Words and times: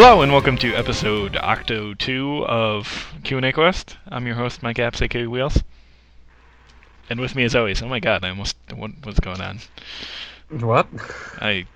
Hello 0.00 0.22
and 0.22 0.30
welcome 0.30 0.56
to 0.58 0.72
episode 0.74 1.36
Octo 1.36 1.92
2 1.92 2.46
of 2.46 3.12
Q&A 3.24 3.50
Quest. 3.50 3.96
I'm 4.06 4.26
your 4.26 4.36
host, 4.36 4.62
Mike 4.62 4.76
Apps, 4.76 5.02
aka 5.02 5.26
Wheels. 5.26 5.60
And 7.10 7.18
with 7.18 7.34
me 7.34 7.42
as 7.42 7.56
always, 7.56 7.82
oh 7.82 7.88
my 7.88 7.98
god, 7.98 8.22
I 8.22 8.28
almost, 8.28 8.56
what, 8.72 8.92
what's 9.02 9.18
going 9.18 9.40
on? 9.40 9.58
What? 10.50 10.86
I 11.40 11.66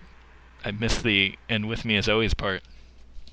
I 0.64 0.70
missed 0.70 1.02
the 1.02 1.36
and 1.48 1.68
with 1.68 1.84
me 1.84 1.96
as 1.96 2.08
always 2.08 2.32
part. 2.32 2.62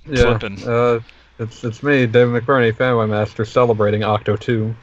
Yeah, 0.07 0.23
Flippin'. 0.23 0.67
uh, 0.67 1.01
it's 1.37 1.63
it's 1.63 1.83
me, 1.83 2.07
David 2.07 2.43
McBurney, 2.43 2.73
Fanboy 2.73 3.09
Master, 3.09 3.45
celebrating 3.45 4.03
Octo 4.03 4.37
2. 4.37 4.73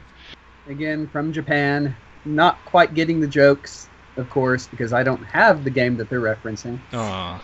again 0.69 1.05
from 1.09 1.33
Japan. 1.33 1.93
Not 2.23 2.63
quite 2.63 2.93
getting 2.93 3.19
the 3.19 3.27
jokes, 3.27 3.89
of 4.15 4.29
course, 4.29 4.67
because 4.67 4.93
I 4.93 5.03
don't 5.03 5.25
have 5.25 5.65
the 5.65 5.69
game 5.69 5.97
that 5.97 6.09
they're 6.09 6.21
referencing. 6.21 6.79
Aw. 6.93 7.43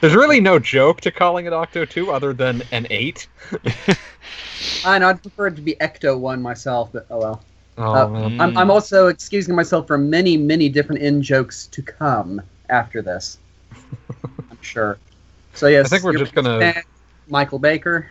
There's 0.00 0.14
really 0.14 0.40
no 0.40 0.58
joke 0.58 1.00
to 1.02 1.10
calling 1.10 1.46
it 1.46 1.52
Octo 1.52 1.84
2 1.84 2.10
other 2.10 2.32
than 2.32 2.62
an 2.72 2.86
8. 2.90 3.26
I 4.84 4.98
know 4.98 5.08
I'd 5.08 5.22
prefer 5.22 5.46
it 5.48 5.56
to 5.56 5.62
be 5.62 5.74
Ecto 5.80 6.18
One 6.18 6.42
myself, 6.42 6.90
but 6.92 7.06
oh 7.10 7.18
well. 7.18 7.42
Oh, 7.78 7.92
Uh. 7.92 8.28
I'm. 8.38 8.56
I'm 8.58 8.70
also 8.70 9.06
excusing 9.08 9.54
myself 9.54 9.86
from 9.86 10.10
many, 10.10 10.36
many 10.36 10.68
different 10.68 11.00
in 11.00 11.22
jokes 11.22 11.66
to 11.68 11.80
come 11.82 12.42
after 12.68 13.00
this. 13.00 13.38
I'm 14.24 14.58
sure. 14.60 14.98
So 15.54 15.66
yes, 15.66 15.86
I 15.86 15.88
think 15.88 16.04
we're 16.04 16.16
just 16.18 16.34
gonna- 16.34 16.82
Michael 17.28 17.58
Baker, 17.58 18.06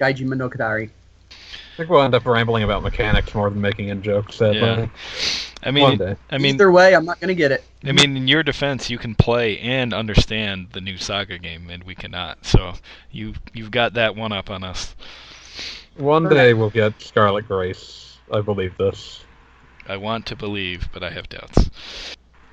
Gaijin 0.00 0.28
Monogatari. 0.28 0.88
I 1.30 1.76
think 1.76 1.90
we'll 1.90 2.02
end 2.02 2.14
up 2.14 2.24
rambling 2.24 2.62
about 2.62 2.82
mechanics 2.82 3.34
more 3.34 3.50
than 3.50 3.60
making 3.60 3.88
in 3.88 4.02
jokes, 4.02 4.36
sadly. 4.36 4.60
Yeah. 4.60 4.86
I 5.66 5.70
One 5.70 5.74
mean, 5.74 5.98
day. 5.98 6.16
I 6.30 6.38
mean, 6.38 6.54
Either 6.54 6.70
way, 6.70 6.94
I'm 6.94 7.04
not 7.04 7.18
going 7.18 7.28
to 7.28 7.34
get 7.34 7.50
it. 7.50 7.64
I 7.82 7.90
mean, 7.90 8.16
in 8.16 8.28
your 8.28 8.44
defense, 8.44 8.88
you 8.88 8.98
can 8.98 9.16
play 9.16 9.58
and 9.58 9.92
understand 9.92 10.68
the 10.72 10.80
new 10.80 10.96
Saga 10.96 11.38
game, 11.38 11.68
and 11.70 11.82
we 11.82 11.96
cannot. 11.96 12.46
So 12.46 12.74
you 13.10 13.34
you've 13.52 13.72
got 13.72 13.94
that 13.94 14.14
one 14.14 14.30
up 14.30 14.48
on 14.48 14.62
us. 14.62 14.94
One 15.96 16.28
day 16.28 16.54
we'll 16.54 16.70
get 16.70 17.02
Scarlet 17.02 17.48
Grace. 17.48 18.18
I 18.32 18.42
believe 18.42 18.76
this. 18.78 19.24
I 19.88 19.96
want 19.96 20.24
to 20.26 20.36
believe, 20.36 20.88
but 20.92 21.02
I 21.02 21.10
have 21.10 21.28
doubts. 21.28 21.68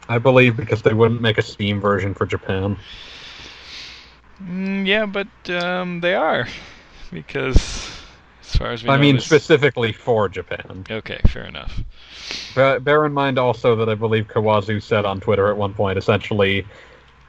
I 0.10 0.18
believe 0.18 0.58
because 0.58 0.82
they 0.82 0.94
wouldn't 0.94 1.22
make 1.22 1.38
a 1.38 1.44
Steam 1.44 1.80
version 1.80 2.16
for 2.16 2.26
Japan. 2.26 2.78
Mm, 4.42 4.88
yeah, 4.88 5.06
but 5.06 5.28
um, 5.52 6.02
they 6.02 6.16
are 6.16 6.48
because 7.12 7.93
as 8.54 8.60
far 8.60 8.72
as 8.72 8.84
we 8.84 8.90
I 8.90 8.96
know, 8.96 9.02
mean, 9.02 9.16
this- 9.16 9.26
specifically 9.26 9.92
for 9.92 10.30
Japan. 10.30 10.86
Okay, 10.90 11.20
fair 11.28 11.46
enough. 11.46 11.82
Ba- 12.56 12.80
Bear 12.80 13.06
in 13.06 13.14
mind 13.14 13.40
also 13.40 13.76
that 13.76 13.90
I 13.90 13.96
believe 13.96 14.28
Kawazu 14.28 14.82
said 14.82 15.06
on 15.06 15.20
Twitter 15.20 15.50
at 15.50 15.58
one 15.58 15.74
point, 15.74 15.98
essentially, 15.98 16.66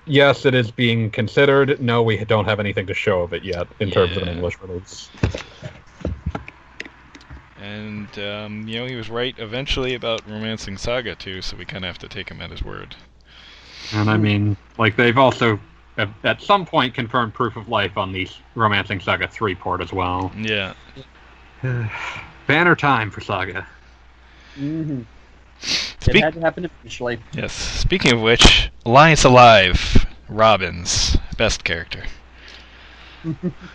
yes, 0.07 0.45
it 0.45 0.55
is 0.55 0.71
being 0.71 1.11
considered. 1.11 1.81
No, 1.81 2.03
we 2.03 2.23
don't 2.25 2.45
have 2.45 2.61
anything 2.61 2.87
to 2.87 2.95
show 2.95 3.23
of 3.23 3.33
it 3.33 3.43
yet 3.43 3.67
in 3.81 3.91
terms 3.91 4.17
of 4.17 4.23
an 4.25 4.29
English 4.29 4.59
release. 4.61 5.09
And 7.61 8.19
um, 8.19 8.69
you 8.69 8.79
know, 8.81 8.87
he 8.87 8.95
was 8.95 9.09
right 9.09 9.35
eventually 9.39 9.95
about 9.95 10.23
Romancing 10.29 10.77
Saga 10.77 11.15
2, 11.15 11.41
so 11.41 11.57
we 11.57 11.65
kind 11.65 11.85
of 11.85 11.89
have 11.89 11.99
to 11.99 12.09
take 12.09 12.29
him 12.29 12.41
at 12.43 12.51
his 12.51 12.63
word. 12.63 12.95
And 13.95 14.11
I 14.11 14.19
mean, 14.19 14.57
like 14.77 14.97
they've 14.97 15.17
also 15.17 15.59
at, 15.97 16.09
at 16.25 16.43
some 16.43 16.67
point 16.67 16.93
confirmed 16.95 17.33
proof 17.33 17.57
of 17.57 17.69
life 17.69 17.97
on 17.97 18.13
the 18.13 18.29
Romancing 18.55 19.01
Saga 19.01 19.29
3 19.29 19.55
port 19.55 19.81
as 19.81 19.93
well. 19.93 20.31
Yeah. 20.37 20.75
Banner 22.47 22.77
time 22.77 23.11
for 23.11 23.21
Saga. 23.21 23.67
hmm 24.57 25.03
It 26.07 26.19
had 26.19 26.35
to 26.35 26.41
happen 26.41 26.67
eventually. 26.67 27.25
Yes. 27.33 27.53
Speaking 27.53 28.13
of 28.13 28.21
which, 28.21 28.71
Alliance 28.85 29.25
Alive, 29.25 30.07
Robbins, 30.29 31.17
best 31.37 31.65
character. 31.65 32.05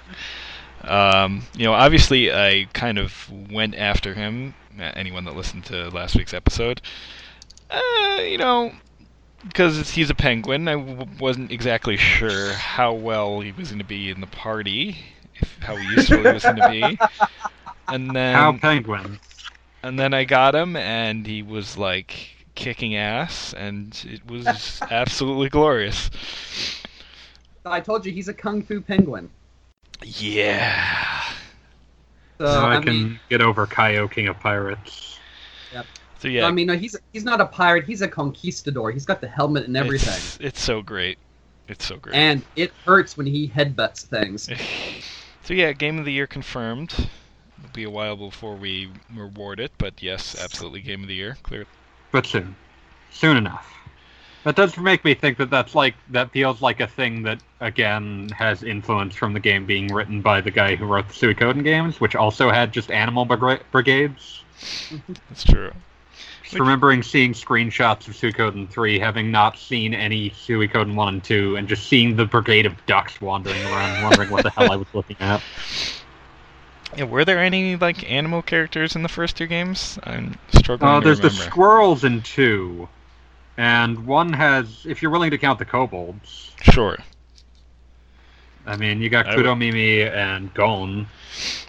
um, 0.84 1.44
you 1.56 1.66
know, 1.66 1.74
obviously, 1.74 2.32
I 2.32 2.68
kind 2.74 2.98
of 2.98 3.30
went 3.52 3.76
after 3.76 4.14
him. 4.14 4.56
uh, 4.80 4.92
Anyone 4.96 5.26
that 5.26 5.36
listened 5.36 5.66
to 5.66 5.90
last 5.90 6.16
week's 6.16 6.34
episode, 6.34 6.82
uh, 7.70 8.22
you 8.22 8.38
know, 8.38 8.74
because 9.44 9.92
he's 9.92 10.10
a 10.10 10.16
penguin, 10.16 10.68
I 10.68 10.74
w- 10.76 11.06
wasn't 11.20 11.52
exactly 11.52 11.98
sure 11.98 12.56
how 12.56 12.94
well 12.94 13.42
he 13.42 13.52
was 13.52 13.70
going 13.70 13.80
to 13.80 13.86
be 13.86 14.10
in 14.10 14.22
the 14.22 14.28
party, 14.28 14.98
if, 15.36 15.58
how 15.62 15.80
useful 15.82 16.24
he 16.24 16.32
was 16.32 16.46
going 16.46 16.58
to 16.58 16.64
be. 16.64 17.00
And 17.92 18.16
then, 18.16 18.36
How 18.36 18.54
Penguin. 18.54 19.20
and 19.84 20.00
then 20.00 20.14
I 20.14 20.24
got 20.26 20.56
him, 20.56 20.76
and 20.76 21.26
he 21.26 21.42
was 21.44 21.78
like 21.78 22.30
kicking 22.56 22.96
ass, 22.96 23.54
and 23.54 24.00
it 24.08 24.26
was 24.30 24.82
absolutely 24.92 25.50
glorious. 25.50 26.10
I 27.66 27.80
told 27.82 28.06
you 28.06 28.12
he's 28.12 28.28
a 28.28 28.34
kung 28.34 28.62
fu 28.64 28.82
penguin. 28.82 29.30
Yeah. 30.04 31.24
So, 32.40 32.46
now 32.46 32.70
I, 32.70 32.78
I 32.78 32.80
can 32.80 32.94
mean, 32.94 33.20
get 33.30 33.42
over 33.42 33.68
Kaio, 33.68 34.10
King 34.10 34.28
of 34.28 34.40
Pirates. 34.40 35.20
Yep. 35.72 35.88
So 36.20 36.28
yeah, 36.28 36.48
I 36.48 36.52
mean, 36.52 36.68
no, 36.68 36.78
he's 36.78 36.96
he's 37.14 37.24
not 37.24 37.42
a 37.42 37.46
pirate. 37.46 37.86
He's 37.86 38.02
a 38.02 38.08
conquistador. 38.08 38.92
He's 38.92 39.06
got 39.06 39.22
the 39.22 39.28
helmet 39.28 39.66
and 39.68 39.78
everything, 39.78 40.14
It's, 40.14 40.38
it's 40.40 40.62
so 40.62 40.82
great. 40.82 41.18
It's 41.68 41.86
so 41.86 41.98
great. 41.98 42.16
and 42.16 42.44
it 42.56 42.74
hurts 42.86 43.16
when 43.18 43.26
he 43.28 43.48
headbutts 43.48 44.06
things. 44.06 44.50
so 45.44 45.54
yeah, 45.54 45.72
game 45.74 46.00
of 46.00 46.06
the 46.06 46.12
year 46.14 46.28
confirmed. 46.28 46.94
It'll 47.59 47.74
be 47.74 47.84
a 47.84 47.90
while 47.90 48.16
before 48.16 48.56
we 48.56 48.90
reward 49.14 49.59
it, 49.59 49.72
but 49.78 50.02
yes, 50.02 50.36
absolutely 50.42 50.81
game 50.81 51.02
of 51.02 51.08
the 51.08 51.16
year. 51.16 51.38
Clear. 51.44 51.66
But 52.12 52.25
soon. 52.25 52.56
Soon 53.12 53.38
enough. 53.38 53.74
That 54.46 54.56
does 54.56 54.78
make 54.78 55.03
me 55.03 55.14
think 55.14 55.38
that 55.38 55.50
that's 55.50 55.75
like 55.75 55.96
that 56.12 56.31
feels 56.31 56.62
like 56.62 56.80
a 56.80 56.88
thing 56.88 57.24
that 57.24 57.40
again 57.59 58.30
has 58.30 58.64
influence 58.64 59.14
from 59.16 59.34
the 59.34 59.40
game 59.40 59.66
being 59.66 59.94
written 59.94 60.22
by 60.22 60.40
the 60.40 60.52
guy 60.52 60.75
who 60.75 60.86
wrote 60.86 61.09
the 61.09 61.14
Suikoden 61.14 61.64
games, 61.64 62.00
which 62.00 62.16
also 62.16 62.50
had 62.50 62.72
just 62.72 62.90
animal 62.90 63.25
briga- 63.25 63.62
brigades. 63.72 64.44
That's 65.28 65.44
true. 65.44 65.72
Just 66.44 66.59
remembering 66.59 67.03
seeing 67.03 67.34
screenshots 67.34 68.08
of 68.08 68.16
Suikoden 68.16 68.70
3, 68.70 68.97
having 68.97 69.30
not 69.30 69.58
seen 69.58 69.94
any 69.94 70.31
Suikoden 70.31 70.96
1 70.96 71.08
and 71.14 71.24
2, 71.24 71.58
and 71.58 71.68
just 71.68 71.88
seeing 71.88 72.16
the 72.16 72.26
brigade 72.26 72.66
of 72.66 72.74
ducks 72.88 73.22
wandering 73.22 73.64
around, 73.66 74.02
wondering 74.02 74.30
what 74.31 74.44
the 74.44 74.50
hell 74.50 74.72
I 74.72 74.76
was 74.78 74.88
looking 74.94 75.18
at. 75.20 75.44
Yeah, 76.96 77.04
were 77.06 77.24
there 77.24 77.40
any 77.40 77.76
like 77.76 78.10
animal 78.10 78.42
characters 78.42 78.96
in 78.96 79.04
the 79.04 79.10
first 79.10 79.38
two 79.38 79.48
games? 79.48 80.00
I'm 80.04 80.38
struggling 80.56 80.92
Uh, 80.92 81.00
to 81.00 81.06
there's 81.06 81.20
the 81.20 81.30
squirrels 81.30 82.04
in 82.04 82.22
2, 82.22 82.88
and 83.58 84.06
one 84.06 84.34
has, 84.34 84.86
if 84.88 85.02
you're 85.02 85.12
willing 85.12 85.32
to 85.32 85.38
count 85.38 85.60
the 85.60 85.66
kobolds, 85.66 86.52
Sure. 86.62 86.98
I 88.66 88.76
mean, 88.76 89.02
you 89.02 89.10
got 89.10 89.26
Kuromimi 89.28 90.08
and 90.14 90.54
Gon. 90.54 91.08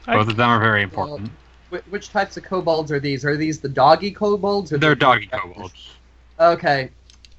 I- 0.07 0.17
Both 0.17 0.29
of 0.29 0.37
them 0.37 0.51
are 0.51 0.59
very 0.61 0.83
important. 0.83 1.31
Wh- 1.71 1.91
which 1.93 2.11
types 2.11 2.37
of 2.37 2.43
kobolds 2.43 2.91
are 2.91 2.99
these? 3.01 3.25
Are 3.25 3.37
these 3.37 3.61
the 3.61 3.69
doggy 3.69 4.11
kobolds? 4.11 4.73
Or 4.73 4.79
They're 4.79 4.91
the- 4.91 4.97
doggy 4.97 5.27
kobolds. 5.27 5.91
Okay, 6.41 6.91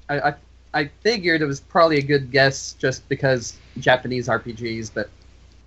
I, 0.08 0.20
I 0.30 0.34
I 0.74 0.84
figured 1.02 1.42
it 1.42 1.46
was 1.46 1.60
probably 1.60 1.98
a 1.98 2.02
good 2.02 2.30
guess 2.30 2.72
just 2.78 3.06
because 3.10 3.58
Japanese 3.78 4.28
RPGs, 4.28 4.90
but 4.94 5.10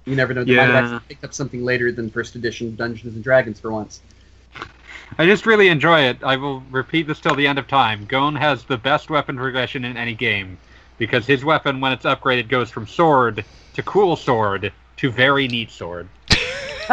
you 0.06 0.16
never 0.16 0.34
know. 0.34 0.44
They 0.44 0.56
might 0.56 0.64
have 0.64 0.74
Yeah. 0.74 0.96
actually 0.96 1.08
picked 1.10 1.24
up 1.24 1.34
something 1.34 1.64
later 1.64 1.92
than 1.92 2.10
first 2.10 2.36
edition 2.36 2.76
Dungeons 2.76 3.16
and 3.16 3.24
Dragons 3.24 3.60
for 3.60 3.72
once. 3.72 4.02
I 5.18 5.26
just 5.26 5.46
really 5.46 5.68
enjoy 5.68 6.02
it. 6.02 6.18
I 6.24 6.36
will 6.36 6.62
repeat 6.72 7.06
this 7.08 7.20
till 7.20 7.36
the 7.36 7.46
end 7.48 7.60
of 7.60 7.68
time. 7.68 8.06
Gon 8.06 8.36
has 8.36 8.64
the 8.64 8.78
best 8.78 9.10
weapon 9.10 9.38
progression 9.38 9.86
in 9.86 9.98
any 9.98 10.16
game 10.16 10.58
because 10.98 11.26
his 11.28 11.46
weapon, 11.46 11.80
when 11.80 11.92
it's 11.92 12.06
upgraded, 12.06 12.48
goes 12.48 12.72
from 12.72 12.88
sword 12.88 13.46
to 13.76 13.84
cool 13.84 14.16
sword 14.16 14.72
to 14.98 15.12
very 15.12 15.48
neat 15.48 15.70
sword. 15.70 16.08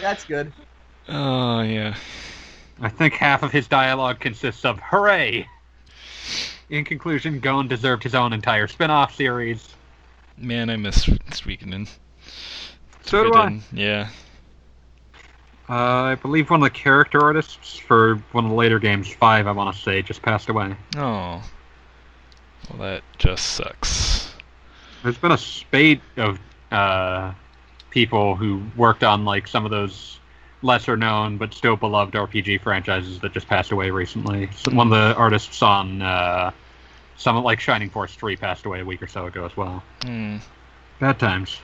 That's 0.00 0.24
good. 0.24 0.52
Oh 1.08 1.60
yeah. 1.62 1.94
I 2.80 2.88
think 2.88 3.14
half 3.14 3.42
of 3.42 3.52
his 3.52 3.68
dialogue 3.68 4.20
consists 4.20 4.64
of 4.64 4.80
hooray. 4.80 5.46
In 6.70 6.84
conclusion, 6.84 7.40
Gon 7.40 7.68
deserved 7.68 8.02
his 8.02 8.14
own 8.14 8.32
entire 8.32 8.66
spin-off 8.68 9.14
series. 9.14 9.74
Man, 10.40 10.70
I 10.70 10.76
miss 10.76 11.04
Suikoden. 11.04 11.88
So 13.02 13.24
do 13.24 13.34
I. 13.34 13.60
Yeah. 13.72 14.08
Uh, 15.68 15.74
I 15.74 16.14
believe 16.16 16.50
one 16.50 16.62
of 16.62 16.64
the 16.64 16.70
character 16.70 17.20
artists 17.20 17.78
for 17.78 18.16
one 18.32 18.44
of 18.44 18.50
the 18.50 18.56
later 18.56 18.78
games, 18.78 19.12
five, 19.12 19.46
I 19.46 19.52
want 19.52 19.74
to 19.74 19.80
say, 19.80 20.02
just 20.02 20.22
passed 20.22 20.48
away. 20.48 20.74
Oh. 20.96 21.42
Well, 22.70 22.78
that 22.78 23.02
just 23.18 23.50
sucks. 23.50 24.34
There's 25.02 25.18
been 25.18 25.32
a 25.32 25.38
spate 25.38 26.00
of 26.16 26.40
uh, 26.72 27.32
people 27.90 28.34
who 28.34 28.62
worked 28.76 29.04
on 29.04 29.24
like 29.24 29.46
some 29.46 29.64
of 29.64 29.70
those 29.70 30.18
lesser 30.62 30.96
known 30.96 31.38
but 31.38 31.54
still 31.54 31.76
beloved 31.76 32.14
RPG 32.14 32.62
franchises 32.62 33.20
that 33.20 33.32
just 33.32 33.46
passed 33.46 33.70
away 33.72 33.90
recently. 33.90 34.48
So 34.56 34.74
one 34.74 34.88
of 34.88 34.90
the 34.90 35.14
artists 35.16 35.62
on 35.62 36.02
uh, 36.02 36.50
some 37.20 37.36
like 37.44 37.60
Shining 37.60 37.90
Force 37.90 38.14
3 38.14 38.36
passed 38.36 38.64
away 38.64 38.80
a 38.80 38.84
week 38.84 39.02
or 39.02 39.06
so 39.06 39.26
ago 39.26 39.44
as 39.44 39.54
well. 39.56 39.82
Hmm. 40.02 40.38
Bad 41.00 41.18
times. 41.18 41.60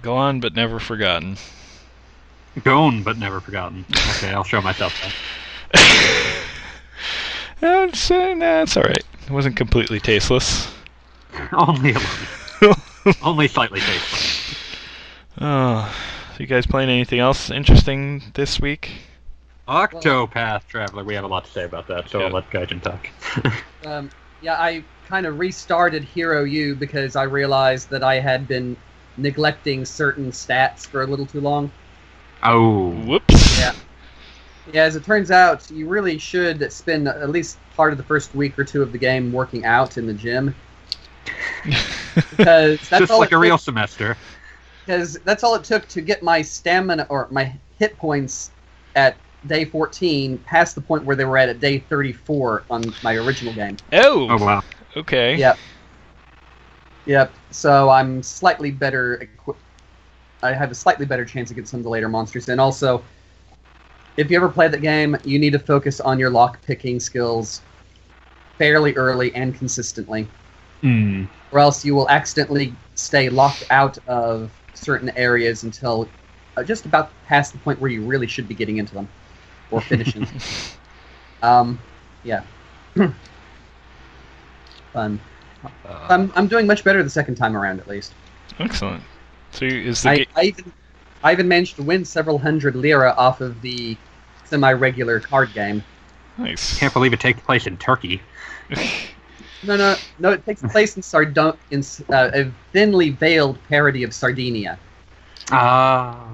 Gone 0.00 0.40
but 0.40 0.54
never 0.54 0.80
forgotten. 0.80 1.36
Gone 2.62 3.02
but 3.02 3.18
never 3.18 3.40
forgotten. 3.40 3.84
Okay, 4.16 4.32
I'll 4.32 4.44
show 4.44 4.62
myself 4.62 4.94
that. 5.02 5.12
That's, 7.60 8.10
uh, 8.10 8.34
nah, 8.34 8.62
it's 8.62 8.76
alright. 8.76 9.04
It 9.26 9.30
wasn't 9.30 9.56
completely 9.56 10.00
tasteless. 10.00 10.72
Only 11.52 11.92
a 11.92 12.00
little. 12.62 12.76
Only 13.22 13.48
slightly 13.48 13.80
tasteful. 13.80 14.56
Oh, 15.40 15.94
so 16.32 16.40
you 16.40 16.46
guys 16.46 16.66
playing 16.66 16.88
anything 16.88 17.18
else 17.18 17.50
interesting 17.50 18.22
this 18.34 18.58
week? 18.58 18.90
Octopath 19.68 20.66
Traveler. 20.66 21.04
We 21.04 21.14
have 21.14 21.24
a 21.24 21.28
lot 21.28 21.44
to 21.46 21.50
say 21.50 21.64
about 21.64 21.86
that, 21.88 22.08
so 22.10 22.20
Yeah. 22.20 22.26
I'll 22.26 22.32
let 22.32 22.50
Gaijin 22.50 22.82
talk. 22.82 23.08
Um, 23.86 24.08
yeah, 24.40 24.54
I 24.54 24.82
kind 25.06 25.26
of 25.26 25.38
restarted 25.38 26.04
Hero 26.04 26.44
U 26.44 26.74
because 26.74 27.16
I 27.16 27.24
realized 27.24 27.90
that 27.90 28.02
I 28.02 28.18
had 28.18 28.48
been 28.48 28.76
neglecting 29.18 29.84
certain 29.84 30.30
stats 30.32 30.86
for 30.86 31.02
a 31.02 31.06
little 31.06 31.26
too 31.26 31.40
long. 31.42 31.70
oh. 32.42 32.88
Whoops. 33.04 33.58
Yeah. 33.58 33.72
Yeah, 34.72 34.84
as 34.84 34.96
it 34.96 35.04
turns 35.04 35.30
out, 35.30 35.70
you 35.70 35.86
really 35.86 36.16
should 36.16 36.72
spend 36.72 37.06
at 37.08 37.28
least 37.28 37.58
part 37.76 37.92
of 37.92 37.98
the 37.98 38.04
first 38.04 38.34
week 38.34 38.58
or 38.58 38.64
two 38.64 38.80
of 38.80 38.90
the 38.92 38.98
game 38.98 39.30
working 39.32 39.66
out 39.66 39.98
in 39.98 40.06
the 40.06 40.14
gym 40.14 40.54
because 42.30 42.78
that's 42.88 42.88
Just 42.90 43.10
all 43.12 43.18
like 43.20 43.32
it 43.32 43.34
a 43.34 43.38
real 43.38 43.58
semester. 43.58 44.16
because 44.86 45.18
that's 45.20 45.44
all 45.44 45.54
it 45.56 45.64
took 45.64 45.86
to 45.88 46.00
get 46.00 46.22
my 46.22 46.40
stamina 46.40 47.06
or 47.10 47.28
my 47.30 47.52
hit 47.78 47.98
points 47.98 48.50
at 48.96 49.16
day 49.46 49.64
14 49.64 50.38
past 50.38 50.74
the 50.74 50.80
point 50.80 51.04
where 51.04 51.16
they 51.16 51.24
were 51.24 51.38
at 51.38 51.48
at 51.48 51.60
day 51.60 51.78
34 51.78 52.64
on 52.70 52.94
my 53.02 53.14
original 53.14 53.52
game. 53.52 53.76
oh, 53.92 54.30
Oh 54.30 54.38
wow. 54.38 54.62
okay. 54.96 55.36
Yep. 55.36 55.58
Yep. 57.06 57.34
So 57.50 57.90
I'm 57.90 58.22
slightly 58.22 58.70
better. 58.70 59.14
equipped. 59.14 59.60
I 60.42 60.52
have 60.52 60.70
a 60.70 60.74
slightly 60.74 61.06
better 61.06 61.24
chance 61.24 61.50
against 61.50 61.70
some 61.70 61.80
of 61.80 61.84
the 61.84 61.90
later 61.90 62.08
monsters, 62.08 62.48
and 62.48 62.60
also, 62.60 63.02
if 64.16 64.30
you 64.30 64.36
ever 64.36 64.48
play 64.48 64.68
the 64.68 64.78
game, 64.78 65.16
you 65.24 65.38
need 65.38 65.52
to 65.52 65.58
focus 65.58 66.00
on 66.00 66.18
your 66.18 66.30
lock 66.30 66.62
picking 66.62 67.00
skills 67.00 67.62
fairly 68.58 68.94
early 68.94 69.34
and 69.34 69.54
consistently, 69.54 70.28
Hmm. 70.82 71.24
or 71.50 71.58
else 71.58 71.84
you 71.84 71.94
will 71.94 72.08
accidentally 72.10 72.74
stay 72.94 73.28
locked 73.28 73.64
out 73.70 73.98
of 74.06 74.50
certain 74.74 75.10
areas 75.16 75.62
until 75.62 76.08
uh, 76.56 76.62
just 76.62 76.86
about 76.86 77.10
past 77.24 77.52
the 77.52 77.58
point 77.58 77.80
where 77.80 77.90
you 77.90 78.04
really 78.04 78.26
should 78.26 78.46
be 78.46 78.54
getting 78.54 78.76
into 78.76 78.94
them 78.94 79.08
or 79.70 79.80
finishing. 79.80 80.26
um, 81.42 81.78
yeah. 82.24 82.42
Fun. 84.92 85.20
Uh, 85.64 86.06
I'm, 86.10 86.32
I'm 86.36 86.46
doing 86.46 86.66
much 86.66 86.84
better 86.84 87.02
the 87.02 87.10
second 87.10 87.34
time 87.36 87.56
around, 87.56 87.80
at 87.80 87.88
least. 87.88 88.12
Excellent. 88.58 89.02
So 89.52 89.64
is 89.64 90.02
the 90.02 90.08
I, 90.10 90.16
ga- 90.18 90.26
I 90.36 90.42
even 90.44 90.72
I 91.22 91.32
even 91.32 91.48
managed 91.48 91.76
to 91.76 91.82
win 91.82 92.04
several 92.04 92.38
hundred 92.38 92.76
lira 92.76 93.14
off 93.16 93.40
of 93.40 93.60
the 93.62 93.96
semi-regular 94.44 95.20
card 95.20 95.52
game. 95.54 95.82
nice? 96.38 96.78
Can't 96.78 96.92
believe 96.92 97.12
it 97.12 97.20
takes 97.20 97.40
place 97.40 97.66
in 97.66 97.76
Turkey. 97.78 98.20
No, 99.66 99.76
no, 99.76 99.96
no. 100.18 100.30
It 100.32 100.44
takes 100.44 100.60
place 100.60 100.94
in 100.94 101.02
Sardon 101.02 101.54
in 101.70 101.82
uh, 102.10 102.30
a 102.34 102.50
thinly 102.74 103.08
veiled 103.08 103.58
parody 103.66 104.02
of 104.02 104.12
Sardinia, 104.12 104.78
Ah. 105.50 106.28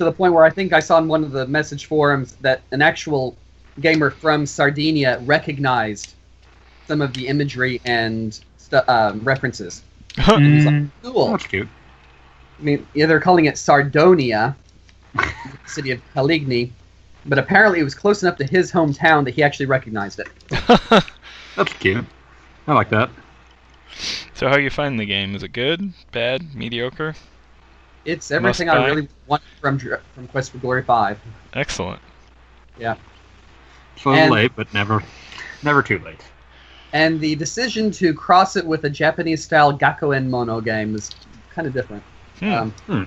To 0.00 0.04
the 0.04 0.12
point 0.12 0.32
where 0.32 0.44
I 0.44 0.50
think 0.50 0.72
I 0.72 0.80
saw 0.80 0.96
in 0.96 1.08
one 1.08 1.22
of 1.22 1.30
the 1.30 1.46
message 1.46 1.84
forums 1.84 2.32
that 2.40 2.62
an 2.72 2.80
actual 2.80 3.36
gamer 3.80 4.10
from 4.10 4.46
Sardinia 4.46 5.18
recognized 5.26 6.14
some 6.86 7.02
of 7.02 7.12
the 7.12 7.28
imagery 7.28 7.82
and 7.84 8.40
stu- 8.56 8.80
um, 8.88 9.20
references. 9.20 9.82
He's 10.16 10.24
like, 10.26 10.74
Mm. 10.74 10.90
Cool. 11.02 11.30
That's 11.32 11.46
cute. 11.46 11.68
I 12.58 12.62
mean, 12.62 12.86
yeah, 12.94 13.04
they're 13.04 13.20
calling 13.20 13.44
it 13.44 13.58
Sardonia, 13.58 14.56
the 15.14 15.32
city 15.66 15.90
of 15.90 16.00
Caligny, 16.14 16.70
but 17.26 17.38
apparently 17.38 17.78
it 17.78 17.84
was 17.84 17.94
close 17.94 18.22
enough 18.22 18.38
to 18.38 18.44
his 18.44 18.72
hometown 18.72 19.24
that 19.26 19.34
he 19.34 19.42
actually 19.42 19.66
recognized 19.66 20.18
it. 20.18 20.28
That's 21.56 21.72
cute. 21.74 22.06
I 22.66 22.72
like 22.72 22.88
that. 22.88 23.10
so 24.32 24.48
how 24.48 24.56
you 24.56 24.70
find 24.70 24.98
the 24.98 25.04
game? 25.04 25.34
Is 25.34 25.42
it 25.42 25.52
good? 25.52 25.92
Bad? 26.12 26.54
Mediocre? 26.54 27.14
It's 28.04 28.30
everything 28.30 28.66
Must 28.68 28.78
I 28.78 28.82
buy. 28.82 28.86
really 28.88 29.08
want 29.26 29.42
from 29.60 29.78
from 29.78 30.26
Quest 30.28 30.52
for 30.52 30.58
Glory 30.58 30.82
Five. 30.82 31.18
Excellent. 31.54 32.00
Yeah. 32.78 32.94
a 34.04 34.08
little 34.08 34.14
And- 34.24 34.32
late, 34.32 34.52
but 34.56 34.72
never, 34.72 35.02
never 35.62 35.82
too 35.82 35.98
late. 35.98 36.20
And 36.92 37.20
the 37.20 37.34
decision 37.36 37.90
to 37.92 38.14
cross 38.14 38.56
it 38.56 38.64
with 38.66 38.84
a 38.84 38.90
Japanese-style 38.90 39.78
Gakuen 39.78 40.28
Mono 40.28 40.60
game 40.60 40.94
is 40.96 41.10
kind 41.54 41.68
of 41.68 41.74
different. 41.74 42.02
Hmm. 42.40 42.52
Um, 42.52 42.70
Hmm. 42.86 43.02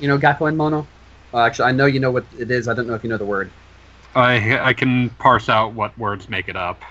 You 0.00 0.08
know 0.08 0.18
Gakuen 0.18 0.56
Mono? 0.56 0.86
Well, 1.30 1.44
actually, 1.44 1.66
I 1.68 1.72
know 1.72 1.86
you 1.86 2.00
know 2.00 2.10
what 2.10 2.24
it 2.38 2.50
is. 2.50 2.66
I 2.68 2.74
don't 2.74 2.86
know 2.88 2.94
if 2.94 3.04
you 3.04 3.08
know 3.10 3.16
the 3.16 3.24
word. 3.24 3.50
I 4.14 4.58
I 4.60 4.72
can 4.74 5.08
parse 5.10 5.48
out 5.48 5.72
what 5.72 5.96
words 5.96 6.28
make 6.28 6.48
it 6.48 6.56
up. 6.56 6.82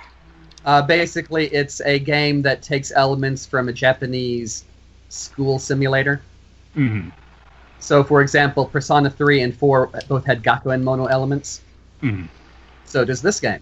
Uh, 0.66 0.82
basically, 0.82 1.48
it's 1.48 1.82
a 1.82 2.00
game 2.00 2.42
that 2.44 2.62
takes 2.62 2.92
elements 2.96 3.46
from 3.46 3.68
a 3.68 3.74
Japanese 3.74 4.64
school 5.10 5.60
simulator. 5.60 6.22
hmm 6.74 7.10
So, 7.82 8.04
for 8.04 8.22
example, 8.22 8.66
Persona 8.66 9.10
3 9.10 9.42
and 9.42 9.54
4 9.56 9.92
both 10.08 10.26
had 10.26 10.44
Gakuen 10.44 10.84
Mono 10.84 11.08
elements. 11.08 11.62
hmm 12.00 12.26
So 12.86 13.04
does 13.04 13.22
this 13.22 13.40
game. 13.40 13.62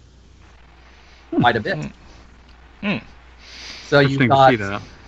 Quite 1.32 1.56
a 1.56 1.62
bit. 1.62 1.78
Hmm. 2.82 2.98
So 3.82 4.00
you've 4.02 4.28
got 4.30 4.54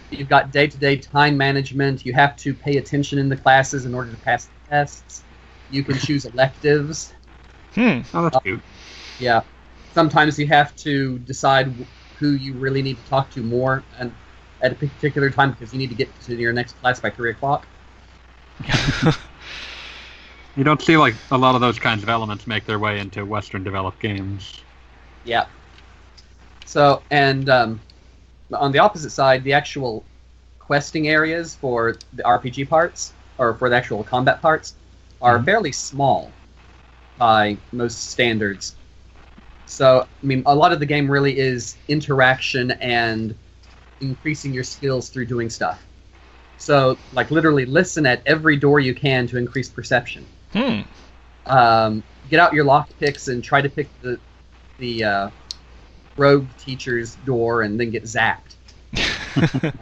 you've 0.10 0.30
got 0.30 0.52
day-to-day 0.52 0.98
time 0.98 1.38
management. 1.38 2.06
You 2.06 2.14
have 2.14 2.36
to 2.38 2.54
pay 2.54 2.78
attention 2.78 3.20
in 3.20 3.30
the 3.30 3.38
classes 3.38 3.86
in 3.86 3.94
order 3.94 4.12
to 4.12 4.18
pass 4.18 4.46
the 4.46 4.70
tests. 4.70 5.24
You 5.70 5.84
can 5.84 5.98
choose 5.98 6.26
electives. 6.34 7.14
Hmm. 7.76 8.00
Oh, 8.14 8.24
that's 8.24 8.40
cute. 8.44 8.62
Yeah. 9.18 9.42
Sometimes 9.94 10.40
you 10.40 10.48
have 10.48 10.76
to 10.78 11.20
decide 11.20 11.74
who 12.16 12.32
you 12.32 12.54
really 12.54 12.82
need 12.82 12.98
to 12.98 13.04
talk 13.04 13.30
to 13.32 13.44
more 13.44 13.84
and 14.00 14.16
at 14.62 14.72
a 14.72 14.76
particular 14.76 15.30
time 15.30 15.52
because 15.52 15.74
you 15.74 15.80
need 15.80 15.90
to 15.90 15.96
get 15.96 16.18
to 16.22 16.36
your 16.36 16.54
next 16.54 16.80
class 16.80 17.00
by 17.00 17.10
three 17.10 17.32
o'clock. 17.32 17.68
You 20.56 20.64
don't 20.64 20.82
see 20.82 20.98
like 20.98 21.16
a 21.32 21.38
lot 21.38 21.56
of 21.56 21.62
those 21.62 21.80
kinds 21.80 22.04
of 22.04 22.10
elements 22.10 22.46
make 22.46 22.66
their 22.66 22.80
way 22.80 23.00
into 23.00 23.26
Western 23.26 23.64
developed 23.64 24.00
games. 24.00 24.64
Yeah. 25.24 25.46
So, 26.66 27.04
and 27.12 27.50
um, 27.50 27.80
on 28.54 28.72
the 28.72 28.80
opposite 28.80 29.12
side, 29.12 29.44
the 29.44 29.54
actual 29.54 30.04
questing 30.60 31.08
areas 31.08 31.56
for 31.56 31.98
the 32.14 32.24
RPG 32.24 32.66
parts, 32.66 33.14
or 33.38 33.54
for 33.56 33.70
the 33.70 33.76
actual 33.76 34.04
combat 34.04 34.42
parts, 34.42 34.76
are 35.22 35.40
Mhm. 35.40 35.46
fairly 35.46 35.72
small 35.72 36.32
by 37.18 37.58
most 37.72 38.12
standards. 38.12 38.76
So, 39.66 40.02
I 40.02 40.26
mean, 40.26 40.44
a 40.46 40.56
lot 40.56 40.74
of 40.74 40.80
the 40.80 40.86
game 40.86 41.10
really 41.10 41.38
is 41.40 41.78
interaction 41.88 42.72
and 42.72 43.36
increasing 44.02 44.54
your 44.54 44.64
skills 44.64 45.10
through 45.10 45.26
doing 45.28 45.50
stuff. 45.50 45.86
So, 46.62 46.96
like, 47.14 47.32
literally 47.32 47.66
listen 47.66 48.06
at 48.06 48.22
every 48.28 48.56
door 48.56 48.80
you 48.80 48.94
can 48.94 49.26
to 49.28 49.38
increase 49.38 49.68
perception 49.68 50.24
Hmm. 50.54 50.82
um, 51.48 52.04
get 52.30 52.40
out 52.40 52.54
your 52.54 52.64
lock 52.64 52.88
picks 53.00 53.28
and 53.30 53.44
try 53.44 53.62
to 53.62 53.70
pick 53.70 53.90
the 54.02 54.20
the 54.78 55.04
uh, 55.04 55.30
rogue 56.18 56.46
teacher's 56.60 57.16
door 57.26 57.64
and 57.64 57.80
then 57.80 57.90
get 57.90 58.04
zapped. 58.04 58.56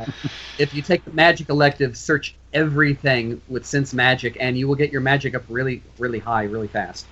If 0.57 0.73
you 0.73 0.81
take 0.81 1.03
the 1.05 1.11
magic 1.11 1.49
elective, 1.49 1.95
search 1.97 2.35
everything 2.53 3.41
with 3.49 3.65
sense 3.65 3.93
magic, 3.93 4.35
and 4.39 4.57
you 4.57 4.67
will 4.67 4.75
get 4.75 4.91
your 4.91 4.99
magic 5.01 5.33
up 5.35 5.43
really, 5.49 5.81
really 5.97 6.19
high, 6.19 6.43
really 6.43 6.67
fast, 6.67 7.05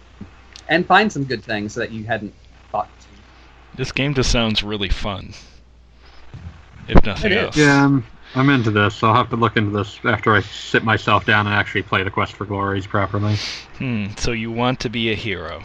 and 0.70 0.86
find 0.86 1.12
some 1.12 1.24
good 1.24 1.44
things 1.44 1.74
that 1.76 1.92
you 1.92 2.04
hadn't 2.04 2.34
thought. 2.72 2.90
To. 3.00 3.08
this 3.78 3.92
game 3.94 4.14
just 4.14 4.32
sounds 4.32 4.64
really 4.64 4.90
fun. 4.90 5.34
If 6.90 7.06
nothing 7.06 7.32
It 7.32 7.38
is. 7.38 7.44
else. 7.46 7.58
Yeah, 7.58 7.86
I'm, 7.86 8.06
I'm 8.36 8.50
into 8.50 8.72
this. 8.72 9.02
I'll 9.04 9.16
have 9.16 9.30
to 9.30 9.36
look 9.36 9.58
into 9.58 9.72
this 9.72 10.00
after 10.04 10.36
I 10.36 10.42
sit 10.42 10.84
myself 10.84 11.26
down 11.26 11.48
and 11.48 11.56
actually 11.56 11.84
play 11.84 12.04
the 12.04 12.12
Quest 12.12 12.34
for 12.34 12.46
Glories 12.46 12.86
properly. 12.86 13.36
Hmm. 13.78 14.08
So 14.18 14.32
you 14.32 14.52
want 14.52 14.80
to 14.82 14.90
be 14.90 15.12
a 15.12 15.16
hero? 15.16 15.64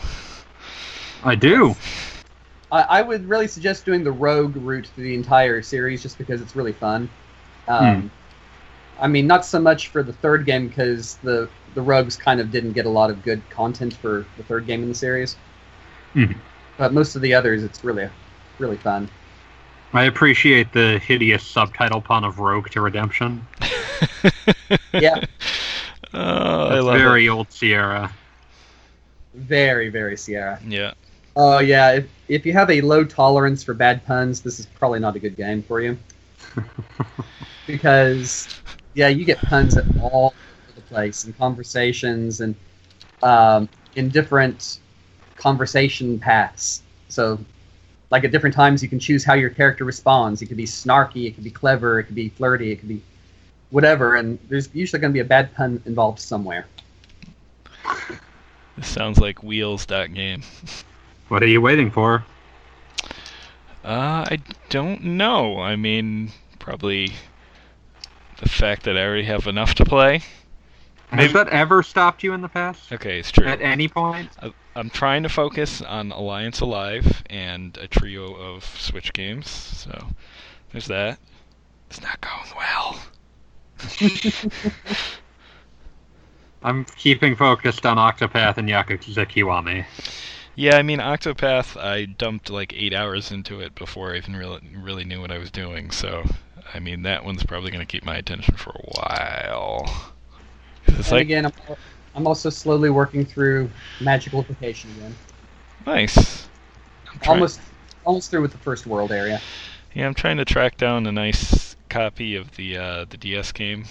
I 1.24 1.34
do. 1.34 1.74
I, 2.70 2.82
I 2.82 3.02
would 3.02 3.28
really 3.28 3.46
suggest 3.46 3.84
doing 3.84 4.02
the 4.02 4.12
rogue 4.12 4.56
route 4.56 4.86
through 4.86 5.04
the 5.04 5.14
entire 5.14 5.62
series, 5.62 6.02
just 6.02 6.18
because 6.18 6.40
it's 6.40 6.56
really 6.56 6.72
fun. 6.72 7.08
Um, 7.68 8.10
I 9.00 9.08
mean, 9.08 9.26
not 9.26 9.44
so 9.44 9.60
much 9.60 9.88
for 9.88 10.02
the 10.02 10.12
third 10.12 10.46
game 10.46 10.68
because 10.68 11.16
the 11.22 11.48
the 11.74 11.82
rogues 11.82 12.16
kind 12.16 12.40
of 12.40 12.50
didn't 12.50 12.72
get 12.72 12.86
a 12.86 12.90
lot 12.90 13.10
of 13.10 13.22
good 13.22 13.42
content 13.50 13.94
for 13.94 14.26
the 14.36 14.42
third 14.44 14.66
game 14.66 14.82
in 14.82 14.88
the 14.88 14.94
series. 14.94 15.36
Mhm. 16.14 16.36
But 16.76 16.92
most 16.92 17.16
of 17.16 17.22
the 17.22 17.34
others, 17.34 17.62
it's 17.62 17.84
really 17.84 18.08
really 18.58 18.76
fun. 18.76 19.08
I 19.94 20.04
appreciate 20.04 20.72
the 20.72 20.98
hideous 20.98 21.42
subtitle 21.44 22.00
pun 22.00 22.24
of 22.24 22.38
Rogue 22.38 22.70
to 22.70 22.80
Redemption. 22.80 23.46
Yeah, 24.92 25.24
Oh, 26.14 26.68
I 26.68 26.74
That's 26.74 26.84
love 26.84 26.98
very 26.98 27.28
old 27.28 27.50
Sierra. 27.50 28.12
very 29.34 29.88
very 29.88 30.16
Sierra. 30.16 30.60
Yeah. 30.66 30.92
Oh 31.36 31.58
yeah, 31.60 31.92
if 31.92 32.06
if 32.28 32.46
you 32.46 32.52
have 32.52 32.70
a 32.70 32.80
low 32.82 33.04
tolerance 33.04 33.62
for 33.64 33.74
bad 33.74 34.04
puns, 34.06 34.40
this 34.42 34.60
is 34.60 34.66
probably 34.66 35.00
not 35.00 35.16
a 35.16 35.18
good 35.18 35.36
game 35.36 35.62
for 35.62 35.80
you. 35.80 35.98
because 37.66 38.48
yeah, 38.94 39.08
you 39.08 39.24
get 39.24 39.40
puns 39.48 39.76
at 39.76 39.86
all 40.00 40.34
over 40.68 40.72
the 40.74 40.82
place 40.82 41.24
in 41.24 41.32
conversations 41.32 42.40
and 42.40 42.54
um, 43.22 43.68
in 43.96 44.10
different 44.10 44.80
conversation 45.36 46.18
paths. 46.18 46.82
So 47.08 47.38
like 48.12 48.24
at 48.24 48.30
different 48.30 48.54
times 48.54 48.82
you 48.82 48.90
can 48.90 49.00
choose 49.00 49.24
how 49.24 49.32
your 49.32 49.48
character 49.48 49.84
responds. 49.84 50.42
It 50.42 50.46
could 50.46 50.58
be 50.58 50.66
snarky, 50.66 51.26
it 51.26 51.34
could 51.34 51.44
be 51.44 51.50
clever, 51.50 51.98
it 51.98 52.04
could 52.04 52.14
be 52.14 52.28
flirty, 52.28 52.70
it 52.70 52.76
could 52.76 52.88
be 52.88 53.02
whatever, 53.70 54.16
and 54.16 54.38
there's 54.50 54.72
usually 54.74 55.00
going 55.00 55.10
to 55.10 55.14
be 55.14 55.20
a 55.20 55.24
bad 55.24 55.52
pun 55.54 55.82
involved 55.86 56.20
somewhere. 56.20 56.66
This 58.76 58.86
sounds 58.86 59.18
like 59.18 59.42
Wheels 59.42 59.86
that 59.86 60.14
game. 60.14 60.44
What 61.28 61.42
are 61.42 61.46
you 61.46 61.62
waiting 61.62 61.90
for? 61.90 62.26
Uh, 63.82 64.26
I 64.28 64.38
don't 64.68 65.02
know. 65.02 65.60
I 65.60 65.76
mean, 65.76 66.30
probably 66.58 67.14
the 68.36 68.50
fact 68.50 68.82
that 68.82 68.98
I 68.98 69.06
already 69.06 69.22
have 69.22 69.46
enough 69.46 69.74
to 69.76 69.86
play. 69.86 70.20
Has 71.10 71.32
that 71.32 71.48
ever 71.48 71.82
stopped 71.82 72.22
you 72.22 72.34
in 72.34 72.42
the 72.42 72.50
past? 72.50 72.92
Okay, 72.92 73.18
it's 73.18 73.30
true. 73.30 73.46
At 73.46 73.62
any 73.62 73.88
point? 73.88 74.28
I- 74.42 74.52
I'm 74.74 74.90
trying 74.90 75.22
to 75.24 75.28
focus 75.28 75.82
on 75.82 76.12
Alliance 76.12 76.60
Alive 76.60 77.22
and 77.28 77.76
a 77.76 77.86
trio 77.86 78.34
of 78.34 78.64
Switch 78.64 79.12
games, 79.12 79.48
so 79.48 80.08
there's 80.72 80.86
that. 80.86 81.18
It's 81.90 82.00
not 82.00 82.20
going 82.20 82.52
well. 82.56 82.98
I'm 86.62 86.84
keeping 86.96 87.36
focused 87.36 87.84
on 87.84 87.98
Octopath 87.98 88.56
and 88.56 88.68
Yakuza 88.68 89.26
Kiwami. 89.26 89.84
Yeah, 90.54 90.76
I 90.76 90.82
mean 90.82 91.00
Octopath, 91.00 91.80
I 91.80 92.04
dumped 92.04 92.50
like 92.50 92.72
eight 92.72 92.94
hours 92.94 93.30
into 93.30 93.60
it 93.60 93.74
before 93.74 94.14
I 94.14 94.18
even 94.18 94.36
really 94.36 94.60
really 94.74 95.04
knew 95.04 95.20
what 95.20 95.32
I 95.32 95.38
was 95.38 95.50
doing. 95.50 95.90
So, 95.90 96.24
I 96.72 96.78
mean 96.78 97.02
that 97.02 97.24
one's 97.24 97.42
probably 97.42 97.70
going 97.70 97.84
to 97.84 97.90
keep 97.90 98.04
my 98.04 98.16
attention 98.16 98.56
for 98.56 98.70
a 98.70 99.00
while. 99.00 100.12
It's 100.86 101.08
and 101.08 101.12
like 101.12 101.22
again, 101.22 101.46
I'm, 101.46 101.52
I'm 102.14 102.26
also 102.26 102.50
slowly 102.50 102.90
working 102.90 103.24
through 103.24 103.70
magical 104.00 104.42
vacation 104.42 104.90
again. 104.96 105.14
nice. 105.86 106.48
Almost, 107.26 107.60
almost 108.04 108.30
through 108.30 108.42
with 108.42 108.52
the 108.52 108.58
first 108.58 108.86
world 108.86 109.12
area. 109.12 109.40
Yeah, 109.94 110.06
I'm 110.06 110.14
trying 110.14 110.38
to 110.38 110.44
track 110.44 110.76
down 110.76 111.06
a 111.06 111.12
nice 111.12 111.76
copy 111.88 112.36
of 112.36 112.54
the 112.56 112.76
uh, 112.78 113.04
the 113.10 113.16
DS 113.18 113.52
game, 113.52 113.84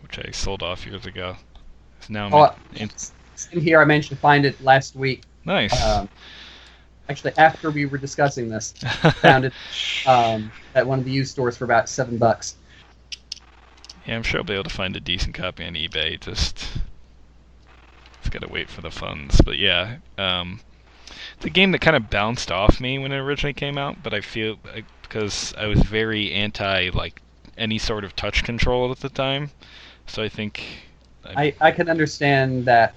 which 0.00 0.18
I 0.18 0.30
sold 0.32 0.62
off 0.62 0.86
years 0.86 1.06
ago. 1.06 1.36
So 2.00 2.12
now 2.12 2.28
Oh, 2.32 2.54
in, 2.74 2.90
in 3.52 3.60
here, 3.60 3.80
I 3.80 3.84
managed 3.84 4.10
to 4.10 4.16
find 4.16 4.44
it 4.44 4.60
last 4.62 4.94
week. 4.96 5.22
nice. 5.44 5.82
Um, 5.82 6.08
actually, 7.08 7.32
after 7.38 7.70
we 7.70 7.86
were 7.86 7.98
discussing 7.98 8.48
this, 8.48 8.72
found 9.22 9.46
it 9.46 9.52
um, 10.06 10.52
at 10.74 10.86
one 10.86 10.98
of 10.98 11.04
the 11.06 11.10
used 11.10 11.30
stores 11.30 11.56
for 11.56 11.64
about 11.64 11.88
seven 11.88 12.18
bucks. 12.18 12.56
Yeah, 14.06 14.16
I'm 14.16 14.22
sure 14.22 14.40
I'll 14.40 14.44
be 14.44 14.52
able 14.54 14.64
to 14.64 14.70
find 14.70 14.94
a 14.96 15.00
decent 15.00 15.34
copy 15.34 15.64
on 15.64 15.74
eBay. 15.74 16.20
Just, 16.20 16.66
just 18.22 18.32
gotta 18.32 18.48
wait 18.48 18.70
for 18.70 18.80
the 18.80 18.90
funds. 18.90 19.40
But 19.40 19.58
yeah, 19.58 19.96
um, 20.18 20.60
the 21.40 21.50
game 21.50 21.72
that 21.72 21.80
kind 21.80 21.96
of 21.96 22.10
bounced 22.10 22.50
off 22.50 22.80
me 22.80 22.98
when 22.98 23.12
it 23.12 23.18
originally 23.18 23.52
came 23.52 23.76
out. 23.76 24.02
But 24.02 24.14
I 24.14 24.20
feel 24.20 24.56
like, 24.64 24.84
because 25.02 25.52
I 25.58 25.66
was 25.66 25.82
very 25.82 26.32
anti 26.32 26.90
like 26.90 27.20
any 27.58 27.78
sort 27.78 28.04
of 28.04 28.16
touch 28.16 28.44
control 28.44 28.90
at 28.90 29.00
the 29.00 29.08
time, 29.08 29.50
so 30.06 30.22
I 30.22 30.28
think. 30.28 30.64
I, 31.24 31.54
I 31.60 31.70
can 31.70 31.88
understand 31.88 32.64
that 32.64 32.94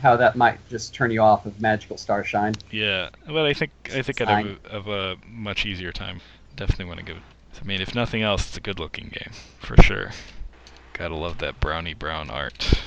how 0.00 0.16
that 0.16 0.36
might 0.36 0.58
just 0.68 0.94
turn 0.94 1.10
you 1.10 1.20
off 1.20 1.46
of 1.46 1.60
Magical 1.60 1.96
Starsign. 1.96 2.56
Yeah, 2.70 3.10
well, 3.28 3.44
I 3.44 3.54
think 3.54 3.72
I 3.94 4.02
think 4.02 4.20
I'd 4.20 4.28
have 4.28 4.46
a, 4.46 4.72
have 4.72 4.88
a 4.88 5.16
much 5.26 5.66
easier 5.66 5.92
time. 5.92 6.20
Definitely 6.56 6.86
want 6.86 7.00
to 7.00 7.04
give 7.04 7.16
it. 7.16 7.22
I 7.60 7.64
mean, 7.64 7.80
if 7.80 7.94
nothing 7.94 8.22
else, 8.22 8.48
it's 8.48 8.56
a 8.56 8.60
good-looking 8.60 9.08
game 9.08 9.32
for 9.60 9.80
sure. 9.82 10.10
Gotta 10.92 11.14
love 11.14 11.38
that 11.38 11.60
brownie 11.60 11.94
brown 11.94 12.30
art. 12.30 12.82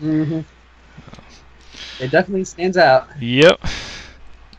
Mm-hmm. 0.00 0.40
It 2.02 2.10
definitely 2.10 2.44
stands 2.44 2.76
out. 2.76 3.08
Yep. 3.20 3.60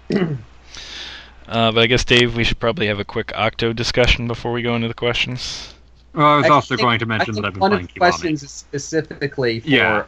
uh, 0.15 1.71
but 1.71 1.77
I 1.77 1.87
guess 1.87 2.03
Dave, 2.03 2.35
we 2.35 2.43
should 2.43 2.59
probably 2.59 2.87
have 2.87 2.99
a 2.99 3.05
quick 3.05 3.31
Octo 3.35 3.73
discussion 3.73 4.27
before 4.27 4.51
we 4.51 4.61
go 4.61 4.75
into 4.75 4.87
the 4.87 4.93
questions. 4.93 5.73
Well, 6.13 6.25
I 6.25 6.37
was 6.37 6.45
I 6.45 6.49
also 6.49 6.75
think- 6.75 6.81
going 6.85 6.99
to 6.99 7.05
I 7.05 7.07
mention 7.07 7.33
think 7.33 7.43
that 7.43 7.47
I've 7.47 7.53
been 7.53 7.61
one 7.61 7.71
playing 7.71 7.85
of 7.85 7.93
the 7.93 7.99
Kiwami. 7.99 8.09
questions 8.09 8.43
is 8.43 8.51
specifically 8.51 9.59
for 9.59 9.67
Yeah. 9.69 10.03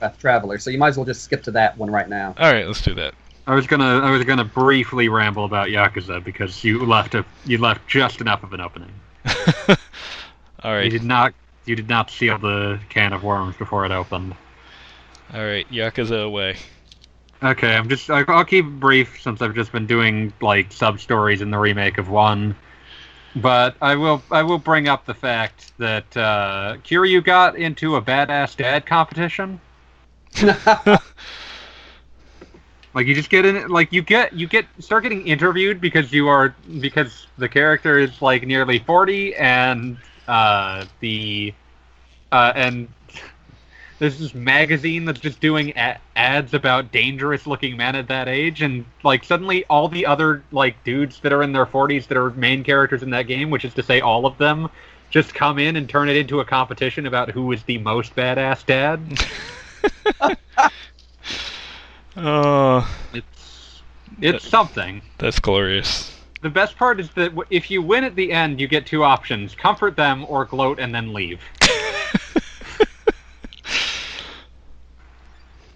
Octopath 0.00 0.18
Traveler, 0.18 0.58
so 0.58 0.70
you 0.70 0.78
might 0.78 0.88
as 0.88 0.96
well 0.96 1.06
just 1.06 1.22
skip 1.24 1.42
to 1.44 1.50
that 1.52 1.76
one 1.76 1.90
right 1.90 2.08
now. 2.08 2.34
All 2.38 2.52
right, 2.52 2.66
let's 2.66 2.82
do 2.82 2.94
that. 2.94 3.14
I 3.46 3.54
was 3.54 3.66
gonna 3.66 4.00
I 4.00 4.10
was 4.10 4.22
gonna 4.24 4.44
briefly 4.44 5.08
ramble 5.08 5.44
about 5.46 5.68
Yakuza 5.68 6.22
because 6.22 6.62
you 6.62 6.84
left 6.84 7.14
a 7.14 7.24
you 7.46 7.56
left 7.58 7.88
just 7.88 8.20
enough 8.20 8.42
of 8.44 8.52
an 8.52 8.60
opening. 8.60 8.92
all 10.62 10.80
You 10.82 10.90
did 10.90 11.02
not 11.02 11.32
you 11.64 11.74
did 11.74 11.88
not 11.88 12.10
seal 12.10 12.38
the 12.38 12.78
can 12.90 13.12
of 13.12 13.24
worms 13.24 13.56
before 13.56 13.84
it 13.86 13.90
opened. 13.90 14.34
All 15.34 15.44
right, 15.44 15.68
Yakuza 15.70 16.24
away. 16.24 16.56
Okay, 17.42 17.76
I'm 17.76 17.88
just 17.88 18.10
I- 18.10 18.24
I'll 18.28 18.44
keep 18.44 18.64
it 18.64 18.80
brief 18.80 19.20
since 19.22 19.40
I've 19.42 19.54
just 19.54 19.72
been 19.72 19.86
doing 19.86 20.32
like 20.40 20.72
sub 20.72 21.00
stories 21.00 21.40
in 21.40 21.50
the 21.50 21.58
remake 21.58 21.98
of 21.98 22.08
one. 22.08 22.56
But 23.36 23.76
I 23.80 23.94
will 23.94 24.22
I 24.30 24.42
will 24.42 24.58
bring 24.58 24.88
up 24.88 25.04
the 25.04 25.14
fact 25.14 25.72
that 25.78 26.16
uh, 26.16 26.76
Kiryu 26.82 27.22
got 27.22 27.56
into 27.56 27.96
a 27.96 28.02
badass 28.02 28.56
dad 28.56 28.86
competition. 28.86 29.60
Like 32.94 33.06
you 33.06 33.14
just 33.14 33.30
get 33.30 33.44
in 33.44 33.68
like 33.68 33.92
you 33.92 34.02
get 34.02 34.32
you 34.32 34.48
get 34.48 34.66
start 34.80 35.02
getting 35.04 35.26
interviewed 35.26 35.80
because 35.80 36.12
you 36.12 36.26
are 36.26 36.54
because 36.80 37.26
the 37.36 37.48
character 37.48 37.98
is 37.98 38.20
like 38.22 38.44
nearly 38.46 38.78
40 38.78 39.36
and 39.36 39.98
uh 40.26 40.84
the 41.00 41.54
uh 42.32 42.52
and 42.56 42.88
there's 43.98 44.18
this 44.18 44.34
magazine 44.34 45.04
that's 45.04 45.20
just 45.20 45.40
doing 45.40 45.72
a- 45.76 45.98
ads 46.16 46.54
about 46.54 46.92
dangerous 46.92 47.46
looking 47.46 47.76
men 47.76 47.96
at 47.96 48.08
that 48.08 48.28
age 48.28 48.62
and 48.62 48.84
like 49.02 49.24
suddenly 49.24 49.64
all 49.66 49.88
the 49.88 50.06
other 50.06 50.42
like 50.52 50.82
dudes 50.84 51.20
that 51.20 51.32
are 51.32 51.42
in 51.42 51.52
their 51.52 51.66
40s 51.66 52.06
that 52.08 52.16
are 52.16 52.30
main 52.30 52.62
characters 52.64 53.02
in 53.02 53.10
that 53.10 53.26
game 53.26 53.50
which 53.50 53.64
is 53.64 53.74
to 53.74 53.82
say 53.82 54.00
all 54.00 54.26
of 54.26 54.38
them 54.38 54.68
just 55.10 55.34
come 55.34 55.58
in 55.58 55.76
and 55.76 55.88
turn 55.88 56.08
it 56.08 56.16
into 56.16 56.40
a 56.40 56.44
competition 56.44 57.06
about 57.06 57.30
who 57.30 57.50
is 57.52 57.62
the 57.64 57.78
most 57.78 58.14
badass 58.14 58.64
dad 58.66 59.00
Oh, 62.16 62.88
it's 63.12 63.82
it's 64.20 64.48
something 64.48 65.02
that's 65.18 65.38
glorious. 65.38 66.12
The 66.42 66.50
best 66.50 66.76
part 66.76 67.00
is 67.00 67.10
that 67.10 67.32
if 67.50 67.70
you 67.70 67.82
win 67.82 68.04
at 68.04 68.16
the 68.16 68.32
end, 68.32 68.60
you 68.60 68.66
get 68.68 68.86
two 68.86 69.04
options: 69.04 69.54
comfort 69.54 69.96
them 69.96 70.26
or 70.28 70.44
gloat 70.44 70.80
and 70.80 70.94
then 70.94 71.12
leave. 71.12 71.40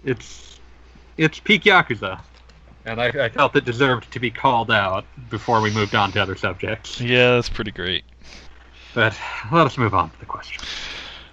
It's 0.03 0.59
it's 1.17 1.39
peak 1.39 1.63
yakuza, 1.63 2.19
and 2.85 2.99
I, 3.01 3.07
I 3.07 3.29
felt 3.29 3.55
it 3.55 3.65
deserved 3.65 4.11
to 4.11 4.19
be 4.19 4.31
called 4.31 4.71
out 4.71 5.05
before 5.29 5.61
we 5.61 5.71
moved 5.71 5.95
on 5.95 6.11
to 6.13 6.21
other 6.21 6.35
subjects. 6.35 6.99
Yeah, 6.99 7.35
that's 7.35 7.49
pretty 7.49 7.71
great. 7.71 8.03
But 8.93 9.17
let 9.51 9.65
us 9.65 9.77
move 9.77 9.93
on 9.93 10.09
to 10.11 10.19
the 10.19 10.25
question. 10.25 10.63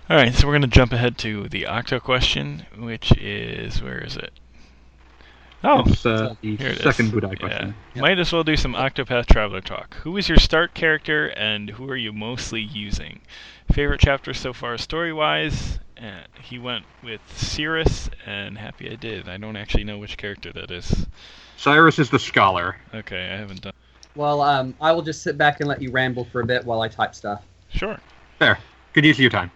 All 0.08 0.16
right, 0.16 0.34
so 0.34 0.46
we're 0.46 0.54
gonna 0.54 0.66
jump 0.66 0.92
ahead 0.92 1.18
to 1.18 1.48
the 1.48 1.66
Octo 1.66 2.00
question, 2.00 2.66
which 2.78 3.12
is 3.16 3.82
where 3.82 3.98
is 3.98 4.16
it? 4.16 4.32
Oh, 5.62 5.84
it's 5.86 6.06
uh, 6.06 6.34
the 6.40 6.56
here 6.56 6.68
it 6.70 6.78
is. 6.78 6.82
second 6.82 7.12
Budai 7.12 7.32
Yeah. 7.38 7.46
question. 7.46 7.74
Might 7.96 8.18
as 8.18 8.32
well 8.32 8.42
do 8.42 8.56
some 8.56 8.72
Octopath 8.74 9.26
Traveler 9.26 9.60
talk. 9.60 9.94
Who 9.96 10.16
is 10.16 10.26
your 10.28 10.38
start 10.38 10.72
character 10.74 11.28
and 11.28 11.68
who 11.70 11.88
are 11.90 11.96
you 11.96 12.12
mostly 12.14 12.62
using? 12.62 13.20
Favorite 13.70 14.00
chapter 14.00 14.32
so 14.32 14.52
far 14.54 14.78
story 14.78 15.12
wise? 16.00 16.12
Uh, 16.12 16.42
he 16.42 16.58
went 16.58 16.84
with 17.02 17.20
Cyrus 17.36 18.10
and 18.26 18.56
Happy 18.56 18.90
I 18.90 18.96
Did. 18.96 19.28
I 19.28 19.36
don't 19.36 19.56
actually 19.56 19.84
know 19.84 19.98
which 19.98 20.16
character 20.16 20.52
that 20.52 20.70
is. 20.70 21.06
Cyrus 21.56 21.98
is 21.98 22.10
the 22.10 22.18
scholar. 22.18 22.76
Okay, 22.94 23.30
I 23.30 23.36
haven't 23.36 23.62
done. 23.62 23.72
well, 24.14 24.40
um, 24.40 24.74
I 24.80 24.92
will 24.92 25.02
just 25.02 25.22
sit 25.22 25.36
back 25.36 25.60
and 25.60 25.68
let 25.68 25.82
you 25.82 25.90
ramble 25.90 26.24
for 26.24 26.40
a 26.40 26.46
bit 26.46 26.64
while 26.64 26.80
I 26.80 26.88
type 26.88 27.14
stuff. 27.14 27.42
Sure. 27.68 27.98
There. 28.38 28.58
Good 28.92 29.04
use 29.04 29.16
of 29.16 29.20
your 29.20 29.30
time. 29.30 29.50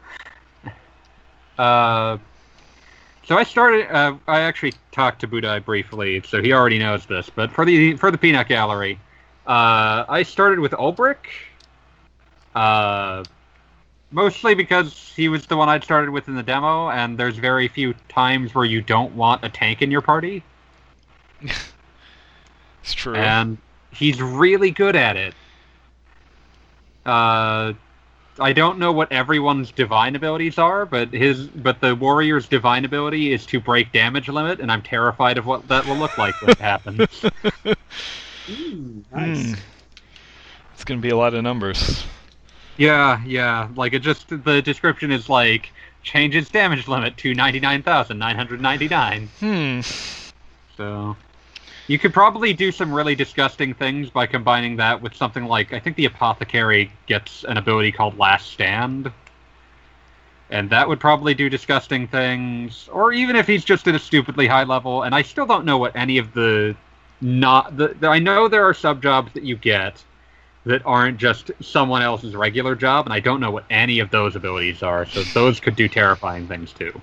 Uh, 1.59 2.19
so 3.27 3.39
I 3.39 3.45
started. 3.45 3.91
Uh, 3.91 4.17
I 4.27 4.41
actually 4.41 4.75
talked 4.93 5.21
to 5.21 5.29
Budai 5.29 5.65
briefly, 5.65 6.23
so 6.27 6.43
he 6.43 6.53
already 6.53 6.79
knows 6.79 7.07
this. 7.07 7.31
But 7.31 7.51
for 7.53 7.65
the 7.65 7.97
for 7.97 8.11
the 8.11 8.19
peanut 8.19 8.49
gallery, 8.49 8.99
uh, 9.47 10.05
I 10.09 10.25
started 10.25 10.59
with 10.59 10.73
Olberic. 10.73 11.27
Uh, 12.55 13.25
mostly 14.11 14.55
because 14.55 15.13
he 15.15 15.29
was 15.29 15.47
the 15.47 15.57
one 15.57 15.69
I'd 15.69 15.85
started 15.85 16.11
with 16.11 16.29
in 16.29 16.35
the 16.35 16.43
demo, 16.43 16.91
and 16.91 17.19
there's 17.19 17.37
very 17.37 17.69
few 17.69 17.95
times 18.09 18.55
where 18.55 18.65
you 18.65 18.81
don't 18.81 19.15
want 19.15 19.45
a 19.45 19.49
tank 19.49 19.83
in 19.83 19.91
your 19.91 20.01
party, 20.03 20.43
It's 22.83 22.95
true. 22.95 23.15
and 23.17 23.59
he's 23.93 24.21
really 24.21 24.71
good 24.71 24.95
at 24.97 25.17
it. 25.17 25.35
Uh, 27.07 27.73
I 28.39 28.53
don't 28.53 28.79
know 28.79 28.93
what 28.93 29.13
everyone's 29.13 29.71
divine 29.71 30.17
abilities 30.17 30.59
are, 30.59 30.85
but 30.87 31.13
his 31.13 31.47
but 31.47 31.81
the 31.81 31.95
warrior's 31.95 32.49
divine 32.49 32.85
ability 32.85 33.33
is 33.33 33.47
to 33.47 33.61
break 33.61 33.93
damage 33.93 34.29
limit, 34.29 34.59
and 34.61 34.73
I'm 34.73 34.83
terrified 34.83 35.39
of 35.39 35.47
what 35.47 35.69
that 35.69 35.87
will 35.87 35.97
look 35.97 36.19
like 36.19 36.41
when 36.41 36.51
it 36.51 36.59
happens. 36.59 37.25
Ooh, 38.51 39.05
nice. 39.13 39.53
Hmm. 39.53 39.55
It's 40.75 40.85
gonna 40.85 41.01
be 41.01 41.11
a 41.11 41.17
lot 41.17 41.35
of 41.35 41.43
numbers. 41.43 42.05
Yeah, 42.77 43.23
yeah. 43.25 43.69
Like 43.77 43.93
it 43.93 44.01
just 44.01 44.29
the 44.29 44.63
description 44.63 45.11
is 45.11 45.29
like 45.29 45.73
changes 46.03 46.49
damage 46.49 46.89
limit 46.89 47.17
to 47.19 47.35
ninety 47.35 47.61
nine 47.61 47.83
thousand 47.83 48.19
nine 48.19 48.37
hundred 48.37 48.61
ninety 48.61 48.89
nine. 48.89 49.29
Hmm. 49.41 49.81
So 50.77 51.17
You 51.87 51.99
could 51.99 52.15
probably 52.15 52.55
do 52.55 52.73
some 52.73 52.93
really 52.93 53.15
disgusting 53.15 53.75
things 53.75 54.09
by 54.09 54.27
combining 54.27 54.77
that 54.77 55.03
with 55.03 55.15
something 55.15 55.45
like 55.45 55.73
I 55.73 55.79
think 55.79 55.97
the 55.97 56.07
apothecary 56.07 56.91
gets 57.07 57.45
an 57.45 57.59
ability 57.59 57.93
called 57.93 58.19
Last 58.19 58.53
Stand. 58.53 59.13
And 60.51 60.71
that 60.71 60.89
would 60.89 61.01
probably 61.01 61.35
do 61.35 61.49
disgusting 61.51 62.07
things. 62.07 62.89
Or 62.93 63.13
even 63.13 63.37
if 63.37 63.47
he's 63.47 63.65
just 63.65 63.89
at 63.89 63.95
a 63.95 63.99
stupidly 63.99 64.47
high 64.47 64.65
level, 64.65 65.03
and 65.03 65.15
I 65.15 65.23
still 65.23 65.47
don't 65.47 65.65
know 65.65 65.79
what 65.79 65.97
any 65.97 66.19
of 66.19 66.33
the 66.33 66.77
not 67.21 67.77
the, 67.77 67.89
the 67.89 68.09
I 68.09 68.19
know 68.19 68.49
there 68.49 68.65
are 68.65 68.75
sub 68.75 69.03
jobs 69.03 69.33
that 69.35 69.43
you 69.43 69.57
get 69.57 70.03
that 70.67 70.85
aren't 70.87 71.19
just 71.19 71.51
someone 71.61 72.03
else's 72.03 72.35
regular 72.35 72.75
job, 72.75 73.07
and 73.07 73.13
I 73.13 73.21
don't 73.21 73.41
know 73.41 73.51
what 73.51 73.65
any 73.71 73.99
of 73.99 74.11
those 74.11 74.35
abilities 74.35 74.83
are, 74.83 75.05
so 75.07 75.23
those 75.23 75.61
could 75.61 75.77
do 75.77 75.89
terrifying 75.89 76.47
things 76.47 76.73
too. 76.73 77.01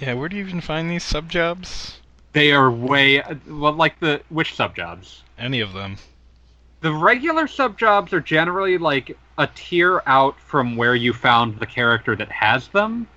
Yeah, 0.00 0.14
where 0.14 0.28
do 0.28 0.36
you 0.36 0.44
even 0.44 0.60
find 0.60 0.88
these 0.88 1.02
sub 1.02 1.28
jobs? 1.28 2.00
They 2.32 2.52
are 2.52 2.70
way 2.70 3.22
well, 3.48 3.72
like 3.72 3.98
the 3.98 4.20
which 4.28 4.54
sub 4.54 4.76
jobs? 4.76 5.22
Any 5.38 5.60
of 5.60 5.72
them? 5.72 5.96
The 6.80 6.92
regular 6.92 7.48
sub 7.48 7.76
jobs 7.76 8.12
are 8.12 8.20
generally 8.20 8.78
like 8.78 9.16
a 9.38 9.48
tier 9.54 10.02
out 10.06 10.38
from 10.38 10.76
where 10.76 10.94
you 10.94 11.12
found 11.12 11.58
the 11.58 11.66
character 11.66 12.14
that 12.14 12.30
has 12.30 12.68
them. 12.68 13.08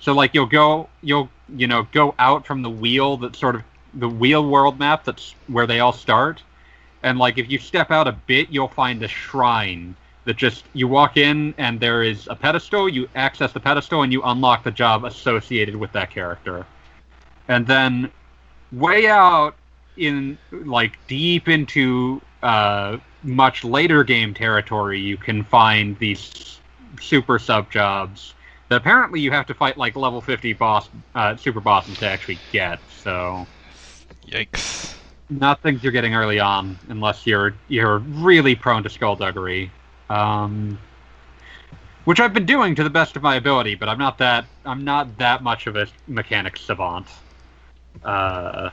So 0.00 0.14
like 0.14 0.32
you'll 0.32 0.46
go, 0.46 0.88
you'll 1.02 1.28
you 1.54 1.66
know 1.66 1.86
go 1.92 2.14
out 2.18 2.46
from 2.46 2.62
the 2.62 2.70
wheel 2.70 3.18
that 3.18 3.36
sort 3.36 3.56
of 3.56 3.62
the 3.92 4.08
wheel 4.08 4.48
world 4.48 4.78
map 4.78 5.04
that's 5.04 5.34
where 5.46 5.66
they 5.66 5.80
all 5.80 5.92
start, 5.92 6.42
and 7.04 7.18
like 7.18 7.38
if 7.38 7.50
you 7.50 7.58
step 7.58 7.90
out 7.90 8.08
a 8.08 8.12
bit, 8.12 8.48
you'll 8.50 8.66
find 8.66 9.02
a 9.02 9.08
shrine 9.08 9.94
that 10.24 10.36
just 10.36 10.64
you 10.72 10.88
walk 10.88 11.16
in 11.16 11.54
and 11.58 11.78
there 11.78 12.02
is 12.02 12.26
a 12.28 12.34
pedestal. 12.34 12.88
You 12.88 13.08
access 13.14 13.52
the 13.52 13.60
pedestal 13.60 14.02
and 14.02 14.12
you 14.12 14.22
unlock 14.24 14.64
the 14.64 14.70
job 14.70 15.04
associated 15.04 15.76
with 15.76 15.92
that 15.92 16.10
character, 16.10 16.66
and 17.48 17.66
then 17.66 18.10
way 18.72 19.06
out 19.06 19.54
in 19.96 20.36
like 20.50 20.98
deep 21.06 21.48
into 21.48 22.20
uh, 22.42 22.96
much 23.22 23.64
later 23.64 24.02
game 24.02 24.34
territory, 24.34 24.98
you 24.98 25.16
can 25.16 25.44
find 25.44 25.98
these 25.98 26.58
super 27.00 27.38
sub 27.38 27.70
jobs 27.70 28.34
that 28.68 28.76
apparently 28.76 29.20
you 29.20 29.30
have 29.30 29.46
to 29.46 29.54
fight 29.54 29.76
like 29.76 29.94
level 29.94 30.20
50 30.20 30.54
boss 30.54 30.88
uh, 31.14 31.36
super 31.36 31.60
bosses 31.60 31.98
to 31.98 32.08
actually 32.08 32.38
get. 32.50 32.78
So 33.02 33.46
Yikes. 34.26 35.03
Not 35.30 35.62
things 35.62 35.82
you're 35.82 35.92
getting 35.92 36.14
early 36.14 36.38
on 36.38 36.78
unless 36.88 37.26
you're 37.26 37.54
you're 37.68 37.98
really 37.98 38.54
prone 38.54 38.82
to 38.82 38.90
skullduggery. 38.90 39.70
Um, 40.10 40.78
which 42.04 42.20
I've 42.20 42.34
been 42.34 42.46
doing 42.46 42.74
to 42.74 42.84
the 42.84 42.90
best 42.90 43.16
of 43.16 43.22
my 43.22 43.36
ability, 43.36 43.74
but 43.74 43.88
I'm 43.88 43.98
not 43.98 44.18
that 44.18 44.44
I'm 44.64 44.84
not 44.84 45.16
that 45.18 45.42
much 45.42 45.66
of 45.66 45.76
a 45.76 45.86
mechanic 46.06 46.56
savant. 46.56 47.06
Uh, 48.04 48.70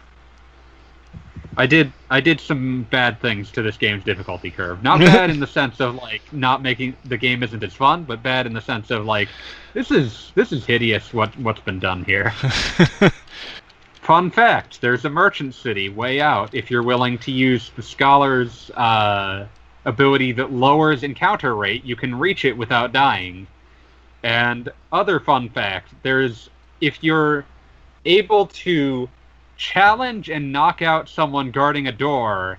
I 1.57 1.65
did 1.65 1.91
I 2.09 2.21
did 2.21 2.39
some 2.39 2.83
bad 2.91 3.19
things 3.21 3.51
to 3.51 3.61
this 3.61 3.77
game's 3.77 4.03
difficulty 4.03 4.51
curve. 4.51 4.83
Not 4.83 4.99
bad 4.99 5.29
in 5.29 5.39
the 5.39 5.47
sense 5.47 5.79
of 5.79 5.95
like 5.95 6.21
not 6.33 6.61
making 6.61 6.95
the 7.05 7.17
game 7.17 7.43
isn't 7.43 7.63
as 7.63 7.73
fun, 7.73 8.03
but 8.03 8.21
bad 8.21 8.45
in 8.45 8.53
the 8.53 8.61
sense 8.61 8.91
of 8.91 9.05
like 9.05 9.29
this 9.73 9.91
is 9.91 10.31
this 10.35 10.51
is 10.51 10.65
hideous 10.65 11.13
what 11.13 11.37
what's 11.39 11.61
been 11.61 11.79
done 11.79 12.03
here. 12.03 12.33
Fun 14.01 14.31
fact: 14.31 14.81
There's 14.81 15.05
a 15.05 15.09
merchant 15.11 15.53
city 15.53 15.87
way 15.87 16.19
out. 16.19 16.55
If 16.55 16.71
you're 16.71 16.81
willing 16.81 17.19
to 17.19 17.31
use 17.31 17.69
the 17.75 17.83
scholar's 17.83 18.71
uh, 18.71 19.45
ability 19.85 20.31
that 20.33 20.51
lowers 20.51 21.03
encounter 21.03 21.55
rate, 21.55 21.85
you 21.85 21.95
can 21.95 22.17
reach 22.17 22.43
it 22.43 22.57
without 22.57 22.91
dying. 22.91 23.45
And 24.23 24.69
other 24.91 25.19
fun 25.19 25.49
fact: 25.49 25.93
There's 26.01 26.49
if 26.81 27.03
you're 27.03 27.45
able 28.05 28.47
to 28.47 29.07
challenge 29.57 30.31
and 30.31 30.51
knock 30.51 30.81
out 30.81 31.07
someone 31.07 31.51
guarding 31.51 31.85
a 31.85 31.91
door, 31.91 32.57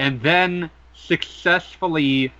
and 0.00 0.20
then 0.20 0.68
successfully 0.94 2.32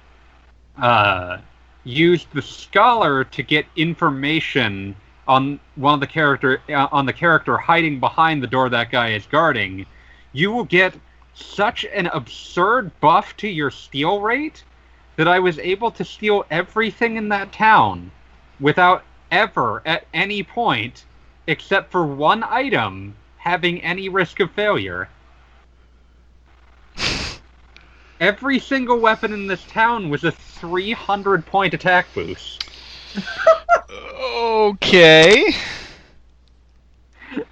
uh, 0.76 1.38
use 1.84 2.26
the 2.34 2.42
scholar 2.42 3.22
to 3.22 3.44
get 3.44 3.66
information 3.76 4.96
on 5.30 5.60
one 5.76 5.94
of 5.94 6.00
the 6.00 6.08
character 6.08 6.60
uh, 6.68 6.88
on 6.90 7.06
the 7.06 7.12
character 7.12 7.56
hiding 7.56 8.00
behind 8.00 8.42
the 8.42 8.48
door 8.48 8.68
that 8.68 8.90
guy 8.90 9.10
is 9.10 9.24
guarding, 9.26 9.86
you 10.32 10.50
will 10.50 10.64
get 10.64 10.92
such 11.34 11.84
an 11.84 12.08
absurd 12.08 12.90
buff 12.98 13.36
to 13.36 13.46
your 13.46 13.70
steal 13.70 14.20
rate 14.20 14.64
that 15.14 15.28
I 15.28 15.38
was 15.38 15.56
able 15.60 15.92
to 15.92 16.04
steal 16.04 16.44
everything 16.50 17.14
in 17.16 17.28
that 17.28 17.52
town 17.52 18.10
without 18.58 19.04
ever 19.30 19.82
at 19.86 20.04
any 20.12 20.42
point 20.42 21.04
except 21.46 21.92
for 21.92 22.04
one 22.04 22.42
item 22.42 23.14
having 23.36 23.80
any 23.82 24.08
risk 24.08 24.40
of 24.40 24.50
failure. 24.50 25.08
Every 28.20 28.58
single 28.58 28.98
weapon 28.98 29.32
in 29.32 29.46
this 29.46 29.62
town 29.66 30.10
was 30.10 30.24
a 30.24 30.32
300 30.32 31.46
point 31.46 31.72
attack 31.72 32.06
boost. 32.14 32.69
Okay. 33.90 35.54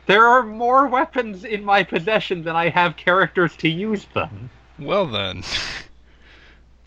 There 0.06 0.26
are 0.26 0.42
more 0.42 0.88
weapons 0.88 1.44
in 1.44 1.64
my 1.64 1.82
possession 1.82 2.42
than 2.42 2.56
I 2.56 2.68
have 2.68 2.96
characters 2.96 3.56
to 3.56 3.68
use 3.68 4.06
them. 4.14 4.50
Well 4.78 5.06
then. 5.06 5.42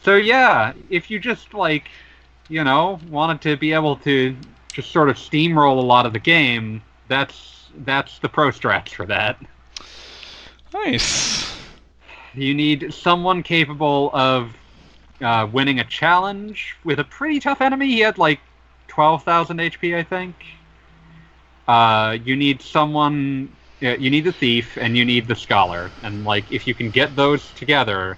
So 0.01 0.15
yeah, 0.15 0.73
if 0.89 1.11
you 1.11 1.19
just 1.19 1.53
like, 1.53 1.89
you 2.49 2.63
know, 2.63 2.99
wanted 3.09 3.41
to 3.41 3.57
be 3.57 3.73
able 3.73 3.95
to 3.97 4.35
just 4.73 4.91
sort 4.91 5.09
of 5.09 5.17
steamroll 5.17 5.77
a 5.77 5.85
lot 5.85 6.05
of 6.05 6.13
the 6.13 6.19
game, 6.19 6.81
that's 7.07 7.69
that's 7.85 8.19
the 8.19 8.29
pro 8.29 8.49
strats 8.49 8.89
for 8.89 9.05
that. 9.05 9.37
Nice. 10.73 11.55
You 12.33 12.53
need 12.53 12.93
someone 12.93 13.43
capable 13.43 14.09
of 14.13 14.53
uh, 15.21 15.47
winning 15.51 15.79
a 15.79 15.83
challenge 15.83 16.75
with 16.83 16.99
a 16.99 17.03
pretty 17.03 17.39
tough 17.39 17.61
enemy. 17.61 17.87
He 17.87 17.99
had 17.99 18.17
like 18.17 18.39
12,000 18.91 19.61
HP, 19.61 19.95
I 19.95 20.03
think. 20.03 20.35
Uh, 21.67 22.17
you 22.25 22.35
need 22.35 22.61
someone. 22.61 23.49
You 23.79 24.09
need 24.09 24.25
the 24.25 24.33
thief 24.33 24.77
and 24.77 24.95
you 24.97 25.05
need 25.05 25.27
the 25.27 25.35
scholar, 25.35 25.89
and 26.03 26.23
like 26.25 26.51
if 26.51 26.67
you 26.67 26.75
can 26.75 26.91
get 26.91 27.15
those 27.15 27.51
together, 27.53 28.17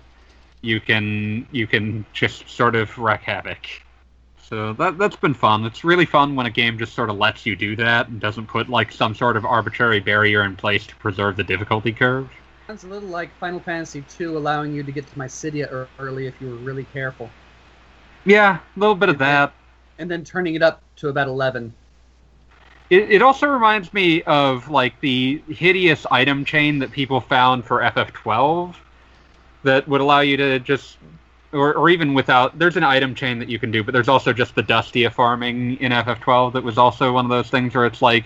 you 0.61 0.81
can 0.81 1.47
you 1.51 1.67
can 1.67 2.05
just 2.13 2.49
sort 2.49 2.75
of 2.75 2.97
wreak 2.97 3.21
havoc. 3.21 3.67
So 4.37 4.73
that 4.73 4.97
that's 4.97 5.15
been 5.15 5.33
fun. 5.35 5.63
It's 5.65 5.83
really 5.83 6.05
fun 6.05 6.35
when 6.35 6.45
a 6.47 6.49
game 6.51 6.77
just 6.77 6.93
sort 6.95 7.09
of 7.09 7.17
lets 7.17 7.45
you 7.45 7.55
do 7.55 7.75
that 7.77 8.09
and 8.09 8.19
doesn't 8.19 8.47
put 8.47 8.67
like 8.69 8.91
some 8.91 9.13
sort 9.15 9.37
of 9.37 9.45
arbitrary 9.45 9.99
barrier 9.99 10.43
in 10.43 10.55
place 10.55 10.87
to 10.87 10.95
preserve 10.97 11.37
the 11.37 11.43
difficulty 11.43 11.93
curve. 11.93 12.29
Sounds 12.67 12.83
a 12.83 12.87
little 12.87 13.09
like 13.09 13.31
Final 13.39 13.59
Fantasy 13.59 14.03
II 14.19 14.35
allowing 14.35 14.73
you 14.73 14.83
to 14.83 14.91
get 14.91 15.07
to 15.07 15.15
Mysidia 15.15 15.71
ear- 15.71 15.89
early 15.99 16.27
if 16.27 16.41
you 16.41 16.49
were 16.49 16.55
really 16.57 16.85
careful, 16.85 17.29
Yeah, 18.25 18.59
a 18.75 18.79
little 18.79 18.95
bit 18.95 19.09
of 19.09 19.17
that. 19.19 19.53
And 20.03 20.11
then 20.11 20.23
turning 20.23 20.53
it 20.53 20.61
up 20.61 20.81
to 20.97 21.07
about 21.07 21.29
11. 21.29 21.73
It, 22.89 23.09
it 23.09 23.21
also 23.21 23.47
reminds 23.47 23.93
me 23.93 24.21
of 24.23 24.69
like 24.69 24.99
the 24.99 25.41
hideous 25.47 26.05
item 26.11 26.43
chain 26.43 26.79
that 26.79 26.91
people 26.91 27.21
found 27.21 27.63
for 27.63 27.79
FF12 27.79 28.75
that 29.63 29.87
would 29.87 30.01
allow 30.01 30.19
you 30.19 30.35
to 30.35 30.59
just 30.59 30.97
or, 31.53 31.73
or 31.75 31.89
even 31.89 32.13
without 32.13 32.59
there's 32.59 32.75
an 32.75 32.83
item 32.83 33.15
chain 33.15 33.39
that 33.39 33.47
you 33.47 33.57
can 33.57 33.71
do, 33.71 33.81
but 33.81 33.93
there's 33.93 34.09
also 34.09 34.33
just 34.33 34.55
the 34.55 34.61
Dustia 34.61 35.09
farming 35.09 35.77
in 35.77 35.93
FF12 35.93 36.51
that 36.53 36.63
was 36.63 36.77
also 36.77 37.13
one 37.13 37.23
of 37.23 37.31
those 37.31 37.49
things 37.49 37.73
where 37.73 37.85
it's 37.85 38.01
like 38.01 38.25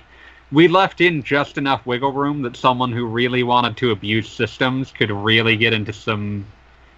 we 0.51 0.67
left 0.67 0.99
in 0.99 1.21
just 1.21 1.59
enough 1.59 1.85
wiggle 1.85 2.11
room 2.11 2.41
that 2.41 2.57
someone 2.57 2.91
who 2.91 3.05
really 3.05 3.43
wanted 3.43 3.77
to 3.77 3.91
abuse 3.91 4.27
systems 4.27 4.91
could 4.91 5.11
really 5.11 5.55
get 5.55 5.73
into 5.73 5.93
some 5.93 6.43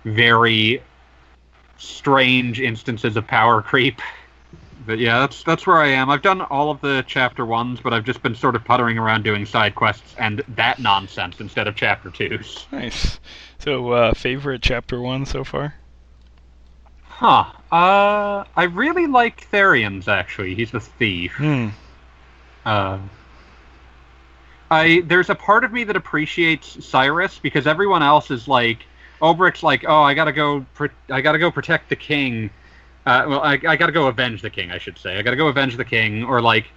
very 0.05 0.81
strange 1.77 2.61
instances 2.61 3.17
of 3.17 3.27
power 3.27 3.61
creep. 3.61 3.99
But 4.89 4.97
yeah, 4.97 5.19
that's 5.19 5.43
that's 5.43 5.67
where 5.67 5.78
I 5.78 5.89
am. 5.89 6.10
I've 6.10 6.23
done 6.23 6.41
all 6.41 6.71
of 6.71 6.82
the 6.82 7.04
chapter 7.06 7.45
ones, 7.45 7.80
but 7.80 7.93
I've 7.93 8.06
just 8.06 8.23
been 8.23 8.34
sort 8.34 8.56
of 8.56 8.65
puttering 8.65 8.97
around 8.97 9.23
doing 9.23 9.45
side 9.45 9.75
quests 9.75 10.15
and 10.17 10.41
that 10.56 10.80
nonsense 10.80 11.39
instead 11.39 11.67
of 11.67 11.75
chapter 11.75 12.10
twos. 12.10 12.65
Nice. 12.71 13.19
So, 13.60 13.91
uh, 13.91 14.15
favorite 14.15 14.63
chapter 14.63 14.99
one 14.99 15.28
so 15.28 15.43
far? 15.43 15.75
Huh. 17.04 17.45
Uh, 17.71 18.45
I 18.56 18.63
really 18.63 19.06
like 19.06 19.47
Therion's 19.52 20.08
actually. 20.08 20.56
He's 20.56 20.71
the 20.71 20.80
thief. 20.80 21.34
Hmm. 21.34 21.67
Uh, 22.65 22.97
I 24.71 25.04
there's 25.06 25.30
a 25.30 25.36
part 25.36 25.63
of 25.63 25.71
me 25.71 25.84
that 25.84 25.97
appreciates 25.97 26.84
Cyrus 26.84 27.38
because 27.38 27.67
everyone 27.67 28.02
else 28.02 28.32
is 28.32 28.47
like 28.47 28.80
Olberic's 29.21 29.62
like, 29.62 29.86
oh, 29.88 30.02
I 30.02 30.15
gotta 30.15 30.32
go, 30.32 30.65
pr- 30.73 30.88
I 31.12 31.21
gotta 31.21 31.38
go 31.38 31.52
protect 31.52 31.89
the 31.89 31.95
king. 31.95 32.49
Uh, 33.09 33.25
well, 33.27 33.41
I, 33.41 33.53
I 33.67 33.75
gotta 33.75 33.91
go 33.91 34.05
avenge 34.05 34.43
the 34.43 34.51
king, 34.51 34.69
I 34.69 34.77
should 34.77 34.99
say. 34.99 35.17
I 35.17 35.23
gotta 35.23 35.35
go 35.35 35.47
avenge 35.47 35.75
the 35.77 35.85
king, 35.85 36.23
or 36.23 36.41
like 36.41 36.67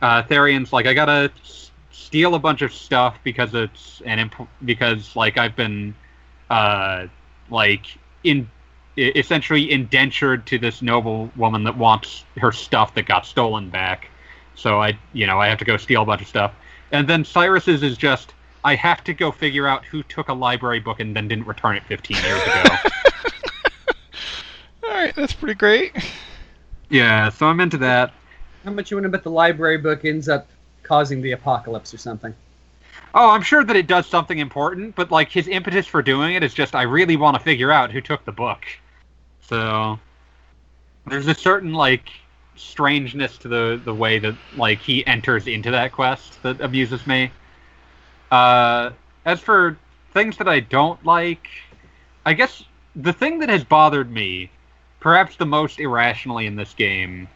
uh, 0.00 0.22
like, 0.30 0.86
I 0.86 0.94
gotta 0.94 1.32
s- 1.42 1.72
steal 1.90 2.36
a 2.36 2.38
bunch 2.38 2.62
of 2.62 2.72
stuff 2.72 3.18
because 3.24 3.52
it's 3.52 4.00
an 4.06 4.20
imp- 4.20 4.48
because 4.64 5.16
like 5.16 5.38
I've 5.38 5.56
been 5.56 5.92
uh, 6.50 7.08
like 7.50 7.86
in 8.22 8.48
essentially 8.96 9.72
indentured 9.72 10.46
to 10.46 10.58
this 10.58 10.82
noble 10.82 11.32
woman 11.34 11.64
that 11.64 11.76
wants 11.76 12.26
her 12.36 12.52
stuff 12.52 12.94
that 12.94 13.06
got 13.06 13.26
stolen 13.26 13.68
back. 13.68 14.08
So 14.54 14.80
I, 14.80 14.96
you 15.12 15.26
know, 15.26 15.40
I 15.40 15.48
have 15.48 15.58
to 15.58 15.64
go 15.64 15.76
steal 15.76 16.02
a 16.02 16.06
bunch 16.06 16.22
of 16.22 16.28
stuff. 16.28 16.52
And 16.92 17.08
then 17.08 17.24
Cyrus's 17.24 17.82
is 17.82 17.96
just, 17.96 18.34
I 18.62 18.76
have 18.76 19.02
to 19.04 19.14
go 19.14 19.32
figure 19.32 19.66
out 19.66 19.84
who 19.84 20.04
took 20.04 20.28
a 20.28 20.34
library 20.34 20.78
book 20.78 21.00
and 21.00 21.16
then 21.16 21.26
didn't 21.26 21.48
return 21.48 21.74
it 21.74 21.82
15 21.88 22.18
years 22.18 22.42
ago. 22.42 22.76
All 24.84 24.90
right, 24.90 25.14
that's 25.14 25.32
pretty 25.32 25.54
great. 25.54 25.92
yeah, 26.90 27.28
so 27.30 27.46
I'm 27.46 27.60
into 27.60 27.78
that. 27.78 28.12
How 28.64 28.72
much 28.72 28.90
you 28.90 28.96
want 28.96 29.04
to 29.04 29.08
bet 29.08 29.22
the 29.22 29.30
library 29.30 29.78
book 29.78 30.04
ends 30.04 30.28
up 30.28 30.48
causing 30.82 31.22
the 31.22 31.32
apocalypse 31.32 31.92
or 31.94 31.98
something? 31.98 32.34
Oh, 33.14 33.30
I'm 33.30 33.42
sure 33.42 33.64
that 33.64 33.76
it 33.76 33.86
does 33.86 34.06
something 34.06 34.38
important, 34.38 34.94
but 34.94 35.10
like 35.10 35.30
his 35.30 35.48
impetus 35.48 35.86
for 35.86 36.02
doing 36.02 36.34
it 36.34 36.42
is 36.42 36.54
just 36.54 36.74
I 36.74 36.82
really 36.82 37.16
want 37.16 37.36
to 37.36 37.42
figure 37.42 37.70
out 37.70 37.90
who 37.90 38.00
took 38.00 38.24
the 38.24 38.32
book. 38.32 38.64
So 39.42 39.98
there's 41.06 41.26
a 41.26 41.34
certain 41.34 41.74
like 41.74 42.10
strangeness 42.54 43.38
to 43.38 43.48
the 43.48 43.80
the 43.84 43.94
way 43.94 44.18
that 44.18 44.34
like 44.56 44.78
he 44.78 45.06
enters 45.06 45.46
into 45.46 45.70
that 45.70 45.92
quest 45.92 46.42
that 46.42 46.60
amuses 46.60 47.06
me. 47.06 47.30
Uh, 48.30 48.90
as 49.24 49.40
for 49.40 49.76
things 50.12 50.36
that 50.38 50.48
I 50.48 50.60
don't 50.60 51.04
like, 51.04 51.48
I 52.24 52.32
guess 52.32 52.64
the 52.96 53.12
thing 53.12 53.38
that 53.40 53.48
has 53.48 53.64
bothered 53.64 54.10
me, 54.10 54.50
perhaps 55.02 55.36
the 55.36 55.44
most 55.44 55.80
irrationally 55.80 56.46
in 56.46 56.56
this 56.56 56.72
game, 56.72 57.28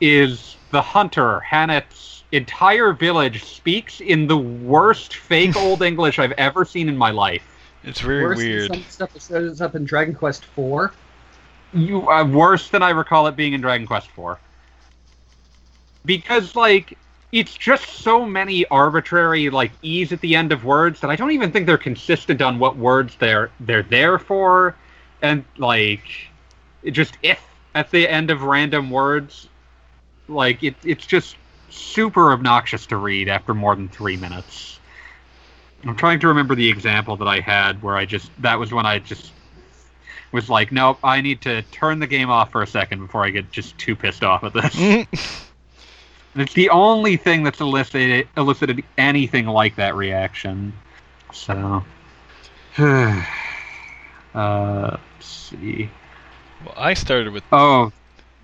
is 0.00 0.56
the 0.70 0.82
hunter 0.82 1.42
H'aanit's 1.50 2.22
entire 2.30 2.92
village 2.92 3.42
speaks 3.42 4.00
in 4.00 4.26
the 4.26 4.36
worst 4.36 5.16
fake 5.16 5.56
old 5.56 5.82
English 5.90 6.18
I've 6.18 6.32
ever 6.32 6.64
seen 6.64 6.88
in 6.88 6.96
my 6.96 7.10
life. 7.10 7.42
It's 7.82 8.00
very 8.00 8.24
Worse 8.24 8.36
weird. 8.38 8.70
than 8.70 8.82
some 8.82 8.90
stuff 8.90 9.12
that 9.14 9.22
shows 9.22 9.60
up 9.60 9.74
in 9.74 9.84
Dragon 9.84 10.14
Quest 10.14 10.44
IV. 10.56 10.90
You 11.72 12.08
uh, 12.08 12.24
worse 12.24 12.68
than 12.68 12.82
I 12.82 12.90
recall 12.90 13.26
it 13.28 13.36
being 13.36 13.54
in 13.54 13.60
Dragon 13.60 13.86
Quest 13.86 14.08
IV. 14.16 14.36
Because 16.04 16.54
like 16.54 16.98
it's 17.32 17.54
just 17.54 17.86
so 17.86 18.26
many 18.26 18.66
arbitrary 18.66 19.50
like 19.50 19.72
e's 19.82 20.12
at 20.12 20.20
the 20.20 20.36
end 20.36 20.52
of 20.52 20.64
words 20.64 21.00
that 21.00 21.10
I 21.10 21.16
don't 21.16 21.30
even 21.30 21.50
think 21.50 21.66
they're 21.66 21.78
consistent 21.78 22.42
on 22.42 22.58
what 22.58 22.76
words 22.76 23.16
they're 23.16 23.50
they're 23.60 23.82
there 23.84 24.18
for, 24.18 24.74
and 25.22 25.44
like 25.56 26.08
it 26.08 26.35
just 26.92 27.16
if 27.22 27.42
at 27.74 27.90
the 27.90 28.08
end 28.08 28.30
of 28.30 28.42
random 28.42 28.90
words, 28.90 29.48
like 30.28 30.62
it 30.62 30.74
it's 30.84 31.06
just 31.06 31.36
super 31.70 32.32
obnoxious 32.32 32.86
to 32.86 32.96
read 32.96 33.28
after 33.28 33.54
more 33.54 33.74
than 33.74 33.88
three 33.88 34.16
minutes. 34.16 34.78
I'm 35.84 35.96
trying 35.96 36.20
to 36.20 36.28
remember 36.28 36.54
the 36.54 36.68
example 36.68 37.16
that 37.18 37.28
I 37.28 37.40
had 37.40 37.82
where 37.82 37.96
I 37.96 38.06
just 38.06 38.30
that 38.42 38.58
was 38.58 38.72
when 38.72 38.86
I 38.86 38.98
just 38.98 39.32
was 40.32 40.50
like, 40.50 40.72
nope, 40.72 40.98
I 41.04 41.20
need 41.20 41.40
to 41.42 41.62
turn 41.62 41.98
the 41.98 42.06
game 42.06 42.30
off 42.30 42.50
for 42.50 42.62
a 42.62 42.66
second 42.66 43.00
before 43.00 43.24
I 43.24 43.30
get 43.30 43.50
just 43.52 43.78
too 43.78 43.94
pissed 43.94 44.24
off 44.24 44.44
at 44.44 44.52
this. 44.52 45.06
And 46.36 46.42
it's 46.42 46.52
the 46.52 46.68
only 46.68 47.16
thing 47.16 47.44
that's 47.44 47.60
elicited 47.62 48.28
elicited 48.36 48.84
anything 48.98 49.46
like 49.46 49.76
that 49.76 49.94
reaction. 49.94 50.74
So, 51.32 51.82
uh, 52.78 53.24
let's 54.34 55.00
see. 55.26 55.88
Well, 56.64 56.74
I 56.76 56.94
started 56.94 57.32
with 57.32 57.44
Oh, 57.52 57.92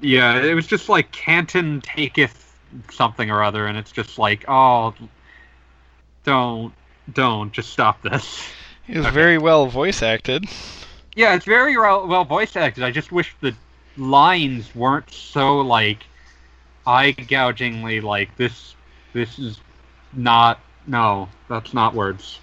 yeah, 0.00 0.42
it 0.42 0.54
was 0.54 0.66
just 0.66 0.88
like 0.88 1.12
Canton 1.12 1.80
taketh 1.80 2.54
something 2.90 3.30
or 3.30 3.42
other, 3.42 3.66
and 3.66 3.78
it's 3.78 3.92
just 3.92 4.18
like, 4.18 4.44
oh, 4.48 4.94
don't, 6.24 6.72
don't, 7.12 7.52
just 7.52 7.70
stop 7.70 8.02
this. 8.02 8.48
it 8.88 8.96
was 8.96 9.06
okay. 9.06 9.14
very 9.14 9.38
well 9.38 9.66
voice 9.66 10.02
acted. 10.02 10.44
Yeah, 11.14 11.34
it's 11.34 11.44
very 11.44 11.76
well, 11.76 12.06
well 12.06 12.24
voice 12.24 12.56
acted. 12.56 12.84
I 12.84 12.90
just 12.90 13.12
wish 13.12 13.34
the 13.40 13.54
lines 13.96 14.74
weren't 14.74 15.10
so 15.12 15.58
like 15.58 16.04
eye 16.86 17.12
gougingly 17.12 18.00
like 18.00 18.36
this. 18.36 18.74
This 19.12 19.38
is 19.38 19.60
not. 20.12 20.58
No, 20.86 21.28
that's 21.48 21.74
not 21.74 21.94
words. 21.94 22.40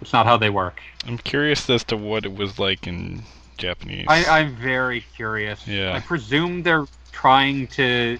It's 0.00 0.12
not 0.12 0.26
how 0.26 0.36
they 0.36 0.50
work. 0.50 0.80
I'm 1.06 1.18
curious 1.18 1.68
as 1.70 1.84
to 1.84 1.96
what 1.96 2.24
it 2.24 2.34
was 2.34 2.58
like 2.58 2.86
in 2.86 3.22
Japanese. 3.58 4.06
I, 4.08 4.24
I'm 4.24 4.56
very 4.56 5.02
curious. 5.14 5.66
Yeah. 5.66 5.94
I 5.94 6.00
presume 6.00 6.62
they're 6.62 6.86
trying 7.12 7.66
to 7.68 8.18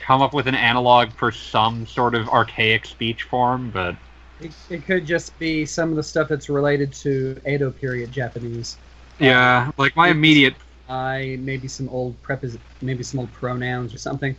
come 0.00 0.22
up 0.22 0.34
with 0.34 0.46
an 0.46 0.54
analog 0.54 1.10
for 1.12 1.30
some 1.30 1.86
sort 1.86 2.14
of 2.14 2.28
archaic 2.28 2.84
speech 2.84 3.24
form, 3.24 3.70
but 3.70 3.94
It, 4.40 4.52
it 4.68 4.84
could 4.84 5.06
just 5.06 5.38
be 5.38 5.64
some 5.64 5.90
of 5.90 5.96
the 5.96 6.02
stuff 6.02 6.28
that's 6.28 6.48
related 6.48 6.92
to 6.94 7.40
Edo 7.46 7.70
period 7.70 8.10
Japanese. 8.10 8.76
yeah, 9.18 9.70
like 9.76 9.94
my 9.96 10.08
immediate. 10.08 10.54
I 10.88 11.38
maybe 11.40 11.68
some 11.68 11.88
old 11.90 12.20
prepos, 12.22 12.58
maybe 12.82 13.02
some 13.04 13.20
old 13.20 13.32
pronouns 13.32 13.94
or 13.94 13.98
something. 13.98 14.34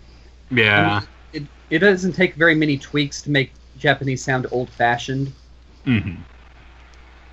Yeah. 0.52 1.02
It 1.32 1.44
it 1.70 1.80
doesn't 1.80 2.14
take 2.14 2.36
very 2.36 2.56
many 2.56 2.78
tweaks 2.78 3.22
to 3.22 3.30
make 3.30 3.52
Japanese 3.78 4.24
sound 4.24 4.48
old 4.52 4.70
fashioned. 4.70 5.32
hmm 5.86 6.16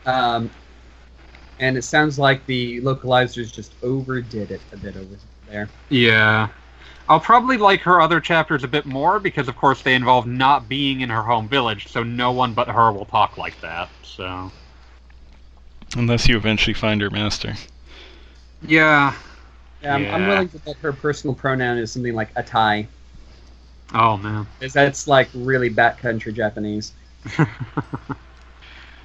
Um, 0.07 0.51
and 1.61 1.77
it 1.77 1.83
sounds 1.83 2.19
like 2.19 2.45
the 2.47 2.81
localizers 2.81 3.53
just 3.53 3.73
overdid 3.83 4.51
it 4.51 4.61
a 4.73 4.77
bit 4.77 4.97
over 4.97 5.17
there. 5.51 5.69
Yeah. 5.89 6.49
I'll 7.09 7.21
probably 7.21 7.57
like 7.57 7.81
her 7.81 8.01
other 8.01 8.21
chapters 8.21 8.65
a 8.65 8.69
bit 8.69 8.85
more 8.85 9.19
because, 9.19 9.49
of 9.49 9.57
course, 9.57 9.83
they 9.83 9.95
involve 9.95 10.27
not 10.27 10.69
being 10.69 11.01
in 11.01 11.09
her 11.09 11.23
home 11.23 11.49
village, 11.49 11.89
so 11.89 12.03
no 12.03 12.33
one 12.33 12.53
but 12.53 12.69
her 12.69 12.93
will 12.93 13.07
talk 13.07 13.39
like 13.39 13.59
that. 13.63 13.89
So. 14.03 14.53
Unless 15.97 16.29
you 16.29 16.37
eventually 16.37 16.75
find 16.75 17.01
her 17.01 17.09
master. 17.11 17.55
Yeah. 18.67 19.15
Yeah, 19.83 19.95
I'm, 19.95 20.07
I'm 20.07 20.27
willing 20.27 20.49
to 20.51 20.59
bet 20.59 20.77
her 20.79 20.93
personal 20.93 21.35
pronoun 21.35 21.79
is 21.79 21.93
something 21.93 22.15
like 22.15 22.35
atai, 22.35 22.87
Oh 23.95 24.17
man. 24.17 24.47
because 24.59 24.73
that's 24.73 25.07
like 25.07 25.29
really 25.33 25.71
backcountry 25.71 26.35
Japanese. 26.35 26.93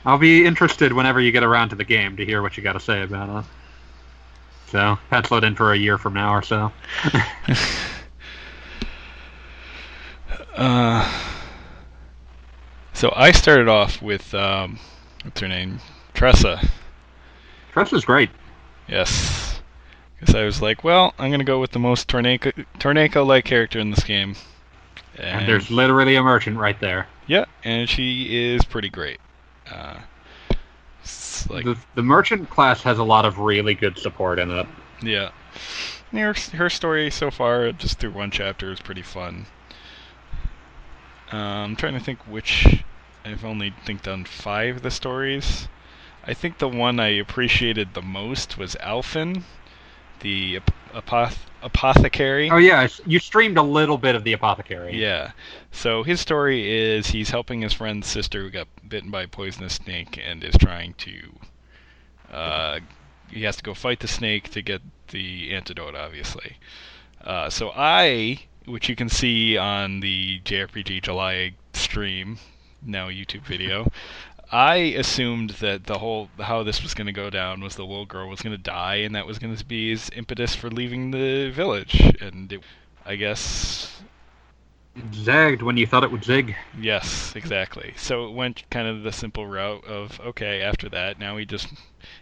I'll 0.05 0.17
be 0.17 0.45
interested 0.45 0.91
whenever 0.93 1.21
you 1.21 1.31
get 1.31 1.43
around 1.43 1.69
to 1.69 1.75
the 1.75 1.83
game 1.83 2.17
to 2.17 2.25
hear 2.25 2.41
what 2.41 2.57
you 2.57 2.63
got 2.63 2.73
to 2.73 2.79
say 2.79 3.01
about 3.03 3.43
it. 3.43 3.49
So 4.71 4.97
pencil 5.09 5.37
it 5.37 5.43
in 5.43 5.55
for 5.55 5.71
a 5.71 5.77
year 5.77 5.97
from 5.97 6.13
now 6.13 6.33
or 6.33 6.41
so. 6.41 6.71
Uh, 10.55 11.11
so 12.93 13.11
I 13.15 13.31
started 13.31 13.67
off 13.67 14.01
with 14.01 14.33
um, 14.35 14.79
what's 15.23 15.41
her 15.41 15.47
name, 15.47 15.79
Tressa. 16.13 16.61
Tressa's 17.71 18.05
great. 18.05 18.29
Yes, 18.87 19.61
because 20.19 20.35
I 20.35 20.43
was 20.43 20.61
like, 20.61 20.83
well, 20.83 21.13
I'm 21.17 21.31
gonna 21.31 21.43
go 21.43 21.59
with 21.59 21.71
the 21.71 21.79
most 21.79 22.07
Torneko 22.07 22.65
Torneko-like 22.79 23.45
character 23.45 23.79
in 23.79 23.89
this 23.89 24.03
game. 24.03 24.35
And 25.17 25.47
there's 25.47 25.71
literally 25.71 26.15
a 26.15 26.23
merchant 26.23 26.57
right 26.57 26.79
there. 26.79 27.07
yeah, 27.27 27.45
and 27.63 27.89
she 27.89 28.53
is 28.53 28.63
pretty 28.63 28.89
great. 28.89 29.19
Uh, 29.71 29.99
like 31.49 31.65
the, 31.65 31.77
the 31.95 32.03
merchant 32.03 32.49
class 32.49 32.83
has 32.83 32.99
a 32.99 33.03
lot 33.03 33.25
of 33.25 33.39
really 33.39 33.73
good 33.73 33.97
support 33.97 34.39
in 34.39 34.51
it. 34.51 34.67
Yeah. 35.01 35.31
Her, 36.11 36.33
her 36.53 36.69
story 36.69 37.09
so 37.09 37.31
far, 37.31 37.71
just 37.71 37.99
through 37.99 38.11
one 38.11 38.31
chapter, 38.31 38.71
is 38.71 38.79
pretty 38.79 39.01
fun. 39.01 39.47
Uh, 41.31 41.37
I'm 41.37 41.75
trying 41.75 41.93
to 41.93 41.99
think 41.99 42.19
which. 42.27 42.83
I've 43.25 43.45
only 43.45 43.73
think 43.85 44.03
done 44.03 44.25
five 44.25 44.77
of 44.77 44.81
the 44.81 44.91
stories. 44.91 45.67
I 46.25 46.33
think 46.33 46.57
the 46.57 46.67
one 46.67 46.99
I 46.99 47.07
appreciated 47.07 47.93
the 47.93 48.01
most 48.01 48.57
was 48.57 48.75
Alfyn, 48.81 49.43
the 50.19 50.57
ap- 50.57 50.71
apoth- 50.93 51.47
apothecary. 51.63 52.49
Oh 52.49 52.57
yeah, 52.57 52.87
you 53.05 53.19
streamed 53.19 53.57
a 53.57 53.63
little 53.63 53.97
bit 53.97 54.15
of 54.15 54.23
the 54.23 54.33
apothecary. 54.33 54.99
Yeah. 54.99 55.31
So 55.71 56.03
his 56.03 56.19
story 56.19 56.69
is 56.71 57.07
he's 57.07 57.29
helping 57.29 57.61
his 57.61 57.73
friend's 57.73 58.07
sister 58.07 58.41
who 58.41 58.49
got 58.49 58.67
bitten 58.87 59.09
by 59.09 59.23
a 59.23 59.27
poisonous 59.27 59.75
snake 59.75 60.21
and 60.23 60.43
is 60.43 60.55
trying 60.57 60.93
to. 60.95 61.33
Uh, 62.31 62.79
he 63.29 63.43
has 63.43 63.55
to 63.57 63.63
go 63.63 63.73
fight 63.73 63.99
the 63.99 64.07
snake 64.07 64.49
to 64.51 64.61
get 64.61 64.81
the 65.09 65.53
antidote, 65.53 65.95
obviously. 65.95 66.57
Uh, 67.23 67.49
so 67.49 67.71
I, 67.75 68.39
which 68.65 68.89
you 68.89 68.95
can 68.95 69.09
see 69.09 69.57
on 69.57 70.01
the 70.01 70.39
JRPG 70.41 71.01
July 71.01 71.53
stream, 71.73 72.37
now 72.85 73.07
YouTube 73.07 73.43
video, 73.43 73.91
I 74.53 74.75
assumed 74.75 75.49
that 75.59 75.83
the 75.85 75.97
whole 75.99 76.29
how 76.39 76.63
this 76.63 76.81
was 76.81 76.93
going 76.93 77.07
to 77.07 77.11
go 77.11 77.29
down 77.29 77.59
was 77.61 77.75
the 77.75 77.85
little 77.85 78.05
girl 78.05 78.29
was 78.29 78.41
going 78.41 78.55
to 78.55 78.61
die, 78.61 78.95
and 78.97 79.13
that 79.15 79.25
was 79.25 79.37
going 79.39 79.53
to 79.55 79.65
be 79.65 79.89
his 79.89 80.09
impetus 80.15 80.55
for 80.55 80.69
leaving 80.71 81.11
the 81.11 81.49
village. 81.49 81.99
And 82.21 82.53
it, 82.53 82.63
I 83.05 83.15
guess 83.17 84.03
It 84.95 85.13
zagged 85.13 85.61
when 85.61 85.77
you 85.77 85.85
thought 85.85 86.03
it 86.03 86.11
would 86.11 86.23
zig. 86.23 86.55
Yes, 86.73 87.35
exactly. 87.35 87.93
So 87.95 88.25
it 88.27 88.31
went 88.33 88.69
kind 88.71 88.87
of 88.87 89.03
the 89.03 89.11
simple 89.11 89.45
route 89.47 89.85
of 89.85 90.19
okay, 90.19 90.61
after 90.61 90.89
that, 90.89 91.19
now 91.19 91.37
he 91.37 91.45
just 91.45 91.67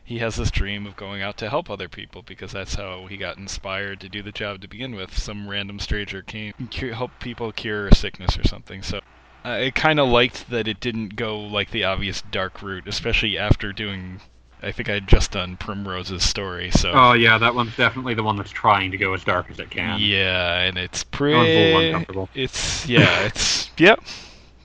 he 0.03 0.19
has 0.19 0.35
this 0.35 0.51
dream 0.51 0.85
of 0.85 0.97
going 0.97 1.21
out 1.21 1.37
to 1.37 1.49
help 1.49 1.69
other 1.69 1.87
people 1.89 2.23
because 2.23 2.51
that's 2.51 2.75
how 2.75 3.07
he 3.07 3.17
got 3.17 3.37
inspired 3.37 4.01
to 4.01 4.09
do 4.09 4.21
the 4.21 4.33
job 4.33 4.61
to 4.61 4.67
begin 4.67 4.95
with. 4.95 5.17
Some 5.17 5.49
random 5.49 5.79
stranger 5.79 6.21
came 6.21 6.53
help 6.93 7.19
people 7.19 7.51
cure 7.53 7.87
a 7.87 7.95
sickness 7.95 8.37
or 8.37 8.43
something. 8.43 8.83
So 8.83 8.99
I 9.43 9.71
kind 9.73 9.99
of 9.99 10.09
liked 10.09 10.49
that 10.49 10.67
it 10.67 10.79
didn't 10.79 11.15
go 11.15 11.39
like 11.39 11.71
the 11.71 11.83
obvious 11.83 12.21
dark 12.21 12.61
route, 12.61 12.87
especially 12.87 13.37
after 13.37 13.73
doing. 13.73 14.21
I 14.63 14.71
think 14.71 14.89
I 14.89 14.93
had 14.93 15.07
just 15.07 15.31
done 15.31 15.57
Primrose's 15.57 16.23
story, 16.23 16.69
so 16.69 16.91
Oh 16.93 17.13
yeah, 17.13 17.39
that 17.39 17.55
one's 17.55 17.75
definitely 17.75 18.13
the 18.13 18.21
one 18.21 18.35
that's 18.37 18.51
trying 18.51 18.91
to 18.91 18.97
go 18.97 19.13
as 19.15 19.23
dark 19.23 19.49
as 19.49 19.59
it 19.59 19.71
can. 19.71 19.99
yeah, 19.99 20.59
and 20.61 20.77
it's 20.77 21.03
That 21.03 21.19
one's 21.31 21.55
a 21.55 21.57
little 21.57 21.71
pretty. 21.71 21.87
uncomfortable. 21.87 22.29
It's 22.35 22.87
yeah, 22.87 23.19
it's 23.25 23.71
yep, 23.77 24.03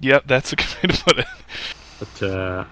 yep. 0.01 0.25
That's 0.27 0.53
a 0.53 0.57
good 0.57 0.67
way 0.83 0.95
to 0.95 1.05
put 1.05 1.19
it. 1.21 1.27
But 1.99 2.23
uh, 2.23 2.65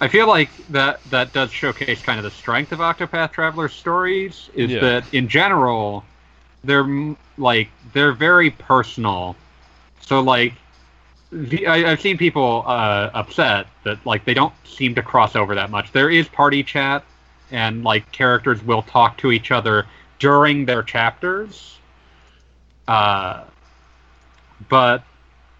I 0.00 0.08
feel 0.08 0.26
like 0.28 0.48
that 0.68 1.00
that 1.10 1.34
does 1.34 1.52
showcase 1.52 2.00
kind 2.00 2.18
of 2.18 2.24
the 2.24 2.30
strength 2.30 2.72
of 2.72 2.78
Octopath 2.78 3.32
Traveler's 3.32 3.74
stories. 3.74 4.48
Is 4.54 4.70
Yeah. 4.70 4.80
that 4.80 5.04
in 5.12 5.28
general, 5.28 6.04
they're 6.64 6.86
like 7.36 7.68
they're 7.92 8.12
very 8.12 8.50
personal. 8.50 9.36
So 10.00 10.20
like, 10.20 10.54
the, 11.36 11.66
I, 11.66 11.92
I've 11.92 12.00
seen 12.00 12.16
people 12.16 12.64
uh, 12.66 13.10
upset 13.14 13.66
that 13.84 14.04
like 14.06 14.24
they 14.24 14.34
don't 14.34 14.54
seem 14.64 14.94
to 14.94 15.02
cross 15.02 15.36
over 15.36 15.54
that 15.54 15.70
much. 15.70 15.92
There 15.92 16.10
is 16.10 16.28
party 16.28 16.62
chat, 16.62 17.04
and 17.50 17.84
like 17.84 18.10
characters 18.12 18.62
will 18.62 18.82
talk 18.82 19.18
to 19.18 19.32
each 19.32 19.50
other 19.50 19.86
during 20.18 20.64
their 20.64 20.82
chapters. 20.82 21.78
Uh, 22.88 23.44
but 24.68 25.04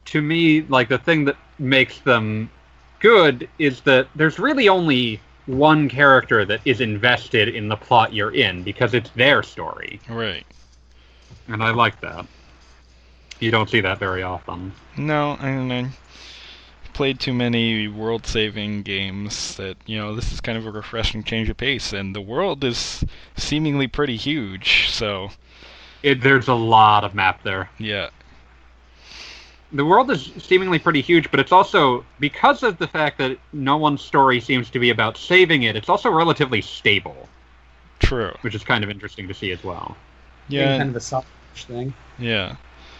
to 0.06 0.22
me, 0.22 0.62
like 0.62 0.88
the 0.88 0.98
thing 0.98 1.24
that 1.26 1.36
makes 1.58 1.98
them 2.00 2.50
good 3.00 3.48
is 3.58 3.80
that 3.82 4.08
there's 4.14 4.38
really 4.38 4.68
only 4.68 5.20
one 5.46 5.88
character 5.88 6.44
that 6.44 6.60
is 6.64 6.80
invested 6.80 7.48
in 7.54 7.68
the 7.68 7.76
plot 7.76 8.12
you're 8.12 8.34
in 8.34 8.62
because 8.62 8.94
it's 8.94 9.10
their 9.10 9.42
story, 9.42 10.00
Right. 10.08 10.44
and 11.48 11.62
I 11.62 11.70
like 11.70 12.00
that. 12.00 12.26
You 13.40 13.51
don't 13.51 13.68
see 13.70 13.81
that 13.81 13.99
very 13.99 14.22
often. 14.22 14.72
No, 14.96 15.37
I 15.40 15.53
mean, 15.53 15.72
I 15.72 16.88
played 16.92 17.20
too 17.20 17.33
many 17.35 17.88
world-saving 17.88 18.83
games 18.83 19.57
that 19.57 19.77
you 19.87 19.96
know 19.99 20.14
this 20.14 20.33
is 20.33 20.40
kind 20.40 20.57
of 20.59 20.66
a 20.66 20.70
refreshing 20.70 21.22
change 21.25 21.49
of 21.49 21.57
pace, 21.57 21.92
and 21.92 22.14
the 22.14 22.20
world 22.20 22.64
is 22.64 23.05
seemingly 23.37 23.87
pretty 23.87 24.16
huge. 24.16 24.88
So 24.90 25.31
It, 26.03 26.22
there's 26.22 26.49
a 26.49 26.55
lot 26.55 27.05
of 27.05 27.14
map 27.14 27.42
there. 27.42 27.70
yeah, 27.79 28.11
The 29.72 29.85
world 29.85 30.11
is 30.11 30.33
seemingly 30.38 30.79
pretty 30.79 31.01
huge, 31.03 31.31
but 31.31 31.38
it's 31.40 31.53
also 31.53 32.07
because 32.18 32.62
of 32.62 32.79
the 32.79 32.88
fact 32.88 33.18
that 33.18 33.38
no 33.53 33.77
one's 33.77 34.03
story 34.03 34.40
seems 34.40 34.70
to 34.70 34.79
be 34.79 34.90
about 34.90 35.16
saving 35.16 35.62
it. 35.64 35.77
It's 35.77 35.88
also 35.88 36.11
relatively 36.11 36.62
stable, 36.62 37.29
true. 37.99 38.35
which 38.42 38.55
is 38.55 38.64
kind 38.64 38.85
of 38.85 38.90
interesting 38.90 39.29
to 39.29 39.35
see 39.35 39.51
as 39.53 39.62
well. 39.64 40.01
Being 40.57 40.72
Yeah, 40.72 40.77
kind 40.77 40.90
of 40.90 40.96
a 40.96 41.01
soft 41.01 41.29
thing. 41.55 41.94
yeah. 42.18 42.57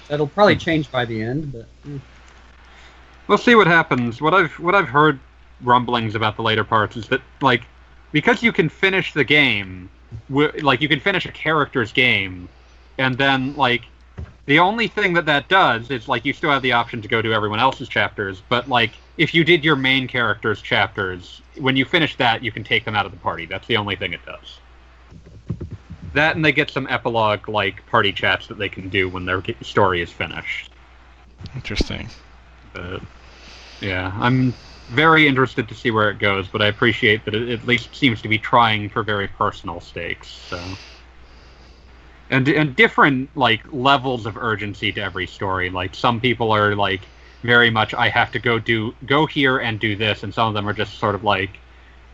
That'll 0.09 0.29
probably 0.29 0.57
change 0.57 0.91
by 0.91 1.05
the 1.05 1.21
end, 1.23 1.53
but 1.53 1.67
mm. 1.87 2.01
We'll 3.29 3.39
see 3.39 3.57
what 3.57 3.67
happens. 3.67 4.21
What 4.21 4.35
I've 4.35 4.53
what 4.61 4.75
I've 4.75 4.89
heard 4.89 5.19
rumblings 5.63 6.15
about 6.15 6.37
the 6.37 6.43
later 6.43 6.65
parts 6.65 6.97
is 6.97 7.09
that 7.09 7.21
like 7.41 7.65
because 8.13 8.43
you 8.43 8.53
can 8.53 8.69
finish 8.69 9.13
the 9.13 9.25
game, 9.25 9.91
like 10.29 10.81
you 10.81 10.89
can 10.89 11.01
finish 11.01 11.27
a 11.27 11.33
character's 11.33 11.93
game, 11.93 12.49
and 12.99 13.19
then 13.19 13.57
like 13.57 13.83
the 14.47 14.61
only 14.61 14.87
thing 14.87 15.15
that 15.15 15.27
that 15.27 15.49
does 15.49 15.91
is 15.91 16.07
like 16.07 16.25
you 16.25 16.33
still 16.33 16.51
have 16.51 16.63
the 16.63 16.73
option 16.73 17.03
to 17.03 17.09
go 17.09 17.21
to 17.21 17.33
everyone 17.33 17.59
else's 17.59 17.89
chapters, 17.89 18.43
but 18.49 18.69
like 18.69 18.93
if 19.17 19.35
you 19.35 19.43
did 19.43 19.65
your 19.65 19.77
main 19.77 20.07
character's 20.07 20.63
chapters, 20.63 21.43
when 21.59 21.75
you 21.75 21.85
finish 21.85 22.17
that, 22.17 22.45
you 22.45 22.53
can 22.53 22.63
take 22.63 22.85
them 22.85 22.95
out 22.95 23.07
of 23.07 23.13
the 23.13 23.19
party. 23.19 23.47
That's 23.47 23.67
the 23.67 23.77
only 23.77 23.97
thing 23.97 24.13
it 24.13 24.25
does. 24.25 24.61
That 26.17 26.35
and 26.35 26.43
they 26.43 26.53
get 26.53 26.71
some 26.71 26.87
epilogue 26.89 27.47
like 27.47 27.85
party 27.89 28.11
chats 28.11 28.47
that 28.47 28.57
they 28.57 28.71
can 28.71 28.89
do 28.89 29.07
when 29.07 29.27
their 29.27 29.43
story 29.61 30.01
is 30.01 30.11
finished. 30.11 30.71
Interesting. 31.55 32.09
But 32.73 33.03
yeah, 33.83 34.17
I'm 34.19 34.55
very 34.89 35.29
interested 35.29 35.69
to 35.69 35.75
see 35.75 35.91
where 35.91 36.09
it 36.09 36.19
goes, 36.19 36.49
but 36.49 36.63
I 36.63 36.69
appreciate 36.69 37.27
that 37.27 37.35
it 37.35 37.51
at 37.51 37.67
least 37.67 37.95
seems 37.95 38.23
to 38.23 38.29
be 38.29 38.39
trying 38.39 38.89
for 38.89 39.03
very 39.03 39.29
personal 39.29 39.79
stakes. 39.79 40.29
So, 40.29 40.79
and 42.31 42.49
and 42.49 42.75
different 42.75 43.29
like 43.37 43.71
levels 43.71 44.25
of 44.25 44.39
urgency 44.39 44.93
to 44.93 45.03
every 45.03 45.27
story. 45.27 45.69
Like 45.69 45.95
some 45.95 46.19
people 46.19 46.51
are 46.51 46.75
like 46.75 47.03
very 47.43 47.69
much 47.69 47.93
I 47.93 48.09
have 48.09 48.33
to 48.33 48.39
go 48.39 48.59
do 48.59 48.95
go 49.05 49.27
here 49.27 49.59
and 49.59 49.79
do 49.79 49.97
this, 49.97 50.23
and 50.23 50.33
some 50.33 50.49
of 50.49 50.55
them 50.55 50.67
are 50.67 50.73
just 50.73 50.99
sort 50.99 51.15
of 51.15 51.25
like 51.25 51.59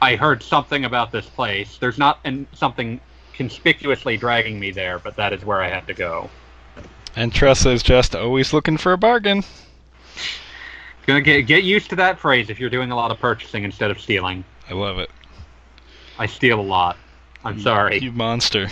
I 0.01 0.17
heard 0.17 0.43
something 0.43 0.87
about 0.87 1.13
this 1.13 1.27
place. 1.27 1.79
There's 1.79 1.99
not 1.99 2.19
and 2.25 2.49
something 2.53 3.01
conspicuously 3.43 4.17
dragging 4.17 4.61
me 4.61 4.71
there, 4.71 5.01
but 5.01 5.17
that 5.17 5.33
is 5.33 5.45
where 5.45 5.61
I 5.61 5.69
have 5.69 5.85
to 5.89 5.95
go. 5.95 6.31
And 7.17 7.35
Tressa 7.35 7.71
is 7.71 7.83
just 7.83 8.15
always 8.15 8.53
looking 8.53 8.77
for 8.77 8.93
a 8.93 8.99
bargain. 8.99 9.43
Gonna 11.07 11.21
get 11.21 11.43
get 11.43 11.65
used 11.65 11.91
to 11.91 11.97
that 11.97 12.21
phrase 12.21 12.49
if 12.51 12.61
you're 12.61 12.71
doing 12.71 12.93
a 12.93 12.97
lot 12.97 13.11
of 13.11 13.19
purchasing 13.19 13.65
instead 13.65 13.91
of 13.91 14.01
stealing. 14.01 14.45
I 14.71 14.75
love 14.75 14.99
it. 14.99 15.11
I 16.19 16.27
steal 16.27 16.61
a 16.61 16.63
lot. 16.63 16.97
I'm 17.45 17.59
sorry. 17.59 17.99
You 17.99 18.13
monster. 18.13 18.69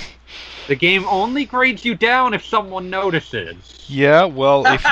The 0.68 0.76
game 0.76 1.04
only 1.08 1.44
grades 1.44 1.84
you 1.84 1.96
down 1.96 2.32
if 2.32 2.44
someone 2.46 2.88
notices. 2.88 3.84
Yeah, 3.88 4.24
well, 4.24 4.64
if 4.72 4.86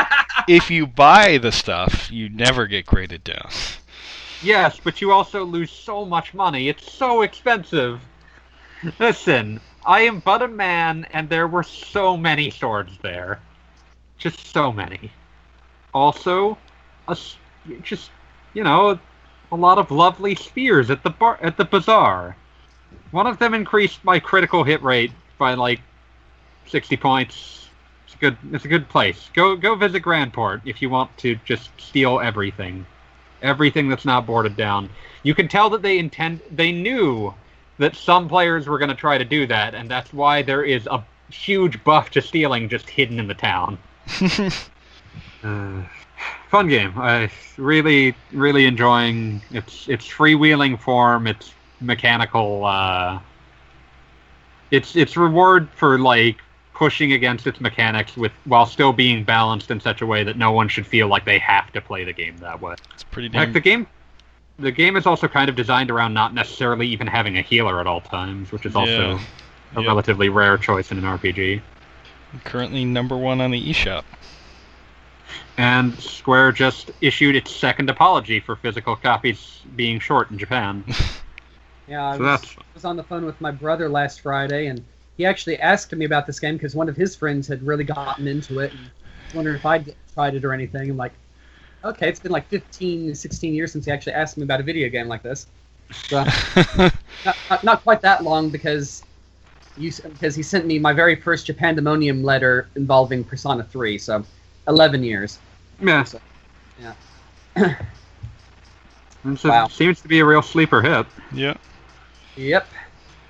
if 0.49 0.71
you 0.73 0.89
buy 0.89 1.39
the 1.39 1.53
stuff, 1.53 2.11
you 2.11 2.29
never 2.29 2.67
get 2.67 2.85
graded 2.85 3.23
down. 3.23 3.49
Yes, 4.43 4.81
but 4.83 5.01
you 5.01 5.13
also 5.13 5.45
lose 5.45 5.71
so 5.71 6.05
much 6.05 6.35
money. 6.35 6.69
It's 6.69 6.93
so 6.93 7.23
expensive. 7.23 8.01
Listen, 8.99 9.61
I 9.89 10.03
am 10.03 10.21
but 10.21 10.43
a 10.43 10.49
man, 10.49 11.07
and 11.13 11.31
there 11.31 11.49
were 11.49 11.63
so 11.63 12.15
many 12.15 12.51
swords 12.51 12.93
there. 13.01 13.41
Just 14.19 14.53
so 14.53 14.71
many. 14.71 15.11
Also, 15.95 16.59
a 17.09 17.17
just, 17.83 18.11
you 18.53 18.63
know, 18.63 18.99
a 19.51 19.57
lot 19.57 19.79
of 19.79 19.91
lovely 19.91 20.35
spears 20.35 20.91
at 20.91 21.03
the 21.03 21.09
bar 21.09 21.39
at 21.41 21.57
the 21.57 21.65
bazaar. 21.65 22.37
One 23.13 23.27
of 23.27 23.39
them 23.39 23.55
increased 23.55 24.05
my 24.05 24.21
critical 24.21 24.63
hit 24.63 24.83
rate 24.83 25.11
by 25.39 25.55
like 25.55 25.81
60 26.67 26.99
points. 26.99 27.71
It's 28.05 28.15
a 28.15 28.19
good 28.19 28.37
it's 28.53 28.67
a 28.67 28.69
good 28.69 28.91
place. 28.91 29.31
Go 29.33 29.57
go 29.57 29.75
visit 29.75 30.03
Grandport 30.03 30.61
if 30.67 30.83
you 30.83 30.91
want 30.91 31.17
to 31.19 31.37
just 31.47 31.71
steal 31.79 32.21
everything. 32.21 32.85
Everything 33.41 33.89
that's 33.89 34.05
not 34.05 34.27
boarded 34.27 34.55
down. 34.55 34.91
You 35.23 35.35
can 35.35 35.49
tell 35.49 35.71
that 35.71 35.81
they 35.81 35.99
intend 35.99 36.43
they 36.51 36.73
knew 36.73 37.33
that 37.79 37.97
some 37.97 38.29
players 38.29 38.67
were 38.67 38.79
going 38.79 38.91
to 38.91 38.95
try 38.95 39.19
to 39.19 39.25
do 39.25 39.47
that 39.47 39.75
and 39.75 39.91
that's 39.91 40.13
why 40.13 40.43
there 40.43 40.65
is 40.65 40.87
a 40.87 41.03
huge 41.31 41.83
buff 41.85 42.11
to 42.11 42.23
stealing 42.23 42.69
just 42.69 42.89
hidden 42.89 43.19
in 43.19 43.27
the 43.27 43.35
town. 43.35 43.79
Uh, 45.45 45.85
fun 46.51 46.67
game. 46.69 46.93
I 46.97 47.31
really, 47.57 48.15
really 48.33 48.65
enjoying 48.67 49.41
its 49.51 49.89
its 49.89 50.05
freewheeling 50.07 50.81
form, 50.81 51.29
its 51.29 51.53
mechanical. 51.81 52.65
Uh, 52.65 53.21
its 54.71 54.97
its 54.97 55.17
reward 55.17 55.69
for 55.77 55.99
like 55.99 56.39
pushing 56.75 57.13
against 57.13 57.47
its 57.47 57.61
mechanics 57.61 58.17
with 58.17 58.33
while 58.45 58.67
still 58.67 58.93
being 58.93 59.25
balanced 59.25 59.71
in 59.71 59.81
such 59.81 60.01
a 60.01 60.07
way 60.07 60.25
that 60.25 60.37
no 60.37 60.53
one 60.53 60.69
should 60.69 60.87
feel 60.87 61.09
like 61.09 61.25
they 61.25 61.39
have 61.39 61.73
to 61.73 61.81
play 61.81 62.05
the 62.05 62.13
game 62.13 62.37
that 62.39 62.61
way. 62.61 62.75
It's 62.95 63.05
pretty 63.05 63.29
Heck, 63.29 63.47
damn. 63.47 63.53
the 63.53 63.61
game. 63.61 63.87
The 64.59 64.73
game 64.73 64.97
is 64.97 65.07
also 65.07 65.29
kind 65.29 65.49
of 65.49 65.55
designed 65.57 65.91
around 65.91 66.15
not 66.15 66.35
necessarily 66.35 66.87
even 66.89 67.07
having 67.07 67.39
a 67.39 67.43
healer 67.43 67.81
at 67.81 67.87
all 67.87 68.01
times, 68.01 68.51
which 68.51 68.67
is 68.67 68.75
also 68.75 69.15
Yeah. 69.15 69.21
a 69.77 69.81
Yep. 69.81 69.87
relatively 69.87 70.29
rare 70.29 70.59
choice 70.59 70.91
in 70.91 70.99
an 70.99 71.05
RPG. 71.05 71.63
Currently 72.45 72.85
number 72.85 73.17
one 73.17 73.41
on 73.41 73.51
the 73.53 73.71
eShop. 73.71 74.05
And 75.57 76.01
Square 76.01 76.53
just 76.53 76.91
issued 77.01 77.37
its 77.37 77.55
second 77.55 77.91
apology 77.91 78.41
for 78.41 78.57
physical 78.57 78.97
copies 78.97 79.63
being 79.77 80.01
short 80.01 80.31
in 80.31 80.39
Japan. 80.39 80.85
yeah, 81.87 82.05
I 82.05 82.17
So 82.17 82.23
was, 82.23 82.25
that's 82.25 82.57
was 82.75 82.85
on 82.85 82.97
the 82.97 83.05
phone 83.05 83.25
with 83.25 83.41
my 83.41 83.51
brother 83.51 83.89
last 83.89 84.21
Friday, 84.21 84.67
and 84.67 84.85
he 85.17 85.27
actually 85.27 85.59
asked 85.59 85.93
me 85.95 86.05
about 86.05 86.27
this 86.27 86.39
game 86.41 86.57
because 86.57 86.75
one 86.75 86.89
of 86.89 86.97
his 86.97 87.17
friends 87.17 87.49
had 87.49 87.63
really 87.63 87.85
gotten 87.85 88.27
into 88.27 88.59
it 88.61 88.73
and 88.73 88.91
wondered 89.33 89.57
if 89.57 89.65
I'd 89.67 89.95
tried 90.13 90.35
it 90.35 90.45
or 90.45 90.53
anything. 90.53 90.91
I'm 90.91 90.97
like, 90.97 91.15
okay, 91.89 92.09
it's 92.09 92.21
been 92.21 92.33
like 92.33 92.47
15, 92.49 93.15
16 93.15 93.55
years 93.55 93.73
since 93.73 93.85
he 93.85 93.91
actually 93.91 94.13
asked 94.13 94.37
me 94.37 94.45
about 94.45 94.61
a 94.61 94.63
video 94.63 94.89
game 94.89 95.09
like 95.09 95.23
this. 95.23 95.47
So, 95.93 96.25
not, 96.79 96.93
not, 97.25 97.65
not 97.65 97.83
quite 97.83 98.03
that 98.03 98.25
long 98.25 98.51
because 98.51 99.03
you 99.77 99.93
because 100.03 100.35
he 100.35 100.43
sent 100.43 100.67
me 100.67 100.79
my 100.79 100.93
very 100.93 101.17
first 101.17 101.47
Japandemonium 101.47 102.23
letter 102.23 102.69
involving 102.77 103.25
Persona 103.25 103.65
3, 103.65 103.99
so 103.99 104.25
11 104.67 105.03
years. 105.03 105.39
yeah. 105.81 106.05
Yeah. 107.57 107.75
It's 109.25 109.45
Wow. 109.45 109.67
Seems 109.69 110.01
to 110.03 110.09
be 110.09 110.21
a 110.21 110.25
real 110.25 110.43
sleeper 110.43 110.81
hit. 110.81 111.07
yeah. 111.33 111.55
Yep. 112.37 112.67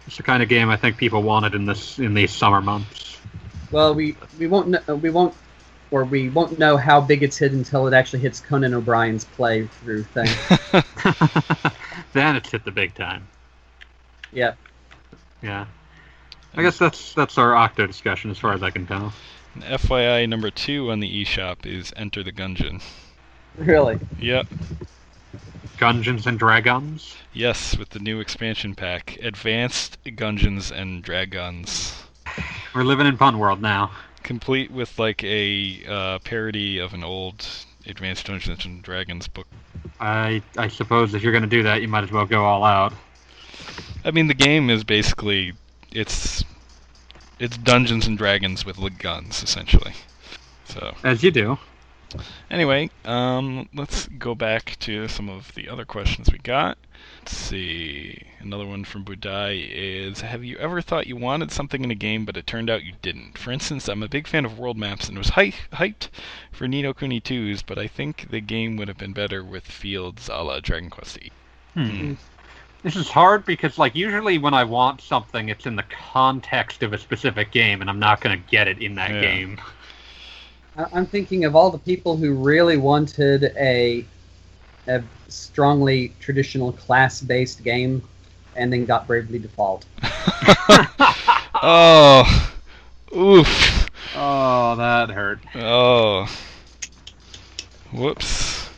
It's 0.06 0.16
the 0.16 0.22
kind 0.22 0.42
of 0.42 0.48
game 0.48 0.68
I 0.68 0.76
think 0.76 0.96
people 0.96 1.22
wanted 1.22 1.54
in 1.54 1.64
this 1.64 1.98
in 1.98 2.14
these 2.14 2.30
summer 2.30 2.60
months. 2.60 3.18
Well, 3.70 3.94
we 3.94 4.16
we 4.38 4.46
won't 4.46 4.76
uh, 4.88 4.96
we 4.96 5.10
won't 5.10 5.34
or 5.90 6.04
we 6.04 6.28
won't 6.30 6.58
know 6.58 6.76
how 6.76 7.00
big 7.00 7.22
it's 7.22 7.38
hit 7.38 7.52
until 7.52 7.86
it 7.86 7.94
actually 7.94 8.20
hits 8.20 8.40
Conan 8.40 8.74
O'Brien's 8.74 9.24
playthrough 9.24 10.06
thing. 10.06 10.28
then 12.12 12.36
it's 12.36 12.50
hit 12.50 12.64
the 12.64 12.70
big 12.70 12.94
time. 12.94 13.26
yeah. 14.32 14.54
Yeah. 15.42 15.66
I 16.54 16.62
guess 16.62 16.78
that's 16.78 17.14
that's 17.14 17.38
our 17.38 17.54
Octo 17.54 17.86
discussion 17.86 18.30
as 18.30 18.38
far 18.38 18.52
as 18.52 18.62
I 18.62 18.70
can 18.70 18.86
tell. 18.86 19.12
And 19.54 19.62
FYI, 19.62 20.28
number 20.28 20.50
two 20.50 20.90
on 20.90 20.98
the 21.00 21.24
eShop 21.24 21.64
is 21.66 21.92
Enter 21.96 22.22
the 22.22 22.32
Gungeon. 22.32 22.82
Really. 23.56 23.98
Yep. 24.18 24.46
Dungeons 25.78 26.26
and 26.26 26.38
Dragons. 26.38 27.14
Yes, 27.32 27.76
with 27.78 27.90
the 27.90 28.00
new 28.00 28.18
expansion 28.18 28.74
pack, 28.74 29.16
Advanced 29.22 29.98
Gungeons 30.04 30.72
and 30.72 31.02
Dragons, 31.02 31.94
We're 32.74 32.82
living 32.82 33.06
in 33.06 33.16
Pun 33.16 33.38
World 33.38 33.62
now. 33.62 33.92
Complete 34.28 34.70
with 34.70 34.98
like 34.98 35.24
a 35.24 35.82
uh, 35.88 36.18
parody 36.18 36.78
of 36.78 36.92
an 36.92 37.02
old 37.02 37.48
Advanced 37.86 38.26
Dungeons 38.26 38.66
and 38.66 38.82
Dragons 38.82 39.26
book. 39.26 39.46
I 40.00 40.42
I 40.58 40.68
suppose 40.68 41.14
if 41.14 41.22
you're 41.22 41.32
going 41.32 41.42
to 41.44 41.48
do 41.48 41.62
that, 41.62 41.80
you 41.80 41.88
might 41.88 42.04
as 42.04 42.12
well 42.12 42.26
go 42.26 42.44
all 42.44 42.62
out. 42.62 42.92
I 44.04 44.10
mean, 44.10 44.26
the 44.26 44.34
game 44.34 44.68
is 44.68 44.84
basically 44.84 45.54
it's 45.90 46.44
it's 47.38 47.56
Dungeons 47.56 48.06
and 48.06 48.18
Dragons 48.18 48.66
with 48.66 48.76
guns, 48.98 49.42
essentially. 49.42 49.94
So 50.66 50.94
As 51.02 51.22
you 51.22 51.30
do. 51.30 51.58
Anyway, 52.50 52.90
um, 53.04 53.68
let's 53.74 54.06
go 54.06 54.34
back 54.34 54.76
to 54.80 55.08
some 55.08 55.28
of 55.28 55.54
the 55.54 55.68
other 55.68 55.84
questions 55.84 56.30
we 56.32 56.38
got. 56.38 56.78
Let's 57.20 57.36
see. 57.36 58.22
Another 58.40 58.66
one 58.66 58.84
from 58.84 59.04
Budai 59.04 59.68
is 59.70 60.22
Have 60.22 60.42
you 60.42 60.56
ever 60.56 60.80
thought 60.80 61.06
you 61.06 61.16
wanted 61.16 61.52
something 61.52 61.84
in 61.84 61.90
a 61.90 61.94
game, 61.94 62.24
but 62.24 62.36
it 62.36 62.46
turned 62.46 62.70
out 62.70 62.82
you 62.84 62.94
didn't? 63.02 63.36
For 63.36 63.50
instance, 63.50 63.88
I'm 63.88 64.02
a 64.02 64.08
big 64.08 64.26
fan 64.26 64.44
of 64.46 64.58
world 64.58 64.78
maps 64.78 65.08
and 65.08 65.18
was 65.18 65.30
hy- 65.30 65.52
hyped 65.72 66.08
for 66.50 66.66
Ni 66.66 66.80
no 66.82 66.94
Kuni 66.94 67.20
2s, 67.20 67.62
but 67.66 67.78
I 67.78 67.86
think 67.86 68.30
the 68.30 68.40
game 68.40 68.76
would 68.76 68.88
have 68.88 68.98
been 68.98 69.12
better 69.12 69.44
with 69.44 69.64
fields 69.66 70.28
a 70.28 70.42
la 70.42 70.60
Dragon 70.60 70.88
Quest 70.90 71.18
E. 71.18 71.30
Hmm. 71.74 72.14
This 72.82 72.94
is 72.96 73.10
hard 73.10 73.44
because, 73.44 73.76
like, 73.76 73.94
usually 73.96 74.38
when 74.38 74.54
I 74.54 74.62
want 74.64 75.00
something, 75.00 75.48
it's 75.48 75.66
in 75.66 75.74
the 75.76 75.82
context 76.12 76.82
of 76.84 76.92
a 76.92 76.98
specific 76.98 77.50
game, 77.50 77.80
and 77.80 77.90
I'm 77.90 77.98
not 77.98 78.20
going 78.20 78.40
to 78.40 78.50
get 78.50 78.68
it 78.68 78.78
in 78.80 78.94
that 78.94 79.10
Yeah. 79.10 79.20
game. 79.20 79.60
I- 80.78 80.86
I'm 80.92 81.06
thinking 81.06 81.44
of 81.44 81.56
all 81.56 81.70
the 81.70 81.78
people 81.78 82.16
who 82.16 82.32
really 82.34 82.76
wanted 82.76 83.52
a 83.58 84.04
a 84.86 85.02
strongly 85.28 86.14
traditional 86.18 86.72
class-based 86.72 87.62
game, 87.62 88.02
and 88.56 88.72
then 88.72 88.86
got 88.86 89.06
Bravely 89.06 89.38
Default. 89.38 89.84
oh, 91.62 92.52
oof. 93.14 93.90
Oh, 94.16 94.76
that 94.76 95.10
hurt. 95.10 95.40
Oh. 95.56 96.26
Whoops. 97.92 98.70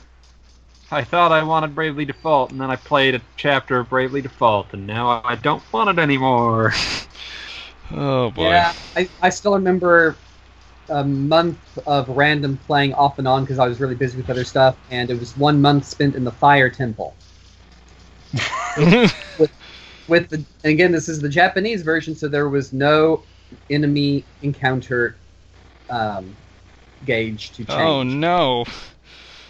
I 0.91 1.05
thought 1.05 1.31
I 1.31 1.45
wanted 1.45 1.77
Bravely 1.77 2.05
Default, 2.05 2.51
and 2.51 2.61
then 2.61 2.71
I 2.71 2.77
played 2.77 3.15
a 3.15 3.21
chapter 3.37 3.79
of 3.79 3.89
Bravely 3.89 4.21
Default, 4.21 4.73
and 4.73 4.85
now 4.85 5.23
I 5.25 5.37
don't 5.37 5.63
want 5.73 5.91
it 5.91 6.03
anymore. 6.03 6.73
Oh 7.93 8.31
boy. 8.31 8.51
Yeah, 8.51 8.73
I, 8.95 9.09
I 9.21 9.31
still 9.31 9.53
remember 9.55 10.17
a 10.91 11.05
month 11.05 11.79
of 11.87 12.09
random 12.09 12.59
playing 12.67 12.95
off 12.95 13.19
and 13.19 13.27
on 13.27 13.45
because 13.45 13.59
I 13.59 13.67
was 13.67 13.81
really 13.81 13.95
busy 13.95 14.17
with 14.17 14.29
other 14.29 14.45
stuff, 14.45 14.77
and 14.91 15.11
it 15.11 15.19
was 15.19 15.37
one 15.37 15.61
month 15.61 15.85
spent 15.87 16.15
in 16.15 16.25
the 16.25 16.33
Fire 16.33 16.69
Temple. 16.69 17.15
With 20.09 20.29
the 20.29 20.37
and 20.65 20.73
again, 20.73 20.91
this 20.93 21.09
is 21.09 21.21
the 21.21 21.29
Japanese 21.29 21.83
version, 21.83 22.15
so 22.17 22.27
there 22.29 22.49
was 22.49 22.73
no 22.73 23.23
enemy 23.71 24.25
encounter 24.43 25.17
um, 25.89 26.35
gauge 27.05 27.51
to 27.53 27.65
change, 27.65 27.81
oh 27.81 28.03
no. 28.03 28.65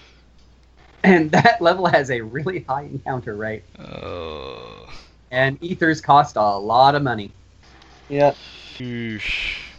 and 1.05 1.31
that 1.31 1.63
level 1.63 1.87
has 1.87 2.11
a 2.11 2.21
really 2.21 2.61
high 2.69 2.83
encounter 2.83 3.37
rate, 3.37 3.63
Oh. 3.79 4.87
and 5.31 5.57
ethers 5.63 6.01
cost 6.01 6.37
a 6.37 6.43
lot 6.43 6.95
of 6.95 7.03
money. 7.03 7.31
Yeah. 8.11 8.35
Oosh. 8.79 9.70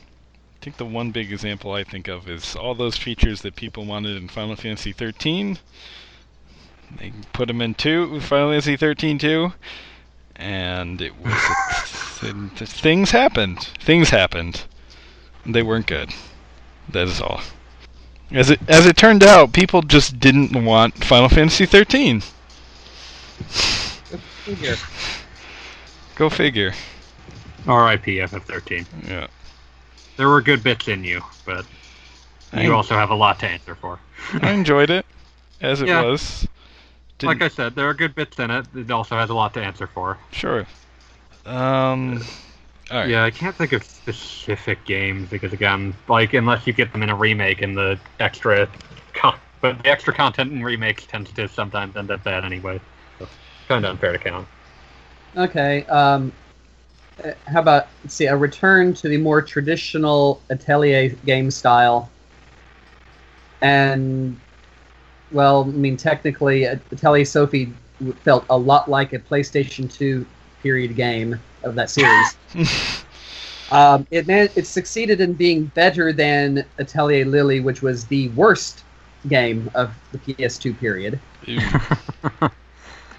I 0.62 0.64
think 0.64 0.78
the 0.78 0.86
one 0.86 1.10
big 1.10 1.32
example 1.34 1.74
I 1.74 1.84
think 1.84 2.08
of 2.08 2.30
is 2.30 2.56
all 2.56 2.76
those 2.76 2.96
features 2.96 3.42
that 3.42 3.56
people 3.56 3.84
wanted 3.84 4.16
in 4.16 4.28
Final 4.28 4.56
Fantasy 4.56 4.92
13. 4.92 5.58
They 7.00 7.12
put 7.34 7.48
them 7.48 7.64
in 7.64 7.74
two 7.74 8.20
Final 8.22 8.52
Fantasy 8.52 8.78
13 8.78 9.18
too, 9.18 9.54
and 10.36 11.02
it 11.02 11.20
was 11.20 12.22
and 12.22 12.56
things 12.56 13.10
happened. 13.10 13.58
Things 13.80 14.12
happened. 14.12 14.66
They 15.48 15.64
weren't 15.64 15.88
good. 15.88 16.12
That 16.90 17.08
is 17.08 17.20
all. 17.20 17.42
As 18.30 18.52
it 18.52 18.60
as 18.68 18.86
it 18.86 18.96
turned 18.96 19.24
out, 19.24 19.54
people 19.54 19.82
just 19.82 20.20
didn't 20.20 20.54
want 20.64 21.04
Final 21.04 21.30
Fantasy 21.30 21.66
13. 21.66 22.22
Here. 24.46 24.76
Go 26.14 26.30
figure. 26.30 26.74
R.I.P. 27.66 28.18
FF13. 28.18 28.86
Yeah. 29.08 29.28
There 30.18 30.30
were 30.30 30.42
good 30.42 30.64
bits 30.64 30.88
in 30.88 31.04
you, 31.04 31.22
but 31.46 31.66
you 32.54 32.72
I- 32.72 32.76
also 32.76 32.96
have 32.96 33.10
a 33.10 33.16
lot 33.16 33.40
to 33.40 33.48
answer 33.48 33.76
for. 33.76 34.00
I 34.42 34.52
enjoyed 34.52 34.90
it 34.90 35.06
as 35.62 35.82
it 35.82 35.88
Yeah. 35.88 36.02
was. 36.04 36.48
Like 37.24 37.38
Didn't- 37.38 37.44
I 37.44 37.48
said, 37.50 37.76
there 37.76 37.88
are 37.88 37.94
good 37.94 38.16
bits 38.16 38.40
in 38.40 38.50
it. 38.50 38.66
It 38.76 38.90
also 38.92 39.16
has 39.16 39.30
a 39.30 39.34
lot 39.34 39.54
to 39.54 39.64
answer 39.64 39.88
for. 39.88 40.18
Sure. 40.32 40.66
Um. 41.46 42.22
All 42.90 42.98
right. 43.00 43.10
Yeah, 43.10 43.24
I 43.24 43.32
can't 43.32 43.56
think 43.56 43.72
of 43.72 43.84
specific 43.84 44.84
games 44.86 45.30
because 45.30 45.54
again, 45.54 45.94
like 46.10 46.34
unless 46.34 46.68
you 46.68 46.74
get 46.74 46.92
them 46.92 47.04
in 47.04 47.10
a 47.10 47.16
remake 47.16 47.62
and 47.62 47.78
the 47.78 47.98
extra, 48.20 48.68
con- 49.14 49.40
but 49.62 49.82
the 49.82 49.90
extra 49.90 50.14
content 50.14 50.52
in 50.52 50.62
remakes 50.62 51.06
tends 51.06 51.32
to 51.32 51.48
sometimes 51.48 51.96
end 51.96 52.12
up 52.12 52.24
bad 52.24 52.44
anyway. 52.44 52.82
So, 53.18 53.28
kind 53.70 53.86
of 53.86 53.92
unfair 53.92 54.12
to 54.12 54.18
count. 54.18 54.48
Okay. 55.38 55.86
Um, 55.86 56.34
how 57.48 57.60
about 57.62 57.88
let's 58.04 58.16
see 58.16 58.26
a 58.26 58.36
return 58.36 58.94
to 58.96 59.08
the 59.08 59.18
more 59.18 59.42
traditional 59.42 60.42
Atelier 60.50 61.10
game 61.26 61.52
style, 61.52 62.10
and 63.62 64.38
well, 65.32 65.64
I 65.64 65.68
mean 65.68 65.98
technically, 65.98 66.66
Atelier 66.66 67.26
Sophie 67.26 67.74
felt 68.24 68.46
a 68.50 68.58
lot 68.58 68.90
like 68.90 69.14
a 69.14 69.20
PlayStation 69.20 69.92
Two 69.92 70.26
period 70.64 70.96
game 70.96 71.40
of 71.64 71.76
that 71.76 71.90
series. 71.90 72.38
um, 73.72 74.06
it 74.12 74.28
man- 74.28 74.50
it 74.56 74.68
succeeded 74.68 75.22
in 75.22 75.34
being 75.34 75.66
better 75.66 76.14
than 76.14 76.66
Atelier 76.78 77.26
Lily, 77.26 77.60
which 77.60 77.82
was 77.82 78.06
the 78.08 78.30
worst 78.30 78.84
game 79.28 79.70
of 79.76 79.92
the 80.12 80.18
PS2 80.18 80.80
period 80.80 81.20
Ew. 81.46 81.60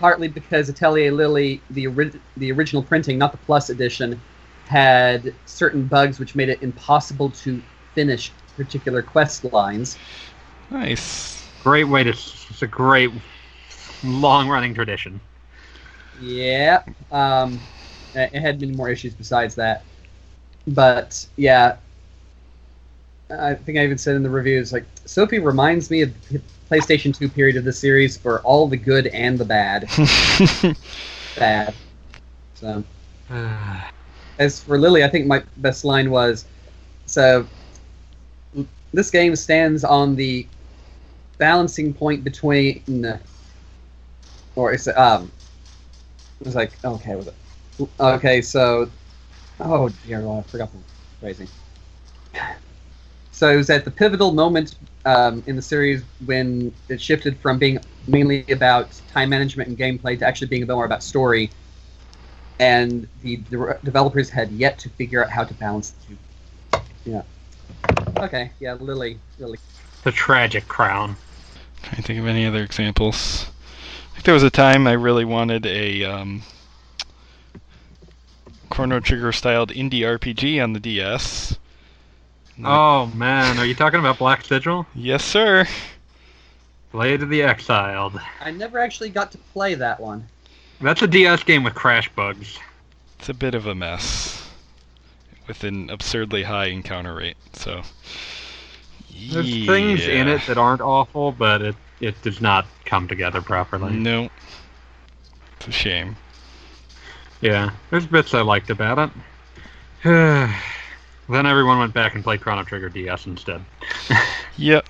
partly 0.03 0.27
because 0.27 0.69
Atelier 0.69 1.13
Lily, 1.13 1.63
the 1.71 1.87
ori- 1.87 2.21
the 2.37 2.51
original 2.51 2.83
printing, 2.83 3.19
not 3.19 3.31
the 3.31 3.39
Plus 3.39 3.71
edition, 3.71 4.21
had 4.67 5.33
certain 5.47 5.87
bugs 5.87 6.19
which 6.19 6.35
made 6.35 6.49
it 6.49 6.61
impossible 6.61 7.31
to 7.31 7.63
finish 7.95 8.33
particular 8.57 9.01
quest 9.01 9.45
lines. 9.45 10.01
nice. 10.71 11.49
Great 11.61 11.85
way 11.85 12.03
to. 12.03 12.11
It's 12.11 12.63
a 12.63 12.67
great 12.67 13.11
long-running 14.03 14.75
tradition. 14.75 15.21
Yeah, 16.21 16.83
um, 17.13 17.61
it 18.15 18.41
had 18.41 18.61
many 18.61 18.73
more 18.73 18.89
issues 18.91 19.15
besides 19.15 19.55
that, 19.55 19.85
but 20.67 21.25
yeah, 21.37 21.77
I 23.31 23.55
think 23.55 23.79
I 23.79 23.85
even 23.85 23.99
said 23.99 24.17
in 24.17 24.23
the 24.23 24.31
reviews 24.31 24.73
like 24.73 24.85
Sophie 25.07 25.39
reminds 25.39 25.91
me 25.91 26.03
of 26.03 26.13
PlayStation 26.73 27.17
Two 27.17 27.29
period 27.29 27.57
of 27.57 27.65
the 27.65 27.73
series 27.73 28.17
for 28.17 28.41
all 28.41 28.67
the 28.67 28.77
good 28.77 29.09
and 29.09 29.39
the 29.39 29.45
bad. 29.45 29.89
bad. 31.37 31.75
So. 32.55 32.83
as 34.39 34.61
for 34.61 34.79
Lily, 34.79 35.05
I 35.05 35.09
think 35.09 35.27
my 35.27 35.43
best 35.59 35.85
line 35.85 36.11
was, 36.11 36.47
so 37.07 37.47
this 38.93 39.11
game 39.11 39.37
stands 39.37 39.85
on 39.85 40.17
the 40.17 40.47
balancing 41.39 41.93
point 41.93 42.25
between, 42.25 43.21
or 44.57 44.73
it's 44.73 44.89
um, 44.89 45.31
it 46.41 46.47
was 46.47 46.55
like 46.55 46.73
okay, 46.85 47.15
was 47.15 47.29
it 47.29 47.35
okay? 48.01 48.43
So, 48.43 48.91
oh 49.61 49.89
dear, 50.07 50.21
Lord, 50.21 50.45
I 50.45 50.49
forgot 50.49 50.71
the 50.73 50.79
phrasing. 51.21 51.49
So 53.35 53.49
it 53.49 53.57
was 53.57 53.71
at 53.71 53.85
the 53.85 53.91
pivotal 53.91 54.33
moment 54.33 54.77
um, 55.05 55.43
in 55.47 55.57
the 55.57 55.63
series 55.63 56.03
when 56.27 56.73
it 56.89 57.01
shifted 57.01 57.39
from 57.41 57.59
being 57.59 57.79
mainly 58.07 58.45
about 58.49 59.01
time 59.13 59.31
management 59.31 59.69
and 59.69 59.79
gameplay 59.79 60.19
to 60.19 60.27
actually 60.27 60.49
being 60.49 60.63
a 60.63 60.67
bit 60.67 60.75
more 60.75 60.85
about 60.85 61.03
story 61.03 61.51
and 62.63 63.09
the 63.23 63.39
de- 63.39 63.79
developers 63.83 64.31
had 64.31 64.51
yet 64.53 64.79
to 64.79 64.89
figure 64.91 65.25
out 65.25 65.31
how 65.31 65.43
to 65.43 65.55
balance 65.55 65.91
the 65.91 66.07
two. 66.07 66.81
Yeah. 67.05 67.23
Okay. 68.19 68.53
Yeah. 68.61 68.75
Lily. 68.75 69.19
Lily. 69.39 69.59
The 70.05 70.13
tragic 70.13 70.69
crown. 70.69 71.17
Trying 71.83 71.97
to 71.97 72.03
think 72.03 72.21
of 72.21 72.27
any 72.27 72.47
other 72.47 72.63
examples. 72.63 73.47
I 74.11 74.15
think 74.15 74.25
there 74.25 74.35
was 74.35 74.45
a 74.45 74.51
time 74.51 74.87
I 74.87 74.93
really 74.93 75.25
wanted 75.25 75.67
a 75.67 76.05
um, 76.05 76.43
Chrono 78.71 79.01
Trigger 79.01 79.33
styled 79.33 79.71
indie 79.71 80.01
RPG 80.01 80.63
on 80.63 80.73
the 80.73 80.81
DS. 80.81 81.59
And 82.63 82.73
I- 82.73 82.77
Oh 82.77 83.07
man, 83.15 83.59
are 83.59 83.65
you 83.67 83.75
talking 83.75 83.99
about 84.01 84.19
Black 84.19 84.45
Sigil? 84.45 84.87
Yes, 84.95 85.25
sir. 85.25 85.67
Blade 86.93 87.23
of 87.23 87.29
the 87.29 87.43
Exiled. 87.43 88.21
I 88.41 88.51
never 88.51 88.79
actually 88.79 89.11
got 89.11 89.33
to 89.33 89.39
play 89.53 89.75
that 89.75 89.99
one. 89.99 90.29
That's 90.81 91.03
a 91.03 91.07
DS 91.07 91.43
game 91.43 91.65
with 91.65 91.75
crash 91.75 92.09
bugs. 92.11 92.59
It's 93.19 93.29
a 93.29 93.35
bit 93.35 93.55
of 93.55 93.67
a 93.67 93.75
mess 93.75 94.49
with 95.49 95.65
an 95.65 95.91
absurdly 95.91 96.43
high 96.43 96.67
encounter 96.67 97.15
rate. 97.15 97.37
So 97.55 97.83
There's 99.31 99.67
things 99.67 100.07
in 100.07 100.29
it 100.29 100.43
that 100.47 100.59
aren't 100.59 100.81
awful, 100.83 101.33
but 101.33 101.63
it 101.63 101.77
it 102.01 102.21
does 102.23 102.41
not 102.41 102.67
come 102.85 103.07
together 103.09 103.41
properly. 103.41 103.93
No, 103.93 104.29
it's 105.57 105.69
a 105.69 105.73
shame. 105.73 106.17
Yeah, 107.41 107.71
there's 107.91 108.07
bits 108.07 108.35
I 108.35 108.43
liked 108.43 108.71
about 108.71 109.11
it. 110.05 110.51
then 111.29 111.47
everyone 111.47 111.79
went 111.79 111.95
back 111.95 112.15
and 112.15 112.23
played 112.25 112.41
Chrono 112.41 112.65
Trigger 112.65 112.89
DS 112.89 113.27
instead. 113.27 113.65
Yep. 114.59 114.87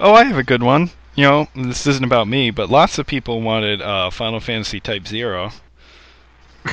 Oh, 0.00 0.14
I 0.14 0.24
have 0.24 0.38
a 0.38 0.42
good 0.42 0.62
one. 0.62 0.90
You 1.16 1.24
know, 1.24 1.48
this 1.54 1.86
isn't 1.86 2.02
about 2.04 2.26
me, 2.26 2.50
but 2.50 2.70
lots 2.70 2.98
of 2.98 3.06
people 3.06 3.42
wanted 3.42 3.82
uh, 3.82 4.08
Final 4.08 4.40
Fantasy 4.40 4.80
Type 4.80 5.06
Zero 5.06 5.50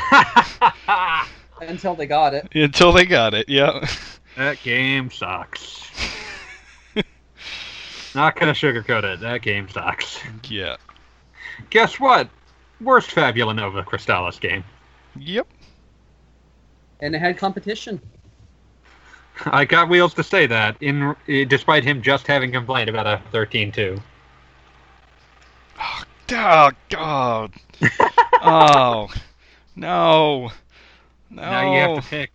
Until 1.61 1.95
they 1.95 2.05
got 2.05 2.33
it. 2.33 2.47
until 2.55 2.93
they 2.93 3.05
got 3.05 3.33
it. 3.33 3.49
Yeah. 3.49 3.85
that 4.37 4.63
game 4.63 5.11
sucks. 5.11 5.91
Not 8.15 8.39
gonna 8.39 8.53
sugarcoat 8.53 9.03
it. 9.03 9.19
That 9.19 9.41
game 9.41 9.67
sucks. 9.69 10.19
yeah. 10.49 10.77
Guess 11.69 11.99
what? 11.99 12.29
Worst 12.79 13.11
Fabula 13.11 13.53
Nova 13.53 13.83
Crystallis 13.83 14.39
game. 14.39 14.63
Yep. 15.17 15.45
And 17.01 17.13
it 17.13 17.19
had 17.19 17.37
competition. 17.37 17.99
I 19.45 19.65
got 19.65 19.89
wheels 19.89 20.13
to 20.15 20.23
say 20.23 20.47
that, 20.47 20.77
in 20.81 21.15
eh, 21.27 21.45
despite 21.45 21.83
him 21.83 22.01
just 22.01 22.27
having 22.27 22.51
complained 22.51 22.89
about 22.89 23.07
a 23.07 23.21
13-2. 23.31 24.01
Oh 26.31 26.71
God. 26.89 27.53
oh 28.41 29.07
no. 29.75 30.51
No. 31.29 31.41
Now 31.41 31.73
you 31.73 31.79
have 31.79 32.03
to 32.03 32.09
pick 32.09 32.31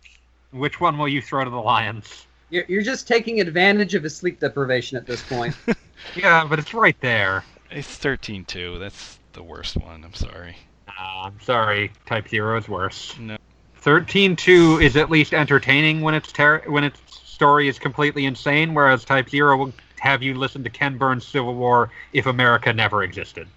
which 0.51 0.79
one 0.79 0.97
will 0.97 1.07
you 1.07 1.21
throw 1.21 1.43
to 1.43 1.49
the 1.49 1.57
lions. 1.57 2.27
You're, 2.49 2.65
you're 2.67 2.81
just 2.81 3.07
taking 3.07 3.41
advantage 3.41 3.95
of 3.95 4.03
his 4.03 4.15
sleep 4.15 4.39
deprivation 4.39 4.97
at 4.97 5.05
this 5.05 5.21
point. 5.23 5.55
Yeah, 6.15 6.45
but 6.45 6.59
it's 6.59 6.73
right 6.73 6.99
there. 7.01 7.43
It's 7.71 7.87
thirteen 7.87 8.45
two. 8.45 8.77
That's 8.79 9.17
the 9.33 9.41
worst 9.41 9.77
one. 9.77 10.03
I'm 10.03 10.13
sorry. 10.13 10.55
Uh, 10.87 11.23
I'm 11.23 11.39
sorry, 11.41 11.91
Type 12.05 12.27
Zero 12.27 12.57
is 12.57 12.69
worse. 12.69 13.17
No. 13.19 13.37
13-2 13.85 14.81
is 14.81 14.97
at 14.97 15.11
least 15.11 15.31
entertaining 15.31 16.01
when 16.01 16.15
its 16.15 16.31
ter- 16.31 16.63
when 16.67 16.83
its 16.83 16.99
story 17.07 17.67
is 17.67 17.77
completely 17.77 18.25
insane, 18.25 18.73
whereas 18.73 19.05
Type 19.05 19.29
Zero 19.29 19.55
will 19.57 19.73
have 19.99 20.23
you 20.23 20.33
listen 20.33 20.63
to 20.63 20.71
Ken 20.71 20.97
Burns' 20.97 21.25
Civil 21.27 21.53
War 21.53 21.91
if 22.11 22.25
America 22.25 22.73
never 22.73 23.03
existed. 23.03 23.47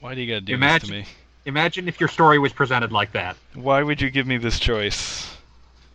Why 0.00 0.16
do 0.16 0.20
you 0.20 0.26
gotta 0.26 0.40
do 0.40 0.54
Imagine- 0.54 0.90
this 0.90 1.06
to 1.06 1.12
me? 1.12 1.16
Imagine 1.46 1.88
if 1.88 2.00
your 2.00 2.08
story 2.08 2.38
was 2.38 2.52
presented 2.52 2.92
like 2.92 3.12
that. 3.12 3.36
Why 3.54 3.82
would 3.82 4.00
you 4.00 4.10
give 4.10 4.26
me 4.26 4.36
this 4.36 4.58
choice? 4.58 5.34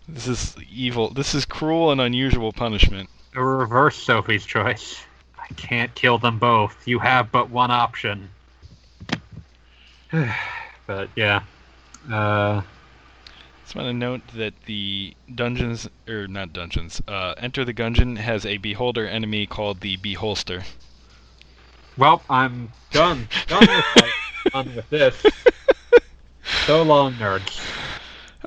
This 0.07 0.27
is 0.27 0.55
evil. 0.71 1.09
This 1.09 1.35
is 1.35 1.45
cruel 1.45 1.91
and 1.91 1.99
unusual 1.99 2.51
punishment. 2.53 3.09
A 3.35 3.43
reverse 3.43 3.95
Sophie's 3.95 4.45
choice. 4.45 5.03
I 5.37 5.47
can't 5.55 5.93
kill 5.93 6.17
them 6.17 6.39
both. 6.39 6.87
You 6.87 6.99
have 6.99 7.31
but 7.31 7.49
one 7.49 7.69
option. 7.69 8.29
but 10.87 11.09
yeah. 11.15 11.41
Uh, 12.11 12.61
Just 13.65 13.75
want 13.75 13.87
to 13.87 13.93
note 13.93 14.21
that 14.35 14.53
the 14.67 15.15
dungeons, 15.33 15.89
or 16.07 16.27
not 16.27 16.53
dungeons, 16.53 17.01
uh, 17.07 17.33
Enter 17.39 17.65
the 17.65 17.73
Gungeon 17.73 18.17
has 18.19 18.45
a 18.45 18.57
beholder 18.57 19.07
enemy 19.07 19.47
called 19.47 19.81
the 19.81 19.97
Beholster. 19.97 20.63
well, 21.97 22.21
I'm 22.29 22.71
done. 22.91 23.27
Done 23.47 23.67
with, 23.67 24.53
done 24.53 24.75
with 24.75 24.89
this. 24.91 25.25
So 26.67 26.83
long, 26.83 27.13
nerds. 27.13 27.59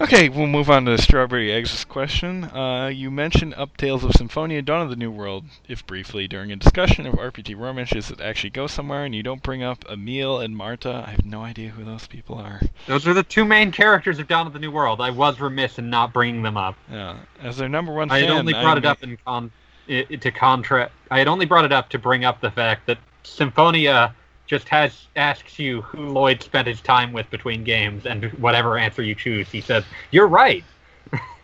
Okay, 0.01 0.29
we'll 0.29 0.47
move 0.47 0.71
on 0.71 0.85
to 0.85 0.93
the 0.93 1.03
Strawberry 1.03 1.51
Eggs 1.51 1.85
question. 1.85 2.45
Uh, 2.45 2.87
you 2.87 3.11
mentioned 3.11 3.55
Up 3.57 3.77
Tales 3.77 4.05
of 4.05 4.13
Symphonia 4.13 4.63
Dawn 4.63 4.81
of 4.83 4.91
the 4.91 4.97
New 4.97 5.11
World, 5.11 5.47
if 5.67 5.85
briefly, 5.89 6.29
during 6.29 6.53
a 6.53 6.57
discussion 6.57 7.05
of 7.05 7.15
RPG 7.15 7.59
romances 7.59 8.07
that 8.07 8.21
actually 8.21 8.51
go 8.51 8.69
somewhere, 8.69 9.05
and 9.05 9.13
you 9.13 9.25
don't 9.25 9.43
bring 9.43 9.65
up 9.65 9.85
Emil 9.91 10.39
and 10.39 10.57
Marta. 10.57 11.05
I 11.05 11.11
have 11.11 11.25
no 11.25 11.43
idea 11.43 11.71
who 11.71 11.85
those 11.85 12.07
people 12.07 12.39
are. 12.39 12.61
Those 12.87 13.09
are 13.09 13.15
the 13.15 13.25
two 13.25 13.45
main 13.45 13.73
characters 13.73 14.21
of 14.21 14.29
Dawn 14.29 14.47
of 14.47 14.53
the 14.53 14.61
New 14.61 14.71
World. 14.71 15.01
I 15.01 15.11
was 15.11 15.41
remiss 15.41 15.81
in 15.81 15.91
not 15.91 16.13
bringing 16.13 16.43
them 16.43 16.57
up. 16.57 16.77
Yeah, 16.89 17.17
as 17.43 17.57
their 17.57 17.69
number 17.69 17.93
one 17.93 18.09
I 18.09 18.21
fan, 18.21 18.29
had 18.29 18.39
only 18.39 18.53
brought 18.53 18.67
I'm- 18.67 18.79
it 18.79 18.85
up 18.87 19.03
in 19.03 19.17
con 19.25 19.51
i 19.91 20.07
i- 20.09 20.15
to 20.15 20.31
contra. 20.31 20.91
I 21.11 21.19
had 21.19 21.27
only 21.27 21.45
brought 21.45 21.65
it 21.65 21.73
up 21.73 21.89
to 21.89 21.99
bring 21.99 22.25
up 22.25 22.41
the 22.41 22.53
fact 22.53 22.87
that 22.87 22.99
Symphonia 23.25 24.15
just 24.49 24.69
has 24.69 25.07
asks 25.15 25.59
you 25.59 25.83
who 25.83 26.09
Lloyd 26.09 26.43
spent 26.43 26.67
his 26.67 26.81
time 26.81 27.13
with 27.13 27.31
between 27.31 27.63
games, 27.63 28.07
and 28.07 28.25
whatever 28.35 28.77
answer 28.77 29.03
you 29.03 29.15
choose, 29.15 29.49
he 29.49 29.61
says 29.61 29.85
you're 30.11 30.27
right. 30.27 30.65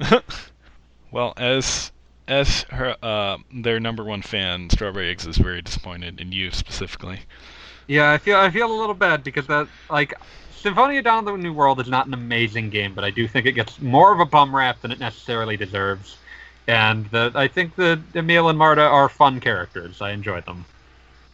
well, 1.13 1.35
as 1.37 1.93
as 2.27 2.63
her 2.71 2.97
uh, 3.03 3.37
their 3.53 3.79
number 3.79 4.03
one 4.03 4.23
fan, 4.23 4.71
Strawberry 4.71 5.11
Eggs 5.11 5.27
is 5.27 5.37
very 5.37 5.63
disappointed 5.63 6.21
in 6.21 6.33
you 6.33 6.51
specifically. 6.51 7.21
Yeah, 7.87 8.11
I 8.11 8.19
feel 8.19 8.39
I 8.39 8.51
feel 8.51 8.73
a 8.73 8.79
little 8.79 8.95
bad 8.95 9.23
because 9.23 9.47
that 9.47 9.69
like 9.91 10.15
Symphonia 10.65 11.03
Dawn 11.03 11.27
the 11.27 11.37
New 11.37 11.53
World 11.53 11.79
is 11.81 11.89
not 11.89 12.07
an 12.07 12.15
amazing 12.15 12.71
game, 12.71 12.95
but 12.95 13.05
I 13.05 13.11
do 13.11 13.29
think 13.29 13.45
it 13.45 13.53
gets 13.53 13.81
more 13.83 14.13
of 14.15 14.21
a 14.21 14.25
bum 14.25 14.57
rap 14.57 14.81
than 14.81 14.91
it 14.91 14.99
necessarily 14.99 15.59
deserves. 15.59 16.17
And 16.67 17.05
the, 17.11 17.31
I 17.35 17.49
think 17.49 17.77
that 17.77 18.01
Emil 18.15 18.49
and 18.49 18.59
Marta 18.59 18.81
are 18.81 19.11
fun 19.11 19.41
characters. 19.41 20.01
I 20.01 20.13
enjoy 20.13 20.41
them. 20.41 20.65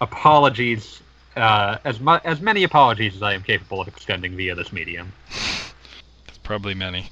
Apologies, 0.00 1.00
uh, 1.40 1.78
as 1.84 1.98
mu- 2.00 2.18
as 2.24 2.40
many 2.40 2.62
apologies 2.64 3.16
as 3.16 3.22
I 3.22 3.32
am 3.34 3.42
capable 3.42 3.80
of 3.80 3.88
extending 3.88 4.36
via 4.36 4.54
this 4.54 4.72
medium. 4.72 5.12
There's 5.28 6.38
probably 6.42 6.74
many. 6.74 7.10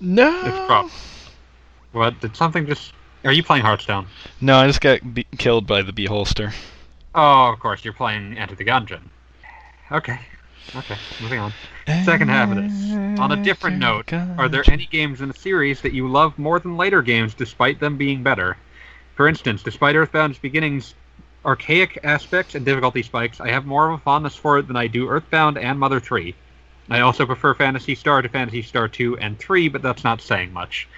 No. 0.00 0.30
It's 0.44 0.66
prob- 0.66 0.90
What 1.92 2.20
did 2.20 2.36
something 2.36 2.66
just? 2.66 2.92
Are 3.24 3.32
you 3.32 3.42
playing 3.42 3.64
Hearthstone? 3.64 4.06
No, 4.40 4.56
I 4.56 4.66
just 4.66 4.80
got 4.80 5.14
be- 5.14 5.26
killed 5.36 5.66
by 5.66 5.82
the 5.82 5.92
Beholster. 5.92 6.54
Oh, 7.14 7.52
of 7.52 7.58
course, 7.58 7.84
you're 7.84 7.92
playing 7.92 8.38
Enter 8.38 8.54
the 8.54 8.64
Gungeon. 8.64 9.02
Okay. 9.92 10.18
Okay, 10.76 10.96
moving 11.20 11.40
on. 11.40 11.52
Second 12.04 12.28
half 12.28 12.50
of 12.50 12.56
this. 12.56 12.92
On 13.18 13.32
a 13.32 13.42
different 13.42 13.78
note, 13.78 14.12
are 14.12 14.48
there 14.48 14.62
any 14.70 14.86
games 14.86 15.20
in 15.20 15.26
the 15.28 15.34
series 15.34 15.80
that 15.80 15.92
you 15.92 16.06
love 16.06 16.38
more 16.38 16.60
than 16.60 16.76
later 16.76 17.02
games 17.02 17.34
despite 17.34 17.80
them 17.80 17.96
being 17.96 18.22
better? 18.22 18.56
For 19.16 19.26
instance, 19.26 19.64
despite 19.64 19.96
Earthbound's 19.96 20.38
beginnings 20.38 20.94
archaic 21.44 21.98
aspects 22.02 22.54
and 22.54 22.64
difficulty 22.64 23.02
spikes, 23.02 23.40
I 23.40 23.48
have 23.50 23.66
more 23.66 23.88
of 23.88 23.98
a 23.98 24.02
fondness 24.02 24.36
for 24.36 24.58
it 24.58 24.66
than 24.66 24.76
I 24.76 24.86
do 24.86 25.08
Earthbound 25.08 25.58
and 25.58 25.78
Mother 25.78 26.00
3. 26.00 26.34
I 26.90 27.00
also 27.00 27.24
prefer 27.24 27.54
Phantasy 27.54 27.94
Star 27.94 28.20
to 28.20 28.28
Phantasy 28.28 28.62
Star 28.62 28.88
2 28.88 29.18
and 29.18 29.38
3, 29.38 29.68
but 29.68 29.82
that's 29.82 30.04
not 30.04 30.20
saying 30.20 30.52
much. 30.52 30.88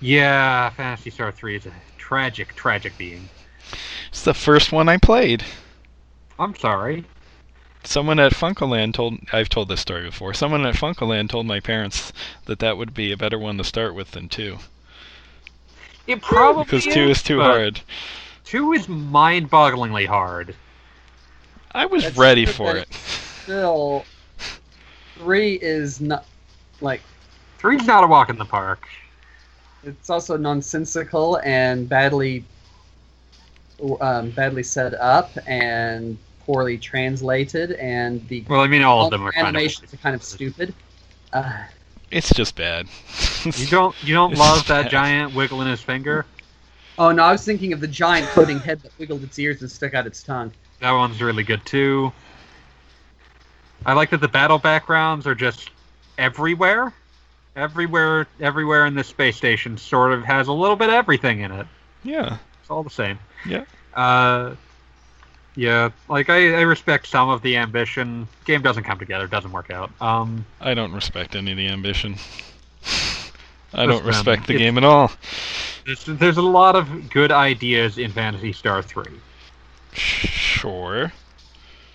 Yeah, 0.00 0.70
Phantasy 0.70 1.10
Star 1.10 1.32
3 1.32 1.56
is 1.56 1.66
a 1.66 1.72
tragic, 1.96 2.54
tragic 2.54 2.96
being. 2.98 3.28
It's 4.08 4.24
the 4.24 4.34
first 4.34 4.72
one 4.72 4.88
I 4.88 4.98
played. 4.98 5.44
I'm 6.38 6.54
sorry. 6.54 7.04
Someone 7.84 8.20
at 8.20 8.32
FuncoLand 8.32 8.94
told 8.94 9.18
I've 9.32 9.48
told 9.48 9.68
this 9.68 9.80
story 9.80 10.02
before. 10.02 10.34
Someone 10.34 10.66
at 10.66 10.74
FuncoLand 10.74 11.30
told 11.30 11.46
my 11.46 11.60
parents 11.60 12.12
that 12.44 12.58
that 12.60 12.76
would 12.76 12.94
be 12.94 13.10
a 13.10 13.16
better 13.16 13.38
one 13.38 13.58
to 13.58 13.64
start 13.64 13.94
with 13.94 14.12
than 14.12 14.28
two 14.28 14.58
It 16.06 16.22
probably 16.22 16.64
because 16.64 16.84
two 16.84 17.08
is 17.08 17.22
too 17.22 17.40
hard. 17.40 17.80
Two 18.44 18.72
is 18.72 18.88
mind-bogglingly 18.88 20.06
hard. 20.06 20.54
I 21.72 21.86
was 21.86 22.04
That's 22.04 22.16
ready 22.18 22.44
for 22.44 22.76
it. 22.76 22.92
Still, 22.92 24.04
three 25.16 25.54
is 25.54 26.00
not 26.00 26.24
like 26.80 27.00
Three's 27.58 27.86
not 27.86 28.04
a 28.04 28.06
walk 28.06 28.28
in 28.28 28.36
the 28.36 28.44
park. 28.44 28.88
it's 29.84 30.10
also 30.10 30.36
nonsensical 30.36 31.38
and 31.44 31.88
badly 31.88 32.44
um, 34.00 34.30
badly 34.30 34.62
set 34.62 34.94
up 34.94 35.30
and 35.46 36.16
poorly 36.44 36.76
translated 36.78 37.72
and 37.72 38.26
the 38.28 38.44
Well, 38.48 38.60
I 38.60 38.66
mean, 38.66 38.82
all 38.82 39.04
of 39.04 39.10
them 39.10 39.22
are 39.26 39.32
kind 39.32 39.46
of. 39.46 39.54
animations 39.54 39.92
are 39.94 39.96
kind 39.98 40.14
of 40.14 40.22
stupid. 40.22 40.74
Uh, 41.32 41.64
It's 42.10 42.32
just 42.34 42.54
bad. 42.56 42.86
You 43.56 43.66
don't 43.68 43.94
you 44.04 44.14
don't 44.14 44.34
love 44.36 44.66
that 44.68 44.82
bad. 44.82 44.90
giant 44.90 45.34
wiggling 45.34 45.68
his 45.68 45.80
finger? 45.80 46.26
Oh 46.98 47.12
no, 47.12 47.22
I 47.22 47.32
was 47.32 47.44
thinking 47.44 47.72
of 47.72 47.80
the 47.80 47.88
giant 47.88 48.26
floating 48.28 48.58
head 48.58 48.80
that 48.82 48.92
wiggled 48.98 49.22
its 49.22 49.38
ears 49.38 49.62
and 49.62 49.70
stuck 49.70 49.94
out 49.94 50.06
its 50.06 50.22
tongue. 50.22 50.52
That 50.80 50.92
one's 50.92 51.20
really 51.22 51.44
good 51.44 51.64
too. 51.64 52.12
I 53.84 53.94
like 53.94 54.10
that 54.10 54.20
the 54.20 54.28
battle 54.28 54.58
backgrounds 54.58 55.26
are 55.26 55.34
just 55.34 55.70
everywhere. 56.18 56.92
Everywhere 57.54 58.26
everywhere 58.40 58.86
in 58.86 58.94
this 58.94 59.08
space 59.08 59.36
station 59.36 59.76
sort 59.76 60.12
of 60.12 60.24
has 60.24 60.48
a 60.48 60.52
little 60.52 60.76
bit 60.76 60.88
of 60.88 60.94
everything 60.94 61.40
in 61.40 61.52
it. 61.52 61.66
yeah. 62.02 62.38
It's 62.60 62.70
all 62.70 62.82
the 62.82 62.90
same. 62.90 63.18
Yeah. 63.46 63.64
Uh 63.94 64.54
yeah, 65.54 65.90
like 66.08 66.30
I, 66.30 66.54
I 66.54 66.62
respect 66.62 67.06
some 67.06 67.28
of 67.28 67.42
the 67.42 67.58
ambition. 67.58 68.26
Game 68.46 68.62
doesn't 68.62 68.84
come 68.84 68.98
together, 68.98 69.26
doesn't 69.26 69.52
work 69.52 69.70
out. 69.70 69.90
Um 70.00 70.46
I 70.60 70.72
don't 70.74 70.92
respect 70.92 71.34
any 71.36 71.50
of 71.50 71.56
the 71.58 71.68
ambition. 71.68 72.16
I 73.74 73.86
don't 73.86 74.04
respect 74.04 74.46
the 74.46 74.58
game 74.58 74.76
at 74.76 74.84
all. 74.84 75.10
there's, 75.86 76.04
there's 76.04 76.36
a 76.36 76.42
lot 76.42 76.76
of 76.76 77.10
good 77.10 77.32
ideas 77.32 77.98
in 77.98 78.12
Phantasy 78.12 78.52
Star 78.52 78.82
3. 78.82 79.04
Sure. 79.92 81.12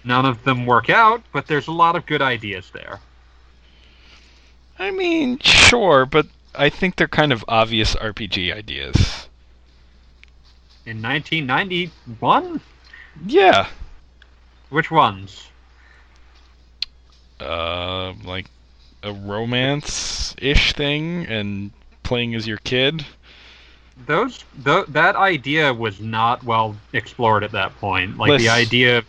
None 0.03 0.25
of 0.25 0.43
them 0.43 0.65
work 0.65 0.89
out, 0.89 1.21
but 1.31 1.47
there's 1.47 1.67
a 1.67 1.71
lot 1.71 1.95
of 1.95 2.05
good 2.05 2.21
ideas 2.21 2.71
there. 2.73 2.99
I 4.79 4.91
mean, 4.91 5.39
sure, 5.39 6.05
but 6.05 6.27
I 6.55 6.69
think 6.69 6.95
they're 6.95 7.07
kind 7.07 7.31
of 7.31 7.43
obvious 7.47 7.95
RPG 7.95 8.53
ideas. 8.53 9.27
In 10.85 11.01
1991? 11.01 12.61
Yeah. 13.25 13.67
Which 14.69 14.91
ones? 14.91 15.47
Uh, 17.39 18.13
like 18.23 18.47
a 19.07 19.13
romance-ish 19.13 20.73
thing 20.73 21.25
and 21.27 21.71
playing 22.03 22.35
as 22.35 22.47
your 22.47 22.57
kid. 22.59 23.05
those 24.05 24.43
th- 24.63 24.85
that 24.89 25.15
idea 25.15 25.73
was 25.73 25.99
not 25.99 26.43
well 26.43 26.75
explored 26.93 27.43
at 27.43 27.51
that 27.53 27.75
point. 27.77 28.17
Like 28.17 28.39
the 28.39 28.49
idea, 28.49 29.03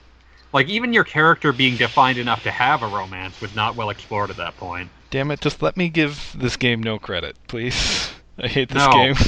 like 0.53 0.69
even 0.69 0.93
your 0.93 1.05
character 1.05 1.53
being 1.53 1.77
defined 1.77 2.19
enough 2.19 2.43
to 2.45 2.51
have 2.51 2.83
a 2.83 2.87
romance 2.89 3.41
was 3.41 3.55
not 3.55 3.77
well 3.77 3.91
explored 3.91 4.31
at 4.31 4.37
that 4.39 4.57
point. 4.57 4.91
Damn 5.11 5.31
it! 5.31 5.41
Just 5.41 5.63
let 5.63 5.77
me 5.77 5.89
give 5.89 6.35
this 6.39 6.57
game 6.57 6.83
no 6.83 6.99
credit, 6.99 7.37
please. 7.49 8.11
I 8.39 8.47
hate 8.49 8.69
this 8.71 8.85
No. 8.87 8.91
game. 8.93 9.15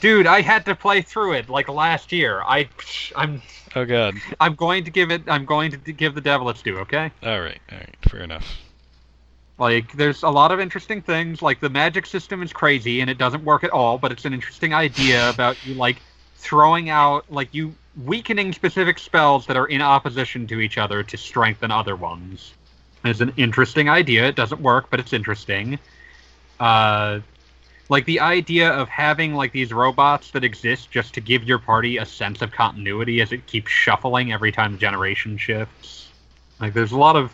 Dude, 0.00 0.26
I 0.26 0.42
had 0.42 0.64
to 0.66 0.74
play 0.74 1.00
through 1.02 1.32
it 1.32 1.48
like 1.48 1.68
last 1.68 2.12
year. 2.12 2.42
I, 2.42 2.68
I'm, 3.16 3.40
Oh 3.74 3.84
god. 3.84 4.14
I'm 4.40 4.54
going 4.54 4.84
to 4.84 4.90
give 4.90 5.10
it. 5.10 5.22
I'm 5.26 5.44
going 5.46 5.70
to 5.70 5.92
give 5.92 6.14
the 6.14 6.20
devil 6.20 6.48
its 6.50 6.62
due. 6.62 6.78
Okay. 6.80 7.10
All 7.22 7.40
right. 7.40 7.58
All 7.72 7.78
right. 7.78 7.96
Fair 8.08 8.20
enough. 8.20 8.58
Like, 9.58 9.92
there's 9.92 10.22
a 10.22 10.28
lot 10.28 10.52
of 10.52 10.60
interesting 10.60 11.00
things. 11.00 11.40
Like, 11.40 11.60
the 11.60 11.70
magic 11.70 12.04
system 12.04 12.42
is 12.42 12.52
crazy 12.52 13.00
and 13.00 13.08
it 13.08 13.16
doesn't 13.16 13.42
work 13.42 13.64
at 13.64 13.70
all, 13.70 13.96
but 13.96 14.12
it's 14.12 14.26
an 14.26 14.34
interesting 14.34 14.74
idea 14.74 15.30
about 15.30 15.56
you, 15.66 15.74
like, 15.74 15.96
throwing 16.36 16.90
out, 16.90 17.24
like, 17.30 17.54
you 17.54 17.74
weakening 18.04 18.52
specific 18.52 18.98
spells 18.98 19.46
that 19.46 19.56
are 19.56 19.66
in 19.66 19.80
opposition 19.80 20.46
to 20.46 20.60
each 20.60 20.76
other 20.76 21.02
to 21.02 21.16
strengthen 21.16 21.70
other 21.70 21.96
ones. 21.96 22.52
It's 23.04 23.20
an 23.20 23.32
interesting 23.38 23.88
idea. 23.88 24.28
It 24.28 24.36
doesn't 24.36 24.60
work, 24.60 24.90
but 24.90 25.00
it's 25.00 25.14
interesting. 25.14 25.78
Uh, 26.60 27.20
like, 27.88 28.04
the 28.04 28.20
idea 28.20 28.70
of 28.70 28.90
having, 28.90 29.34
like, 29.34 29.52
these 29.52 29.72
robots 29.72 30.32
that 30.32 30.44
exist 30.44 30.90
just 30.90 31.14
to 31.14 31.22
give 31.22 31.44
your 31.44 31.58
party 31.58 31.96
a 31.96 32.04
sense 32.04 32.42
of 32.42 32.50
continuity 32.52 33.22
as 33.22 33.32
it 33.32 33.46
keeps 33.46 33.70
shuffling 33.70 34.32
every 34.32 34.52
time 34.52 34.72
the 34.72 34.78
generation 34.78 35.38
shifts. 35.38 36.10
Like, 36.60 36.74
there's 36.74 36.92
a 36.92 36.98
lot 36.98 37.16
of 37.16 37.32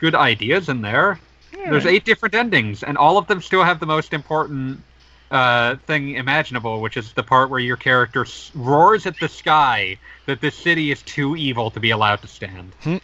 good 0.00 0.16
ideas 0.16 0.68
in 0.68 0.80
there. 0.80 1.20
There's 1.52 1.86
eight 1.86 2.04
different 2.04 2.34
endings, 2.34 2.82
and 2.82 2.96
all 2.98 3.18
of 3.18 3.26
them 3.26 3.40
still 3.40 3.62
have 3.62 3.78
the 3.80 3.86
most 3.86 4.12
important 4.12 4.82
uh, 5.30 5.76
thing 5.86 6.10
imaginable, 6.16 6.80
which 6.80 6.96
is 6.96 7.12
the 7.12 7.22
part 7.22 7.50
where 7.50 7.60
your 7.60 7.76
character 7.76 8.22
s- 8.22 8.50
roars 8.54 9.06
at 9.06 9.18
the 9.20 9.28
sky 9.28 9.96
that 10.26 10.40
this 10.40 10.54
city 10.54 10.90
is 10.90 11.02
too 11.02 11.36
evil 11.36 11.70
to 11.70 11.80
be 11.80 11.90
allowed 11.90 12.20
to 12.22 12.28
stand. 12.28 12.72
Hmm. 12.82 12.96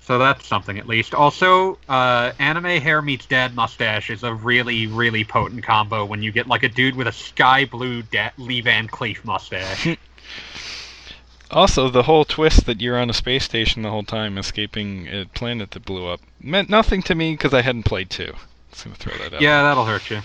so 0.00 0.18
that's 0.18 0.46
something 0.46 0.78
at 0.78 0.86
least. 0.88 1.14
Also, 1.14 1.78
uh, 1.88 2.32
anime 2.38 2.80
hair 2.80 3.02
meets 3.02 3.26
dad 3.26 3.54
mustache 3.54 4.10
is 4.10 4.22
a 4.22 4.34
really, 4.34 4.86
really 4.86 5.24
potent 5.24 5.62
combo 5.62 6.04
when 6.04 6.22
you 6.22 6.32
get 6.32 6.46
like 6.48 6.62
a 6.62 6.68
dude 6.68 6.96
with 6.96 7.06
a 7.06 7.12
sky 7.12 7.64
blue 7.64 8.02
da- 8.02 8.30
Lee 8.38 8.60
Van 8.60 8.88
Cleef 8.88 9.24
mustache. 9.24 9.96
Also, 11.50 11.88
the 11.88 12.02
whole 12.04 12.24
twist 12.24 12.66
that 12.66 12.80
you're 12.80 12.98
on 12.98 13.08
a 13.10 13.14
space 13.14 13.44
station 13.44 13.82
the 13.82 13.90
whole 13.90 14.02
time, 14.02 14.36
escaping 14.36 15.06
a 15.08 15.26
planet 15.26 15.70
that 15.72 15.84
blew 15.84 16.06
up, 16.08 16.20
meant 16.40 16.68
nothing 16.68 17.02
to 17.02 17.14
me 17.14 17.32
because 17.32 17.54
I 17.54 17.62
hadn't 17.62 17.84
played 17.84 18.10
two. 18.10 18.34
Just 18.72 18.84
gonna 18.84 18.96
throw 18.96 19.16
that 19.18 19.34
out. 19.34 19.40
Yeah, 19.40 19.62
that'll 19.62 19.84
hurt 19.84 20.10
you. 20.10 20.20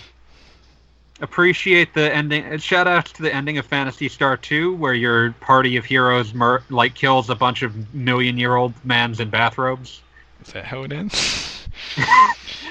Appreciate 1.20 1.94
the 1.94 2.12
ending. 2.12 2.44
uh, 2.44 2.58
Shout 2.58 2.88
out 2.88 3.06
to 3.06 3.22
the 3.22 3.32
ending 3.32 3.56
of 3.58 3.66
Phantasy 3.66 4.08
Star 4.08 4.36
2, 4.36 4.74
where 4.74 4.94
your 4.94 5.30
party 5.40 5.76
of 5.76 5.84
heroes 5.84 6.34
mur- 6.34 6.64
like 6.68 6.94
kills 6.94 7.30
a 7.30 7.36
bunch 7.36 7.62
of 7.62 7.94
million-year-old 7.94 8.74
mans 8.84 9.20
in 9.20 9.30
bathrobes. 9.30 10.00
Is 10.44 10.52
that 10.52 10.64
how 10.64 10.82
it 10.82 10.92
ends? 10.92 11.66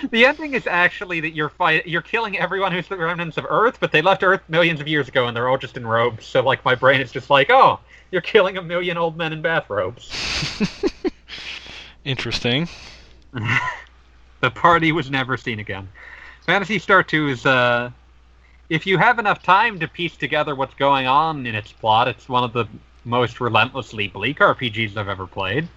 The 0.10 0.26
ending 0.26 0.56
is 0.56 0.66
actually 0.66 1.20
that 1.20 1.36
you're 1.36 1.50
fight- 1.50 1.86
you're 1.86 2.02
killing 2.02 2.36
everyone 2.40 2.72
who's 2.72 2.88
the 2.88 2.98
remnants 2.98 3.38
of 3.38 3.46
Earth, 3.48 3.78
but 3.80 3.92
they 3.92 4.02
left 4.02 4.24
Earth 4.24 4.42
millions 4.50 4.82
of 4.82 4.88
years 4.88 5.08
ago, 5.08 5.28
and 5.28 5.38
they're 5.38 5.48
all 5.48 5.60
just 5.60 5.78
in 5.78 5.86
robes. 5.86 6.26
So 6.26 6.42
like 6.42 6.66
my 6.66 6.74
brain 6.74 7.02
is 7.02 7.12
just 7.12 7.30
like, 7.30 7.52
oh, 7.52 7.80
you're 8.12 8.22
killing 8.22 8.58
a 8.58 8.62
million 8.62 8.98
old 8.98 9.18
men 9.18 9.34
in 9.34 9.42
bathrobes. 9.42 10.12
Interesting. 12.06 12.68
the 14.42 14.52
party 14.52 14.92
was 14.92 15.10
never 15.10 15.38
seen 15.38 15.60
again. 15.60 15.88
Phantasy 16.46 16.80
Star 16.80 17.04
2 17.04 17.30
is, 17.30 17.46
uh, 17.46 17.92
if 18.70 18.86
you 18.86 18.98
have 18.98 19.20
enough 19.20 19.42
time 19.42 19.80
to 19.80 19.88
piece 19.88 20.18
together 20.18 20.56
what's 20.56 20.74
going 20.76 21.08
on 21.08 21.46
in 21.46 21.56
its 21.56 21.72
plot, 21.72 22.08
it's 22.08 22.28
one 22.28 22.44
of 22.44 22.54
the 22.54 22.66
most 23.06 23.40
relentlessly 23.40 24.08
bleak 24.08 24.40
RPGs 24.40 24.98
I've 24.98 25.08
ever 25.08 25.28
played. 25.28 25.68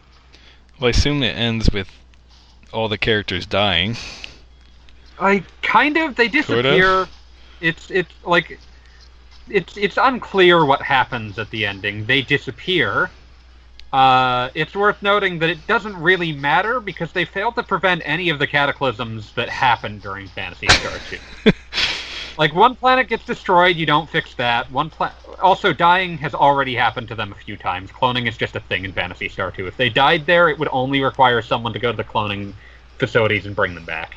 Well, 0.80 0.88
I 0.88 0.90
assume 0.90 1.22
it 1.22 1.36
ends 1.36 1.70
with 1.72 1.88
all 2.72 2.88
the 2.88 2.98
characters 2.98 3.46
dying. 3.46 3.96
I 5.20 5.44
kind 5.62 5.96
of 5.96 6.16
they 6.16 6.28
disappear. 6.28 7.06
It's 7.60 7.90
it's 7.90 8.12
like 8.24 8.58
it's 9.48 9.76
it's 9.76 9.98
unclear 10.00 10.64
what 10.64 10.82
happens 10.82 11.38
at 11.38 11.50
the 11.50 11.66
ending. 11.66 12.06
They 12.06 12.22
disappear. 12.22 13.10
Uh, 13.92 14.50
it's 14.54 14.74
worth 14.74 15.00
noting 15.02 15.38
that 15.38 15.50
it 15.50 15.66
doesn't 15.68 15.96
really 15.96 16.32
matter 16.32 16.80
because 16.80 17.12
they 17.12 17.24
failed 17.24 17.54
to 17.54 17.62
prevent 17.62 18.02
any 18.04 18.28
of 18.28 18.40
the 18.40 18.46
cataclysms 18.46 19.32
that 19.34 19.48
happened 19.48 20.02
during 20.02 20.28
Phantasy 20.30 20.66
Star 20.66 20.98
2. 20.98 21.18
like 22.38 22.52
one 22.52 22.74
planet 22.74 23.08
gets 23.08 23.24
destroyed, 23.24 23.76
you 23.76 23.86
don't 23.86 24.10
fix 24.10 24.34
that. 24.34 24.68
One 24.72 24.90
pla- 24.90 25.14
also 25.40 25.72
dying 25.72 26.18
has 26.18 26.34
already 26.34 26.74
happened 26.74 27.06
to 27.08 27.14
them 27.14 27.30
a 27.30 27.36
few 27.36 27.56
times. 27.56 27.92
Cloning 27.92 28.26
is 28.26 28.36
just 28.36 28.56
a 28.56 28.60
thing 28.60 28.84
in 28.84 28.92
Phantasy 28.92 29.28
Star 29.28 29.52
2. 29.52 29.68
If 29.68 29.76
they 29.76 29.90
died 29.90 30.26
there, 30.26 30.48
it 30.48 30.58
would 30.58 30.70
only 30.72 31.00
require 31.00 31.40
someone 31.40 31.72
to 31.72 31.78
go 31.78 31.92
to 31.92 31.96
the 31.96 32.02
cloning 32.02 32.52
facilities 32.98 33.46
and 33.46 33.54
bring 33.54 33.76
them 33.76 33.84
back. 33.84 34.16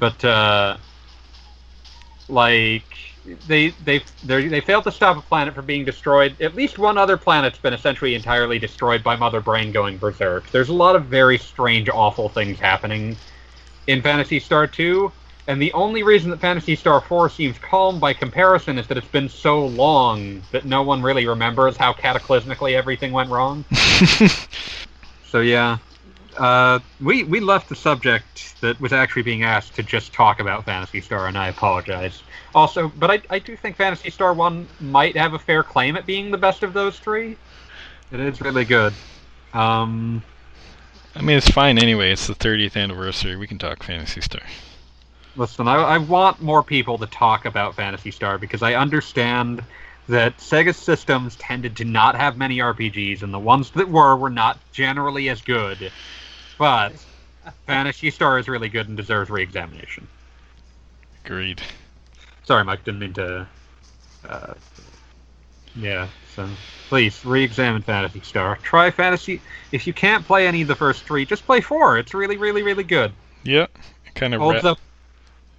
But 0.00 0.24
uh, 0.24 0.78
like 2.28 3.15
they 3.46 3.68
they 3.84 4.02
they 4.24 4.48
they 4.48 4.60
failed 4.60 4.84
to 4.84 4.92
stop 4.92 5.16
a 5.16 5.22
planet 5.22 5.54
from 5.54 5.66
being 5.66 5.84
destroyed. 5.84 6.40
At 6.40 6.54
least 6.54 6.78
one 6.78 6.98
other 6.98 7.16
planet's 7.16 7.58
been 7.58 7.74
essentially 7.74 8.14
entirely 8.14 8.58
destroyed 8.58 9.02
by 9.02 9.16
Mother 9.16 9.40
Brain 9.40 9.72
going 9.72 9.98
berserk. 9.98 10.50
There's 10.50 10.68
a 10.68 10.74
lot 10.74 10.96
of 10.96 11.06
very 11.06 11.38
strange, 11.38 11.88
awful 11.88 12.28
things 12.28 12.58
happening 12.58 13.16
in 13.86 14.02
Phantasy 14.02 14.40
Star 14.40 14.66
2. 14.66 15.12
And 15.48 15.62
the 15.62 15.72
only 15.74 16.02
reason 16.02 16.30
that 16.30 16.40
Phantasy 16.40 16.74
Star 16.74 17.00
4 17.00 17.30
seems 17.30 17.56
calm 17.58 18.00
by 18.00 18.12
comparison 18.12 18.78
is 18.78 18.88
that 18.88 18.96
it's 18.96 19.06
been 19.06 19.28
so 19.28 19.64
long 19.64 20.42
that 20.50 20.64
no 20.64 20.82
one 20.82 21.02
really 21.02 21.26
remembers 21.26 21.76
how 21.76 21.92
cataclysmically 21.92 22.74
everything 22.74 23.12
went 23.12 23.30
wrong. 23.30 23.64
So 25.28 25.40
yeah, 25.40 25.78
uh, 26.38 26.78
we 27.00 27.24
we 27.24 27.40
left 27.40 27.68
the 27.68 27.76
subject 27.76 28.60
that 28.60 28.80
was 28.80 28.92
actually 28.92 29.22
being 29.22 29.42
asked 29.42 29.74
to 29.76 29.82
just 29.82 30.12
talk 30.12 30.40
about 30.40 30.64
Phantasy 30.64 31.00
Star, 31.00 31.26
and 31.26 31.36
I 31.36 31.48
apologize. 31.48 32.22
Also, 32.54 32.88
but 32.96 33.10
I 33.10 33.22
I 33.30 33.38
do 33.38 33.56
think 33.56 33.76
Phantasy 33.76 34.10
Star 34.10 34.34
One 34.34 34.66
might 34.80 35.16
have 35.16 35.34
a 35.34 35.38
fair 35.38 35.62
claim 35.62 35.96
at 35.96 36.06
being 36.06 36.30
the 36.30 36.38
best 36.38 36.62
of 36.62 36.72
those 36.72 36.98
three. 36.98 37.36
It 38.12 38.20
is 38.20 38.40
really 38.40 38.64
good. 38.64 38.92
Um, 39.52 40.22
I 41.14 41.22
mean, 41.22 41.38
it's 41.38 41.50
fine 41.50 41.78
anyway. 41.78 42.12
It's 42.12 42.26
the 42.26 42.34
30th 42.34 42.76
anniversary. 42.76 43.36
We 43.36 43.46
can 43.46 43.58
talk 43.58 43.82
Phantasy 43.82 44.20
Star. 44.20 44.42
listen, 45.34 45.66
I, 45.66 45.76
I 45.76 45.98
want 45.98 46.40
more 46.42 46.62
people 46.62 46.98
to 46.98 47.06
talk 47.06 47.46
about 47.46 47.74
Phantasy 47.74 48.10
Star 48.10 48.38
because 48.38 48.62
I 48.62 48.74
understand 48.74 49.62
that 50.08 50.38
Sega 50.38 50.74
systems 50.74 51.36
tended 51.36 51.76
to 51.78 51.84
not 51.84 52.14
have 52.14 52.36
many 52.36 52.58
RPGs, 52.58 53.22
and 53.22 53.34
the 53.34 53.38
ones 53.38 53.70
that 53.72 53.88
were 53.88 54.16
were 54.16 54.30
not 54.30 54.58
generally 54.72 55.28
as 55.28 55.42
good. 55.42 55.90
But 56.58 56.92
Phantasy 57.66 58.10
Star 58.10 58.38
is 58.38 58.48
really 58.48 58.68
good 58.68 58.88
and 58.88 58.96
deserves 58.96 59.30
re-examination. 59.30 60.06
Agreed. 61.24 61.60
Sorry, 62.44 62.64
Mike, 62.64 62.84
didn't 62.84 63.00
mean 63.00 63.12
to. 63.14 63.46
Uh, 64.28 64.54
yeah, 65.74 66.08
so 66.34 66.48
please 66.88 67.24
re-examine 67.24 67.82
Phantasy 67.82 68.20
Star. 68.20 68.56
Try 68.62 68.90
Phantasy. 68.90 69.40
If 69.72 69.86
you 69.86 69.92
can't 69.92 70.24
play 70.24 70.46
any 70.46 70.62
of 70.62 70.68
the 70.68 70.74
first 70.74 71.02
three, 71.04 71.26
just 71.26 71.44
play 71.44 71.60
four. 71.60 71.98
It's 71.98 72.14
really, 72.14 72.36
really, 72.36 72.62
really 72.62 72.84
good. 72.84 73.12
Yeah. 73.42 73.66
Kind 74.14 74.34
of. 74.34 74.40
Holds 74.40 74.64
up. 74.64 74.78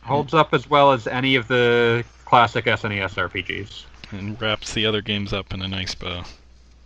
Holds 0.02 0.34
up 0.34 0.54
as 0.54 0.70
well 0.70 0.94
as 0.94 1.06
any 1.06 1.36
of 1.36 1.48
the 1.50 2.04
classic 2.26 2.66
SNES 2.66 3.16
RPGs. 3.16 3.84
and 4.12 4.42
wraps 4.42 4.74
the 4.74 4.86
other 4.86 5.02
games 5.02 5.34
up 5.34 5.54
in 5.54 5.62
a 5.62 5.68
nice 5.68 5.94
bow. 5.96 6.24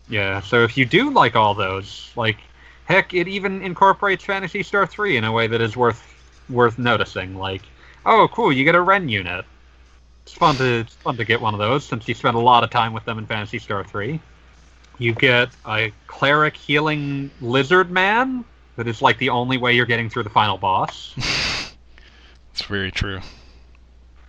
Yeah, 0.09 0.41
so 0.41 0.63
if 0.63 0.75
you 0.75 0.85
do 0.85 1.11
like 1.11 1.35
all 1.35 1.53
those, 1.53 2.11
like 2.15 2.37
heck, 2.91 3.13
it 3.13 3.27
even 3.27 3.61
incorporates 3.61 4.23
Phantasy 4.23 4.63
Star 4.63 4.85
3 4.85 5.17
in 5.17 5.23
a 5.23 5.31
way 5.31 5.47
that 5.47 5.61
is 5.61 5.75
worth 5.75 6.07
worth 6.49 6.77
noticing. 6.77 7.35
Like, 7.35 7.61
oh, 8.05 8.27
cool, 8.31 8.51
you 8.51 8.63
get 8.63 8.75
a 8.75 8.81
Wren 8.81 9.09
unit. 9.09 9.45
It's 10.23 10.33
fun 10.33 10.55
to 10.57 10.79
it's 10.79 10.93
fun 10.95 11.17
to 11.17 11.25
get 11.25 11.41
one 11.41 11.53
of 11.53 11.59
those 11.59 11.85
since 11.85 12.07
you 12.07 12.13
spent 12.13 12.35
a 12.35 12.39
lot 12.39 12.63
of 12.63 12.69
time 12.69 12.93
with 12.93 13.05
them 13.05 13.17
in 13.17 13.25
Phantasy 13.25 13.59
Star 13.59 13.83
3. 13.83 14.19
You 14.99 15.13
get 15.13 15.49
a 15.65 15.91
cleric 16.07 16.55
healing 16.55 17.31
lizard 17.41 17.89
man 17.89 18.45
that 18.75 18.87
is 18.87 19.01
like 19.01 19.17
the 19.17 19.29
only 19.29 19.57
way 19.57 19.73
you're 19.73 19.85
getting 19.85 20.09
through 20.09 20.23
the 20.23 20.29
final 20.29 20.57
boss. 20.57 21.15
It's 22.53 22.63
very 22.63 22.91
true. 22.91 23.21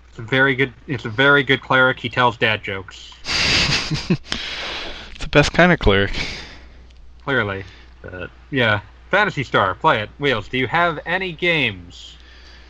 It's 0.09 0.19
a 0.19 0.23
very 0.23 0.55
good 0.55 0.73
it's 0.87 1.05
a 1.05 1.11
very 1.11 1.43
good 1.43 1.61
cleric. 1.61 1.99
He 1.99 2.09
tells 2.09 2.37
dad 2.37 2.63
jokes. 2.63 3.13
it's 3.25 5.19
the 5.19 5.29
best 5.29 5.53
kind 5.53 5.73
of 5.73 5.81
cleric. 5.81 6.19
Clearly. 7.25 7.65
But, 8.03 8.30
yeah. 8.50 8.80
Phantasy 9.11 9.44
Star, 9.44 9.74
play 9.74 10.03
it. 10.03 10.11
Wheels, 10.18 10.48
do 10.48 10.59
you 10.59 10.66
have 10.66 10.98
any 11.07 11.32
games? 11.32 12.16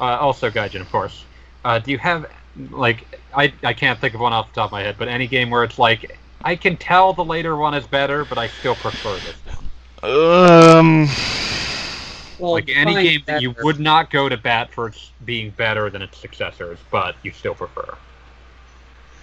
Uh, 0.00 0.18
also, 0.18 0.50
Gaijin, 0.50 0.80
of 0.80 0.90
course. 0.90 1.24
Uh, 1.64 1.78
do 1.78 1.90
you 1.92 1.98
have, 1.98 2.26
like, 2.70 3.06
I, 3.34 3.52
I 3.62 3.72
can't 3.72 3.98
think 3.98 4.14
of 4.14 4.20
one 4.20 4.32
off 4.32 4.48
the 4.48 4.54
top 4.54 4.66
of 4.66 4.72
my 4.72 4.82
head, 4.82 4.96
but 4.98 5.08
any 5.08 5.26
game 5.26 5.50
where 5.50 5.62
it's 5.62 5.78
like, 5.78 6.18
I 6.42 6.56
can 6.56 6.76
tell 6.76 7.12
the 7.12 7.24
later 7.24 7.56
one 7.56 7.74
is 7.74 7.86
better, 7.86 8.24
but 8.24 8.38
I 8.38 8.48
still 8.48 8.74
prefer 8.74 9.16
this 9.18 9.36
one? 9.46 9.68
Um. 10.02 11.08
Well, 12.40 12.54
like, 12.54 12.68
any 12.70 12.90
define 12.90 13.04
game 13.04 13.22
that 13.26 13.42
you 13.42 13.54
would 13.62 13.78
not 13.78 14.10
go 14.10 14.28
to 14.28 14.36
bat 14.36 14.72
for 14.72 14.88
its 14.88 15.12
being 15.24 15.50
better 15.50 15.90
than 15.90 16.02
its 16.02 16.18
successors, 16.18 16.80
but 16.90 17.14
you 17.22 17.30
still 17.30 17.54
prefer. 17.54 17.94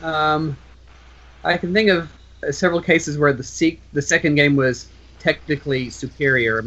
Um, 0.02 0.56
I 1.44 1.58
can 1.58 1.74
think 1.74 1.90
of 1.90 2.10
uh, 2.48 2.54
several 2.54 2.82
cases 2.82 3.18
where 3.18 3.34
the 3.34 3.44
seek 3.44 3.82
the 3.92 4.02
second 4.02 4.36
game 4.36 4.56
was 4.56 4.88
technically 5.20 5.90
superior 5.90 6.64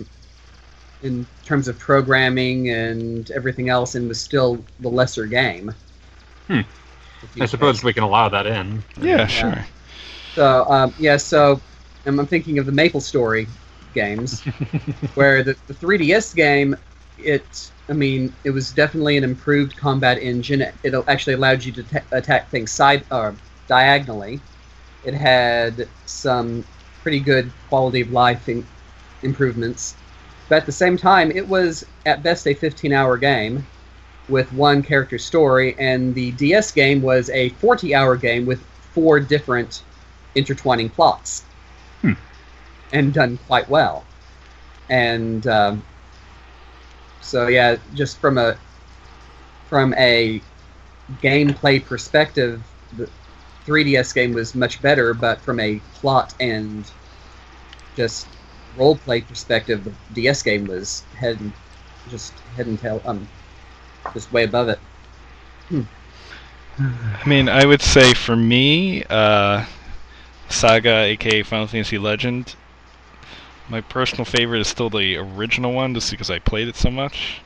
in 1.03 1.27
terms 1.45 1.69
of 1.69 1.79
programming 1.79 2.71
and 2.71 3.31
everything 3.33 3.69
else, 3.69 3.95
and 3.95 4.09
was 4.09 4.21
still 4.21 4.65
the 4.81 4.89
lesser 4.89 5.27
game. 5.27 5.75
Hmm. 6.47 6.61
I 7.41 7.47
suppose 7.47 7.79
guys- 7.79 7.85
we 7.85 7.93
can 7.93 8.03
allow 8.03 8.29
that 8.29 8.47
in. 8.47 8.83
Yeah, 9.01 9.27
sure. 9.27 9.65
So 10.35 10.65
um, 10.69 10.95
yeah, 10.99 11.17
so 11.17 11.61
um, 12.07 12.19
I'm 12.19 12.27
thinking 12.27 12.59
of 12.59 12.67
the 12.67 12.73
Maple 12.73 13.01
Story 13.01 13.47
games, 13.95 14.41
where 15.15 15.43
the, 15.43 15.57
the 15.67 15.75
3DS 15.75 16.35
game, 16.35 16.77
it 17.19 17.71
I 17.89 17.93
mean 17.93 18.35
it 18.45 18.51
was 18.51 18.73
definitely 18.73 19.17
an 19.17 19.25
improved 19.25 19.77
combat 19.77 20.19
engine. 20.19 20.63
It 20.83 20.95
actually 21.09 21.35
allowed 21.35 21.65
you 21.65 21.73
to 21.73 21.83
ta 21.83 22.01
attack 22.13 22.49
things 22.51 22.71
side 22.71 23.05
or 23.11 23.35
diagonally. 23.69 24.41
It 25.05 25.15
had 25.15 25.89
some 26.07 26.65
pretty 27.03 27.21
good 27.21 27.51
quality 27.69 28.01
of 28.01 28.11
life 28.13 28.49
in, 28.49 28.67
improvements, 29.23 29.95
but 30.49 30.57
at 30.57 30.67
the 30.67 30.73
same 30.73 30.97
time, 30.97 31.31
it 31.31 31.47
was 31.47 31.85
at 32.07 32.23
best 32.23 32.47
a 32.47 32.55
15-hour 32.55 33.17
game 33.19 33.67
with 34.29 34.53
one 34.53 34.83
character 34.83 35.19
story, 35.19 35.75
and 35.79 36.15
the 36.15 36.31
DS 36.33 36.73
game 36.73 37.03
was 37.03 37.31
a 37.31 37.51
40-hour 37.51 38.17
game 38.17 38.47
with 38.47 38.63
four 38.95 39.21
different 39.21 39.83
intertwining 40.35 40.89
plots, 40.91 41.45
Hmm. 42.01 42.13
and 42.93 43.13
done 43.13 43.39
quite 43.47 43.69
well. 43.69 44.05
And 44.89 45.47
um, 45.47 45.83
so, 47.21 47.49
yeah, 47.49 47.77
just 47.95 48.19
from 48.19 48.39
a 48.39 48.57
from 49.69 49.95
a 49.95 50.41
gameplay 51.23 51.85
perspective, 51.85 52.63
the 52.97 53.09
3DS 53.67 54.15
game 54.15 54.33
was 54.33 54.55
much 54.55 54.81
better. 54.83 55.15
But 55.15 55.41
from 55.41 55.61
a 55.61 55.81
plot 55.95 56.35
and 56.41 56.91
just 57.97 58.27
roleplay 58.77 59.27
perspective, 59.27 59.85
the 59.85 59.93
DS 60.15 60.43
game 60.43 60.67
was 60.67 61.03
head 61.19 61.41
and 61.41 61.53
just 62.09 62.33
head 62.57 62.67
and 62.67 62.79
tail, 62.79 63.01
um, 63.05 63.29
just 64.13 64.33
way 64.33 64.45
above 64.45 64.69
it. 64.69 64.79
I 66.79 67.29
mean, 67.29 67.49
I 67.49 67.65
would 67.65 67.83
say 67.83 68.15
for 68.15 68.37
me, 68.37 69.05
uh, 69.05 69.67
Saga, 70.49 71.05
aka 71.05 71.43
Final 71.43 71.67
Fantasy 71.67 71.99
Legend, 71.99 72.55
my 73.69 73.81
personal 73.81 74.25
favorite 74.25 74.61
is 74.61 74.69
still 74.69 74.91
the 74.91 75.17
original 75.17 75.73
one, 75.73 75.95
just 75.95 76.11
because 76.11 76.31
I 76.31 76.39
played 76.39 76.69
it 76.69 76.77
so 76.77 76.91
much. 76.91 77.41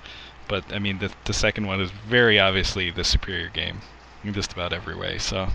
But 0.49 0.73
I 0.73 0.79
mean, 0.79 0.99
the 0.99 1.13
the 1.25 1.33
second 1.33 1.67
one 1.67 1.81
is 1.81 1.91
very 1.91 2.39
obviously 2.39 2.91
the 2.91 3.05
superior 3.05 3.49
game 3.49 3.81
in 4.25 4.33
just 4.33 4.53
about 4.53 4.73
every 4.73 4.95
way. 4.97 5.19
So 5.19 5.49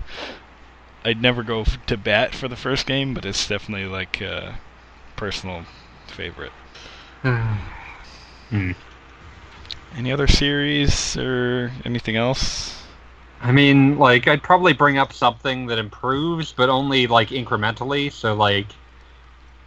I'd 1.03 1.21
never 1.21 1.43
go 1.43 1.61
f- 1.61 1.83
to 1.87 1.97
bat 1.97 2.35
for 2.35 2.47
the 2.47 2.55
first 2.55 2.85
game, 2.85 3.13
but 3.13 3.25
it's 3.25 3.47
definitely 3.47 3.87
like 3.87 4.21
a 4.21 4.59
personal 5.15 5.65
favorite. 6.07 6.53
Hmm. 7.21 8.71
Any 9.95 10.11
other 10.11 10.27
series 10.27 11.17
or 11.17 11.71
anything 11.85 12.15
else? 12.15 12.81
I 13.41 13.51
mean, 13.51 13.97
like, 13.97 14.27
I'd 14.27 14.43
probably 14.43 14.73
bring 14.73 14.97
up 14.97 15.13
something 15.13 15.65
that 15.67 15.79
improves, 15.79 16.51
but 16.51 16.69
only 16.69 17.07
like 17.07 17.29
incrementally. 17.29 18.11
So, 18.11 18.35
like, 18.35 18.67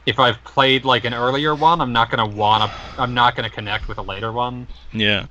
if 0.06 0.18
I've 0.18 0.42
played 0.44 0.84
like 0.84 1.04
an 1.04 1.14
earlier 1.14 1.54
one, 1.54 1.80
I'm 1.80 1.92
not 1.92 2.10
gonna 2.10 2.26
wanna, 2.26 2.70
I'm 2.98 3.14
not 3.14 3.34
gonna 3.34 3.50
connect 3.50 3.88
with 3.88 3.98
a 3.98 4.02
later 4.02 4.32
one. 4.32 4.68
Yeah. 4.92 5.26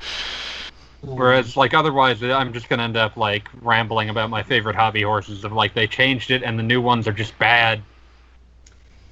Whereas, 1.05 1.57
like, 1.57 1.73
otherwise, 1.73 2.23
I'm 2.23 2.53
just 2.53 2.69
gonna 2.69 2.83
end 2.83 2.95
up 2.97 3.17
like 3.17 3.47
rambling 3.61 4.09
about 4.09 4.29
my 4.29 4.41
favorite 4.41 4.75
hobby 4.75 5.01
horses. 5.01 5.43
Of 5.43 5.51
like, 5.51 5.73
they 5.73 5.85
changed 5.87 6.31
it, 6.31 6.43
and 6.43 6.57
the 6.57 6.63
new 6.63 6.81
ones 6.81 7.07
are 7.07 7.13
just 7.13 7.37
bad. 7.37 7.81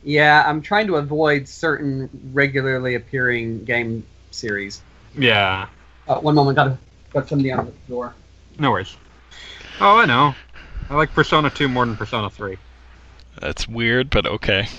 Yeah, 0.03 0.43
I'm 0.47 0.61
trying 0.61 0.87
to 0.87 0.95
avoid 0.95 1.47
certain 1.47 2.09
regularly 2.33 2.95
appearing 2.95 3.63
game 3.65 4.05
series. 4.31 4.81
Yeah, 5.17 5.67
Uh, 6.07 6.15
one 6.15 6.33
moment, 6.35 6.55
gotta 6.55 6.77
got 7.13 7.27
somebody 7.27 7.51
on 7.51 7.65
the 7.65 7.73
door. 7.89 8.13
no 8.57 8.71
worries. 8.71 8.95
Oh, 9.79 9.97
I 9.99 10.05
know. 10.05 10.33
I 10.89 10.95
like 10.95 11.11
Persona 11.13 11.49
2 11.49 11.67
more 11.67 11.85
than 11.85 11.95
Persona 11.95 12.29
3. 12.29 12.57
That's 13.39 13.67
weird, 13.67 14.09
but 14.09 14.25
okay. 14.25 14.67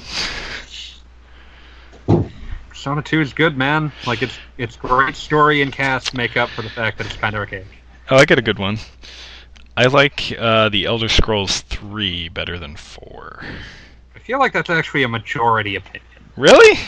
Persona 2.83 3.01
2 3.01 3.21
is 3.21 3.33
good, 3.33 3.57
man. 3.57 3.93
Like, 4.09 4.23
it's 4.23 4.37
it's 4.59 4.75
great 4.75 5.15
story 5.15 5.63
and 5.63 5.73
cast 5.73 6.15
make 6.15 6.37
up 6.37 6.49
for 6.49 6.63
the 6.63 6.69
fact 6.69 6.99
that 6.99 7.07
it's 7.07 7.15
kind 7.15 7.33
of 7.33 7.39
a 7.39 7.43
archaic. 7.43 7.65
Oh, 8.11 8.17
I 8.17 8.25
got 8.25 8.41
a 8.41 8.43
good 8.43 8.59
one. 8.59 8.77
I 9.77 9.87
like 9.87 10.35
uh, 10.37 10.69
the 10.69 10.87
Elder 10.87 11.09
Scrolls 11.09 11.61
3 11.61 12.31
better 12.31 12.59
than 12.59 12.75
4. 12.75 13.45
I 14.17 14.19
feel 14.19 14.41
like 14.41 14.53
that's 14.53 14.69
actually 14.69 15.05
a 15.05 15.09
majority 15.09 15.77
opinion. 15.77 16.25
Really? 16.37 16.81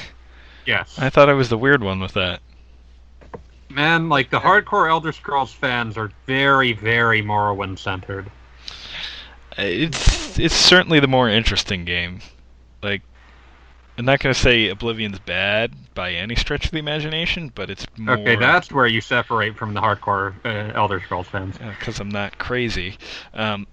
Yes. 0.67 0.99
I 0.99 1.11
thought 1.11 1.29
I 1.29 1.33
was 1.33 1.49
the 1.49 1.59
weird 1.59 1.85
one 1.85 2.01
with 2.01 2.15
that. 2.15 2.41
Man, 3.69 4.09
like 4.09 4.31
the 4.31 4.41
hardcore 4.41 4.91
Elder 4.91 5.13
Scrolls 5.13 5.53
fans 5.53 5.97
are 5.97 6.11
very, 6.27 6.73
very 6.73 7.23
Morrowind 7.23 7.79
centered. 7.79 8.29
It's 9.57 10.41
it's 10.41 10.57
certainly 10.57 10.99
the 10.99 11.07
more 11.07 11.29
interesting 11.29 11.85
game. 11.85 12.19
Like, 12.83 13.03
I'm 13.97 14.05
not 14.05 14.21
gonna 14.21 14.35
say 14.35 14.69
Oblivion's 14.69 15.19
bad 15.21 15.73
by 15.95 16.13
any 16.13 16.35
stretch 16.35 16.67
of 16.67 16.71
the 16.73 16.79
imagination, 16.79 17.53
but 17.55 17.71
it's 17.71 17.87
more. 17.97 18.17
Okay, 18.17 18.37
that's 18.37 18.73
where 18.73 18.87
you 18.87 19.01
separate 19.01 19.57
from 19.57 19.75
the 19.75 19.81
hardcore 19.81 20.35
uh, 20.45 20.73
Elder 20.75 21.01
Scrolls 21.01 21.29
fans. 21.29 21.57
because 21.59 22.01
I'm 22.01 22.09
not 22.11 22.39
crazy. 22.39 22.99
Um, 23.33 23.67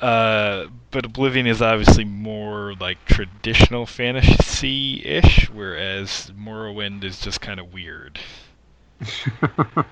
uh, 0.00 0.66
but 0.90 1.04
Oblivion 1.04 1.46
is 1.46 1.60
obviously 1.60 2.04
more 2.04 2.74
like 2.80 3.04
traditional 3.04 3.84
fantasy-ish, 3.84 5.50
whereas 5.50 6.32
Morrowind 6.38 7.04
is 7.04 7.20
just 7.20 7.40
kind 7.40 7.60
of 7.60 7.72
weird. 7.72 8.18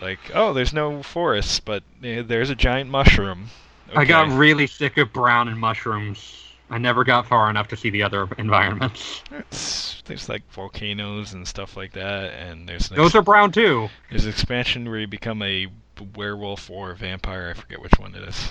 Like, 0.00 0.18
oh, 0.34 0.52
there's 0.52 0.72
no 0.72 1.02
forests, 1.02 1.60
but 1.60 1.82
eh, 2.02 2.22
there's 2.22 2.50
a 2.50 2.54
giant 2.54 2.90
mushroom. 2.90 3.46
I 3.94 4.04
got 4.04 4.30
really 4.30 4.66
sick 4.66 4.96
of 4.98 5.12
brown 5.12 5.48
and 5.48 5.58
mushrooms. 5.58 6.36
I 6.70 6.78
never 6.78 7.02
got 7.04 7.26
far 7.26 7.50
enough 7.50 7.68
to 7.68 7.76
see 7.76 7.90
the 7.90 8.02
other 8.04 8.28
environments. 8.38 9.22
It's, 9.32 10.02
there's 10.06 10.28
like 10.28 10.42
volcanoes 10.52 11.32
and 11.32 11.46
stuff 11.46 11.76
like 11.76 11.92
that, 11.94 12.32
and 12.34 12.68
there's 12.68 12.88
Those 12.88 13.14
are 13.14 13.22
brown 13.22 13.50
too. 13.52 13.88
there's 14.08 14.24
an 14.24 14.30
expansion 14.30 14.88
where 14.88 15.00
you 15.00 15.06
become 15.08 15.42
a 15.42 15.66
werewolf 16.14 16.70
or 16.70 16.92
a 16.92 16.96
vampire. 16.96 17.50
I 17.50 17.60
forget 17.60 17.82
which 17.82 17.98
one 17.98 18.14
it 18.14 18.22
is. 18.28 18.50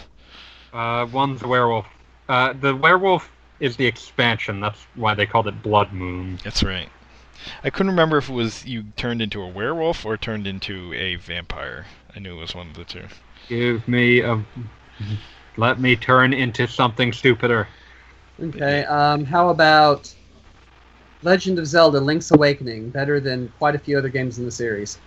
Uh, 0.73 1.07
one's 1.11 1.41
a 1.41 1.47
werewolf. 1.47 1.87
Uh, 2.27 2.53
the 2.53 2.75
werewolf 2.75 3.31
is 3.59 3.75
the 3.77 3.85
expansion. 3.87 4.59
That's 4.59 4.79
why 4.95 5.15
they 5.15 5.25
called 5.25 5.47
it 5.47 5.63
Blood 5.63 5.91
Moon. 5.93 6.37
That's 6.43 6.61
right. 6.61 6.89
I 7.63 7.69
couldn't 7.69 7.91
remember 7.91 8.17
if 8.17 8.29
it 8.29 8.33
was 8.33 8.65
you 8.65 8.83
turned 8.97 9.21
into 9.21 9.41
a 9.41 9.47
werewolf 9.47 10.05
or 10.05 10.17
turned 10.17 10.45
into 10.45 10.93
a 10.93 11.15
vampire. 11.15 11.85
I 12.13 12.19
knew 12.19 12.37
it 12.37 12.41
was 12.41 12.53
one 12.53 12.67
of 12.67 12.73
the 12.75 12.83
two. 12.83 13.05
Give 13.47 13.87
me 13.87 14.19
a. 14.19 14.43
Let 15.57 15.79
me 15.79 15.95
turn 15.95 16.33
into 16.33 16.67
something 16.67 17.13
stupider. 17.13 17.67
Okay, 18.41 18.85
um, 18.85 19.25
how 19.25 19.49
about 19.49 20.13
Legend 21.23 21.59
of 21.59 21.67
Zelda: 21.67 21.99
Link's 21.99 22.31
Awakening? 22.31 22.89
Better 22.89 23.19
than 23.19 23.51
quite 23.57 23.75
a 23.75 23.79
few 23.79 23.97
other 23.97 24.09
games 24.09 24.39
in 24.39 24.45
the 24.45 24.51
series. 24.51 24.97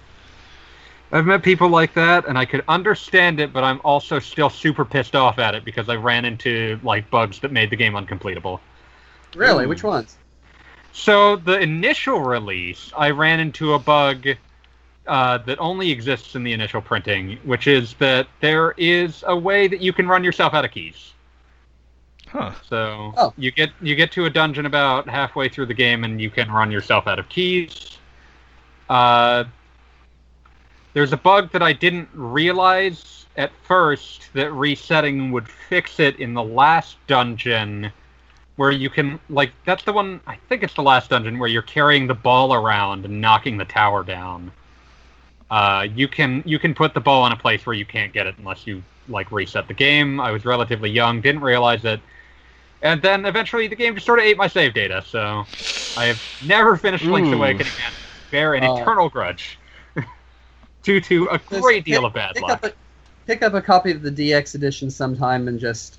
I've 1.12 1.26
met 1.26 1.42
people 1.42 1.68
like 1.68 1.92
that, 1.94 2.26
and 2.26 2.38
I 2.38 2.46
could 2.46 2.64
understand 2.68 3.38
it, 3.38 3.52
but 3.52 3.64
I'm 3.64 3.80
also 3.84 4.18
still 4.18 4.48
super 4.48 4.84
pissed 4.84 5.14
off 5.14 5.38
at 5.38 5.54
it 5.54 5.64
because 5.64 5.88
I 5.90 5.96
ran 5.96 6.24
into 6.24 6.80
like 6.82 7.10
bugs 7.10 7.38
that 7.40 7.52
made 7.52 7.68
the 7.68 7.76
game 7.76 7.92
uncompletable. 7.92 8.60
Really? 9.36 9.66
Ooh. 9.66 9.68
Which 9.68 9.82
ones? 9.82 10.16
So 10.92 11.36
the 11.36 11.58
initial 11.58 12.20
release, 12.20 12.92
I 12.96 13.10
ran 13.10 13.40
into 13.40 13.74
a 13.74 13.78
bug 13.78 14.26
uh, 15.06 15.38
that 15.38 15.58
only 15.58 15.90
exists 15.90 16.34
in 16.34 16.44
the 16.44 16.52
initial 16.52 16.80
printing, 16.80 17.38
which 17.44 17.66
is 17.66 17.94
that 17.94 18.26
there 18.40 18.72
is 18.76 19.24
a 19.26 19.36
way 19.36 19.68
that 19.68 19.80
you 19.80 19.92
can 19.92 20.06
run 20.06 20.22
yourself 20.22 20.54
out 20.54 20.64
of 20.64 20.70
keys. 20.70 21.12
Huh. 22.32 22.52
So 22.66 23.12
Oh. 23.18 23.34
you 23.36 23.50
get 23.50 23.70
you 23.82 23.94
get 23.94 24.10
to 24.12 24.24
a 24.24 24.30
dungeon 24.30 24.64
about 24.64 25.06
halfway 25.06 25.50
through 25.50 25.66
the 25.66 25.74
game, 25.74 26.02
and 26.04 26.18
you 26.20 26.30
can 26.30 26.50
run 26.50 26.70
yourself 26.70 27.06
out 27.06 27.18
of 27.18 27.28
keys. 27.28 27.98
Uh, 28.88 29.44
there's 30.94 31.12
a 31.12 31.16
bug 31.16 31.52
that 31.52 31.62
I 31.62 31.72
didn't 31.74 32.08
realize 32.14 33.26
at 33.36 33.50
first 33.64 34.30
that 34.34 34.50
resetting 34.52 35.30
would 35.32 35.48
fix 35.48 36.00
it 36.00 36.16
in 36.20 36.32
the 36.34 36.42
last 36.42 36.96
dungeon, 37.06 37.92
where 38.56 38.70
you 38.70 38.88
can 38.88 39.20
like 39.28 39.52
that's 39.66 39.84
the 39.84 39.92
one 39.92 40.20
I 40.26 40.36
think 40.48 40.62
it's 40.62 40.74
the 40.74 40.82
last 40.82 41.10
dungeon 41.10 41.38
where 41.38 41.48
you're 41.50 41.60
carrying 41.62 42.06
the 42.06 42.14
ball 42.14 42.54
around 42.54 43.04
and 43.04 43.20
knocking 43.20 43.58
the 43.58 43.64
tower 43.66 44.04
down. 44.04 44.52
Uh, 45.50 45.86
you 45.94 46.08
can 46.08 46.42
you 46.46 46.58
can 46.58 46.74
put 46.74 46.94
the 46.94 47.00
ball 47.00 47.26
in 47.26 47.32
a 47.32 47.36
place 47.36 47.66
where 47.66 47.74
you 47.74 47.84
can't 47.84 48.14
get 48.14 48.26
it 48.26 48.34
unless 48.38 48.66
you 48.66 48.82
like 49.08 49.30
reset 49.30 49.68
the 49.68 49.74
game. 49.74 50.18
I 50.18 50.30
was 50.30 50.46
relatively 50.46 50.88
young, 50.88 51.20
didn't 51.20 51.42
realize 51.42 51.84
it, 51.84 52.00
and 52.82 53.00
then 53.00 53.24
eventually 53.24 53.68
the 53.68 53.76
game 53.76 53.94
just 53.94 54.06
sort 54.06 54.18
of 54.18 54.24
ate 54.24 54.36
my 54.36 54.48
save 54.48 54.74
data. 54.74 55.02
So 55.06 55.44
I 55.96 56.06
have 56.06 56.22
never 56.46 56.76
finished 56.76 57.04
Link's 57.04 57.30
Ooh. 57.30 57.34
Awakening 57.34 57.72
and 57.84 57.94
bear 58.30 58.54
an 58.54 58.64
Oh. 58.64 58.76
eternal 58.80 59.08
grudge 59.08 59.58
due 60.82 61.00
to 61.00 61.28
a 61.30 61.38
Just 61.38 61.62
great 61.62 61.84
deal 61.84 62.00
pick- 62.00 62.06
of 62.08 62.12
bad 62.14 62.34
pick 62.34 62.42
luck. 62.42 62.64
Up 62.64 62.72
pick 63.26 63.42
up 63.42 63.54
a 63.54 63.62
copy 63.62 63.92
of 63.92 64.02
the 64.02 64.10
DX 64.10 64.56
edition 64.56 64.90
sometime 64.90 65.46
and 65.48 65.60
just 65.60 65.98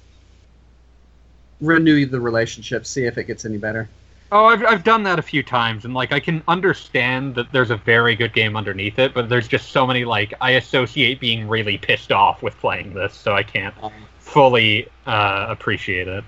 renew 1.62 2.06
the 2.06 2.20
relationship, 2.20 2.86
see 2.86 3.06
if 3.06 3.18
it 3.18 3.26
gets 3.26 3.46
any 3.46 3.58
better. 3.58 3.88
Oh, 4.32 4.46
I've, 4.46 4.66
I've 4.66 4.84
done 4.84 5.04
that 5.04 5.20
a 5.20 5.22
few 5.22 5.44
times, 5.44 5.86
and 5.86 5.94
like 5.94 6.12
I 6.12 6.20
can 6.20 6.42
understand 6.48 7.36
that 7.36 7.52
there's 7.52 7.70
a 7.70 7.78
very 7.78 8.16
good 8.16 8.34
game 8.34 8.58
underneath 8.58 8.98
it, 8.98 9.14
but 9.14 9.30
there's 9.30 9.48
just 9.48 9.70
so 9.72 9.86
many 9.86 10.06
like 10.06 10.34
I 10.42 10.52
associate 10.52 11.20
being 11.20 11.48
really 11.48 11.78
pissed 11.78 12.12
off 12.12 12.42
with 12.42 12.58
playing 12.58 12.94
this, 12.96 13.14
so 13.14 13.36
I 13.36 13.44
can't 13.44 13.76
uh-huh. 13.82 13.92
fully 14.20 14.88
uh, 15.06 15.46
appreciate 15.50 16.08
it. 16.08 16.24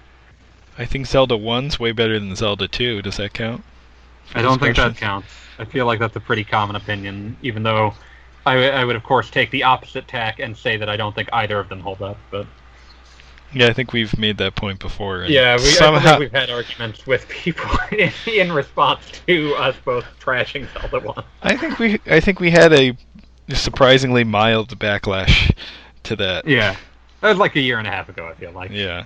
I 0.78 0.86
think 0.86 1.08
Zelda 1.08 1.36
1's 1.36 1.80
way 1.80 1.92
better 1.92 2.20
than 2.20 2.36
Zelda 2.36 2.68
2. 2.68 3.02
Does 3.02 3.18
that 3.18 3.34
count? 3.34 3.64
I 4.34 4.42
don't 4.42 4.60
think 4.60 4.76
that 4.76 4.98
counts. 4.98 5.28
I 5.58 5.66
feel 5.66 5.86
like 5.86 6.00
that's 6.00 6.16
a 6.16 6.20
pretty 6.20 6.44
common 6.44 6.76
opinion, 6.76 7.38
even 7.42 7.64
though 7.64 7.94
I, 8.46 8.70
I 8.70 8.86
would 8.86 8.96
of 8.96 9.04
course 9.04 9.30
take 9.30 9.52
the 9.52 9.64
opposite 9.64 10.08
tack 10.08 10.40
and 10.40 10.58
say 10.58 10.78
that 10.78 10.90
I 10.90 10.98
don't 10.98 11.16
think 11.16 11.30
either 11.32 11.60
of 11.60 11.70
them 11.70 11.80
hold 11.80 12.02
up. 12.02 12.18
But 12.30 12.46
Yeah, 13.54 13.68
I 13.68 13.74
think 13.74 13.94
we've 13.94 14.18
made 14.18 14.38
that 14.38 14.56
point 14.56 14.80
before. 14.80 15.24
yeah, 15.26 15.56
we, 15.58 15.64
I 15.64 15.68
somehow, 15.68 16.20
we've 16.20 16.32
had 16.32 16.50
arguments 16.50 17.08
with 17.08 17.28
people 17.30 17.70
in, 17.98 18.12
in 18.28 18.52
response 18.52 19.22
to 19.28 19.56
us 19.56 19.76
both 19.86 20.06
trashing 20.20 20.68
Zelda 20.74 21.00
One. 21.00 21.24
I 21.42 21.56
think 21.56 21.80
we 21.80 22.00
I 22.08 22.20
think 22.20 22.40
we 22.40 22.52
had 22.52 22.74
a 22.74 22.98
surprisingly 23.54 24.24
mild 24.24 24.78
backlash 24.78 25.56
to 26.04 26.16
that. 26.18 26.48
Yeah, 26.48 26.76
that 27.22 27.30
was 27.30 27.38
like 27.38 27.56
a 27.56 27.62
year 27.62 27.80
and 27.80 27.88
a 27.88 27.92
half 27.92 28.10
ago. 28.10 28.28
I 28.28 28.34
feel 28.34 28.52
like. 28.52 28.72
Yeah. 28.72 29.06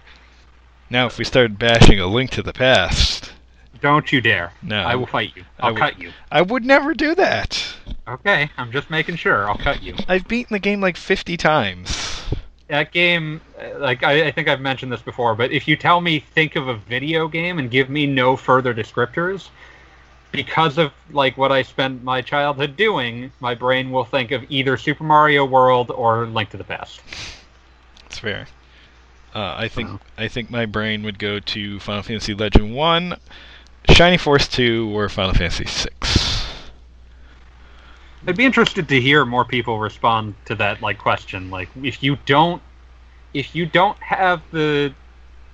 Now, 0.90 1.06
if 1.06 1.18
we 1.18 1.24
started 1.24 1.60
bashing 1.60 2.00
a 2.00 2.08
link 2.08 2.32
to 2.32 2.42
the 2.42 2.54
past, 2.54 3.32
Don't 3.82 4.12
you 4.12 4.22
dare! 4.22 4.52
No. 4.62 4.82
I 4.82 4.96
will 4.96 5.06
fight 5.06 5.34
you. 5.36 5.46
I'll 5.60 5.74
would- 5.74 5.80
cut 5.80 6.00
you. 6.00 6.12
I 6.32 6.42
would 6.42 6.66
never 6.66 6.94
do 6.94 7.16
that. 7.16 7.64
Okay, 8.08 8.50
I'm 8.58 8.72
just 8.72 8.90
making 8.90 9.18
sure. 9.18 9.48
I'll 9.48 9.58
cut 9.58 9.84
you. 9.84 9.96
I've 10.08 10.28
beaten 10.28 10.54
the 10.54 10.60
game 10.60 10.82
like 10.82 10.98
50 10.98 11.38
times. 11.38 12.24
That 12.68 12.92
game, 12.92 13.40
uh, 13.60 13.78
like 13.80 14.04
I, 14.04 14.28
I 14.28 14.32
think 14.32 14.48
I've 14.48 14.62
mentioned 14.62 14.92
this 14.92 15.02
before, 15.02 15.36
but 15.36 15.52
if 15.52 15.68
you 15.68 15.76
tell 15.76 16.02
me 16.02 16.20
think 16.20 16.56
of 16.56 16.68
a 16.68 16.76
video 16.76 17.28
game 17.28 17.60
and 17.60 17.70
give 17.70 17.90
me 17.90 18.06
no 18.08 18.36
further 18.36 18.74
descriptors, 18.74 19.50
because 20.32 20.78
of 20.78 20.92
like 21.12 21.38
what 21.38 21.52
I 21.52 21.62
spent 21.62 22.04
my 22.04 22.22
childhood 22.22 22.76
doing, 22.76 23.32
my 23.40 23.56
brain 23.56 23.92
will 23.92 24.06
think 24.06 24.32
of 24.32 24.44
either 24.50 24.76
Super 24.78 25.04
Mario 25.04 25.46
World 25.46 25.92
or 25.92 26.26
Link 26.28 26.50
to 26.52 26.58
the 26.58 26.64
Past. 26.64 27.02
It's 28.08 28.20
fair. 28.20 28.48
Uh, 29.34 29.56
I 29.58 29.68
think 29.68 29.90
Wow. 29.90 30.00
I 30.18 30.28
think 30.28 30.50
my 30.50 30.66
brain 30.66 31.04
would 31.04 31.20
go 31.20 31.40
to 31.40 31.80
Final 31.80 32.02
Fantasy 32.04 32.34
Legend 32.34 32.74
1, 32.74 33.16
Shining 33.92 34.18
Force 34.18 34.48
2, 34.48 34.92
or 34.96 35.08
Final 35.10 35.34
Fantasy 35.34 35.66
6. 35.66 36.46
I'd 38.28 38.36
be 38.36 38.46
interested 38.46 38.90
to 38.90 39.00
hear 39.00 39.26
more 39.26 39.46
people 39.46 39.80
respond 39.80 40.36
to 40.46 40.56
that 40.56 40.82
like 40.82 40.98
question. 40.98 41.50
Like 41.50 41.70
if 41.82 42.04
you 42.04 42.18
don't 42.26 42.62
if 43.34 43.56
you 43.56 43.66
don't 43.66 43.98
have 44.00 44.42
the 44.52 44.94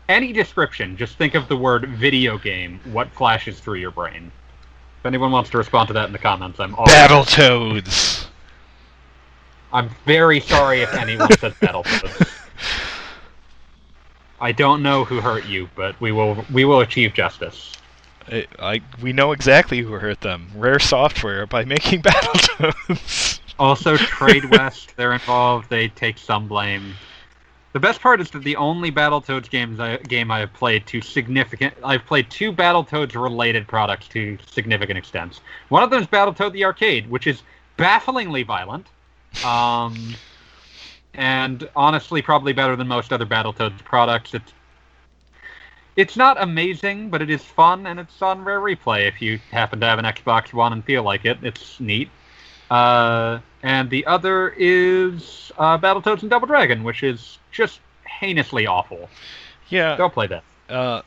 any 0.10 0.34
description, 0.34 0.98
just 0.98 1.18
think 1.18 1.36
of 1.36 1.48
the 1.48 1.58
word 1.58 1.88
video 1.90 2.38
game, 2.38 2.80
what 2.92 3.10
flashes 3.12 3.60
through 3.60 3.80
your 3.80 3.92
brain. 3.92 4.32
If 5.00 5.06
anyone 5.06 5.32
wants 5.32 5.50
to 5.52 5.58
respond 5.58 5.88
to 5.88 5.94
that 5.94 6.08
in 6.08 6.12
the 6.14 6.20
comments, 6.20 6.60
I'm 6.60 6.74
all 6.76 6.86
Battletoads. 6.88 8.26
I'm 9.72 9.90
very 10.06 10.40
sorry 10.40 10.82
if 10.82 10.94
anyone 10.94 11.30
says 11.38 11.54
Battletoads. 11.56 12.32
I 14.40 14.52
don't 14.52 14.84
know 14.84 15.06
who 15.06 15.22
hurt 15.22 15.46
you, 15.46 15.70
but 15.76 16.00
we 16.02 16.12
will 16.12 16.46
we 16.52 16.66
will 16.66 16.82
achieve 16.82 17.14
justice. 17.14 17.74
I, 18.32 18.46
I 18.60 18.82
we 19.02 19.14
know 19.14 19.32
exactly 19.32 19.80
who 19.80 19.94
hurt 19.94 20.22
them. 20.22 20.50
Rare 20.56 20.80
Software 20.80 21.46
by 21.46 21.66
making 21.76 22.02
Battletoads. 22.02 23.40
Also, 23.58 23.96
Tradewest, 23.98 24.96
they're 24.96 25.14
involved. 25.14 25.70
They 25.70 25.88
take 25.90 26.18
some 26.18 26.48
blame. 26.48 26.94
The 27.76 27.80
best 27.80 28.00
part 28.00 28.22
is 28.22 28.30
that 28.32 28.44
the 28.44 28.56
only 28.56 28.90
Battletoads 28.90 29.50
games 29.50 29.82
I, 29.82 29.98
game 29.98 30.32
I 30.32 30.40
have 30.40 30.54
played 30.54 30.88
to 30.88 31.02
significant, 31.02 31.74
I've 31.84 32.06
played 32.06 32.30
two 32.30 32.54
Battletoads 32.54 33.22
related 33.22 33.68
products 33.68 34.08
to 34.10 34.38
significant 34.50 34.98
extents. 34.98 35.42
One 35.68 35.84
of 35.84 35.90
them 35.90 36.02
is 36.02 36.08
Battletoad 36.08 36.54
the 36.54 36.64
arcade, 36.64 37.10
which 37.10 37.28
is 37.28 37.44
bafflingly 37.76 38.44
violent, 38.44 38.88
um, 39.44 40.16
and 41.18 41.68
honestly 41.76 42.22
probably 42.22 42.54
better 42.54 42.76
than 42.76 42.88
most 42.88 43.12
other 43.14 43.26
Battletoads 43.26 43.84
products. 43.84 44.34
It's 44.34 44.54
it's 45.96 46.18
not 46.18 46.42
amazing, 46.42 47.10
but 47.10 47.22
it 47.22 47.30
is 47.30 47.42
fun, 47.42 47.88
and 47.88 48.00
it's 48.00 48.22
on 48.22 48.44
Rare 48.44 48.60
Replay 48.60 49.08
if 49.08 49.22
you 49.22 49.40
happen 49.52 49.80
to 49.80 49.86
have 49.86 49.98
an 49.98 50.06
Xbox 50.06 50.52
One 50.54 50.74
and 50.74 50.84
feel 50.84 51.04
like 51.04 51.24
it. 51.26 51.38
It's 51.42 51.80
neat. 51.80 52.10
Uh, 52.70 53.40
and 53.64 53.90
the 53.90 54.06
other 54.06 54.50
is 54.58 55.52
uh, 55.58 55.78
Battletoads 55.78 56.22
and 56.22 56.30
Double 56.30 56.48
Dragon, 56.48 56.84
which 56.84 57.04
is 57.04 57.38
just 57.52 57.80
heinously 58.06 58.68
awful. 58.68 59.10
yeah. 59.70 59.96
Don't 59.96 60.14
play 60.14 60.28
that. 60.28 60.44
Uh, 60.68 61.02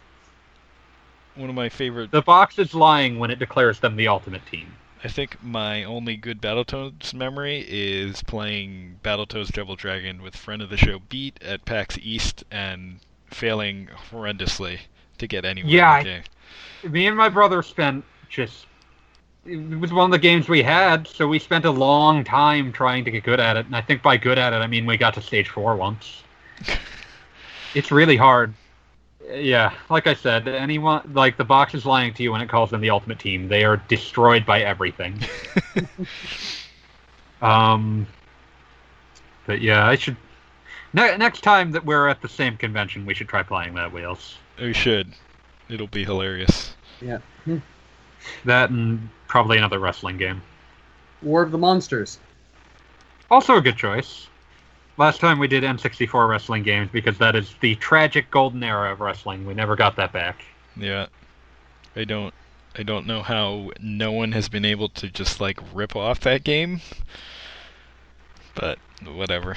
one 1.34 1.50
of 1.50 1.54
my 1.54 1.68
favorite. 1.68 2.10
The 2.10 2.22
box 2.22 2.58
is 2.58 2.74
lying 2.74 3.18
when 3.18 3.30
it 3.30 3.38
declares 3.38 3.80
them 3.80 3.96
the 3.96 4.08
ultimate 4.08 4.44
team. 4.46 4.72
I 5.04 5.08
think 5.08 5.42
my 5.42 5.84
only 5.84 6.16
good 6.16 6.40
Battletoads 6.42 7.14
memory 7.14 7.64
is 7.68 8.22
playing 8.24 8.98
Battletoads 9.04 9.52
Double 9.52 9.76
Dragon 9.76 10.22
with 10.22 10.34
friend 10.34 10.60
of 10.60 10.70
the 10.70 10.76
show 10.76 10.98
Beat 11.08 11.40
at 11.42 11.64
PAX 11.64 11.96
East 12.02 12.42
and 12.50 12.98
failing 13.26 13.88
horrendously 14.10 14.80
to 15.18 15.26
get 15.26 15.44
anywhere 15.44 15.70
Yeah, 15.70 16.22
I- 16.84 16.88
Me 16.88 17.06
and 17.06 17.16
my 17.16 17.28
brother 17.28 17.62
spent 17.62 18.04
just. 18.28 18.66
It 19.44 19.78
was 19.80 19.92
one 19.92 20.04
of 20.04 20.10
the 20.10 20.18
games 20.18 20.48
we 20.48 20.62
had, 20.62 21.06
so 21.06 21.26
we 21.26 21.38
spent 21.38 21.64
a 21.64 21.70
long 21.70 22.22
time 22.22 22.72
trying 22.72 23.04
to 23.04 23.10
get 23.10 23.24
good 23.24 23.40
at 23.40 23.56
it. 23.56 23.66
And 23.66 23.74
I 23.74 23.80
think 23.80 24.02
by 24.02 24.16
good 24.16 24.38
at 24.38 24.52
it, 24.52 24.56
I 24.56 24.66
mean 24.66 24.84
we 24.84 24.96
got 24.96 25.14
to 25.14 25.22
stage 25.22 25.48
four 25.48 25.74
once. 25.76 26.22
it's 27.74 27.90
really 27.90 28.16
hard. 28.16 28.52
Yeah, 29.30 29.74
like 29.90 30.06
I 30.06 30.14
said, 30.14 30.48
anyone 30.48 31.10
like 31.12 31.36
the 31.36 31.44
box 31.44 31.74
is 31.74 31.84
lying 31.84 32.14
to 32.14 32.22
you 32.22 32.32
when 32.32 32.40
it 32.40 32.48
calls 32.48 32.70
them 32.70 32.80
the 32.80 32.90
ultimate 32.90 33.18
team. 33.18 33.48
They 33.48 33.64
are 33.64 33.76
destroyed 33.76 34.46
by 34.46 34.62
everything. 34.62 35.20
um, 37.42 38.06
but 39.46 39.60
yeah, 39.60 39.86
I 39.86 39.96
should. 39.96 40.16
Ne- 40.94 41.16
next 41.18 41.42
time 41.42 41.72
that 41.72 41.84
we're 41.84 42.08
at 42.08 42.22
the 42.22 42.28
same 42.28 42.56
convention, 42.56 43.04
we 43.04 43.12
should 43.12 43.28
try 43.28 43.42
playing 43.42 43.74
that 43.74 43.92
wheels. 43.92 44.38
we 44.58 44.72
should. 44.72 45.12
It'll 45.68 45.86
be 45.86 46.04
hilarious. 46.04 46.74
Yeah. 47.02 47.18
That 48.44 48.70
and 48.70 49.10
probably 49.26 49.58
another 49.58 49.78
wrestling 49.78 50.16
game. 50.16 50.40
War 51.22 51.42
of 51.42 51.50
the 51.50 51.58
Monsters. 51.58 52.18
Also 53.30 53.56
a 53.56 53.60
good 53.60 53.76
choice. 53.76 54.28
Last 54.98 55.20
time 55.20 55.38
we 55.38 55.46
did 55.46 55.62
N64 55.62 56.28
wrestling 56.28 56.64
games 56.64 56.90
because 56.92 57.16
that 57.18 57.36
is 57.36 57.54
the 57.60 57.76
tragic 57.76 58.30
golden 58.32 58.64
era 58.64 58.90
of 58.92 58.98
wrestling. 59.00 59.46
We 59.46 59.54
never 59.54 59.76
got 59.76 59.94
that 59.96 60.12
back. 60.12 60.44
Yeah. 60.76 61.06
I 61.94 62.02
don't 62.04 62.34
I 62.76 62.82
don't 62.82 63.06
know 63.06 63.22
how 63.22 63.70
no 63.80 64.12
one 64.12 64.32
has 64.32 64.48
been 64.48 64.64
able 64.64 64.88
to 64.90 65.08
just 65.08 65.40
like 65.40 65.60
rip 65.72 65.94
off 65.94 66.20
that 66.20 66.42
game. 66.42 66.80
But 68.54 68.78
whatever. 69.14 69.56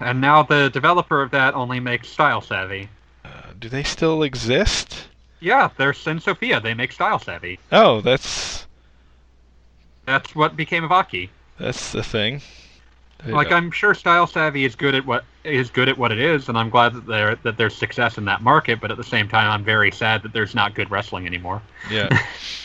And 0.00 0.20
now 0.20 0.42
the 0.42 0.68
developer 0.70 1.22
of 1.22 1.30
that 1.30 1.54
only 1.54 1.80
makes 1.80 2.08
Style 2.08 2.42
Savvy. 2.42 2.88
Uh, 3.24 3.52
do 3.58 3.68
they 3.68 3.82
still 3.82 4.22
exist? 4.22 5.08
Yeah, 5.40 5.70
they're 5.76 5.92
syn 5.94 6.20
Sophia. 6.20 6.60
They 6.60 6.74
make 6.74 6.92
Style 6.92 7.18
Savvy. 7.18 7.58
Oh, 7.72 8.00
that's 8.02 8.66
That's 10.04 10.34
what 10.34 10.54
became 10.54 10.84
of 10.84 10.92
Aki. 10.92 11.30
that's 11.58 11.92
the 11.92 12.02
thing. 12.02 12.42
Like 13.26 13.48
don't- 13.48 13.64
I'm 13.64 13.70
sure 13.70 13.94
Style 13.94 14.26
Savvy 14.26 14.64
is 14.64 14.76
good 14.76 14.94
at 14.94 15.04
what 15.04 15.24
is 15.44 15.70
good 15.70 15.88
at 15.88 15.98
what 15.98 16.12
it 16.12 16.20
is, 16.20 16.48
and 16.48 16.56
I'm 16.56 16.70
glad 16.70 16.94
that 16.94 17.06
there 17.06 17.34
that 17.36 17.56
there's 17.56 17.74
success 17.74 18.16
in 18.16 18.24
that 18.26 18.42
market. 18.42 18.80
But 18.80 18.90
at 18.90 18.96
the 18.96 19.04
same 19.04 19.28
time, 19.28 19.50
I'm 19.50 19.64
very 19.64 19.90
sad 19.90 20.22
that 20.22 20.32
there's 20.32 20.54
not 20.54 20.74
good 20.74 20.90
wrestling 20.90 21.26
anymore. 21.26 21.60
Yeah. 21.90 22.08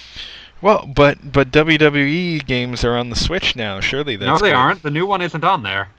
well, 0.61 0.85
but 0.85 1.31
but 1.31 1.51
WWE 1.51 2.45
games 2.45 2.83
are 2.83 2.95
on 2.95 3.09
the 3.09 3.15
Switch 3.15 3.55
now. 3.55 3.79
Surely 3.79 4.15
that's 4.15 4.27
no, 4.27 4.37
they 4.37 4.51
good. 4.51 4.57
aren't. 4.57 4.83
The 4.83 4.91
new 4.91 5.07
one 5.07 5.21
isn't 5.21 5.43
on 5.43 5.63
there. 5.63 5.89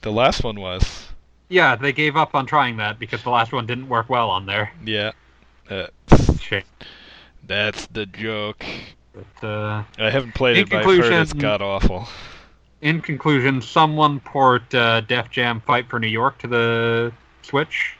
The 0.00 0.12
last 0.12 0.44
one 0.44 0.60
was. 0.60 1.08
Yeah, 1.50 1.76
they 1.76 1.92
gave 1.92 2.16
up 2.16 2.34
on 2.34 2.46
trying 2.46 2.76
that 2.76 2.98
because 2.98 3.22
the 3.22 3.30
last 3.30 3.52
one 3.52 3.66
didn't 3.66 3.88
work 3.88 4.08
well 4.08 4.30
on 4.30 4.46
there. 4.46 4.70
Yeah. 4.84 5.12
That's, 5.68 6.40
Shit. 6.40 6.64
that's 7.46 7.86
the 7.86 8.06
joke. 8.06 8.64
But 9.12 9.46
uh, 9.46 9.82
I 9.98 10.10
haven't 10.10 10.34
played 10.34 10.58
it, 10.58 10.70
but 10.70 10.86
I've 10.86 10.98
heard 10.98 11.12
it's 11.12 11.32
god 11.32 11.62
awful. 11.62 12.06
In 12.80 13.00
conclusion, 13.00 13.60
someone 13.60 14.20
port 14.20 14.72
uh, 14.74 15.00
Def 15.02 15.30
Jam 15.30 15.60
Fight 15.60 15.88
for 15.88 15.98
New 15.98 16.06
York 16.08 16.38
to 16.38 16.46
the 16.46 17.12
Switch. 17.42 17.96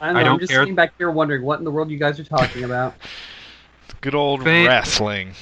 I, 0.00 0.06
don't 0.06 0.14
know, 0.14 0.18
I 0.18 0.22
I'm 0.22 0.26
don't 0.26 0.40
just 0.40 0.50
care. 0.52 0.62
sitting 0.62 0.74
back 0.74 0.92
here 0.98 1.10
wondering 1.10 1.42
what 1.42 1.58
in 1.58 1.64
the 1.64 1.70
world 1.70 1.90
you 1.90 1.98
guys 1.98 2.18
are 2.20 2.24
talking 2.24 2.64
about. 2.64 2.94
Good 4.00 4.14
old 4.14 4.42
Fa- 4.42 4.64
wrestling. 4.66 5.32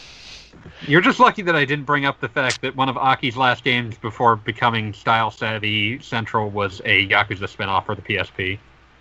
You're 0.87 1.01
just 1.01 1.21
lucky 1.21 1.43
that 1.43 1.55
I 1.55 1.65
didn't 1.65 1.85
bring 1.85 2.07
up 2.07 2.21
the 2.21 2.29
fact 2.29 2.61
that 2.63 2.75
one 2.75 2.89
of 2.89 2.97
Aki's 2.97 3.37
last 3.37 3.63
games 3.65 3.97
before 3.99 4.37
becoming 4.37 4.93
Style 4.93 5.31
Savvy 5.31 5.99
Central 6.01 6.51
was 6.51 6.81
a 6.85 7.07
Yakuza 7.09 7.45
spinoff 7.55 7.87
for 7.87 7.95
the 7.95 8.03
PSP. 8.03 8.59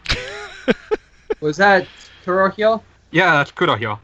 Was 1.39 1.57
that 1.57 1.87
Kurohyo? 2.23 2.81
Yeah, 3.11 3.31
that's 3.31 3.51
Kurohyo. 3.51 3.99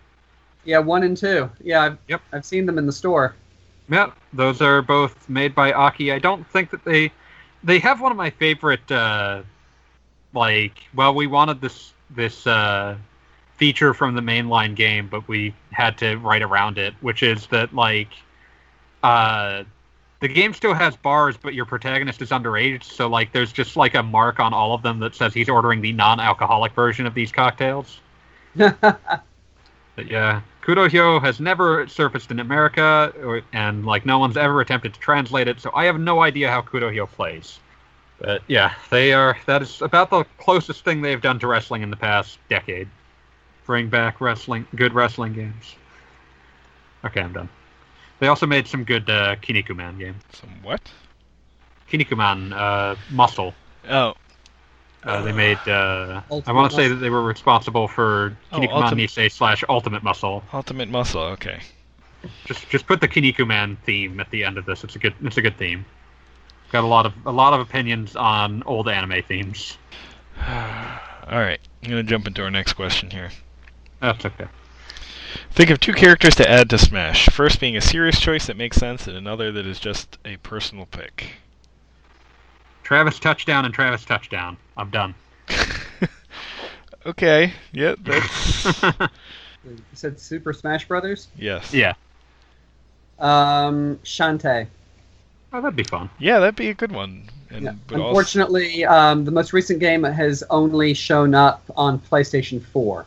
Yeah, 0.63 0.79
one 0.79 1.03
and 1.03 1.15
two. 1.15 1.49
Yeah, 1.63 1.81
I've, 1.83 1.97
Yep. 2.07 2.21
I've 2.33 2.45
seen 2.45 2.65
them 2.65 2.77
in 2.77 2.85
the 2.85 2.91
store. 2.91 3.35
Yeah, 3.89 4.11
those 4.33 4.61
are 4.61 4.81
both 4.81 5.27
made 5.29 5.53
by 5.53 5.73
Aki. 5.73 6.11
I 6.11 6.19
don't 6.19 6.47
think 6.49 6.69
that 6.71 6.83
they. 6.85 7.11
they 7.63 7.79
have 7.79 8.01
one 8.01 8.11
of 8.11 8.17
my 8.17 8.29
favorite 8.31 8.91
uh, 8.91 9.43
like 10.33 10.73
well 10.95 11.13
we 11.13 11.27
wanted 11.27 11.61
this 11.61 11.93
this 12.09 12.47
uh, 12.47 12.97
feature 13.55 13.93
from 13.93 14.15
the 14.15 14.21
mainline 14.21 14.75
game 14.75 15.07
but 15.07 15.27
we 15.27 15.53
had 15.71 15.97
to 15.97 16.15
write 16.17 16.41
around 16.41 16.77
it 16.77 16.93
which 17.01 17.21
is 17.23 17.47
that 17.47 17.73
like 17.73 18.09
uh, 19.03 19.63
the 20.21 20.27
game 20.27 20.53
still 20.53 20.73
has 20.73 20.95
bars 20.95 21.37
but 21.37 21.53
your 21.53 21.65
protagonist 21.65 22.21
is 22.21 22.29
underage 22.29 22.83
so 22.83 23.07
like 23.07 23.31
there's 23.31 23.51
just 23.51 23.75
like 23.75 23.93
a 23.93 24.03
mark 24.03 24.39
on 24.39 24.53
all 24.53 24.73
of 24.73 24.81
them 24.81 24.99
that 24.99 25.13
says 25.13 25.33
he's 25.33 25.49
ordering 25.49 25.81
the 25.81 25.93
non-alcoholic 25.93 26.73
version 26.73 27.05
of 27.05 27.13
these 27.13 27.31
cocktails 27.31 27.99
but 28.55 29.21
yeah 30.07 30.41
Kurohyo 30.61 31.21
has 31.21 31.39
never 31.39 31.87
surfaced 31.87 32.31
in 32.31 32.39
america 32.39 33.13
or, 33.23 33.41
and 33.53 33.85
like 33.85 34.05
no 34.05 34.19
one's 34.19 34.37
ever 34.37 34.61
attempted 34.61 34.93
to 34.93 34.99
translate 34.99 35.47
it 35.47 35.59
so 35.59 35.71
i 35.73 35.85
have 35.85 35.99
no 35.99 36.21
idea 36.21 36.49
how 36.49 36.61
Kurohyo 36.61 37.07
plays 37.09 37.59
but 38.21 38.43
yeah, 38.47 38.73
they 38.91 39.13
are. 39.13 39.35
That 39.47 39.63
is 39.63 39.81
about 39.81 40.11
the 40.11 40.25
closest 40.37 40.85
thing 40.85 41.01
they've 41.01 41.21
done 41.21 41.39
to 41.39 41.47
wrestling 41.47 41.81
in 41.81 41.89
the 41.89 41.97
past 41.97 42.37
decade. 42.49 42.87
Bring 43.65 43.89
back 43.89 44.21
wrestling, 44.21 44.67
good 44.75 44.93
wrestling 44.93 45.33
games. 45.33 45.75
Okay, 47.03 47.21
I'm 47.21 47.33
done. 47.33 47.49
They 48.19 48.27
also 48.27 48.45
made 48.45 48.67
some 48.67 48.83
good 48.83 49.09
uh, 49.09 49.37
Kinnikuman 49.37 49.97
game. 49.97 50.15
Some 50.33 50.51
what? 50.61 50.81
Kinnikuman 51.91 52.53
uh, 52.53 52.95
Muscle. 53.09 53.55
Oh, 53.89 54.13
Uh, 55.03 55.21
they 55.23 55.31
made. 55.31 55.57
Uh, 55.67 56.21
I 56.45 56.51
want 56.51 56.69
to 56.71 56.75
say 56.75 56.87
that 56.87 56.95
they 56.95 57.09
were 57.09 57.23
responsible 57.23 57.87
for 57.87 58.37
Oh, 58.51 58.57
Kinnikuman 58.59 58.83
Ultimate- 58.83 59.09
Nisei 59.09 59.31
slash 59.31 59.63
Ultimate 59.67 60.03
Muscle. 60.03 60.43
Ultimate 60.53 60.89
Muscle. 60.89 61.21
Okay. 61.21 61.59
Just 62.45 62.69
just 62.69 62.85
put 62.85 63.01
the 63.01 63.07
Kinnikuman 63.07 63.77
theme 63.79 64.19
at 64.19 64.29
the 64.29 64.43
end 64.43 64.57
of 64.59 64.65
this. 64.65 64.83
It's 64.83 64.95
a 64.95 64.99
good 64.99 65.15
it's 65.23 65.37
a 65.37 65.41
good 65.41 65.57
theme. 65.57 65.85
Got 66.71 66.83
a 66.83 66.87
lot 66.87 67.05
of 67.07 67.13
a 67.25 67.31
lot 67.31 67.53
of 67.53 67.59
opinions 67.61 68.15
on 68.15 68.61
old 68.63 68.87
anime 68.87 69.23
themes. 69.23 69.77
All 70.47 71.39
right, 71.39 71.59
I'm 71.83 71.89
gonna 71.89 72.03
jump 72.03 72.27
into 72.27 72.43
our 72.43 72.51
next 72.51 72.73
question 72.73 73.09
here. 73.09 73.31
That's 74.01 74.23
okay. 74.25 74.45
Think 75.51 75.69
of 75.69 75.79
two 75.79 75.93
characters 75.93 76.35
to 76.35 76.49
add 76.49 76.69
to 76.69 76.77
Smash. 76.77 77.27
First 77.29 77.59
being 77.59 77.75
a 77.77 77.81
serious 77.81 78.19
choice 78.19 78.47
that 78.47 78.57
makes 78.57 78.77
sense, 78.77 79.07
and 79.07 79.15
another 79.17 79.51
that 79.51 79.65
is 79.65 79.79
just 79.79 80.17
a 80.25 80.37
personal 80.37 80.85
pick. 80.85 81.33
Travis 82.83 83.19
touchdown 83.19 83.65
and 83.65 83.73
Travis 83.73 84.03
touchdown. 84.05 84.57
I'm 84.77 84.89
done. 84.89 85.13
okay. 87.05 87.53
Yep. 87.73 87.99
That's 88.03 88.81
You 89.63 89.77
said 89.93 90.19
Super 90.19 90.53
Smash 90.53 90.87
Brothers. 90.87 91.27
yes. 91.37 91.71
yeah. 91.73 91.93
Um, 93.19 93.97
Shantae. 94.03 94.65
Oh, 95.53 95.61
that'd 95.61 95.75
be 95.75 95.83
fun. 95.83 96.09
Yeah, 96.17 96.39
that'd 96.39 96.55
be 96.55 96.69
a 96.69 96.73
good 96.73 96.91
one. 96.91 97.29
And 97.51 97.65
Yeah. 97.65 97.73
but 97.87 97.95
also, 97.99 98.07
Unfortunately, 98.07 98.85
um, 98.85 99.23
the 99.25 99.31
most 99.31 99.53
recent 99.53 99.79
game 99.79 100.03
has 100.03 100.43
only 100.49 100.93
shown 100.95 101.35
up 101.35 101.61
on 101.75 101.99
PlayStation 101.99 102.59
4 102.63 103.05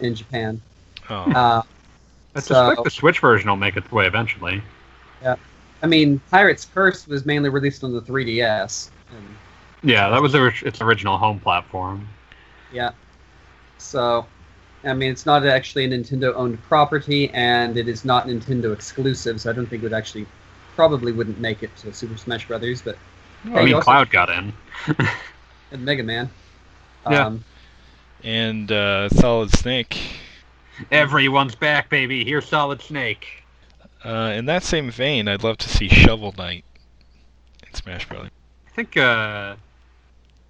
in 0.00 0.14
Japan. 0.16 0.60
oh, 1.10 1.14
Uh, 1.14 1.62
I 2.34 2.40
So- 2.40 2.54
suspect 2.54 2.82
the 2.84 2.90
Switch 2.90 3.20
version 3.20 3.48
will 3.48 3.56
make 3.56 3.76
its 3.76 3.90
way 3.92 4.06
eventually. 4.08 4.62
I 5.82 5.86
mean, 5.86 6.20
Pirate's 6.30 6.64
Curse 6.64 7.06
was 7.06 7.24
mainly 7.24 7.48
released 7.50 7.84
on 7.84 7.92
the 7.92 8.00
3DS. 8.02 8.90
And, 9.10 9.24
Yeah, 9.82 10.08
that 10.10 10.20
was 10.20 10.34
its 10.34 10.80
original 10.80 11.16
home 11.18 11.38
platform. 11.40 12.08
yeah. 12.72 12.90
So, 13.78 14.26
I 14.84 14.92
mean, 14.92 15.12
it's 15.12 15.24
not 15.24 15.46
actually 15.46 15.84
a 15.84 15.88
Nintendo-owned 15.88 16.60
property, 16.64 17.30
and 17.30 17.76
it 17.76 17.88
is 17.88 18.04
not 18.04 18.26
Nintendo 18.26 18.72
exclusive. 18.72 19.40
So 19.40 19.50
I 19.50 19.52
don't 19.52 19.66
think 19.66 19.82
it 19.82 19.86
would 19.86 19.92
actually, 19.92 20.26
probably 20.74 21.12
wouldn't 21.12 21.38
make 21.38 21.62
it 21.62 21.74
to 21.78 21.92
Super 21.92 22.16
Smash 22.16 22.48
Brothers, 22.48 22.82
but 22.82 22.96
I 23.44 23.48
Hey, 23.50 23.64
mean, 23.66 23.74
also- 23.74 23.84
Cloud 23.84 24.10
got 24.10 24.30
in. 24.30 24.52
and 25.70 25.84
Mega 25.84 26.02
Man. 26.02 26.28
Yeah. 27.08 27.26
Um, 27.26 27.44
and 28.24 28.70
uh, 28.72 29.08
Solid 29.10 29.50
Snake. 29.52 29.96
Everyone's 30.90 31.54
back, 31.54 31.88
baby. 31.88 32.24
Here's 32.24 32.46
Solid 32.48 32.82
Snake. 32.82 33.37
Uh, 34.04 34.32
in 34.36 34.44
that 34.46 34.62
same 34.62 34.90
vein, 34.90 35.26
I'd 35.26 35.42
love 35.42 35.58
to 35.58 35.68
see 35.68 35.88
Shovel 35.88 36.32
Knight 36.38 36.64
in 37.66 37.74
Smash 37.74 38.08
Brothers. 38.08 38.30
I 38.66 38.70
think 38.70 38.96
uh, 38.96 39.56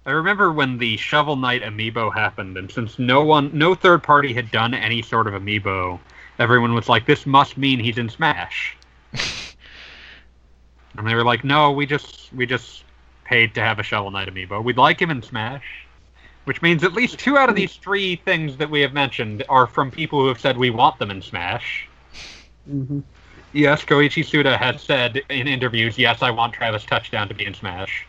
I 0.05 0.11
remember 0.11 0.51
when 0.51 0.77
the 0.77 0.97
Shovel 0.97 1.35
Knight 1.35 1.63
amiibo 1.63 2.13
happened, 2.13 2.57
and 2.57 2.71
since 2.71 2.99
no 2.99 3.23
one, 3.23 3.49
no 3.53 3.73
third 3.73 4.03
party 4.03 4.33
had 4.33 4.51
done 4.51 4.73
any 4.73 5.01
sort 5.01 5.27
of 5.27 5.33
amiibo, 5.33 5.99
everyone 6.37 6.73
was 6.73 6.87
like, 6.87 7.05
"This 7.05 7.25
must 7.25 7.57
mean 7.57 7.79
he's 7.79 7.97
in 7.97 8.09
Smash." 8.09 8.77
and 10.97 11.07
they 11.07 11.15
were 11.15 11.23
like, 11.23 11.43
"No, 11.43 11.71
we 11.71 11.87
just 11.87 12.31
we 12.33 12.45
just 12.45 12.83
paid 13.23 13.55
to 13.55 13.61
have 13.61 13.79
a 13.79 13.83
Shovel 13.83 14.11
Knight 14.11 14.27
amiibo. 14.27 14.63
We'd 14.63 14.77
like 14.77 15.01
him 15.01 15.09
in 15.09 15.21
Smash." 15.23 15.85
Which 16.45 16.61
means 16.61 16.83
at 16.83 16.93
least 16.93 17.19
two 17.19 17.37
out 17.37 17.49
of 17.49 17.55
these 17.55 17.75
three 17.75 18.15
things 18.15 18.57
that 18.57 18.69
we 18.69 18.81
have 18.81 18.93
mentioned 18.93 19.43
are 19.49 19.67
from 19.67 19.91
people 19.91 20.19
who 20.19 20.27
have 20.27 20.39
said 20.39 20.57
we 20.57 20.71
want 20.71 20.97
them 20.97 21.11
in 21.11 21.21
Smash. 21.21 21.87
mhm. 22.67 23.03
Yes, 23.53 23.83
Koichi 23.83 24.25
Suda 24.25 24.57
has 24.57 24.81
said 24.81 25.21
in 25.29 25.47
interviews, 25.47 25.97
yes, 25.97 26.21
I 26.21 26.29
want 26.31 26.53
Travis 26.53 26.85
Touchdown 26.85 27.27
to 27.29 27.33
be 27.33 27.45
in 27.45 27.53
Smash. 27.53 28.05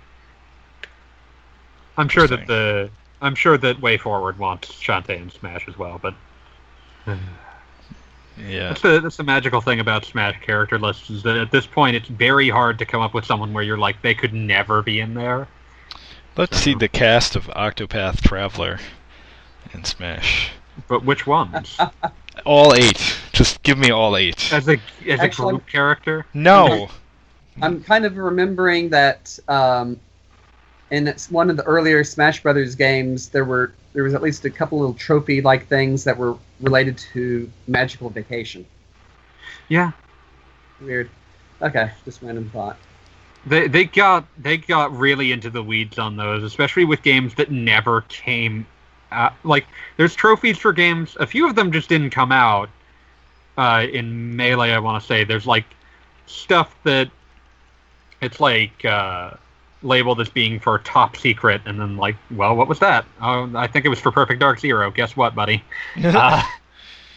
I'm 1.97 2.09
sure 2.09 2.26
that 2.26 2.47
the 2.47 2.91
I'm 3.22 3.34
sure 3.34 3.59
that 3.59 3.80
WayForward 3.80 4.38
wants 4.38 4.72
Shantae 4.72 5.20
in 5.20 5.30
Smash 5.30 5.68
as 5.68 5.76
well, 5.78 5.99
but 6.01 6.14
Yeah. 8.38 8.68
that's 8.68 8.80
the 8.80 9.01
that's 9.01 9.16
the 9.16 9.24
magical 9.24 9.61
thing 9.61 9.80
about 9.80 10.05
Smash 10.05 10.41
character 10.41 10.78
lists 10.78 11.11
is 11.11 11.22
that 11.24 11.36
at 11.36 11.51
this 11.51 11.66
point 11.66 11.97
it's 11.97 12.09
very 12.09 12.49
hard 12.49 12.78
to 12.78 12.86
come 12.86 13.03
up 13.03 13.12
with 13.12 13.24
someone 13.26 13.53
where 13.53 13.62
you're 13.62 13.78
like 13.78 14.01
they 14.03 14.14
could 14.14 14.32
never 14.32 14.82
be 14.82 15.01
in 15.01 15.14
there. 15.14 15.47
Let's 16.36 16.57
see 16.57 16.74
the 16.74 16.88
cast 16.88 17.36
of 17.36 17.47
Octopath 17.49 18.22
Traveler 18.22 18.78
in 19.74 19.84
Smash. 19.84 20.53
But 20.88 21.05
which 21.05 21.26
ones? 21.26 21.78
All 22.45 22.74
eight. 22.74 23.16
Just 23.32 23.62
give 23.62 23.78
me 23.78 23.91
all 23.91 24.16
eight. 24.16 24.53
as 24.53 24.68
a 24.68 24.78
as 25.07 25.20
Actually- 25.20 25.49
a 25.49 25.53
group 25.53 25.66
character? 25.66 26.26
No. 26.34 26.88
I'm 27.62 27.82
kind 27.82 28.05
of 28.07 28.16
remembering 28.16 28.88
that 28.91 29.38
um, 29.49 30.01
in 30.91 31.14
one 31.30 31.51
of 31.51 31.57
the 31.57 31.62
earlier 31.64 32.03
Smash 32.05 32.43
Brothers 32.43 32.74
games, 32.74 33.28
there 33.28 33.45
were 33.45 33.72
there 33.93 34.05
was 34.05 34.14
at 34.14 34.22
least 34.22 34.45
a 34.45 34.51
couple 34.51 34.78
little 34.78 34.95
trophy-like 34.95 35.66
things 35.66 36.05
that 36.05 36.16
were 36.16 36.36
related 36.61 36.97
to 37.12 37.51
Magical 37.66 38.09
Vacation. 38.09 38.64
Yeah. 39.68 39.93
Weird. 40.80 41.11
Okay, 41.61 41.91
just 42.05 42.22
random 42.22 42.49
thought. 42.51 42.76
They 43.47 43.68
they 43.68 43.84
got 43.84 44.26
they 44.38 44.57
got 44.57 44.97
really 44.97 45.32
into 45.32 45.51
the 45.51 45.62
weeds 45.62 45.99
on 45.99 46.16
those, 46.16 46.43
especially 46.43 46.84
with 46.84 47.03
games 47.03 47.34
that 47.34 47.51
never 47.51 48.03
came. 48.03 48.66
Uh, 49.12 49.30
like 49.44 49.66
there's 49.96 50.14
trophies 50.14 50.58
for 50.58 50.72
games. 50.72 51.16
A 51.20 51.26
few 51.26 51.48
of 51.48 51.54
them 51.54 51.72
just 51.72 51.88
didn't 51.88 52.11
come 52.11 52.32
out. 52.32 52.68
Uh, 53.58 53.86
in 53.92 54.36
melee, 54.36 54.70
I 54.70 54.78
want 54.78 55.02
to 55.02 55.06
say 55.06 55.24
there's 55.24 55.46
like 55.46 55.64
stuff 56.26 56.74
that 56.84 57.11
it's 58.22 58.40
like 58.40 58.84
uh, 58.84 59.32
labeled 59.82 60.20
as 60.20 60.28
being 60.28 60.61
for 60.61 60.78
top 60.78 61.16
secret, 61.16 61.61
and 61.66 61.80
then 61.80 61.96
like, 61.96 62.16
well, 62.30 62.54
what 62.54 62.68
was 62.68 62.78
that? 62.78 63.04
Oh, 63.20 63.50
I 63.54 63.66
think 63.66 63.84
it 63.84 63.88
was 63.88 63.98
for 63.98 64.12
Perfect 64.12 64.40
Dark 64.40 64.61
Zero. 64.61 64.90
Guess 64.90 65.16
what, 65.16 65.34
buddy? 65.34 65.62
Uh, 66.02 66.42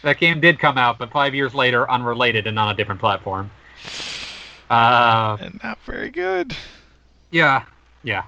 that 0.02 0.18
game 0.18 0.38
did 0.38 0.58
come 0.58 0.76
out, 0.76 0.98
but 0.98 1.10
five 1.10 1.34
years 1.34 1.54
later, 1.54 1.90
unrelated 1.90 2.46
and 2.46 2.58
on 2.58 2.68
a 2.70 2.74
different 2.74 3.00
platform. 3.00 3.50
Uh, 4.68 5.38
and 5.40 5.58
not 5.62 5.78
very 5.86 6.10
good. 6.10 6.54
yeah, 7.30 7.64
yeah. 8.02 8.24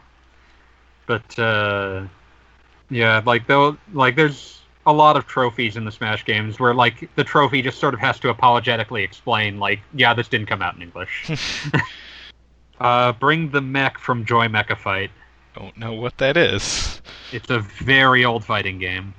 But 1.06 1.38
uh 1.38 2.06
yeah, 2.90 3.22
like 3.24 3.46
though 3.46 3.76
like 3.92 4.16
there's 4.16 4.60
a 4.86 4.92
lot 4.92 5.16
of 5.16 5.26
trophies 5.26 5.76
in 5.76 5.84
the 5.84 5.90
Smash 5.90 6.24
games 6.24 6.60
where 6.60 6.72
like 6.72 7.10
the 7.16 7.24
trophy 7.24 7.60
just 7.60 7.78
sort 7.78 7.94
of 7.94 8.00
has 8.00 8.20
to 8.20 8.28
apologetically 8.28 9.02
explain 9.02 9.58
like, 9.58 9.80
yeah, 9.94 10.14
this 10.14 10.28
didn't 10.28 10.46
come 10.46 10.62
out 10.62 10.76
in 10.76 10.82
English. 10.82 11.30
uh 12.80 13.12
bring 13.12 13.50
the 13.50 13.60
mech 13.60 13.98
from 13.98 14.24
Joy 14.24 14.46
Mecha 14.48 14.76
Fight. 14.76 15.10
Don't 15.54 15.76
know 15.76 15.94
what 15.94 16.16
that 16.18 16.36
is. 16.36 17.00
It's 17.32 17.50
a 17.50 17.60
very 17.60 18.24
old 18.24 18.44
fighting 18.44 18.78
game. 18.78 19.14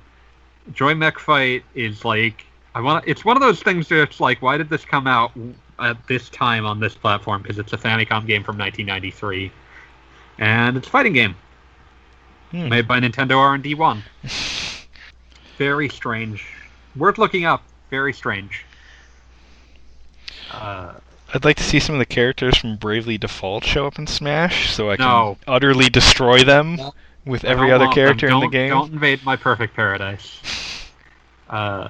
Joy 0.72 0.94
Mech 0.94 1.18
Fight 1.18 1.64
is 1.74 2.04
like 2.04 2.46
I 2.74 2.80
want. 2.80 3.04
It's 3.06 3.24
one 3.24 3.36
of 3.36 3.40
those 3.40 3.62
things 3.62 3.90
where 3.90 4.02
it's 4.02 4.20
like, 4.20 4.40
why 4.40 4.56
did 4.56 4.68
this 4.68 4.84
come 4.84 5.06
out 5.06 5.32
at 5.80 6.06
this 6.06 6.28
time 6.30 6.64
on 6.64 6.80
this 6.80 6.94
platform? 6.94 7.42
Because 7.42 7.58
it's 7.58 7.72
a 7.72 7.76
Famicom 7.78 8.26
game 8.26 8.44
from 8.44 8.56
1993, 8.56 9.50
and 10.38 10.76
it's 10.76 10.86
a 10.86 10.90
fighting 10.90 11.12
game 11.12 11.34
Hmm. 12.50 12.68
made 12.68 12.88
by 12.88 13.00
Nintendo 13.00 13.36
R&D 13.38 13.74
One. 13.74 14.02
Very 15.58 15.88
strange. 15.88 16.44
Worth 16.96 17.18
looking 17.18 17.44
up. 17.44 17.62
Very 17.90 18.12
strange. 18.12 18.64
Uh, 20.52 20.94
I'd 21.34 21.44
like 21.44 21.56
to 21.56 21.62
see 21.64 21.78
some 21.78 21.94
of 21.94 21.98
the 21.98 22.06
characters 22.06 22.56
from 22.56 22.76
Bravely 22.76 23.18
Default 23.18 23.64
show 23.64 23.86
up 23.86 23.98
in 23.98 24.06
Smash, 24.06 24.70
so 24.70 24.90
I 24.90 24.96
can 24.96 25.04
No. 25.04 25.36
utterly 25.46 25.90
destroy 25.90 26.42
them 26.42 26.78
with 27.26 27.44
every 27.44 27.70
other 27.70 27.88
character 27.88 28.28
in 28.28 28.40
the 28.40 28.48
game. 28.48 28.70
Don't 28.70 28.92
invade 28.92 29.24
my 29.24 29.36
perfect 29.36 29.74
paradise. 29.74 30.40
Uh, 31.50 31.88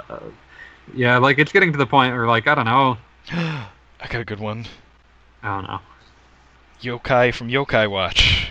yeah, 0.94 1.18
like 1.18 1.40
it's 1.40 1.50
getting 1.50 1.72
to 1.72 1.78
the 1.78 1.84
point 1.84 2.14
where, 2.14 2.28
like, 2.28 2.46
I 2.46 2.54
don't 2.54 2.64
know, 2.64 2.96
I 3.32 4.06
got 4.08 4.20
a 4.20 4.24
good 4.24 4.38
one. 4.38 4.66
I 5.42 5.48
don't 5.48 5.66
know. 5.66 5.80
Yokai 6.80 7.34
from 7.34 7.48
Yokai 7.48 7.90
Watch. 7.90 8.47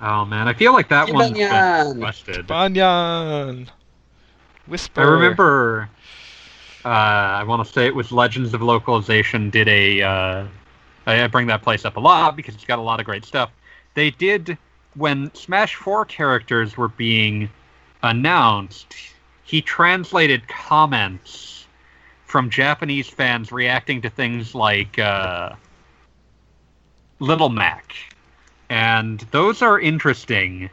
Oh 0.00 0.24
man, 0.24 0.48
I 0.48 0.54
feel 0.54 0.72
like 0.72 0.88
that 0.88 1.12
one's 1.12 1.32
been 1.32 1.48
Jibanyan. 1.48 1.94
requested. 1.94 2.46
Banyan. 2.46 3.70
Whisper. 4.66 5.00
I 5.00 5.04
remember. 5.04 5.88
Uh, 6.84 6.88
I 6.88 7.42
want 7.44 7.66
to 7.66 7.72
say 7.72 7.86
it 7.86 7.94
was 7.94 8.12
Legends 8.12 8.54
of 8.54 8.62
Localization 8.62 9.50
did 9.50 9.68
a. 9.68 10.02
Uh, 10.02 10.46
I 11.06 11.22
I 11.24 11.26
bring 11.28 11.46
that 11.46 11.62
place 11.62 11.84
up 11.84 11.96
a 11.96 12.00
lot 12.00 12.36
because 12.36 12.54
it's 12.54 12.64
got 12.64 12.78
a 12.78 12.82
lot 12.82 13.00
of 13.00 13.06
great 13.06 13.24
stuff. 13.24 13.50
They 13.94 14.10
did 14.10 14.58
when 14.94 15.34
Smash 15.34 15.74
Four 15.74 16.04
characters 16.04 16.76
were 16.76 16.88
being 16.88 17.48
announced. 18.02 18.94
He 19.44 19.62
translated 19.62 20.46
comments 20.48 21.66
from 22.24 22.50
Japanese 22.50 23.08
fans 23.08 23.52
reacting 23.52 24.02
to 24.02 24.10
things 24.10 24.54
like 24.54 24.98
uh, 24.98 25.52
Little 27.20 27.48
Mac, 27.48 27.94
and 28.68 29.20
those 29.30 29.62
are 29.62 29.78
interesting 29.78 30.70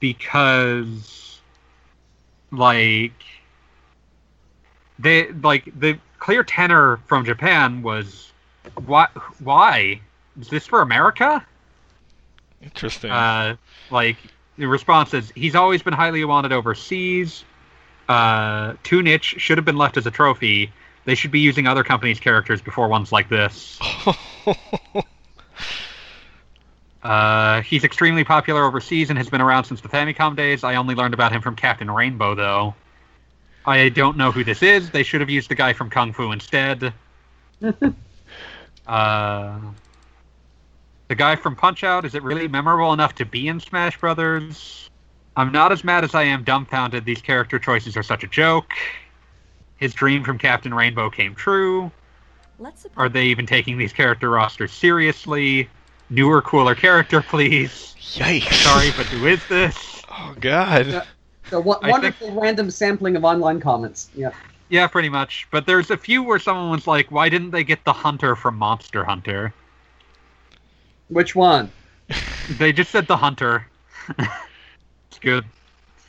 because 0.00 1.40
like 2.50 3.12
they 4.98 5.30
like 5.32 5.68
the 5.78 5.98
clear 6.18 6.42
tenor 6.42 6.98
from 7.06 7.24
Japan 7.24 7.82
was 7.82 8.32
why 8.86 9.08
why 9.38 10.00
is 10.40 10.48
this 10.48 10.66
for 10.66 10.80
America? 10.80 11.44
Interesting. 12.62 13.10
Uh, 13.10 13.56
like 13.90 14.16
the 14.58 14.66
response 14.66 15.14
is 15.14 15.32
he's 15.36 15.54
always 15.54 15.82
been 15.82 15.94
highly 15.94 16.24
wanted 16.24 16.52
overseas. 16.52 17.44
Uh, 18.08 18.74
too 18.82 19.02
niche 19.02 19.34
should 19.38 19.58
have 19.58 19.64
been 19.64 19.76
left 19.76 19.96
as 19.96 20.06
a 20.06 20.10
trophy. 20.10 20.72
They 21.04 21.14
should 21.14 21.30
be 21.30 21.40
using 21.40 21.66
other 21.66 21.84
companies' 21.84 22.18
characters 22.18 22.60
before 22.60 22.88
ones 22.88 23.12
like 23.12 23.28
this. 23.28 23.78
Uh, 27.06 27.62
he's 27.62 27.84
extremely 27.84 28.24
popular 28.24 28.64
overseas 28.64 29.10
and 29.10 29.16
has 29.16 29.28
been 29.28 29.40
around 29.40 29.62
since 29.62 29.80
the 29.80 29.88
Famicom 29.88 30.34
days. 30.34 30.64
I 30.64 30.74
only 30.74 30.96
learned 30.96 31.14
about 31.14 31.30
him 31.30 31.40
from 31.40 31.54
Captain 31.54 31.88
Rainbow, 31.88 32.34
though. 32.34 32.74
I 33.64 33.90
don't 33.90 34.16
know 34.16 34.32
who 34.32 34.42
this 34.42 34.60
is. 34.60 34.90
They 34.90 35.04
should 35.04 35.20
have 35.20 35.30
used 35.30 35.48
the 35.48 35.54
guy 35.54 35.72
from 35.72 35.88
Kung 35.88 36.12
Fu 36.12 36.32
instead. 36.32 36.92
uh, 38.88 39.60
the 41.06 41.14
guy 41.14 41.36
from 41.36 41.54
Punch 41.54 41.84
Out, 41.84 42.04
is 42.04 42.16
it 42.16 42.24
really 42.24 42.48
memorable 42.48 42.92
enough 42.92 43.14
to 43.16 43.24
be 43.24 43.46
in 43.46 43.60
Smash 43.60 44.00
Brothers? 44.00 44.90
I'm 45.36 45.52
not 45.52 45.70
as 45.70 45.84
mad 45.84 46.02
as 46.02 46.12
I 46.12 46.24
am 46.24 46.42
dumbfounded. 46.42 47.04
These 47.04 47.22
character 47.22 47.60
choices 47.60 47.96
are 47.96 48.02
such 48.02 48.24
a 48.24 48.28
joke. 48.28 48.72
His 49.76 49.94
dream 49.94 50.24
from 50.24 50.38
Captain 50.38 50.74
Rainbow 50.74 51.08
came 51.10 51.36
true. 51.36 51.92
Let's 52.58 52.82
suppose 52.82 52.96
Are 52.96 53.08
they 53.08 53.26
even 53.26 53.46
taking 53.46 53.78
these 53.78 53.92
character 53.92 54.28
rosters 54.28 54.72
seriously? 54.72 55.68
Newer, 56.10 56.40
cooler 56.42 56.74
character, 56.74 57.20
please. 57.22 57.94
Yikes. 57.98 58.52
Sorry, 58.62 58.90
but 58.96 59.06
who 59.06 59.26
is 59.26 59.44
this? 59.48 60.02
Oh 60.10 60.34
God. 60.40 60.86
Yeah. 60.86 61.04
So 61.50 61.60
what 61.60 61.84
I 61.84 61.90
wonderful 61.90 62.32
random 62.32 62.70
sampling 62.70 63.16
of 63.16 63.24
online 63.24 63.60
comments. 63.60 64.10
Yeah. 64.14 64.30
Yeah, 64.68 64.86
pretty 64.86 65.08
much. 65.08 65.46
But 65.50 65.66
there's 65.66 65.90
a 65.90 65.96
few 65.96 66.22
where 66.22 66.38
someone 66.38 66.70
was 66.70 66.86
like, 66.86 67.10
why 67.10 67.28
didn't 67.28 67.50
they 67.50 67.62
get 67.64 67.84
the 67.84 67.92
hunter 67.92 68.34
from 68.34 68.56
Monster 68.56 69.04
Hunter? 69.04 69.52
Which 71.08 71.34
one? 71.34 71.70
They 72.58 72.72
just 72.72 72.92
said 72.92 73.08
the 73.08 73.16
hunter. 73.16 73.66
it's 74.18 75.18
good. 75.20 75.44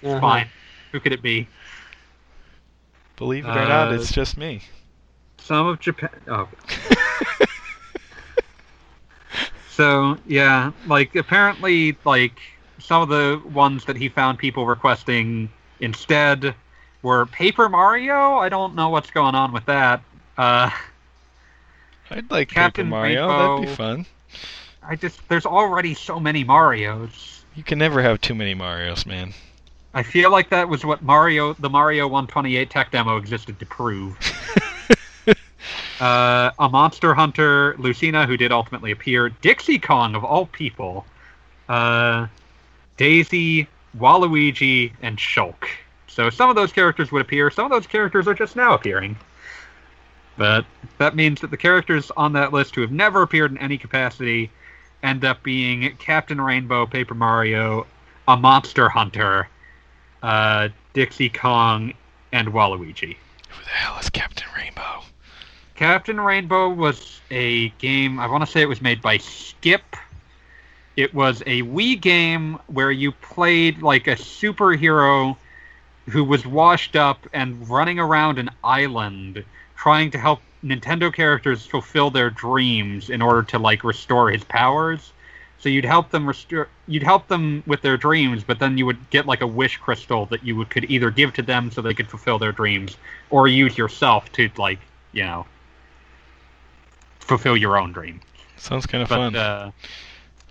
Uh-huh. 0.03 0.19
Fine. 0.19 0.47
Who 0.91 0.99
could 0.99 1.11
it 1.11 1.23
be? 1.23 1.47
Believe 3.15 3.45
it 3.45 3.49
or 3.49 3.55
not, 3.67 3.91
Uh, 3.91 3.95
it's 3.95 4.11
just 4.11 4.37
me. 4.37 4.61
Some 5.39 5.65
of 5.65 5.79
Japan. 5.79 6.11
Oh. 6.27 6.47
so 9.78 10.17
yeah, 10.25 10.71
like 10.88 11.15
apparently, 11.15 11.95
like 12.03 12.39
some 12.80 13.03
of 13.03 13.09
the 13.09 13.39
ones 13.53 13.86
that 13.86 13.95
he 13.95 14.09
found 14.09 14.39
people 14.39 14.65
requesting 14.65 15.49
instead 15.80 16.55
were 17.03 17.28
Paper 17.28 17.69
Mario. 17.69 18.38
I 18.38 18.49
don't 18.49 18.73
know 18.73 18.89
what's 18.89 19.11
going 19.11 19.36
on 19.36 19.53
with 19.53 19.65
that. 19.65 20.01
Uh, 20.36 20.71
I'd 22.09 22.30
like 22.32 22.49
Captain 22.49 22.88
Paper 22.88 22.89
Mario. 22.89 23.28
That'd 23.28 23.69
be 23.69 23.75
fun. 23.75 24.05
I 24.82 24.95
just 24.95 25.19
there's 25.30 25.45
already 25.45 25.93
so 25.93 26.19
many 26.19 26.43
Mario's. 26.43 27.45
You 27.53 27.61
can 27.61 27.78
never 27.78 28.01
have 28.01 28.19
too 28.19 28.34
many 28.34 28.55
Mario's, 28.55 29.05
man. 29.05 29.32
I 29.93 30.01
feel 30.01 30.32
like 30.32 30.49
that 30.49 30.67
was 30.67 30.86
what 30.86 31.03
Mario, 31.03 31.53
the 31.53 31.69
Mario 31.69 32.07
128 32.07 32.69
tech 32.71 32.91
demo 32.91 33.17
existed 33.17 33.59
to 33.59 33.65
prove. 33.67 34.17
uh, 35.99 36.51
a 36.59 36.69
Monster 36.69 37.13
Hunter, 37.13 37.75
Lucina, 37.77 38.25
who 38.25 38.37
did 38.37 38.51
ultimately 38.51 38.91
appear, 38.91 39.29
Dixie 39.29 39.79
Kong 39.79 40.15
of 40.15 40.23
all 40.23 40.45
people, 40.47 41.05
uh, 41.69 42.27
Daisy, 42.97 43.67
Waluigi, 43.97 44.91
and 45.01 45.17
Shulk. 45.17 45.67
So 46.07 46.29
some 46.29 46.49
of 46.49 46.55
those 46.55 46.71
characters 46.71 47.11
would 47.11 47.21
appear. 47.21 47.49
Some 47.51 47.65
of 47.65 47.71
those 47.71 47.87
characters 47.87 48.27
are 48.27 48.33
just 48.33 48.55
now 48.55 48.73
appearing. 48.73 49.17
But 50.37 50.65
that 50.99 51.15
means 51.15 51.41
that 51.41 51.51
the 51.51 51.57
characters 51.57 52.11
on 52.15 52.33
that 52.33 52.53
list 52.53 52.75
who 52.75 52.81
have 52.81 52.91
never 52.91 53.23
appeared 53.23 53.51
in 53.51 53.57
any 53.57 53.77
capacity 53.77 54.51
end 55.03 55.25
up 55.25 55.41
being 55.43 55.95
Captain 55.97 56.39
Rainbow, 56.39 56.85
Paper 56.85 57.15
Mario, 57.15 57.85
a 58.27 58.37
Monster 58.37 58.89
Hunter, 58.89 59.47
uh, 60.21 60.69
Dixie 60.93 61.29
Kong, 61.29 61.93
and 62.31 62.49
Waluigi. 62.49 63.15
Who 63.49 63.63
the 63.63 63.69
hell 63.69 63.99
is 63.99 64.09
Captain 64.09 64.47
Rainbow? 64.55 65.03
Captain 65.78 66.19
Rainbow 66.19 66.69
was 66.69 67.21
a 67.30 67.69
game, 67.78 68.19
I 68.19 68.25
want 68.25 68.43
to 68.43 68.51
say 68.51 68.63
it 68.63 68.67
was 68.67 68.82
made 68.82 68.99
by 68.99 69.19
Skip. 69.19 69.95
It 70.95 71.13
was 71.13 71.41
a 71.41 71.61
Wii 71.61 72.01
game 72.01 72.57
where 72.65 72.89
you 72.89 73.11
played 73.11 73.84
like 73.84 74.07
a 74.07 74.15
superhero 74.15 75.38
who 76.09 76.23
was 76.23 76.47
washed 76.47 76.95
up 76.95 77.28
and 77.32 77.69
running 77.69 77.99
around 77.99 78.39
an 78.39 78.49
island 78.63 79.45
trying 79.75 80.09
to 80.09 80.17
help 80.17 80.41
Nintendo 80.63 81.13
characters 81.13 81.67
fulfill 81.67 82.09
their 82.09 82.32
dreams 82.32 83.11
in 83.11 83.21
order 83.21 83.43
to 83.43 83.59
like 83.59 83.84
restore 83.84 84.32
his 84.32 84.43
powers. 84.43 85.13
So 85.59 85.69
you'd 85.69 85.86
help 85.86 86.09
them 86.09 86.25
restore 86.28 86.69
you'd 86.88 87.03
help 87.03 87.28
them 87.28 87.61
with 87.67 87.84
their 87.84 87.97
dreams, 87.97 88.43
but 88.43 88.57
then 88.57 88.80
you 88.80 88.88
would 88.88 89.11
get 89.11 89.28
like 89.28 89.41
a 89.41 89.47
wish 89.47 89.78
crystal 89.78 90.25
that 90.28 90.43
you 90.43 90.55
would 90.55 90.71
could 90.71 90.89
either 90.89 91.11
give 91.11 91.34
to 91.34 91.43
them 91.43 91.69
so 91.69 91.84
they 91.84 91.93
could 91.93 92.07
fulfill 92.07 92.39
their 92.39 92.51
dreams 92.51 92.97
or 93.30 93.47
use 93.47 93.78
yourself 93.78 94.32
to 94.32 94.49
like, 94.57 94.80
you 95.11 95.23
know, 95.23 95.45
fulfill 97.28 97.57
your 97.57 97.78
own 97.78 97.91
dream. 97.91 98.19
Sounds 98.57 98.86
kind 98.86 99.03
of 99.03 99.09
But 99.09 99.15
fun. 99.15 99.36
uh 99.36 99.71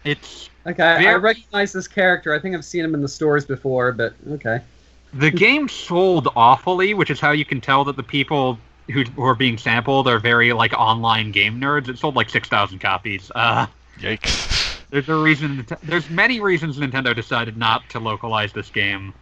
it's 0.04 0.50
Okay, 0.66 1.06
I 1.06 1.14
recognize 1.14 1.72
this 1.72 1.86
character. 1.86 2.34
I 2.34 2.40
think 2.40 2.56
I've 2.56 2.64
seen 2.64 2.84
him 2.84 2.94
in 2.94 3.00
the 3.00 3.08
stores 3.08 3.44
before, 3.44 3.92
but 3.92 4.14
okay. 4.32 4.60
The 5.14 5.30
game 5.30 5.68
sold 5.68 6.28
awfully, 6.34 6.92
which 6.92 7.08
is 7.08 7.20
how 7.20 7.30
you 7.30 7.44
can 7.44 7.60
tell 7.60 7.84
that 7.84 7.94
the 7.94 8.02
people 8.02 8.58
who, 8.90 9.04
who 9.04 9.22
are 9.22 9.36
being 9.36 9.58
sampled 9.58 10.08
are 10.08 10.18
very 10.18 10.52
like 10.52 10.72
online 10.72 11.30
game 11.30 11.60
nerds. 11.60 11.88
It 11.88 11.98
sold 11.98 12.16
like 12.16 12.28
six 12.30 12.48
thousand 12.48 12.80
copies. 12.80 13.30
Uh, 13.34 13.66
Yikes. 14.00 14.80
there's 14.90 15.08
a 15.08 15.14
reason. 15.14 15.64
There's 15.84 16.10
many 16.10 16.40
reasons 16.40 16.78
Nintendo 16.78 17.14
decided 17.14 17.56
not 17.56 17.88
to 17.90 18.00
localize 18.00 18.52
this 18.52 18.68
game. 18.68 19.14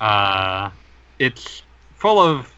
Uh, 0.00 0.70
it's 1.18 1.62
full 1.96 2.18
of 2.18 2.50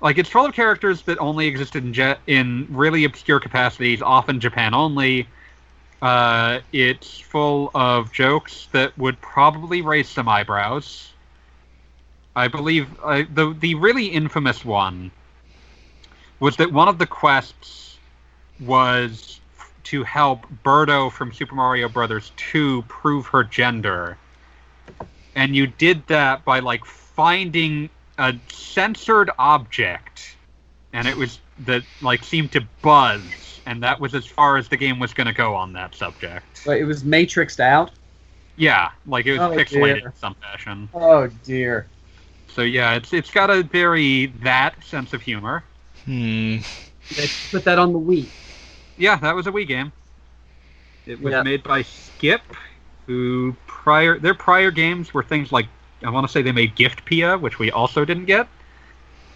like 0.00 0.18
it's 0.18 0.28
full 0.28 0.46
of 0.46 0.54
characters 0.54 1.02
that 1.02 1.18
only 1.18 1.46
existed 1.46 1.84
in 1.84 1.92
jet 1.92 2.20
in 2.26 2.66
really 2.70 3.04
obscure 3.04 3.40
capacities, 3.40 4.02
often 4.02 4.40
Japan 4.40 4.74
only. 4.74 5.26
Uh, 6.00 6.60
it's 6.72 7.18
full 7.18 7.70
of 7.74 8.12
jokes 8.12 8.68
that 8.72 8.96
would 8.96 9.20
probably 9.20 9.82
raise 9.82 10.08
some 10.08 10.28
eyebrows. 10.28 11.12
I 12.36 12.46
believe 12.46 12.88
uh, 13.02 13.24
the 13.34 13.52
the 13.58 13.74
really 13.74 14.06
infamous 14.06 14.64
one 14.64 15.10
was 16.38 16.56
that 16.56 16.72
one 16.72 16.86
of 16.86 16.98
the 16.98 17.06
quests 17.06 17.98
was 18.60 19.40
to 19.84 20.04
help 20.04 20.46
Birdo 20.64 21.10
from 21.10 21.32
Super 21.32 21.54
Mario 21.54 21.88
Brothers 21.88 22.30
2 22.36 22.82
prove 22.88 23.26
her 23.26 23.42
gender. 23.42 24.18
And 25.34 25.56
you 25.56 25.66
did 25.66 26.06
that 26.08 26.44
by 26.44 26.60
like 26.60 26.84
finding 26.84 27.90
a 28.18 28.34
censored 28.50 29.30
object 29.38 30.36
and 30.92 31.06
it 31.06 31.16
was 31.16 31.38
that 31.66 31.82
like 32.00 32.22
seemed 32.24 32.52
to 32.52 32.66
buzz 32.82 33.60
and 33.66 33.82
that 33.82 34.00
was 34.00 34.14
as 34.14 34.26
far 34.26 34.56
as 34.56 34.68
the 34.68 34.76
game 34.76 34.98
was 34.98 35.12
going 35.12 35.26
to 35.26 35.32
go 35.32 35.54
on 35.54 35.72
that 35.74 35.94
subject. 35.94 36.62
But 36.64 36.78
it 36.78 36.84
was 36.84 37.02
matrixed 37.04 37.60
out. 37.60 37.90
Yeah, 38.56 38.90
like 39.06 39.26
it 39.26 39.32
was 39.32 39.40
Oh, 39.40 39.50
pixelated 39.50 39.98
dear. 39.98 40.06
in 40.06 40.14
some 40.16 40.34
fashion. 40.36 40.88
Oh 40.94 41.28
dear. 41.44 41.86
So 42.48 42.62
yeah, 42.62 42.94
it's 42.94 43.12
it's 43.12 43.30
got 43.30 43.50
a 43.50 43.62
very 43.62 44.26
that 44.42 44.82
sense 44.82 45.12
of 45.12 45.22
humor. 45.22 45.62
Hmm. 46.04 46.56
They 47.16 47.28
put 47.52 47.64
that 47.64 47.78
on 47.78 47.92
the 47.92 47.98
Wii. 47.98 48.26
Yeah, 48.96 49.16
that 49.16 49.34
was 49.34 49.46
a 49.46 49.52
Wii 49.52 49.66
game. 49.66 49.92
It 51.06 51.20
was 51.20 51.32
Yeah. 51.32 51.42
made 51.42 51.62
by 51.62 51.82
Skip, 51.82 52.42
who 53.06 53.54
prior 53.66 54.18
their 54.18 54.34
prior 54.34 54.70
games 54.70 55.14
were 55.14 55.22
things 55.22 55.52
like 55.52 55.66
I 56.04 56.10
want 56.10 56.26
to 56.26 56.32
say 56.32 56.42
they 56.42 56.52
made 56.52 56.76
Gift 56.76 57.04
Pia, 57.04 57.36
which 57.38 57.58
we 57.58 57.70
also 57.70 58.04
didn't 58.04 58.26
get. 58.26 58.48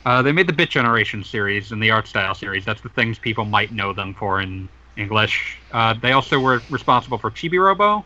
Uh, 0.04 0.22
they 0.22 0.32
made 0.32 0.46
the 0.46 0.52
Bit 0.52 0.70
Generation 0.70 1.22
series 1.22 1.72
and 1.72 1.82
the 1.82 1.90
Art 1.90 2.06
Style 2.08 2.34
series. 2.34 2.64
That's 2.64 2.80
the 2.80 2.88
things 2.88 3.18
people 3.18 3.44
might 3.44 3.72
know 3.72 3.92
them 3.92 4.14
for 4.14 4.40
in 4.40 4.68
English. 4.96 5.58
Uh, 5.70 5.94
they 5.94 6.12
also 6.12 6.38
were 6.38 6.62
responsible 6.70 7.18
for 7.18 7.30
Chibi 7.30 7.62
Robo. 7.62 8.04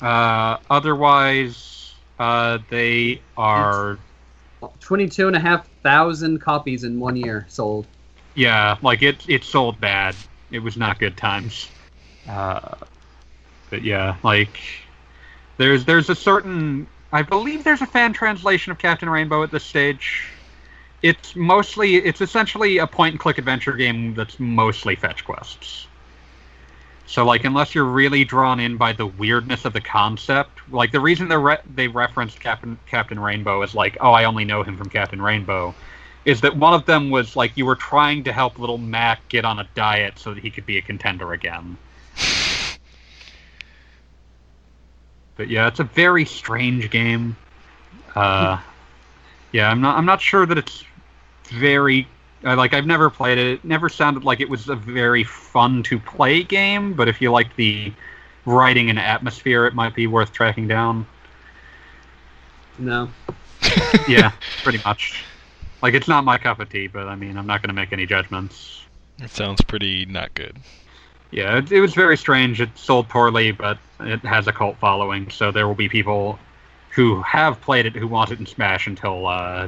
Uh, 0.00 0.58
otherwise, 0.70 1.94
uh, 2.18 2.58
they 2.70 3.20
are 3.36 3.98
Twenty-two 4.80 5.26
and 5.26 5.36
a 5.36 5.40
half 5.40 5.68
thousand 5.82 6.40
copies 6.40 6.84
in 6.84 7.00
one 7.00 7.16
year 7.16 7.46
sold. 7.48 7.86
yeah, 8.34 8.78
like 8.82 9.02
it 9.02 9.28
it 9.28 9.44
sold 9.44 9.80
bad. 9.80 10.14
It 10.50 10.60
was 10.60 10.76
not 10.76 10.98
good 10.98 11.16
times. 11.16 11.70
Uh, 12.28 12.76
but 13.70 13.82
yeah, 13.82 14.16
like 14.22 14.58
there's 15.62 15.84
there's 15.84 16.10
a 16.10 16.14
certain 16.14 16.86
I 17.12 17.22
believe 17.22 17.62
there's 17.62 17.82
a 17.82 17.86
fan 17.86 18.12
translation 18.12 18.72
of 18.72 18.78
Captain 18.78 19.08
Rainbow 19.08 19.42
at 19.42 19.50
this 19.50 19.64
stage. 19.64 20.28
It's 21.02 21.36
mostly 21.36 21.96
it's 21.96 22.20
essentially 22.20 22.78
a 22.78 22.86
point 22.86 23.12
and 23.12 23.20
click 23.20 23.38
adventure 23.38 23.72
game 23.72 24.14
that's 24.14 24.40
mostly 24.40 24.96
fetch 24.96 25.24
quests. 25.24 25.86
So 27.06 27.24
like 27.24 27.44
unless 27.44 27.74
you're 27.74 27.84
really 27.84 28.24
drawn 28.24 28.58
in 28.58 28.76
by 28.76 28.92
the 28.92 29.06
weirdness 29.06 29.64
of 29.64 29.72
the 29.72 29.80
concept, 29.80 30.60
like 30.70 30.90
the 30.90 31.00
reason 31.00 31.28
they 31.28 31.36
re- 31.36 31.58
they 31.74 31.86
referenced 31.86 32.40
Captain 32.40 32.78
Captain 32.86 33.20
Rainbow 33.20 33.62
is 33.62 33.74
like, 33.74 33.96
oh, 34.00 34.12
I 34.12 34.24
only 34.24 34.44
know 34.44 34.62
him 34.64 34.76
from 34.76 34.88
Captain 34.88 35.22
Rainbow, 35.22 35.74
is 36.24 36.40
that 36.40 36.56
one 36.56 36.74
of 36.74 36.86
them 36.86 37.10
was 37.10 37.36
like 37.36 37.56
you 37.56 37.66
were 37.66 37.76
trying 37.76 38.24
to 38.24 38.32
help 38.32 38.58
little 38.58 38.78
Mac 38.78 39.28
get 39.28 39.44
on 39.44 39.60
a 39.60 39.68
diet 39.74 40.18
so 40.18 40.34
that 40.34 40.42
he 40.42 40.50
could 40.50 40.66
be 40.66 40.78
a 40.78 40.82
contender 40.82 41.32
again. 41.32 41.76
But 45.42 45.50
yeah, 45.50 45.66
it's 45.66 45.80
a 45.80 45.84
very 45.84 46.24
strange 46.24 46.88
game. 46.88 47.36
Uh, 48.14 48.60
yeah, 49.50 49.68
I'm 49.68 49.80
not 49.80 49.98
I'm 49.98 50.06
not 50.06 50.20
sure 50.20 50.46
that 50.46 50.56
it's 50.56 50.84
very 51.48 52.06
uh, 52.44 52.54
like 52.54 52.74
I've 52.74 52.86
never 52.86 53.10
played 53.10 53.38
it. 53.38 53.46
It 53.48 53.64
never 53.64 53.88
sounded 53.88 54.22
like 54.22 54.38
it 54.38 54.48
was 54.48 54.68
a 54.68 54.76
very 54.76 55.24
fun 55.24 55.82
to 55.82 55.98
play 55.98 56.44
game. 56.44 56.94
But 56.94 57.08
if 57.08 57.20
you 57.20 57.32
like 57.32 57.56
the 57.56 57.92
writing 58.46 58.88
and 58.88 59.00
atmosphere, 59.00 59.66
it 59.66 59.74
might 59.74 59.96
be 59.96 60.06
worth 60.06 60.32
tracking 60.32 60.68
down. 60.68 61.08
No. 62.78 63.10
yeah, 64.08 64.30
pretty 64.62 64.78
much. 64.84 65.24
Like 65.82 65.94
it's 65.94 66.06
not 66.06 66.22
my 66.22 66.38
cup 66.38 66.60
of 66.60 66.68
tea, 66.68 66.86
but 66.86 67.08
I 67.08 67.16
mean, 67.16 67.36
I'm 67.36 67.48
not 67.48 67.62
going 67.62 67.70
to 67.70 67.74
make 67.74 67.92
any 67.92 68.06
judgments. 68.06 68.84
It 69.20 69.30
sounds 69.30 69.60
pretty 69.60 70.06
not 70.06 70.34
good. 70.34 70.56
Yeah, 71.32 71.56
it, 71.58 71.72
it 71.72 71.80
was 71.80 71.94
very 71.94 72.16
strange. 72.16 72.60
It 72.60 72.68
sold 72.76 73.08
poorly, 73.08 73.50
but 73.52 73.78
it 74.00 74.20
has 74.20 74.46
a 74.46 74.52
cult 74.52 74.76
following, 74.78 75.30
so 75.30 75.50
there 75.50 75.66
will 75.66 75.74
be 75.74 75.88
people 75.88 76.38
who 76.90 77.22
have 77.22 77.58
played 77.62 77.86
it 77.86 77.96
who 77.96 78.06
want 78.06 78.30
it 78.30 78.38
in 78.38 78.44
Smash 78.46 78.86
until 78.86 79.26
uh, 79.26 79.66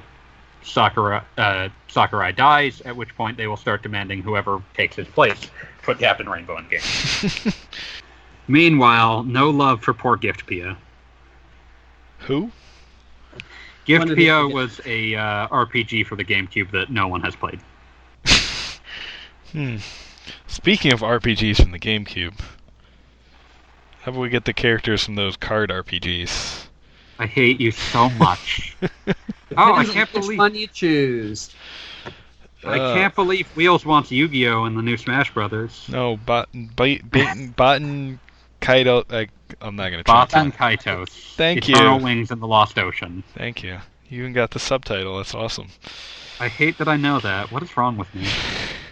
Sakurai, 0.62 1.22
uh, 1.38 1.70
Sakurai 1.88 2.32
dies, 2.32 2.82
at 2.82 2.94
which 2.94 3.16
point 3.16 3.38
they 3.38 3.46
will 3.46 3.56
start 3.56 3.82
demanding 3.82 4.20
whoever 4.22 4.62
takes 4.74 4.94
his 4.96 5.08
place 5.08 5.50
put 5.82 5.98
Captain 5.98 6.28
Rainbow 6.28 6.58
in 6.58 6.68
game. 6.68 6.80
Meanwhile, 8.48 9.22
no 9.24 9.48
love 9.50 9.82
for 9.82 9.94
poor 9.94 10.16
Gift 10.16 10.46
Pia. 10.46 10.76
Who? 12.20 12.50
Gift 13.86 14.06
When 14.06 14.16
Pia 14.16 14.46
it- 14.46 14.52
was 14.52 14.80
a 14.84 15.14
uh, 15.14 15.48
RPG 15.48 16.06
for 16.06 16.16
the 16.16 16.24
GameCube 16.24 16.70
that 16.72 16.90
no 16.90 17.08
one 17.08 17.22
has 17.22 17.34
played. 17.34 17.60
Hmm. 19.52 19.76
Speaking 20.46 20.92
of 20.92 21.00
RPGs 21.00 21.60
from 21.62 21.72
the 21.72 21.78
GameCube, 21.78 22.38
how 24.02 24.10
about 24.12 24.20
we 24.20 24.28
get 24.28 24.44
the 24.44 24.52
characters 24.52 25.04
from 25.04 25.14
those 25.14 25.36
card 25.36 25.70
RPGs? 25.70 26.66
I 27.18 27.26
hate 27.26 27.60
you 27.60 27.70
so 27.70 28.08
much. 28.10 28.76
oh, 29.06 29.14
I 29.56 29.84
can't 29.84 30.10
believe 30.12 30.12
which 30.12 30.22
believe 30.22 30.38
one 30.38 30.54
you 30.54 30.66
choose. 30.66 31.54
I 32.64 32.78
Uh, 32.78 32.94
can't 32.94 33.14
believe 33.14 33.46
Wheels 33.56 33.84
wants 33.84 34.10
Yu-Gi-Oh 34.10 34.64
in 34.64 34.74
the 34.74 34.82
new 34.82 34.96
Smash 34.96 35.32
Brothers. 35.32 35.86
No, 35.88 36.16
Bot, 36.16 36.48
Bait, 36.76 37.08
Bait, 37.10 37.28
Botan, 37.56 38.18
Kaido. 38.60 39.04
I, 39.10 39.28
I'm 39.60 39.76
not 39.76 39.90
gonna 39.90 40.02
try. 40.02 40.24
Baten 40.26 40.52
Kaitos. 40.54 41.10
Thank 41.36 41.68
Eternal 41.68 41.98
you. 41.98 42.04
Wings 42.04 42.30
in 42.30 42.40
the 42.40 42.46
Lost 42.46 42.78
Ocean. 42.78 43.22
Thank 43.34 43.62
you. 43.62 43.78
You 44.08 44.20
even 44.20 44.32
got 44.32 44.50
the 44.50 44.58
subtitle. 44.58 45.18
That's 45.18 45.34
awesome. 45.34 45.68
I 46.40 46.48
hate 46.48 46.78
that 46.78 46.88
I 46.88 46.96
know 46.96 47.20
that. 47.20 47.52
What 47.52 47.62
is 47.62 47.76
wrong 47.76 47.96
with 47.96 48.12
me? 48.14 48.26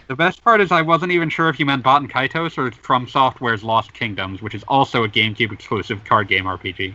The 0.07 0.15
best 0.15 0.43
part 0.43 0.59
is 0.59 0.71
I 0.71 0.81
wasn't 0.81 1.11
even 1.11 1.29
sure 1.29 1.49
if 1.49 1.59
you 1.59 1.65
meant 1.65 1.83
Baten 1.83 2.09
Kaitos 2.09 2.57
or 2.57 2.71
From 2.71 3.07
Software's 3.07 3.63
Lost 3.63 3.93
Kingdoms, 3.93 4.41
which 4.41 4.53
is 4.53 4.63
also 4.67 5.03
a 5.03 5.09
GameCube 5.09 5.51
exclusive 5.51 6.03
card 6.03 6.27
game 6.27 6.45
RPG. 6.45 6.93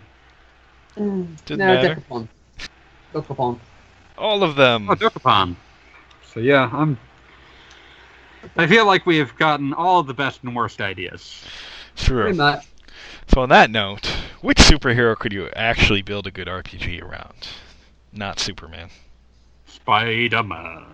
Mm, 0.97 1.45
Didn't 1.45 1.59
no, 1.59 1.67
matter. 1.67 1.95
Dekapon. 1.95 2.29
Dokapon. 3.15 3.59
All 4.19 4.43
of 4.43 4.57
them. 4.57 4.91
Oh, 4.91 4.95
Dokapon. 4.95 5.57
So 6.27 6.41
yeah, 6.41 6.69
I'm. 6.73 6.99
I 8.57 8.67
feel 8.67 8.87
like 8.87 9.07
we 9.07 9.17
have 9.19 9.37
gotten 9.37 9.73
all 9.73 10.03
the 10.03 10.15
best 10.15 10.43
and 10.43 10.55
worst 10.55 10.81
ideas. 10.81 11.45
True. 11.97 12.35
Pretty. 12.35 12.67
So 13.33 13.43
on 13.43 13.49
that 13.49 13.71
note, 13.71 14.07
which 14.41 14.59
superhero 14.59 15.17
could 15.17 15.33
you 15.33 15.49
actually 15.55 16.03
build 16.03 16.27
a 16.27 16.31
good 16.31 16.47
RPG 16.47 17.03
around? 17.03 17.49
Not 18.13 18.39
Superman. 18.39 18.91
Spider-Man. 19.67 20.85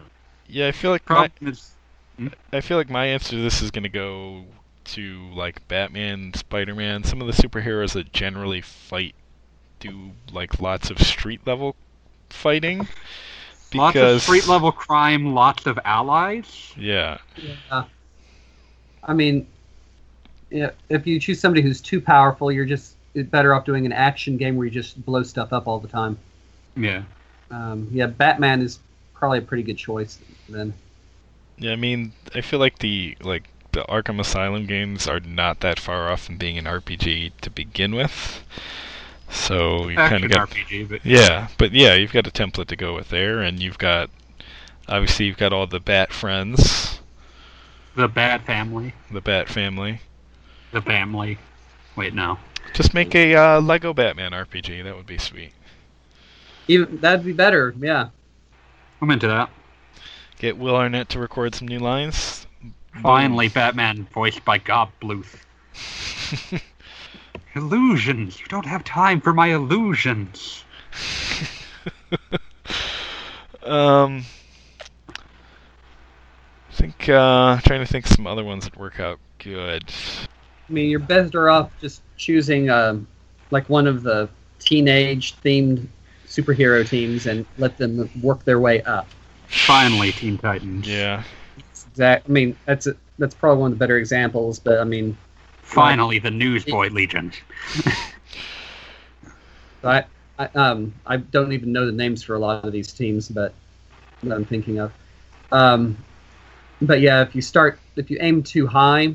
Yeah, 0.49 0.69
I 0.69 0.73
feel 0.73 0.91
like 0.91 1.09
my, 1.09 1.31
is, 1.43 1.74
I 2.53 2.61
feel 2.61 2.77
like 2.77 2.91
my 2.91 3.07
answer 3.07 3.31
to 3.31 3.43
this 3.43 3.61
is 3.62 3.71
gonna 3.71 3.89
go 3.89 4.45
to 4.85 5.31
like 5.35 5.67
Batman, 5.69 6.33
Spider-Man, 6.35 7.05
some 7.05 7.21
of 7.21 7.27
the 7.27 7.33
superheroes 7.33 7.93
that 7.95 8.12
generally 8.12 8.61
fight 8.61 9.15
do 9.81 10.11
like 10.33 10.61
lots 10.61 10.91
of 10.91 10.99
street 11.01 11.41
level 11.47 11.75
fighting. 12.31 12.79
lots 13.75 13.97
of 13.97 14.03
Because- 14.03 14.23
street 14.23 14.47
level 14.47 14.71
crime, 14.73 15.35
lots 15.35 15.67
of 15.67 15.79
allies. 15.85 16.73
Yeah. 16.77 17.19
Yeah. 17.37 17.85
I 19.03 19.12
mean, 19.12 19.47
if 20.51 21.07
you 21.07 21.19
choose 21.19 21.41
somebody 21.41 21.62
who's 21.62 21.81
too 21.81 22.01
powerful, 22.01 22.53
you're 22.53 22.65
just 22.65 22.95
better 23.15 23.55
off 23.55 23.65
doing 23.65 23.87
an 23.87 23.93
action 23.93 24.37
game 24.37 24.57
where 24.57 24.65
you 24.67 24.71
just 24.71 25.05
blow 25.05 25.23
stuff 25.23 25.53
up 25.53 25.67
all 25.67 25.79
the 25.79 25.89
time. 25.89 26.17
Yeah. 26.77 27.03
Um, 27.51 27.88
yeah, 27.91 28.07
Batman 28.07 28.63
is 28.63 28.79
probably 29.14 29.38
a 29.38 29.43
pretty 29.43 29.63
good 29.63 29.76
choice 29.79 30.18
then. 30.49 30.72
Yeah, 31.59 31.72
I 31.72 31.76
mean, 31.76 32.13
I 32.35 32.41
feel 32.41 32.59
like 32.59 32.79
the 32.79 33.17
like 33.21 33.45
the 33.72 33.85
Arkham 33.89 34.21
Asylum 34.21 34.67
games 34.67 35.07
are 35.07 35.21
not 35.21 35.61
that 35.61 35.79
far 35.79 36.11
off 36.11 36.25
from 36.25 36.37
being 36.37 36.59
an 36.59 36.64
RPG 36.64 37.33
to 37.41 37.51
begin 37.51 37.95
with. 37.95 38.45
So 39.31 39.89
you 39.89 39.97
kind 39.97 40.25
Action 40.25 40.25
of 40.25 40.31
got 40.31 40.51
RPG, 40.51 40.89
but 40.89 41.05
Yeah, 41.05 41.49
but 41.59 41.72
yeah, 41.72 41.95
you've 41.95 42.13
got 42.13 42.26
a 42.26 42.31
template 42.31 42.68
to 42.68 42.76
go 42.76 42.95
with 42.95 43.09
there, 43.09 43.41
and 43.41 43.61
you've 43.61 43.79
got 43.79 44.11
obviously 44.89 45.26
you've 45.26 45.37
got 45.37 45.53
all 45.53 45.67
the 45.67 45.81
Bat 45.81 46.13
friends, 46.13 47.01
the 47.97 48.09
Bat 48.09 48.47
Family, 48.47 48.95
the 49.11 49.21
Bat 49.21 49.49
family. 49.49 50.01
the 50.72 50.81
family. 50.81 51.39
Wait, 51.97 52.14
no. 52.14 52.39
Just 52.75 52.95
make 52.95 53.14
a 53.14 53.35
uh, 53.35 53.61
Lego 53.61 53.95
Batman 53.95 54.33
RPG. 54.33 54.83
That 54.83 54.97
would 54.97 55.07
be 55.07 55.18
sweet. 55.18 55.53
Even 56.67 56.99
that'd 57.01 57.25
be 57.25 57.33
better. 57.33 57.75
Yeah. 57.79 58.09
I'm 59.01 59.11
into 59.11 59.29
that. 59.29 59.51
Get 60.39 60.59
Will 60.59 60.77
Arnett 60.77 61.09
to 61.11 61.19
record 61.19 61.55
some 61.55 61.69
new 61.69 61.79
lines. 61.79 62.47
Finally, 63.03 63.49
Batman 63.49 64.07
voiced 64.13 64.45
by 64.45 64.59
Gob 64.59 64.91
Bluth. 65.01 65.37
Illusions. 67.55 68.41
You 68.41 68.47
don't 68.47 68.67
have 68.67 68.85
time 68.85 69.21
for 69.21 69.33
my 69.33 69.49
illusions. 69.49 70.65
um, 73.63 74.25
I 75.09 76.73
think 76.73 77.09
uh, 77.09 77.61
trying 77.61 77.81
to 77.81 77.87
think 77.87 78.07
some 78.07 78.27
other 78.27 78.45
ones 78.45 78.65
that 78.65 78.77
work 78.77 79.01
out 79.01 79.19
good. 79.39 79.85
I 80.69 80.73
mean, 80.73 80.91
you're 80.91 80.99
better 80.99 81.51
off 81.51 81.71
just 81.81 82.03
choosing 82.17 82.71
um, 82.71 83.07
like 83.51 83.69
one 83.69 83.87
of 83.87 84.03
the 84.03 84.29
teenage 84.59 85.37
themed 85.43 85.87
superhero 86.27 86.87
teams 86.89 87.27
and 87.27 87.47
let 87.59 87.77
them 87.77 88.11
work 88.21 88.45
their 88.45 88.59
way 88.59 88.83
up. 88.83 89.07
Finally, 89.55 90.13
Teen 90.13 90.37
Titans. 90.39 90.87
Yeah, 90.87 91.22
Exact. 91.91 92.29
I 92.29 92.33
mean, 92.33 92.57
that's 92.67 92.87
a, 92.87 92.97
that's 93.18 93.35
probably 93.35 93.61
one 93.63 93.72
of 93.72 93.79
the 93.79 93.83
better 93.83 93.97
examples. 93.99 94.59
But 94.59 94.81
I 94.81 94.85
mean, 94.85 95.17
Finally, 95.63 96.18
the 96.18 96.31
Newsboy 96.31 96.91
Legion. 96.91 97.33
I, 99.85 100.05
I 100.39 100.49
um 100.55 100.93
I 101.07 101.17
don't 101.18 101.53
even 101.53 101.72
know 101.72 101.87
the 101.87 101.93
names 101.93 102.22
for 102.22 102.35
a 102.35 102.39
lot 102.39 102.64
of 102.64 102.72
these 102.72 102.93
teams, 102.93 103.29
but 103.29 103.55
that 104.22 104.35
I'm 104.35 104.45
thinking 104.45 104.79
of. 104.79 104.93
Um, 105.53 105.97
but 106.81 107.01
yeah, 107.01 107.22
if 107.22 107.35
you 107.35 107.43
start 107.43 107.79
if 107.97 108.11
you 108.11 108.18
aim 108.21 108.43
too 108.43 108.67
high, 108.67 109.14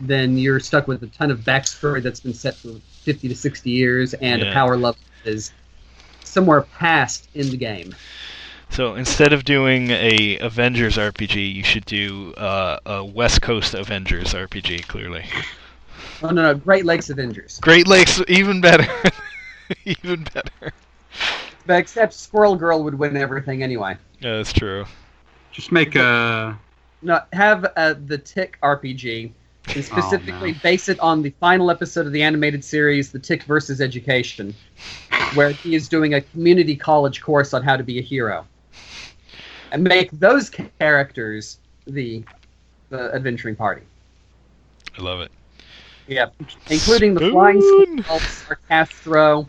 then 0.00 0.36
you're 0.38 0.60
stuck 0.60 0.88
with 0.88 1.02
a 1.02 1.06
ton 1.08 1.30
of 1.30 1.38
backstory 1.40 2.02
that's 2.02 2.20
been 2.20 2.34
set 2.34 2.56
for 2.56 2.72
50 3.02 3.28
to 3.28 3.34
60 3.34 3.70
years, 3.70 4.14
and 4.14 4.42
Yeah. 4.42 4.50
a 4.50 4.52
power 4.52 4.76
level 4.76 5.00
is 5.24 5.52
somewhere 6.24 6.62
past 6.62 7.28
in 7.34 7.50
the 7.50 7.56
game. 7.56 7.94
So 8.70 8.94
instead 8.94 9.32
of 9.32 9.44
doing 9.44 9.90
a 9.90 10.38
Avengers 10.38 10.96
RPG, 10.96 11.54
you 11.54 11.62
should 11.62 11.84
do 11.84 12.32
uh, 12.34 12.78
a 12.86 13.04
West 13.04 13.42
Coast 13.42 13.74
Avengers 13.74 14.32
RPG. 14.32 14.86
Clearly, 14.86 15.24
Oh 16.22 16.30
no, 16.30 16.42
no, 16.42 16.54
Great 16.54 16.84
Lakes 16.84 17.10
Avengers. 17.10 17.58
Great 17.60 17.86
Lakes 17.86 18.22
even 18.28 18.60
better, 18.60 18.86
even 19.84 20.24
better. 20.34 20.72
But 21.66 21.78
except 21.78 22.12
Squirrel 22.12 22.56
Girl 22.56 22.82
would 22.84 22.94
win 22.94 23.16
everything 23.16 23.62
anyway. 23.62 23.96
Yeah, 24.20 24.36
that's 24.36 24.52
true. 24.52 24.84
Just 25.50 25.72
make 25.72 25.96
a 25.96 26.58
no, 27.02 27.20
have 27.32 27.64
uh, 27.76 27.94
the 28.06 28.18
Tick 28.18 28.58
RPG, 28.62 29.32
and 29.74 29.84
specifically 29.84 30.52
no. 30.52 30.58
base 30.62 30.88
it 30.88 31.00
on 31.00 31.22
the 31.22 31.30
final 31.40 31.70
episode 31.70 32.06
of 32.06 32.12
the 32.12 32.22
animated 32.22 32.62
series, 32.62 33.10
The 33.10 33.18
Tick 33.18 33.44
versus 33.44 33.80
Education, 33.80 34.54
where 35.34 35.58
he 35.62 35.74
is 35.74 35.88
doing 35.88 36.14
a 36.14 36.20
community 36.20 36.76
college 36.76 37.22
course 37.22 37.54
on 37.54 37.62
how 37.62 37.76
to 37.76 37.82
be 37.82 37.98
a 37.98 38.02
hero, 38.02 38.46
and 39.72 39.84
make 39.84 40.10
those 40.12 40.50
characters 40.78 41.58
the 41.86 42.22
the 42.90 43.14
adventuring 43.14 43.56
party. 43.56 43.82
I 44.98 45.02
love 45.02 45.20
it. 45.20 45.30
Yeah, 46.06 46.26
including 46.68 47.14
the 47.14 47.30
flying 47.30 47.60
skull, 47.60 48.20
Sarcastro, 48.20 49.46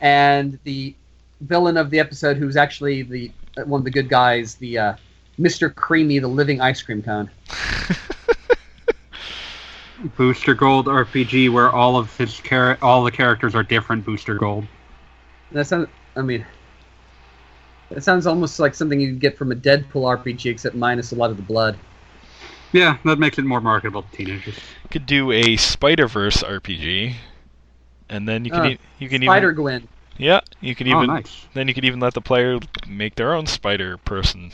and 0.00 0.58
the 0.64 0.94
villain 1.40 1.76
of 1.76 1.90
the 1.90 1.98
episode, 1.98 2.36
who's 2.36 2.56
actually 2.56 3.02
the 3.02 3.30
uh, 3.56 3.62
one 3.62 3.80
of 3.80 3.84
the 3.84 3.90
good 3.90 4.08
guys, 4.08 4.54
the 4.56 4.78
uh, 4.78 4.94
Mr. 5.40 5.74
Creamy, 5.74 6.18
the 6.18 6.28
living 6.28 6.60
ice 6.60 6.82
cream 6.82 7.02
cone. 7.02 7.30
Booster 10.16 10.54
Gold 10.54 10.86
RPG, 10.86 11.50
where 11.50 11.70
all 11.70 11.96
of 11.96 12.14
his 12.18 12.34
char- 12.34 12.76
all 12.82 13.04
the 13.04 13.10
characters 13.10 13.54
are 13.54 13.62
different 13.62 14.04
Booster 14.04 14.34
Gold. 14.34 14.66
That's 15.50 15.70
not, 15.70 15.88
I 16.16 16.22
mean, 16.22 16.44
that 17.94 18.02
sounds 18.04 18.26
almost 18.26 18.58
like 18.58 18.74
something 18.74 19.00
you'd 19.00 19.20
get 19.20 19.36
from 19.38 19.52
a 19.52 19.54
Deadpool 19.54 20.04
RPG, 20.18 20.50
except 20.50 20.74
minus 20.74 21.12
a 21.12 21.14
lot 21.16 21.30
of 21.30 21.36
the 21.36 21.42
blood. 21.42 21.76
Yeah, 22.72 22.96
that 23.04 23.18
makes 23.18 23.38
it 23.38 23.44
more 23.44 23.60
marketable 23.60 24.02
to 24.02 24.16
teenagers. 24.16 24.58
could 24.90 25.04
do 25.06 25.30
a 25.32 25.56
Spider 25.56 26.06
Verse 26.08 26.42
RPG, 26.42 27.14
and 28.08 28.26
then 28.28 28.44
you 28.44 28.50
can 28.50 28.60
Uh, 28.60 28.68
e- 28.70 28.78
you 28.98 29.08
can 29.08 29.22
Spider 29.22 29.48
even 29.50 29.62
Gwen. 29.62 29.88
yeah 30.18 30.40
you 30.60 30.74
can 30.74 30.86
oh, 30.88 30.96
even 30.96 31.06
nice. 31.08 31.46
then 31.54 31.68
you 31.68 31.74
could 31.74 31.84
even 31.84 32.00
let 32.00 32.14
the 32.14 32.20
player 32.20 32.58
make 32.86 33.14
their 33.16 33.34
own 33.34 33.46
Spider 33.46 33.96
person. 33.98 34.52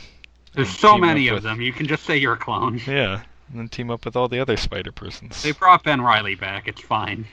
There's 0.53 0.69
so 0.69 0.97
many 0.97 1.27
of 1.29 1.35
with- 1.35 1.43
them. 1.43 1.61
You 1.61 1.71
can 1.71 1.87
just 1.87 2.03
say 2.05 2.17
you're 2.17 2.33
a 2.33 2.37
clone. 2.37 2.81
Yeah, 2.87 3.21
and 3.49 3.59
then 3.59 3.69
team 3.69 3.89
up 3.89 4.03
with 4.05 4.15
all 4.17 4.27
the 4.27 4.39
other 4.39 4.57
Spider 4.57 4.91
persons. 4.91 5.41
They 5.41 5.51
brought 5.53 5.83
Ben 5.83 6.01
Riley 6.01 6.35
back. 6.35 6.67
It's 6.67 6.81
fine. 6.81 7.25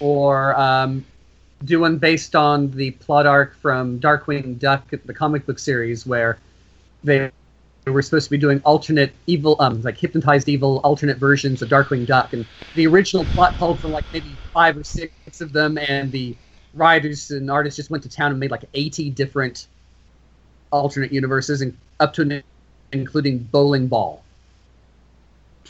or 0.00 0.58
um, 0.60 1.04
do 1.64 1.80
one 1.80 1.98
based 1.98 2.36
on 2.36 2.70
the 2.72 2.90
plot 2.92 3.26
arc 3.26 3.56
from 3.56 3.98
Darkwing 3.98 4.58
Duck, 4.58 4.88
the 4.90 5.14
comic 5.14 5.46
book 5.46 5.58
series, 5.58 6.06
where 6.06 6.38
they 7.02 7.30
were 7.86 8.02
supposed 8.02 8.24
to 8.24 8.30
be 8.30 8.38
doing 8.38 8.60
alternate 8.64 9.12
evil, 9.26 9.56
um, 9.60 9.80
like 9.82 9.96
hypnotized 9.96 10.48
evil, 10.48 10.80
alternate 10.84 11.18
versions 11.18 11.62
of 11.62 11.68
Darkwing 11.68 12.04
Duck, 12.04 12.32
and 12.32 12.44
the 12.74 12.86
original 12.86 13.24
plot 13.24 13.56
called 13.56 13.80
for 13.80 13.88
like 13.88 14.04
maybe 14.12 14.36
five 14.52 14.76
or 14.76 14.84
six 14.84 15.40
of 15.40 15.52
them, 15.52 15.78
and 15.78 16.12
the 16.12 16.36
writers 16.74 17.30
and 17.30 17.50
artists 17.50 17.76
just 17.76 17.90
went 17.90 18.02
to 18.02 18.08
town 18.08 18.30
and 18.30 18.40
made 18.40 18.50
like 18.50 18.64
80 18.74 19.10
different 19.10 19.68
alternate 20.72 21.12
universes, 21.12 21.62
and 21.62 21.76
up 22.00 22.12
to 22.14 22.42
including 22.92 23.38
Bowling 23.38 23.86
Ball. 23.86 24.22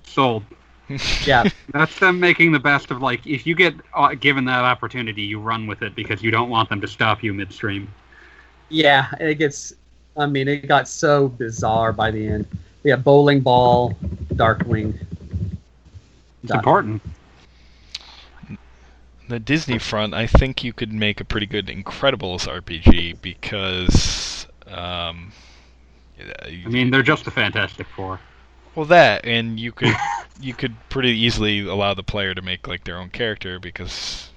Sold. 0.05 0.43
Yeah, 1.25 1.45
That's 1.73 1.99
them 1.99 2.21
making 2.21 2.53
the 2.53 2.61
best 2.61 2.91
of 2.91 3.03
like 3.03 3.27
if 3.27 3.47
you 3.47 3.55
get 3.55 3.75
uh, 3.95 4.15
given 4.15 4.45
that 4.45 4.65
opportunity, 4.65 5.23
you 5.23 5.41
run 5.41 5.67
with 5.67 5.83
it 5.83 5.95
because 5.95 6.23
you 6.23 6.31
don't 6.31 6.49
want 6.49 6.69
them 6.69 6.81
to 6.81 6.87
stop 6.89 7.23
you 7.23 7.35
midstream. 7.35 7.89
Yeah, 8.69 9.09
it 9.21 9.37
gets. 9.37 9.75
I 10.17 10.27
mean, 10.27 10.49
it 10.49 10.67
got 10.67 10.89
so 10.89 11.29
bizarre 11.29 11.93
by 11.93 12.11
the 12.11 12.27
end. 12.27 12.47
Yeah, 12.85 12.97
bowling 12.97 13.41
ball, 13.41 13.97
Darkwing. 14.35 14.95
It's 16.43 16.53
Dot- 16.53 16.59
important. 16.59 17.03
the 19.29 19.41
Disney 19.41 19.79
front, 19.79 20.15
I 20.15 20.27
think 20.27 20.63
you 20.63 20.73
could 20.73 20.93
make 20.93 21.21
a 21.21 21.25
pretty 21.25 21.47
good 21.47 21.67
Incredibles 21.67 22.47
RPG 22.47 23.21
because, 23.21 24.47
um, 24.67 25.33
I 26.19 26.69
mean, 26.69 26.91
they're 26.91 27.03
just 27.03 27.25
the 27.25 27.31
Fantastic 27.31 27.87
Four. 27.89 28.21
Well, 28.77 28.87
that 28.87 29.25
and 29.25 29.59
you 29.59 29.73
could 29.73 29.97
you 30.41 30.55
could 30.55 30.75
pretty 30.91 31.11
easily 31.11 31.67
allow 31.67 31.95
the 31.95 32.03
player 32.03 32.35
to 32.35 32.43
make 32.43 32.69
like 32.69 32.85
their 32.85 32.99
own 32.99 33.11
character 33.11 33.59
because 33.59 34.31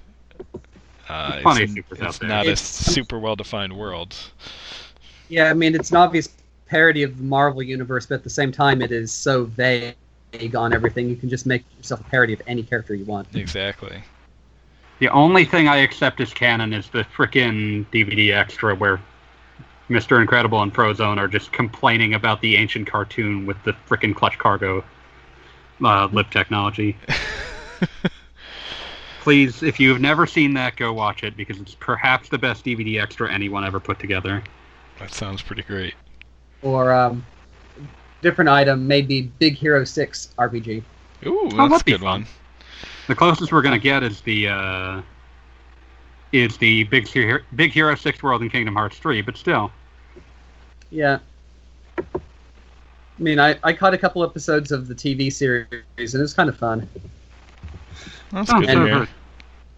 uh, 1.08 1.54
There's 1.54 1.76
it's, 1.76 1.90
of 1.92 2.02
it's 2.02 2.22
not 2.22 2.46
It's- 2.46 2.60
a 2.86 2.92
super 2.92 3.18
well 3.18 3.36
defined 3.36 3.76
world. 3.76 4.16
Yeah, 5.28 5.50
I 5.50 5.54
mean, 5.54 5.74
it's 5.76 5.90
an 5.90 5.96
obvious 5.96 6.28
parody 6.66 7.02
of 7.04 7.16
the 7.16 7.22
Marvel 7.22 7.62
universe, 7.62 8.06
but 8.06 8.16
at 8.16 8.24
the 8.24 8.30
same 8.30 8.50
time, 8.50 8.82
it 8.82 8.90
is 8.90 9.12
so 9.12 9.44
vague 9.44 9.94
on 10.56 10.72
everything. 10.72 11.08
You 11.08 11.16
can 11.16 11.28
just 11.28 11.46
make 11.46 11.64
yourself 11.76 12.00
a 12.00 12.04
parody 12.04 12.32
of 12.32 12.42
any 12.48 12.62
character 12.64 12.94
you 12.94 13.04
want. 13.04 13.28
Exactly. 13.34 14.02
The 14.98 15.08
only 15.08 15.44
thing 15.44 15.68
I 15.68 15.78
accept 15.78 16.20
as 16.20 16.34
canon 16.34 16.72
is 16.72 16.88
the 16.90 17.04
frickin' 17.04 17.86
DVD 17.92 18.32
extra 18.32 18.74
where 18.74 19.00
Mr. 19.90 20.20
Incredible 20.20 20.62
and 20.62 20.72
Frozone 20.72 21.18
are 21.18 21.26
just 21.28 21.52
complaining 21.52 22.14
about 22.14 22.40
the 22.40 22.56
ancient 22.56 22.86
cartoon 22.86 23.44
with 23.44 23.62
the 23.64 23.72
frickin' 23.88 24.14
clutch 24.14 24.38
cargo 24.38 24.84
uh, 25.82 26.06
lip 26.12 26.30
technology. 26.30 26.96
Please, 29.20 29.62
if 29.62 29.78
you've 29.80 30.00
never 30.00 30.26
seen 30.26 30.54
that, 30.54 30.76
go 30.76 30.92
watch 30.92 31.24
it 31.24 31.36
because 31.36 31.60
it's 31.60 31.74
perhaps 31.74 32.28
the 32.28 32.38
best 32.38 32.64
DVD 32.64 33.02
extra 33.02 33.30
anyone 33.30 33.64
ever 33.64 33.80
put 33.80 33.98
together. 33.98 34.42
That 34.98 35.12
sounds 35.12 35.42
pretty 35.42 35.62
great. 35.62 35.94
Or 36.62 36.92
um, 36.92 37.24
different 38.22 38.48
item, 38.48 38.86
maybe 38.86 39.22
Big 39.22 39.56
Hero 39.56 39.84
Six 39.84 40.32
RPG. 40.38 40.82
Ooh, 41.26 41.50
Oh, 41.52 41.68
that's 41.68 41.82
a 41.82 41.84
good 41.84 42.00
one. 42.00 42.26
The 43.08 43.14
closest 43.14 43.52
we're 43.52 43.62
gonna 43.62 43.78
get 43.78 44.02
is 44.02 44.20
the 44.22 44.48
uh, 44.48 45.02
is 46.32 46.56
the 46.58 46.84
Big 46.84 47.08
Hero, 47.08 47.40
Big 47.56 47.72
Hero 47.72 47.94
Six 47.96 48.22
World 48.22 48.42
in 48.42 48.48
Kingdom 48.50 48.74
Hearts 48.74 48.98
three, 48.98 49.20
but 49.20 49.36
still, 49.36 49.70
Yeah. 50.90 51.18
I 51.98 52.02
mean, 53.22 53.38
I, 53.38 53.58
I 53.62 53.72
caught 53.72 53.92
a 53.94 53.98
couple 53.98 54.24
episodes 54.24 54.72
of 54.72 54.88
the 54.88 54.94
TV 54.94 55.32
series, 55.32 55.68
and 55.70 56.14
it 56.14 56.18
was 56.18 56.34
kind 56.34 56.48
of 56.48 56.56
fun. 56.56 56.88
That's 58.32 58.52
good 58.52 58.66
to 58.66 58.70
and- 58.70 58.88
hear. 58.88 59.08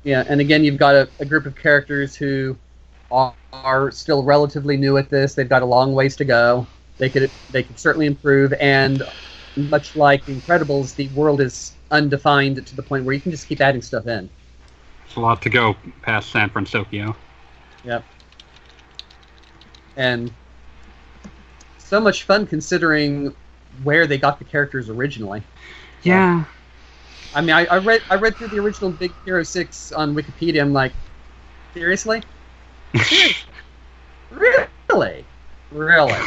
Yeah, 0.04 0.24
and 0.28 0.40
again, 0.40 0.64
you've 0.64 0.78
got 0.78 0.96
a, 0.96 1.08
a 1.20 1.24
group 1.24 1.46
of 1.46 1.54
characters 1.54 2.16
who 2.16 2.56
are, 3.12 3.34
are 3.52 3.92
still 3.92 4.24
relatively 4.24 4.76
new 4.76 4.96
at 4.96 5.08
this. 5.10 5.34
They've 5.34 5.48
got 5.48 5.62
a 5.62 5.66
long 5.66 5.94
ways 5.94 6.16
to 6.16 6.24
go. 6.24 6.66
They 6.98 7.08
could 7.08 7.30
they 7.50 7.62
could 7.62 7.78
certainly 7.78 8.06
improve, 8.06 8.52
and 8.54 9.02
much 9.56 9.94
like 9.94 10.24
The 10.24 10.34
Incredibles, 10.34 10.94
the 10.96 11.08
world 11.08 11.40
is 11.40 11.74
undefined 11.92 12.66
to 12.66 12.76
the 12.76 12.82
point 12.82 13.04
where 13.04 13.14
you 13.14 13.20
can 13.20 13.30
just 13.30 13.46
keep 13.46 13.60
adding 13.60 13.82
stuff 13.82 14.06
in. 14.06 14.28
it's 15.06 15.14
a 15.16 15.20
lot 15.20 15.40
to 15.42 15.50
go 15.50 15.76
past 16.02 16.30
San 16.30 16.50
Francisco. 16.50 17.14
Yep. 17.84 18.04
And 19.96 20.32
so 21.92 22.00
much 22.00 22.22
fun 22.22 22.46
considering 22.46 23.34
where 23.82 24.06
they 24.06 24.16
got 24.16 24.38
the 24.38 24.46
characters 24.46 24.88
originally. 24.88 25.42
Yeah, 26.02 26.44
I 27.34 27.42
mean, 27.42 27.50
I, 27.50 27.66
I 27.66 27.76
read 27.76 28.00
I 28.08 28.14
read 28.14 28.34
through 28.34 28.48
the 28.48 28.60
original 28.60 28.90
Big 28.90 29.12
Hero 29.26 29.42
Six 29.42 29.92
on 29.92 30.14
Wikipedia. 30.14 30.62
I'm 30.62 30.72
like, 30.72 30.94
seriously, 31.74 32.22
really, 34.30 35.26
really, 35.70 36.18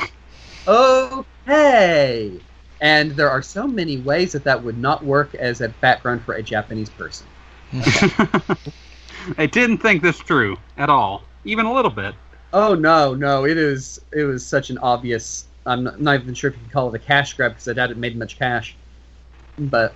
okay. 0.68 2.40
And 2.80 3.12
there 3.14 3.32
are 3.32 3.42
so 3.42 3.66
many 3.66 3.98
ways 3.98 4.34
that 4.34 4.44
that 4.44 4.64
would 4.64 4.78
not 4.78 5.04
work 5.04 5.34
as 5.34 5.62
a 5.62 5.70
background 5.70 6.22
for 6.22 6.36
a 6.36 6.44
Japanese 6.44 6.90
person. 6.90 7.26
I 9.40 9.48
didn't 9.48 9.80
think 9.80 10.04
this 10.04 10.22
through 10.22 10.58
at 10.78 10.92
all, 10.92 11.24
even 11.44 11.66
a 11.66 11.74
little 11.74 11.90
bit. 11.90 12.14
Oh 12.54 12.76
no, 12.76 13.16
no, 13.16 13.46
it 13.46 13.58
is 13.58 14.00
it 14.14 14.26
was 14.26 14.46
such 14.46 14.70
an 14.70 14.78
obvious. 14.78 15.46
I'm 15.66 15.84
not, 16.00 16.22
even 16.22 16.34
sure 16.34 16.50
if 16.52 16.56
you 16.56 16.62
can 16.62 16.70
call 16.70 16.94
it 16.94 16.96
a 16.96 17.00
cash 17.00 17.34
grab 17.34 17.52
because 17.52 17.68
I 17.68 17.74
doubt 17.74 17.92
it 17.92 17.98
made 17.98 18.18
much 18.18 18.38
cash. 18.38 18.76
But 19.58 19.94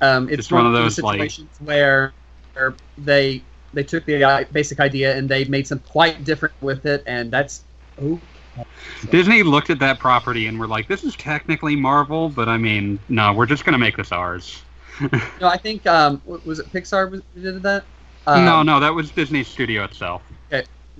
um, 0.00 0.28
it's 0.28 0.36
Just 0.36 0.52
one 0.52 0.66
of 0.66 0.72
those, 0.72 0.98
like- 1.00 1.14
situations 1.14 1.50
where, 1.60 2.12
where 2.54 2.74
they 2.98 3.42
they 3.74 3.82
took 3.82 4.04
the 4.04 4.46
basic 4.52 4.80
idea 4.80 5.16
and 5.16 5.28
they 5.28 5.44
made 5.46 5.66
something 5.66 5.88
quite 5.90 6.24
different 6.24 6.54
with 6.60 6.84
it, 6.84 7.02
and 7.06 7.30
that's 7.30 7.62
oh 8.02 8.20
Disney 9.10 9.42
looked 9.42 9.70
at 9.70 9.78
that 9.78 9.98
property 9.98 10.46
and 10.46 10.58
were 10.60 10.66
like, 10.66 10.86
"This 10.88 11.04
is 11.04 11.16
technically 11.16 11.74
Marvel, 11.74 12.28
but 12.28 12.48
I 12.48 12.58
mean, 12.58 12.98
no, 13.08 13.32
we're 13.32 13.46
just 13.46 13.64
gonna 13.64 13.78
make 13.78 13.96
this 13.96 14.12
ours." 14.12 14.62
no, 15.40 15.48
I 15.48 15.56
think 15.56 15.86
um, 15.86 16.20
was 16.26 16.58
it 16.58 16.70
Pixar 16.72 17.10
was- 17.10 17.22
did 17.34 17.62
that? 17.62 17.84
Um, 18.26 18.44
no, 18.44 18.62
no, 18.62 18.78
that 18.78 18.94
was 18.94 19.10
Disney 19.10 19.42
studio 19.42 19.84
itself. 19.84 20.22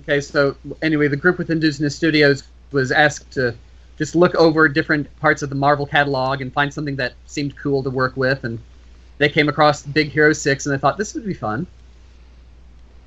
Okay, 0.01 0.19
so 0.19 0.55
anyway, 0.81 1.07
the 1.07 1.15
group 1.15 1.37
within 1.37 1.59
Disney 1.59 1.87
Studios 1.87 2.43
was 2.71 2.91
asked 2.91 3.31
to 3.33 3.55
just 3.97 4.15
look 4.15 4.35
over 4.35 4.67
different 4.69 5.15
parts 5.19 5.41
of 5.41 5.49
the 5.49 5.55
Marvel 5.55 5.85
catalog 5.85 6.41
and 6.41 6.53
find 6.53 6.73
something 6.73 6.95
that 6.97 7.17
seemed 7.25 7.57
cool 7.57 7.83
to 7.83 7.89
work 7.89 8.17
with, 8.17 8.43
and 8.43 8.63
they 9.19 9.29
came 9.29 9.49
across 9.49 9.83
Big 9.83 10.09
Hero 10.11 10.33
Six, 10.33 10.65
and 10.65 10.75
they 10.75 10.79
thought 10.79 10.97
this 10.97 11.13
would 11.15 11.25
be 11.25 11.33
fun, 11.33 11.67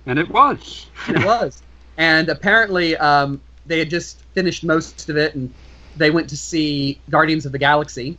And 0.06 0.18
it 0.18 0.28
was. 0.30 0.90
and 1.06 1.16
it 1.16 1.22
was. 1.22 1.62
And 1.96 2.28
apparently, 2.28 2.96
um, 2.96 3.42
they 3.64 3.78
had 3.78 3.90
just 3.90 4.24
finished 4.34 4.64
most 4.64 5.08
of 5.08 5.16
it, 5.16 5.34
and 5.34 5.54
they 5.94 6.10
went 6.10 6.28
to 6.30 6.36
see 6.36 7.02
Guardians 7.10 7.46
of 7.46 7.52
the 7.52 7.58
Galaxy, 7.58 8.18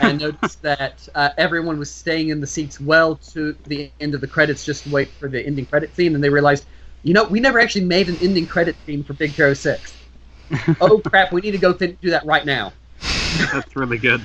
and 0.00 0.20
noticed 0.20 0.62
that 0.62 1.06
uh, 1.14 1.30
everyone 1.38 1.78
was 1.78 1.94
staying 1.94 2.30
in 2.30 2.40
the 2.40 2.46
seats 2.46 2.80
well 2.80 3.16
to 3.16 3.56
the 3.66 3.92
end 4.00 4.14
of 4.14 4.20
the 4.20 4.28
credits, 4.28 4.64
just 4.64 4.84
to 4.84 4.90
wait 4.90 5.14
for 5.18 5.28
the 5.30 5.44
ending 5.46 5.66
credit 5.66 5.94
scene, 5.96 6.14
and 6.14 6.24
they 6.24 6.30
realized, 6.30 6.66
you 7.02 7.14
know, 7.14 7.24
we 7.24 7.40
never 7.40 7.60
actually 7.60 7.84
made 7.86 8.08
an 8.08 8.18
ending 8.22 8.46
credit 8.46 8.78
theme 8.86 9.04
for 9.04 9.14
Big 9.14 9.34
Hero 9.34 9.54
Six. 9.54 10.01
oh 10.80 10.98
crap, 10.98 11.32
we 11.32 11.40
need 11.40 11.52
to 11.52 11.58
go 11.58 11.72
fin- 11.72 11.98
do 12.00 12.10
that 12.10 12.24
right 12.26 12.44
now. 12.44 12.72
That's 13.52 13.76
really 13.76 13.98
good. 13.98 14.20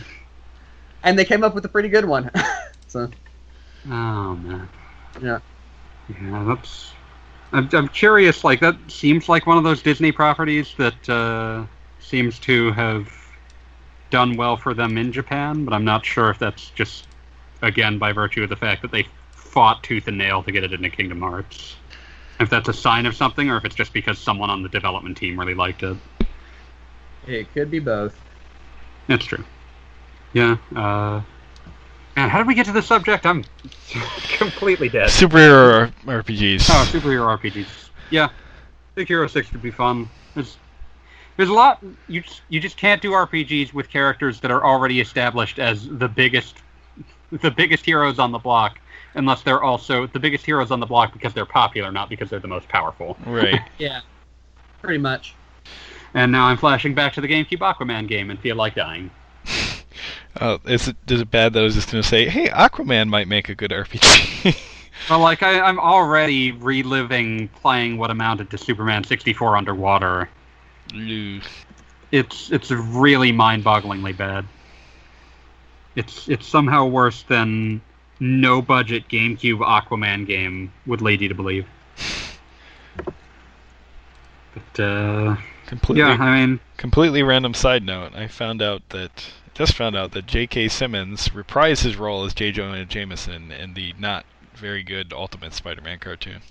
and 1.03 1.17
they 1.17 1.25
came 1.25 1.43
up 1.43 1.55
with 1.55 1.65
a 1.65 1.69
pretty 1.69 1.89
good 1.89 2.05
one. 2.05 2.29
so 2.87 3.09
Oh 3.89 4.35
man. 4.35 4.69
Yeah. 5.21 5.39
Yeah, 6.21 6.43
that's. 6.47 6.93
I'm, 7.53 7.69
I'm 7.73 7.87
curious. 7.87 8.43
Like 8.43 8.59
that 8.59 8.75
seems 8.87 9.29
like 9.29 9.45
one 9.47 9.57
of 9.57 9.63
those 9.63 9.81
Disney 9.81 10.11
properties 10.11 10.73
that 10.77 11.09
uh, 11.09 11.65
seems 11.99 12.39
to 12.39 12.71
have 12.73 13.09
done 14.09 14.35
well 14.37 14.57
for 14.57 14.73
them 14.73 14.97
in 14.97 15.11
Japan, 15.11 15.65
but 15.65 15.73
I'm 15.73 15.85
not 15.85 16.05
sure 16.05 16.29
if 16.29 16.39
that's 16.39 16.69
just 16.71 17.07
again 17.61 17.97
by 17.97 18.11
virtue 18.11 18.43
of 18.43 18.49
the 18.49 18.55
fact 18.55 18.81
that 18.81 18.91
they 18.91 19.07
fought 19.31 19.83
tooth 19.83 20.07
and 20.07 20.17
nail 20.17 20.43
to 20.43 20.51
get 20.51 20.63
it 20.63 20.73
into 20.73 20.89
Kingdom 20.89 21.21
Hearts. 21.21 21.76
If 22.39 22.49
that's 22.49 22.69
a 22.69 22.73
sign 22.73 23.05
of 23.05 23.15
something, 23.15 23.49
or 23.49 23.57
if 23.57 23.65
it's 23.65 23.75
just 23.75 23.93
because 23.93 24.19
someone 24.19 24.49
on 24.49 24.61
the 24.61 24.69
development 24.69 25.17
team 25.17 25.39
really 25.39 25.55
liked 25.55 25.83
it. 25.83 25.97
it 27.25 27.51
could 27.53 27.71
be 27.71 27.79
both. 27.79 28.19
That's 29.07 29.25
true. 29.25 29.43
Yeah. 30.33 30.57
Uh, 30.75 31.21
man, 32.15 32.29
how 32.29 32.37
did 32.37 32.47
we 32.47 32.53
get 32.53 32.65
to 32.67 32.71
the 32.71 32.81
subject? 32.81 33.25
I'm 33.25 33.43
completely 34.37 34.89
dead. 34.89 35.09
Superhero 35.09 35.91
RPGs. 36.05 36.67
Oh, 36.69 36.87
superhero 36.91 37.37
RPGs. 37.39 37.89
Yeah, 38.09 38.29
Big 38.95 39.07
Hero 39.07 39.27
Six 39.27 39.51
would 39.51 39.61
be 39.61 39.71
fun. 39.71 40.09
There's, 40.33 40.57
there's 41.37 41.49
a 41.49 41.53
lot. 41.53 41.83
You 42.07 42.21
just, 42.21 42.41
you 42.49 42.59
just 42.59 42.77
can't 42.77 43.01
do 43.01 43.11
RPGs 43.11 43.73
with 43.73 43.89
characters 43.89 44.39
that 44.41 44.51
are 44.51 44.63
already 44.63 45.01
established 45.01 45.59
as 45.59 45.87
the 45.87 46.07
biggest, 46.07 46.57
the 47.31 47.51
biggest 47.51 47.85
heroes 47.85 48.19
on 48.19 48.31
the 48.31 48.39
block, 48.39 48.79
unless 49.15 49.41
they're 49.43 49.63
also 49.63 50.07
the 50.07 50.19
biggest 50.19 50.45
heroes 50.45 50.71
on 50.71 50.79
the 50.79 50.85
block 50.85 51.13
because 51.13 51.33
they're 51.33 51.45
popular, 51.45 51.91
not 51.91 52.09
because 52.09 52.29
they're 52.29 52.39
the 52.39 52.47
most 52.47 52.67
powerful. 52.67 53.17
Right. 53.25 53.61
Yeah, 53.77 54.01
pretty 54.81 54.99
much. 54.99 55.35
And 56.13 56.31
now 56.31 56.47
I'm 56.47 56.57
flashing 56.57 56.95
back 56.95 57.13
to 57.13 57.21
the 57.21 57.27
GameCube 57.27 57.59
Aquaman 57.59 58.07
game 58.07 58.29
and 58.29 58.39
feel 58.39 58.55
like 58.55 58.75
dying. 58.75 59.11
Oh, 60.39 60.59
is 60.65 60.87
it 60.87 60.95
is 61.07 61.21
it 61.21 61.31
bad 61.31 61.53
that 61.53 61.61
I 61.61 61.63
was 61.63 61.73
just 61.73 61.89
gonna 61.91 62.03
say, 62.03 62.29
hey, 62.29 62.47
Aquaman 62.49 63.07
might 63.07 63.27
make 63.27 63.49
a 63.49 63.55
good 63.55 63.71
RPG? 63.71 64.55
Well, 65.09 65.19
like 65.19 65.43
I, 65.43 65.61
I'm 65.61 65.79
already 65.79 66.51
reliving 66.51 67.47
playing 67.49 67.97
what 67.97 68.11
amounted 68.11 68.49
to 68.49 68.57
Superman 68.57 69.03
64 69.03 69.55
underwater. 69.55 70.29
Ooh. 70.95 71.39
It's 72.11 72.51
it's 72.51 72.71
really 72.71 73.31
mind-bogglingly 73.31 74.17
bad. 74.17 74.45
It's 75.95 76.27
it's 76.27 76.47
somehow 76.47 76.87
worse 76.87 77.23
than 77.23 77.81
no 78.19 78.61
budget 78.61 79.07
GameCube 79.07 79.59
Aquaman 79.59 80.25
game 80.25 80.71
would 80.85 81.01
lead 81.01 81.21
you 81.21 81.29
to 81.29 81.35
believe. 81.35 81.67
But 84.53 84.83
uh, 84.83 85.35
completely, 85.67 86.03
yeah, 86.03 86.17
I 86.19 86.45
mean, 86.45 86.59
completely 86.77 87.23
random 87.23 87.53
side 87.53 87.83
note. 87.83 88.15
I 88.15 88.27
found 88.27 88.61
out 88.61 88.81
that 88.89 89.29
just 89.53 89.73
found 89.73 89.95
out 89.95 90.11
that 90.11 90.27
J.K. 90.27 90.67
Simmons 90.67 91.29
reprised 91.29 91.83
his 91.83 91.95
role 91.95 92.25
as 92.25 92.33
J. 92.33 92.51
Jonah 92.51 92.85
Jameson 92.85 93.51
in 93.51 93.73
the 93.73 93.93
not 93.97 94.25
very 94.53 94.83
good 94.83 95.13
Ultimate 95.13 95.53
Spider-Man 95.53 95.99
cartoon. 95.99 96.41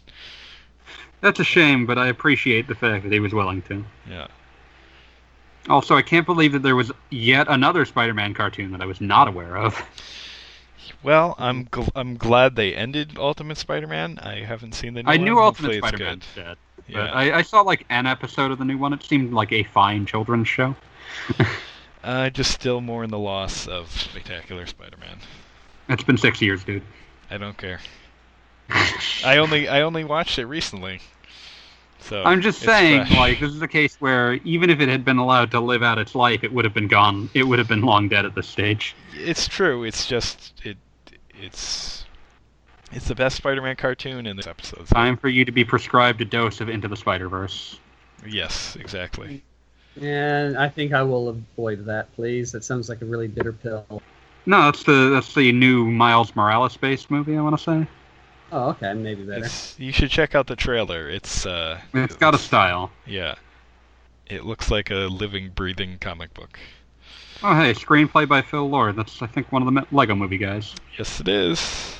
that's 1.20 1.40
a 1.40 1.44
shame, 1.44 1.86
but 1.86 1.98
I 1.98 2.08
appreciate 2.08 2.68
the 2.68 2.74
fact 2.74 3.04
that 3.04 3.12
he 3.12 3.20
was 3.20 3.32
willing 3.32 3.62
to. 3.62 3.84
Yeah. 4.08 4.26
Also, 5.68 5.96
I 5.96 6.02
can't 6.02 6.26
believe 6.26 6.52
that 6.52 6.62
there 6.62 6.76
was 6.76 6.92
yet 7.10 7.46
another 7.48 7.84
Spider-Man 7.84 8.34
cartoon 8.34 8.72
that 8.72 8.80
I 8.80 8.86
was 8.86 9.00
not 9.00 9.28
aware 9.28 9.56
of. 9.56 9.80
Well, 11.02 11.34
I'm 11.38 11.66
gl- 11.66 11.90
I'm 11.94 12.16
glad 12.16 12.56
they 12.56 12.74
ended 12.74 13.16
Ultimate 13.16 13.58
Spider-Man. 13.58 14.18
I 14.22 14.40
haven't 14.40 14.74
seen 14.74 14.94
the 14.94 15.02
new 15.02 15.08
I 15.10 15.16
one. 15.16 15.24
knew 15.24 15.36
Hopefully 15.36 15.76
Ultimate 15.76 15.94
it's 15.94 15.98
Spider-Man 15.98 16.22
good. 16.34 16.42
dead, 16.44 16.56
but 16.76 16.94
Yeah. 16.94 17.12
I, 17.12 17.38
I 17.38 17.42
saw 17.42 17.60
like 17.60 17.84
an 17.90 18.06
episode 18.06 18.50
of 18.50 18.58
the 18.58 18.64
new 18.64 18.78
one. 18.78 18.92
It 18.92 19.02
seemed 19.02 19.32
like 19.32 19.52
a 19.52 19.62
fine 19.64 20.06
children's 20.06 20.48
show. 20.48 20.74
Uh, 22.04 22.30
just 22.30 22.52
still 22.52 22.80
more 22.80 23.02
in 23.02 23.10
the 23.10 23.18
loss 23.18 23.66
of 23.66 23.90
Spectacular 23.90 24.64
Spider-Man. 24.64 25.18
It's 25.88 26.04
been 26.04 26.16
six 26.16 26.40
years, 26.40 26.62
dude. 26.62 26.84
I 27.32 27.36
don't 27.36 27.56
care. 27.58 27.80
I 29.24 29.38
only 29.38 29.68
I 29.68 29.80
only 29.82 30.04
watched 30.04 30.38
it 30.38 30.46
recently. 30.46 31.00
So 31.98 32.22
I'm 32.24 32.42
just 32.42 32.58
it's 32.58 32.66
saying, 32.66 33.06
fresh. 33.06 33.18
like, 33.18 33.40
this 33.40 33.50
is 33.52 33.60
a 33.60 33.66
case 33.66 33.96
where 34.00 34.34
even 34.44 34.70
if 34.70 34.78
it 34.78 34.88
had 34.88 35.04
been 35.04 35.16
allowed 35.18 35.50
to 35.50 35.58
live 35.58 35.82
out 35.82 35.98
its 35.98 36.14
life, 36.14 36.44
it 36.44 36.52
would 36.52 36.64
have 36.64 36.74
been 36.74 36.86
gone. 36.86 37.28
It 37.34 37.42
would 37.42 37.58
have 37.58 37.66
been 37.66 37.82
long 37.82 38.08
dead 38.08 38.24
at 38.24 38.36
this 38.36 38.46
stage. 38.46 38.94
it's 39.14 39.48
true. 39.48 39.82
It's 39.82 40.06
just 40.06 40.52
it 40.64 40.76
it's 41.40 42.04
it's 42.92 43.08
the 43.08 43.14
best 43.14 43.36
Spider-Man 43.36 43.76
cartoon 43.76 44.26
in 44.26 44.36
this 44.36 44.46
episode. 44.46 44.86
Time 44.86 45.16
for 45.16 45.28
you 45.28 45.44
to 45.44 45.52
be 45.52 45.64
prescribed 45.64 46.20
a 46.20 46.24
dose 46.24 46.60
of 46.60 46.68
Into 46.68 46.88
the 46.88 46.96
Spider 46.96 47.28
Verse. 47.28 47.78
Yes, 48.26 48.76
exactly. 48.76 49.42
And 50.00 50.56
I 50.56 50.68
think 50.68 50.92
I 50.92 51.02
will 51.02 51.28
avoid 51.28 51.84
that, 51.86 52.14
please. 52.14 52.52
That 52.52 52.64
sounds 52.64 52.88
like 52.88 53.02
a 53.02 53.06
really 53.06 53.28
bitter 53.28 53.52
pill. 53.52 54.02
No, 54.44 54.62
that's 54.66 54.84
the 54.84 55.10
that's 55.10 55.34
the 55.34 55.52
new 55.52 55.86
Miles 55.86 56.34
Morales 56.36 56.76
based 56.76 57.10
movie. 57.10 57.36
I 57.36 57.40
want 57.42 57.58
to 57.58 57.62
say 57.62 57.86
Oh, 58.52 58.68
okay, 58.70 58.94
maybe 58.94 59.24
better. 59.24 59.44
It's, 59.44 59.78
you 59.78 59.90
should 59.92 60.10
check 60.10 60.34
out 60.34 60.46
the 60.46 60.56
trailer. 60.56 61.08
It's 61.08 61.46
uh 61.46 61.80
it's 61.94 62.16
got 62.16 62.34
a 62.34 62.38
style. 62.38 62.90
yeah. 63.06 63.34
It 64.28 64.44
looks 64.44 64.72
like 64.72 64.90
a 64.90 65.06
living, 65.06 65.50
breathing 65.50 65.98
comic 66.00 66.34
book. 66.34 66.58
Oh 67.42 67.54
hey, 67.54 67.72
screenplay 67.72 68.26
by 68.28 68.42
Phil 68.42 68.68
Lord. 68.68 68.96
That's 68.96 69.20
I 69.22 69.26
think 69.26 69.52
one 69.52 69.66
of 69.66 69.72
the 69.72 69.86
Lego 69.94 70.14
Movie 70.14 70.38
guys. 70.38 70.74
Yes, 70.98 71.20
it 71.20 71.28
is. 71.28 71.96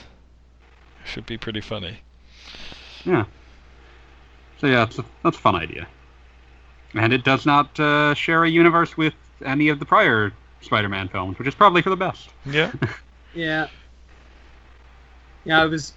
Should 1.05 1.27
be 1.27 1.37
pretty 1.37 1.61
funny. 1.61 1.99
Yeah. 3.05 3.25
So 4.59 4.67
yeah, 4.67 4.85
it's 4.85 4.99
a, 4.99 5.05
that's 5.23 5.37
a 5.37 5.41
fun 5.41 5.55
idea. 5.55 5.87
And 6.95 7.13
it 7.13 7.25
does 7.25 7.45
not 7.45 7.79
uh, 7.79 8.15
share 8.15 8.45
a 8.45 8.49
universe 8.49 8.97
with 8.97 9.15
any 9.45 9.69
of 9.69 9.79
the 9.79 9.85
prior 9.85 10.33
Spider-Man 10.63 11.09
films, 11.09 11.39
which 11.39 11.47
is 11.47 11.55
probably 11.55 11.83
for 11.83 11.91
the 11.91 11.97
best. 11.97 12.31
Yeah. 12.45 12.73
Yeah. 13.35 13.69
Yeah, 15.45 15.61
I 15.61 15.67
was 15.67 15.93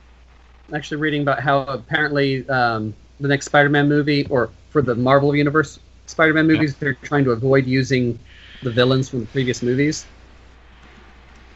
actually 0.74 0.98
reading 0.98 1.22
about 1.22 1.40
how 1.40 1.62
apparently 1.62 2.48
um, 2.50 2.94
the 3.22 3.30
next 3.30 3.46
Spider-Man 3.46 3.88
movie, 3.88 4.28
or 4.30 4.50
for 4.72 4.82
the 4.82 4.94
Marvel 4.94 5.34
Universe 5.34 5.80
Spider-Man 6.08 6.48
movies, 6.48 6.76
they're 6.76 6.96
trying 6.96 7.24
to 7.24 7.32
avoid 7.32 7.66
using 7.66 8.20
the 8.64 8.72
villains 8.72 9.10
from 9.10 9.22
the 9.22 9.26
previous 9.28 9.62
movies. 9.62 10.06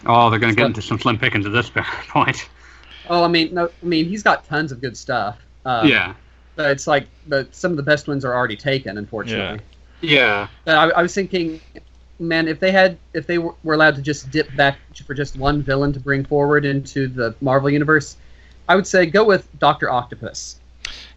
Oh, 0.06 0.30
they're 0.30 0.40
going 0.40 0.54
to 0.54 0.58
get 0.58 0.66
into 0.66 0.82
some 0.82 1.00
slim 1.00 1.18
pickings 1.18 1.46
at 1.46 1.52
this 1.52 1.70
point. 2.10 2.50
Oh, 3.10 3.24
I 3.24 3.28
mean, 3.28 3.54
no, 3.54 3.68
I 3.68 3.86
mean 3.86 4.06
he's 4.06 4.24
got 4.24 4.46
tons 4.46 4.72
of 4.72 4.82
good 4.82 4.98
stuff. 4.98 5.40
Uh, 5.66 5.84
yeah. 5.86 6.14
but 6.56 6.72
it's 6.72 6.88
like, 6.88 7.08
but 7.28 7.54
some 7.56 7.72
of 7.72 7.78
the 7.78 7.84
best 7.84 8.08
ones 8.08 8.26
are 8.26 8.34
already 8.34 8.58
taken, 8.58 8.98
unfortunately. 8.98 9.60
Yeah. 10.02 10.48
But 10.66 10.76
I, 10.76 10.90
I 10.90 11.02
was 11.02 11.14
thinking, 11.16 11.62
man, 12.20 12.48
if 12.48 12.60
they 12.60 12.72
had, 12.72 12.98
if 13.14 13.26
they 13.28 13.38
were, 13.38 13.56
were 13.64 13.74
allowed 13.74 13.96
to 13.96 14.02
just 14.02 14.30
dip 14.30 14.54
back 14.56 14.78
for 15.06 15.14
just 15.14 15.38
one 15.38 15.62
villain 15.62 15.94
to 15.94 16.00
bring 16.00 16.26
forward 16.26 16.66
into 16.66 17.08
the 17.08 17.34
Marvel 17.40 17.70
universe, 17.70 18.18
I 18.68 18.76
would 18.76 18.88
say 18.88 19.06
go 19.06 19.24
with 19.24 19.48
Doctor 19.60 19.90
Octopus. 19.90 20.58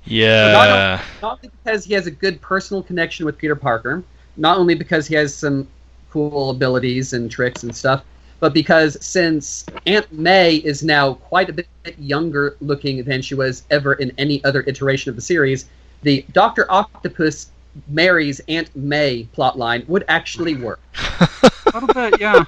Yeah. 0.04 1.00
Not 1.20 1.38
only 1.38 1.50
because 1.64 1.84
he 1.84 1.94
has 1.94 2.06
a 2.06 2.10
good 2.10 2.40
personal 2.40 2.82
connection 2.82 3.26
with 3.26 3.36
Peter 3.36 3.56
Parker, 3.56 4.04
not 4.36 4.58
only 4.58 4.74
because 4.74 5.06
he 5.06 5.14
has 5.16 5.34
some 5.34 5.66
cool 6.16 6.48
abilities 6.48 7.12
and 7.12 7.30
tricks 7.30 7.62
and 7.62 7.76
stuff, 7.76 8.02
but 8.40 8.54
because 8.54 8.96
since 9.04 9.66
Aunt 9.84 10.10
May 10.10 10.56
is 10.56 10.82
now 10.82 11.12
quite 11.12 11.50
a 11.50 11.52
bit 11.52 11.68
younger 11.98 12.56
looking 12.62 13.04
than 13.04 13.20
she 13.20 13.34
was 13.34 13.64
ever 13.70 13.92
in 13.92 14.10
any 14.16 14.42
other 14.42 14.64
iteration 14.66 15.10
of 15.10 15.16
the 15.16 15.20
series, 15.20 15.66
the 16.04 16.24
Doctor 16.32 16.64
Octopus 16.72 17.50
marries 17.88 18.40
Aunt 18.48 18.74
May 18.74 19.28
plotline 19.36 19.86
would 19.88 20.06
actually 20.08 20.54
work. 20.54 20.80
A 21.20 21.50
little 21.74 21.92
bit, 21.92 22.18
yeah. 22.18 22.44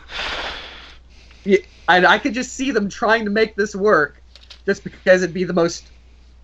And 1.90 2.06
I 2.06 2.16
could 2.16 2.32
just 2.32 2.54
see 2.54 2.70
them 2.70 2.88
trying 2.88 3.26
to 3.26 3.30
make 3.30 3.54
this 3.54 3.76
work 3.76 4.22
just 4.64 4.82
because 4.82 5.22
it'd 5.22 5.34
be 5.34 5.44
the 5.44 5.52
most 5.52 5.88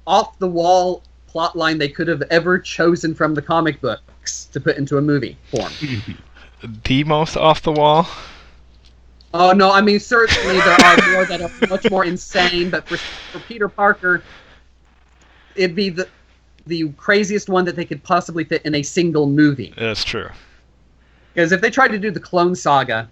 off 0.07 0.39
the 0.39 0.49
wall 0.49 1.03
plot 1.27 1.57
line 1.57 1.79
they 1.79 1.89
could 1.89 2.09
have 2.09 2.21
ever 2.31 2.59
chosen 2.59 3.15
from 3.15 3.33
the 3.33 3.41
comic 3.41 3.81
books 3.81 4.45
to 4.53 4.61
put 4.61 4.77
into 4.77 4.99
a 4.99 5.01
movie 5.01 5.39
form. 5.51 5.73
Mm-hmm. 5.73 6.13
The 6.85 7.05
most 7.05 7.37
off 7.37 7.63
the 7.63 7.73
wall. 7.73 8.09
Oh 9.33 9.53
no, 9.53 9.71
I 9.73 9.81
mean 9.81 9.99
certainly 9.99 10.55
there 10.59 10.81
are 10.85 11.13
more 11.13 11.25
that 11.25 11.41
are 11.43 11.69
much 11.69 11.91
more 11.91 12.05
insane, 12.05 12.71
but 12.71 12.85
for, 12.85 12.97
for 12.97 13.41
Peter 13.41 13.69
Parker, 13.69 14.23
it'd 15.57 15.75
be 15.77 15.91
the 15.91 16.09
the 16.67 16.89
craziest 16.93 17.49
one 17.49 17.65
that 17.67 17.77
they 17.77 17.85
could 17.85 18.03
possibly 18.05 18.45
fit 18.45 18.63
in 18.65 18.75
a 18.77 18.83
single 18.83 19.27
movie. 19.27 19.75
That's 19.77 20.05
true. 20.05 20.29
Because 21.35 21.53
if 21.53 21.61
they 21.61 21.69
tried 21.71 21.89
to 21.89 21.99
do 21.99 22.11
the 22.11 22.21
Clone 22.21 22.55
Saga, 22.55 23.11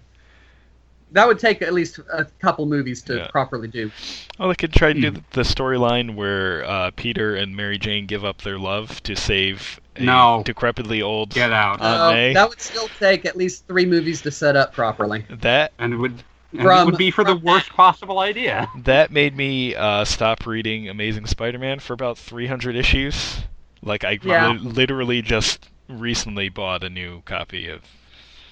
that 1.11 1.27
would 1.27 1.37
take 1.37 1.61
at 1.61 1.73
least 1.73 1.99
a 2.11 2.25
couple 2.39 2.65
movies 2.65 3.03
to 3.03 3.17
Yeah. 3.17 3.27
properly 3.27 3.67
do. 3.67 3.91
Well, 4.39 4.47
they 4.49 4.55
could 4.55 4.73
try 4.73 4.93
to 4.93 4.99
do 4.99 5.11
Hmm. 5.11 5.17
the 5.33 5.41
storyline 5.41 6.15
where 6.15 6.63
uh, 6.65 6.91
Peter 6.95 7.35
and 7.35 7.55
Mary 7.55 7.77
Jane 7.77 8.07
give 8.07 8.25
up 8.25 8.41
their 8.41 8.57
love 8.57 9.03
to 9.03 9.15
save 9.15 9.79
a 9.79 9.82
No. 9.99 10.43
decrepitly 10.45 11.03
old. 11.03 11.29
Get 11.29 11.51
out. 11.51 11.81
Uh, 11.81 11.83
Uh, 11.83 12.11
May? 12.11 12.33
that 12.33 12.49
would 12.49 12.61
still 12.61 12.89
take 12.99 13.25
at 13.25 13.35
least 13.37 13.67
three 13.67 13.85
movies 13.85 14.21
to 14.23 14.31
set 14.31 14.55
up 14.55 14.73
properly. 14.73 15.25
That 15.29 15.73
and 15.79 15.93
it 15.93 15.97
would 15.97 16.23
and 16.51 16.61
it 16.61 16.63
From- 16.63 16.85
would 16.85 16.97
be 16.97 17.09
for 17.11 17.23
the 17.23 17.31
from- 17.35 17.41
worst 17.43 17.69
possible 17.71 18.19
idea. 18.19 18.69
that 18.83 19.11
made 19.11 19.35
me 19.35 19.75
uh, 19.75 20.05
stop 20.05 20.45
reading 20.45 20.87
Amazing 20.89 21.25
Spider-Man 21.25 21.79
for 21.79 21.93
about 21.93 22.17
300 22.17 22.75
issues. 22.75 23.41
Like 23.81 24.03
I 24.03 24.19
Yeah. 24.21 24.49
li- 24.51 24.57
literally 24.59 25.21
just 25.21 25.69
recently 25.89 26.49
bought 26.49 26.83
a 26.83 26.89
new 26.89 27.21
copy 27.25 27.67
of 27.69 27.81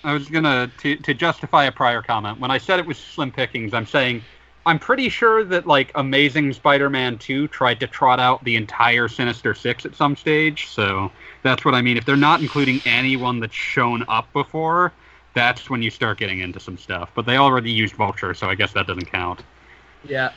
I 0.03 0.13
was 0.13 0.27
gonna 0.27 0.69
to 0.79 0.95
to 0.95 1.13
justify 1.13 1.65
a 1.65 1.71
prior 1.71 2.01
comment. 2.01 2.39
When 2.39 2.49
I 2.51 2.57
said 2.57 2.79
it 2.79 2.85
was 2.87 2.97
slim 2.97 3.31
pickings, 3.31 3.73
I'm 3.73 3.85
saying 3.85 4.23
I'm 4.65 4.77
pretty 4.79 5.09
sure 5.09 5.43
that 5.45 5.65
like 5.67 5.91
Amazing 5.95 6.53
Spider-Man 6.53 7.17
2 7.19 7.47
tried 7.47 7.79
to 7.79 7.87
trot 7.87 8.19
out 8.19 8.43
the 8.43 8.55
entire 8.55 9.07
Sinister 9.07 9.53
Six 9.55 9.85
at 9.85 9.95
some 9.95 10.15
stage. 10.15 10.67
So 10.67 11.11
that's 11.43 11.65
what 11.65 11.73
I 11.73 11.81
mean. 11.81 11.97
If 11.97 12.05
they're 12.05 12.15
not 12.15 12.41
including 12.41 12.81
anyone 12.85 13.39
that's 13.39 13.55
shown 13.55 14.03
up 14.07 14.31
before, 14.33 14.91
that's 15.33 15.69
when 15.69 15.81
you 15.81 15.89
start 15.89 16.17
getting 16.17 16.39
into 16.39 16.59
some 16.59 16.77
stuff. 16.77 17.09
But 17.15 17.25
they 17.25 17.37
already 17.37 17.71
used 17.71 17.95
Vulture, 17.95 18.33
so 18.33 18.47
I 18.49 18.55
guess 18.55 18.73
that 18.73 18.87
doesn't 18.87 19.11
count. 19.11 19.43
Yeah, 20.07 20.31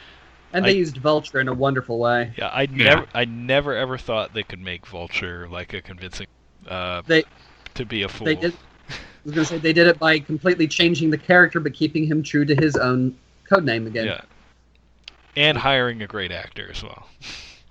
and 0.53 0.65
they 0.65 0.71
I- 0.71 0.75
used 0.75 0.97
Vulture 0.99 1.41
in 1.41 1.49
a 1.49 1.55
wonderful 1.55 1.99
way. 1.99 2.33
Yeah, 2.37 2.49
I 2.49 2.63
Yeah. 2.63 2.85
never, 2.85 3.07
I 3.15 3.25
never 3.25 3.75
ever 3.75 3.99
thought 3.99 4.33
they 4.35 4.43
could 4.43 4.61
make 4.61 4.87
Vulture 4.87 5.49
like 5.51 5.73
a 5.75 5.81
convincing, 5.81 6.27
uh, 6.69 7.03
They 7.07 7.25
to 7.75 7.85
be 7.85 8.03
a 8.03 8.09
fool. 8.09 8.27
they 8.27 8.35
did. 8.37 8.53
I 8.91 8.95
was 9.25 9.33
gonna 9.35 9.45
say 9.47 9.59
they 9.59 9.73
did 9.73 9.87
it 9.87 9.99
by 9.99 10.19
completely 10.19 10.69
changing 10.69 11.11
the 11.11 11.19
character, 11.19 11.59
but 11.61 11.73
keeping 11.75 12.05
him 12.05 12.23
true 12.23 12.45
to 12.45 12.55
his 12.55 12.77
own 12.77 13.17
code 13.49 13.65
name 13.65 13.87
again. 13.87 14.07
Yeah. 14.07 14.21
And 15.37 15.59
hiring 15.59 16.03
a 16.03 16.07
great 16.07 16.31
actor 16.31 16.69
as 16.71 16.83
well. 16.83 17.09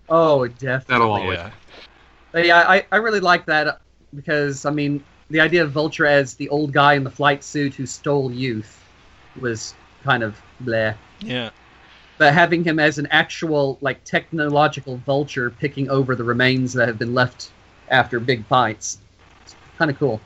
Oh, 0.09 0.45
definitely. 0.47 0.85
That'll 0.87 1.11
always. 1.13 1.37
Yeah. 1.39 1.51
But 2.33 2.47
yeah, 2.47 2.67
I, 2.67 2.85
I 2.91 2.97
really 2.97 3.21
like 3.21 3.45
that 3.45 3.79
because 4.13 4.65
I 4.65 4.71
mean 4.71 5.03
the 5.29 5.39
idea 5.39 5.63
of 5.63 5.71
Vulture 5.71 6.05
as 6.05 6.33
the 6.33 6.49
old 6.49 6.73
guy 6.73 6.95
in 6.95 7.03
the 7.03 7.09
flight 7.09 7.43
suit 7.43 7.75
who 7.75 7.85
stole 7.85 8.31
youth 8.31 8.83
was 9.39 9.75
kind 10.03 10.23
of 10.23 10.41
bleh. 10.63 10.95
Yeah. 11.21 11.51
But 12.17 12.33
having 12.33 12.63
him 12.63 12.79
as 12.79 12.97
an 12.97 13.07
actual 13.11 13.77
like 13.81 14.03
technological 14.03 14.97
vulture 14.97 15.51
picking 15.51 15.89
over 15.89 16.15
the 16.15 16.23
remains 16.23 16.73
that 16.73 16.87
have 16.87 16.99
been 16.99 17.13
left 17.13 17.51
after 17.89 18.19
big 18.19 18.45
fights, 18.47 18.97
it's 19.43 19.55
kind 19.77 19.91
of 19.91 19.97
cool. 19.99 20.19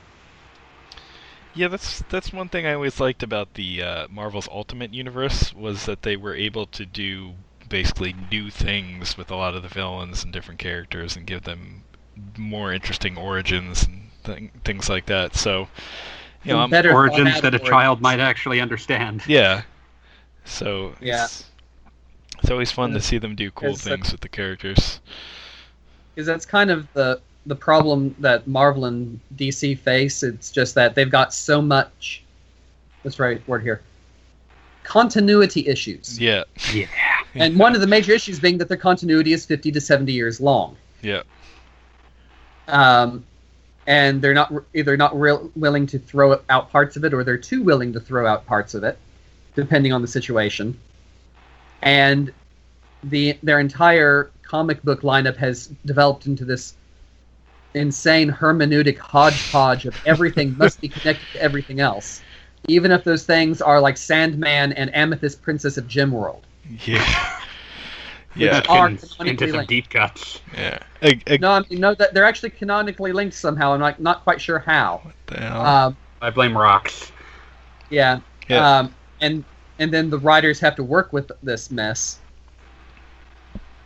Yeah, 1.54 1.68
that's 1.68 2.02
that's 2.08 2.32
one 2.32 2.48
thing 2.48 2.66
I 2.66 2.72
always 2.72 3.00
liked 3.00 3.22
about 3.22 3.54
the 3.54 3.82
uh, 3.82 4.08
Marvel's 4.08 4.48
Ultimate 4.50 4.94
Universe 4.94 5.52
was 5.52 5.84
that 5.86 6.02
they 6.02 6.16
were 6.16 6.34
able 6.34 6.66
to 6.66 6.86
do 6.86 7.34
basically 7.68 8.14
new 8.30 8.50
things 8.50 9.18
with 9.18 9.30
a 9.30 9.36
lot 9.36 9.54
of 9.54 9.62
the 9.62 9.68
villains 9.68 10.24
and 10.24 10.32
different 10.32 10.58
characters 10.58 11.16
and 11.16 11.26
give 11.26 11.42
them 11.42 11.84
more 12.36 12.72
interesting 12.72 13.16
origins 13.16 13.84
and 13.84 14.02
th- 14.24 14.50
things 14.64 14.88
like 14.88 15.06
that. 15.06 15.34
So, 15.36 15.68
you 16.44 16.52
know, 16.52 16.60
I'm, 16.60 16.70
better 16.70 16.92
Origins 16.92 17.40
that 17.40 17.54
a 17.54 17.58
origins. 17.58 17.68
child 17.68 18.00
might 18.00 18.20
actually 18.20 18.60
understand. 18.60 19.22
yeah. 19.26 19.62
So 20.44 20.94
Yeah. 21.00 21.24
it's, 21.24 21.44
it's 22.40 22.50
always 22.50 22.70
fun 22.72 22.92
to 22.92 23.00
see 23.00 23.18
them 23.18 23.34
do 23.34 23.50
cool 23.50 23.74
things 23.76 24.12
with 24.12 24.20
the 24.22 24.28
characters. 24.28 25.00
because 26.14 26.26
that's 26.26 26.46
kind 26.46 26.70
of 26.70 26.86
the 26.94 27.20
the 27.46 27.56
problem 27.56 28.14
that 28.18 28.46
Marvel 28.46 28.84
and 28.84 29.18
DC 29.36 29.78
face. 29.78 30.22
It's 30.22 30.50
just 30.50 30.74
that 30.74 30.94
they've 30.94 31.10
got 31.10 31.32
so 31.32 31.62
much. 31.62 32.22
What's 33.02 33.16
the 33.16 33.22
right 33.22 33.48
word 33.48 33.62
here? 33.62 33.80
Continuity 34.84 35.66
issues, 35.66 36.18
Yeah. 36.20 36.44
Yeah. 36.72 36.86
and 37.34 37.58
one 37.58 37.74
of 37.74 37.80
the 37.80 37.86
major 37.86 38.12
issues 38.12 38.40
being 38.40 38.56
that 38.58 38.68
their 38.68 38.76
continuity 38.78 39.32
is 39.34 39.44
fifty 39.44 39.70
to 39.72 39.80
seventy 39.80 40.12
years 40.12 40.40
long. 40.40 40.76
Yeah. 41.02 41.22
Um, 42.68 43.24
and 43.86 44.20
they're 44.20 44.34
not 44.34 44.52
either 44.74 44.96
not 44.96 45.18
real, 45.18 45.50
willing 45.56 45.86
to 45.86 45.98
throw 45.98 46.40
out 46.50 46.70
parts 46.70 46.96
of 46.96 47.04
it, 47.04 47.14
or 47.14 47.24
they're 47.24 47.36
too 47.38 47.62
willing 47.62 47.92
to 47.94 48.00
throw 48.00 48.26
out 48.26 48.46
parts 48.46 48.74
of 48.74 48.84
it, 48.84 48.98
depending 49.56 49.92
on 49.92 50.02
the 50.02 50.08
situation. 50.08 50.78
And 51.82 52.32
the 53.02 53.38
their 53.42 53.60
entire 53.60 54.30
comic 54.42 54.82
book 54.82 55.02
lineup 55.02 55.36
has 55.36 55.68
developed 55.86 56.26
into 56.26 56.44
this 56.44 56.74
insane 57.74 58.30
hermeneutic 58.30 58.98
hodgepodge 58.98 59.86
of 59.86 59.94
everything 60.04 60.54
must 60.58 60.80
be 60.80 60.88
connected 60.88 61.32
to 61.32 61.42
everything 61.42 61.80
else, 61.80 62.22
even 62.66 62.90
if 62.90 63.04
those 63.04 63.24
things 63.24 63.62
are 63.62 63.80
like 63.80 63.96
Sandman 63.96 64.72
and 64.72 64.94
Amethyst 64.94 65.40
Princess 65.42 65.76
of 65.76 65.86
Gemworld. 65.86 66.42
Yeah. 66.84 67.37
Yeah. 68.38 68.52
That's 68.52 68.68
Are 68.68 68.86
canonically 68.88 69.28
into 69.30 69.46
some 69.48 69.56
linked. 69.56 69.68
deep 69.68 69.90
cuts. 69.90 70.40
Yeah. 70.54 70.78
A, 71.02 71.20
a, 71.26 71.38
No, 71.38 71.50
I 71.52 71.62
mean 71.68 71.80
no, 71.80 71.94
that 71.94 72.14
they're 72.14 72.24
actually 72.24 72.50
canonically 72.50 73.12
linked 73.12 73.34
somehow. 73.34 73.72
I'm 73.72 73.80
like 73.80 74.00
not 74.00 74.22
quite 74.24 74.40
sure 74.40 74.58
how. 74.58 75.02
the 75.26 75.40
hell? 75.40 75.60
Um, 75.66 75.96
I 76.22 76.30
blame 76.30 76.56
rocks. 76.56 77.12
Yeah. 77.90 78.20
Yeah. 78.48 78.78
Um, 78.78 78.94
and 79.20 79.44
and 79.78 79.92
then 79.92 80.10
the 80.10 80.18
writers 80.18 80.58
have 80.60 80.74
to 80.76 80.84
work 80.84 81.12
with 81.12 81.30
this 81.42 81.70
mess. 81.70 82.18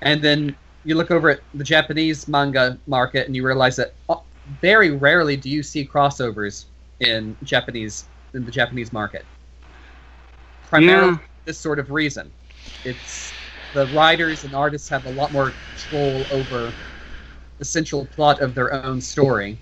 And 0.01 0.21
then 0.23 0.57
you 0.85 0.95
look 0.97 1.11
over 1.11 1.31
at 1.31 1.41
the 1.55 1.65
Japanese 1.65 2.27
manga 2.29 2.79
market 2.87 3.27
and 3.27 3.37
you 3.37 3.47
realize 3.47 3.77
that 3.77 3.95
uh, 4.09 4.17
very 4.61 4.91
rarely 4.91 5.37
do 5.37 5.49
you 5.49 5.63
see 5.63 5.87
crossovers 5.87 6.65
in 7.01 7.37
Japanese 7.45 8.07
in 8.35 8.45
the 8.45 8.51
Japanese 8.51 8.93
market. 8.93 9.25
Primarily 10.69 11.13
Yeah. 11.13 11.19
this 11.45 11.59
sort 11.59 11.79
of 11.79 11.91
reason. 11.91 12.31
It's 12.85 13.33
the 13.73 13.87
writers 13.89 14.45
and 14.45 14.55
artists 14.55 14.89
have 14.89 15.07
a 15.07 15.11
lot 15.11 15.33
more 15.33 15.53
control 15.75 16.27
over 16.31 16.75
the 17.59 17.65
central 17.65 18.07
plot 18.07 18.41
of 18.41 18.55
their 18.55 18.73
own 18.73 19.01
story, 19.01 19.59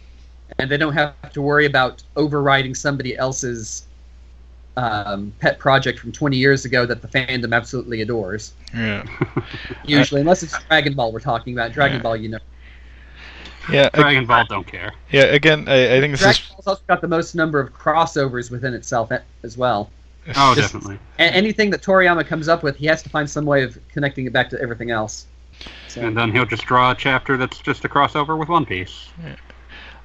and 0.59 0.71
they 0.71 0.77
don't 0.77 0.93
have 0.95 1.15
to 1.33 1.43
worry 1.43 1.67
about 1.67 2.03
overriding 2.17 2.75
somebody 2.75 3.17
else's 3.17 3.87
um, 4.77 5.33
pet 5.41 5.59
project 5.59 5.99
from 5.99 6.13
20 6.13 6.37
years 6.37 6.65
ago 6.65 6.87
that 6.87 7.03
the 7.03 7.09
fandom 7.09 7.55
absolutely 7.55 8.01
adores. 8.03 8.53
yeah. 8.75 9.05
Usually, 9.85 10.21
unless 10.21 10.43
it's 10.43 10.57
Dragon 10.65 10.95
Ball 10.95 11.13
we're 11.13 11.21
talking 11.21 11.53
about. 11.53 11.73
Dragon 11.73 11.99
Yeah. 11.99 12.03
Ball, 12.03 12.17
you 12.17 12.29
know. 12.31 12.39
Yeah. 13.71 13.89
Dragon 13.91 14.27
Ball 14.27 14.45
don't 14.49 14.67
care. 14.67 14.93
yeah. 15.11 15.25
Again, 15.25 15.69
I, 15.69 15.97
I 15.97 16.01
think 16.01 16.13
this 16.13 16.21
Dragon 16.21 16.43
is 16.43 16.49
Ball's 16.49 16.67
also 16.67 16.83
got 16.89 17.01
the 17.01 17.09
most 17.09 17.35
number 17.35 17.61
of 17.61 17.73
crossovers 17.73 18.51
within 18.51 18.75
itself 18.75 19.13
as 19.43 19.57
well. 19.57 19.91
Oh, 20.37 20.55
Just- 20.55 20.73
definitely. 20.73 20.99
A- 21.19 21.23
anything 21.23 21.71
that 21.71 21.83
Toriyama 21.83 22.27
comes 22.27 22.49
up 22.49 22.63
with, 22.63 22.77
he 22.77 22.87
has 22.87 23.03
to 23.03 23.09
find 23.09 23.29
some 23.29 23.45
way 23.45 23.63
of 23.63 23.79
connecting 23.89 24.27
it 24.27 24.33
back 24.33 24.51
to 24.51 24.61
everything 24.61 24.91
else. 24.91 25.27
So, 25.89 26.01
And 26.03 26.17
then 26.17 26.33
he'll 26.33 26.47
just 26.47 26.65
draw 26.65 26.93
a 26.93 26.95
chapter 26.95 27.37
that's 27.37 27.59
just 27.59 27.85
a 27.85 27.89
crossover 27.89 28.39
with 28.39 28.49
One 28.49 28.65
Piece. 28.65 29.09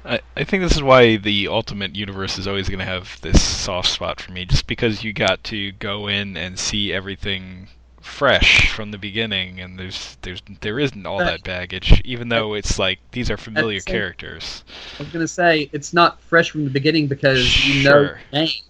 I, 0.04 0.20
I 0.36 0.44
think 0.44 0.62
this 0.64 0.76
is 0.76 0.84
why 0.84 1.18
the 1.18 1.48
Ultimate 1.48 1.96
Universe 1.96 2.38
is 2.38 2.48
always 2.48 2.68
going 2.70 2.80
to 2.80 2.86
have 2.86 3.20
this 3.22 3.42
soft 3.42 3.90
spot 3.90 4.20
for 4.20 4.32
me, 4.32 4.46
just 4.46 4.68
because 4.68 5.04
you 5.04 5.14
got 5.14 5.44
to 5.46 5.72
go 5.74 6.08
in 6.08 6.38
and 6.38 6.60
see 6.60 6.92
everything 6.94 7.68
fresh 8.02 8.72
from 8.72 8.92
the 8.92 9.00
beginning, 9.00 9.60
and 9.60 9.80
there's 9.80 10.18
there's 10.22 10.42
there 10.62 10.80
isn't 10.80 11.08
all 11.08 11.18
But- 11.18 11.26
that 11.26 11.44
baggage, 11.44 12.02
even 12.06 12.30
though 12.30 12.54
it's 12.54 12.78
like 12.78 13.00
these 13.12 13.32
are 13.32 13.38
familiar 13.38 13.80
same- 13.80 13.94
characters. 13.94 14.64
I 15.00 15.04
was 15.04 15.12
gonna 15.12 15.28
say 15.28 15.70
it's 15.74 15.92
not 15.94 16.22
fresh 16.22 16.52
from 16.52 16.66
the 16.66 16.70
beginning 16.70 17.08
because 17.08 17.66
you 17.66 17.84
know 17.84 18.14
names. 18.32 18.62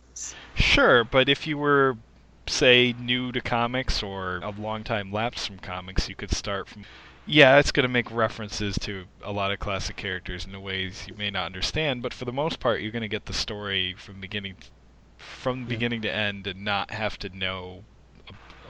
Sure, 0.56 1.04
but 1.04 1.30
if 1.30 1.46
you 1.46 1.58
were, 1.58 1.98
say, 2.48 2.94
new 2.98 3.32
to 3.32 3.42
comics 3.42 4.02
or 4.02 4.38
a 4.38 4.52
long 4.52 4.84
time 4.84 5.12
lapse 5.12 5.46
from 5.46 5.60
comics, 5.60 6.10
you 6.10 6.16
could 6.16 6.32
start 6.32 6.68
from. 6.68 6.86
Yeah, 7.28 7.58
it's 7.58 7.72
going 7.72 7.84
to 7.86 7.90
make 7.90 8.12
references 8.12 8.78
to 8.82 9.06
a 9.24 9.32
lot 9.32 9.52
of 9.52 9.60
classic 9.60 9.96
characters 9.96 10.46
in 10.46 10.54
a 10.54 10.60
ways 10.60 11.06
you 11.08 11.16
may 11.16 11.32
not 11.32 11.48
understand, 11.48 12.04
but 12.04 12.14
for 12.14 12.26
the 12.26 12.32
most 12.32 12.60
part, 12.60 12.82
you're 12.82 12.92
going 12.92 13.02
to 13.02 13.08
get 13.08 13.26
the 13.26 13.34
story 13.34 13.96
from 13.98 14.22
beginning, 14.22 14.56
from 15.18 15.62
Yeah. 15.62 15.68
beginning 15.68 16.02
to 16.04 16.14
end, 16.14 16.46
and 16.46 16.64
not 16.64 16.92
have 16.92 17.18
to 17.20 17.30
know, 17.36 17.84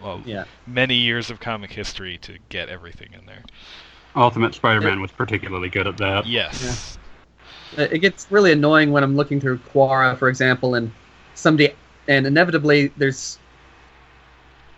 well, 0.01 0.21
Yeah. 0.25 0.45
many 0.65 0.95
years 0.95 1.29
of 1.29 1.41
comic 1.41 1.73
history 1.73 2.17
to 2.19 2.37
get 2.47 2.69
everything 2.69 3.09
in 3.13 3.25
there. 3.25 3.43
Ultimate 4.15 4.55
Spider-Man 4.55 5.01
was 5.01 5.11
particularly 5.11 5.67
good 5.67 5.85
at 5.87 5.97
that. 5.97 6.25
Yes. 6.25 6.97
It 7.77 7.91
it 7.91 7.99
gets 7.99 8.27
really 8.29 8.53
annoying 8.53 8.91
when 8.93 9.03
I'm 9.03 9.17
looking 9.17 9.41
through 9.41 9.57
Quora, 9.59 10.17
for 10.17 10.29
example, 10.29 10.75
and 10.75 10.89
somebody, 11.35 11.73
and 12.07 12.25
inevitably 12.25 12.87
there's, 12.97 13.37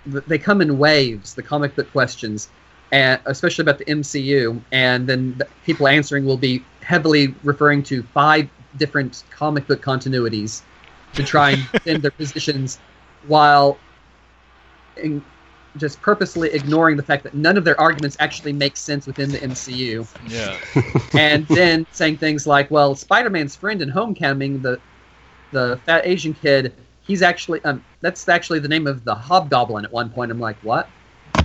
they 0.05 0.37
come 0.37 0.61
in 0.61 0.77
waves, 0.77 1.33
the 1.35 1.43
comic 1.43 1.75
book 1.75 1.91
questions, 1.91 2.49
and 2.91 3.19
especially 3.25 3.63
about 3.63 3.77
the 3.77 3.85
MCU, 3.85 4.61
and 4.71 5.07
then 5.07 5.37
the 5.37 5.47
people 5.65 5.87
answering 5.87 6.25
will 6.25 6.37
be 6.37 6.63
heavily 6.81 7.35
referring 7.43 7.83
to 7.83 8.03
five 8.13 8.49
different 8.77 9.23
comic 9.29 9.67
book 9.67 9.81
continuities 9.81 10.61
to 11.13 11.23
try 11.23 11.51
and 11.51 11.71
defend 11.73 12.03
their 12.03 12.11
positions, 12.11 12.79
while 13.27 13.77
in, 14.95 15.21
just 15.75 16.01
purposely 16.01 16.49
ignoring 16.53 16.97
the 16.97 17.03
fact 17.03 17.23
that 17.23 17.35
none 17.35 17.57
of 17.57 17.63
their 17.63 17.79
arguments 17.79 18.17
actually 18.19 18.53
make 18.53 18.77
sense 18.77 19.05
within 19.05 19.31
the 19.31 19.39
MCU 19.39 20.07
Yeah. 20.27 20.57
and 21.17 21.45
then 21.49 21.85
saying 21.91 22.17
things 22.17 22.47
like, 22.47 22.71
"Well, 22.71 22.95
Spider-Man's 22.95 23.55
friend 23.55 23.81
in 23.81 23.89
Homecoming, 23.89 24.61
the 24.61 24.79
the 25.51 25.79
fat 25.85 26.05
Asian 26.05 26.33
kid, 26.33 26.73
he's 27.01 27.21
actually 27.21 27.63
um, 27.63 27.83
that's 28.01 28.27
actually 28.29 28.59
the 28.59 28.67
name 28.67 28.87
of 28.87 29.03
the 29.03 29.15
Hobgoblin." 29.15 29.85
At 29.85 29.91
one 29.91 30.09
point, 30.09 30.31
I'm 30.31 30.39
like, 30.39 30.57
"What?" 30.63 30.89
I 31.35 31.43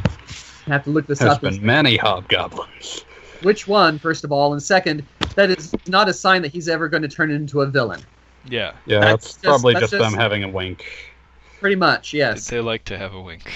have 0.67 0.85
to 0.85 0.91
look 0.91 1.07
this 1.07 1.19
There's 1.19 1.33
up. 1.33 1.41
been 1.41 1.65
many 1.65 1.97
hobgoblins. 1.97 3.05
Which 3.43 3.67
one, 3.67 3.99
first 3.99 4.23
of 4.23 4.31
all, 4.31 4.53
and 4.53 4.63
second, 4.63 5.05
that 5.35 5.51
is 5.51 5.75
not 5.89 6.09
a 6.09 6.13
sign 6.13 6.41
that 6.43 6.53
he's 6.53 6.69
ever 6.69 6.89
going 6.89 7.03
to 7.03 7.09
turn 7.09 7.33
into 7.33 7.63
a 7.63 7.67
villain. 7.67 8.01
Yeah. 8.49 8.73
Yeah, 8.87 9.01
That's 9.01 9.25
that's, 9.25 9.25
just- 9.35 9.43
probably 9.43 9.75
that's 9.75 9.83
just, 9.91 9.93
them 9.93 10.03
just- 10.03 10.17
having 10.17 10.45
a 10.45 10.49
wink. 10.49 10.85
Pretty 11.59 11.75
much, 11.77 12.13
yes, 12.15 12.49
They 12.49 12.61
like 12.61 12.85
to 12.85 12.97
have 12.99 13.15
a 13.15 13.21
wink. 13.21 13.51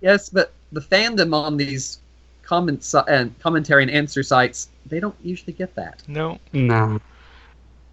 yes. 0.00 0.28
But 0.28 0.52
the 0.72 0.80
fandom 0.80 1.34
on 1.34 1.56
these 1.56 1.98
comments 2.42 2.94
and 3.08 3.36
commentary 3.40 3.82
and 3.82 3.90
answer 3.90 4.22
sites, 4.22 4.68
they 4.86 5.00
don't 5.00 5.14
usually 5.22 5.52
get 5.52 5.74
that. 5.76 6.02
No. 6.06 6.38
No. 6.52 7.00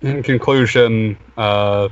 In 0.01 0.23
conclusion, 0.23 1.17
uh, 1.37 1.89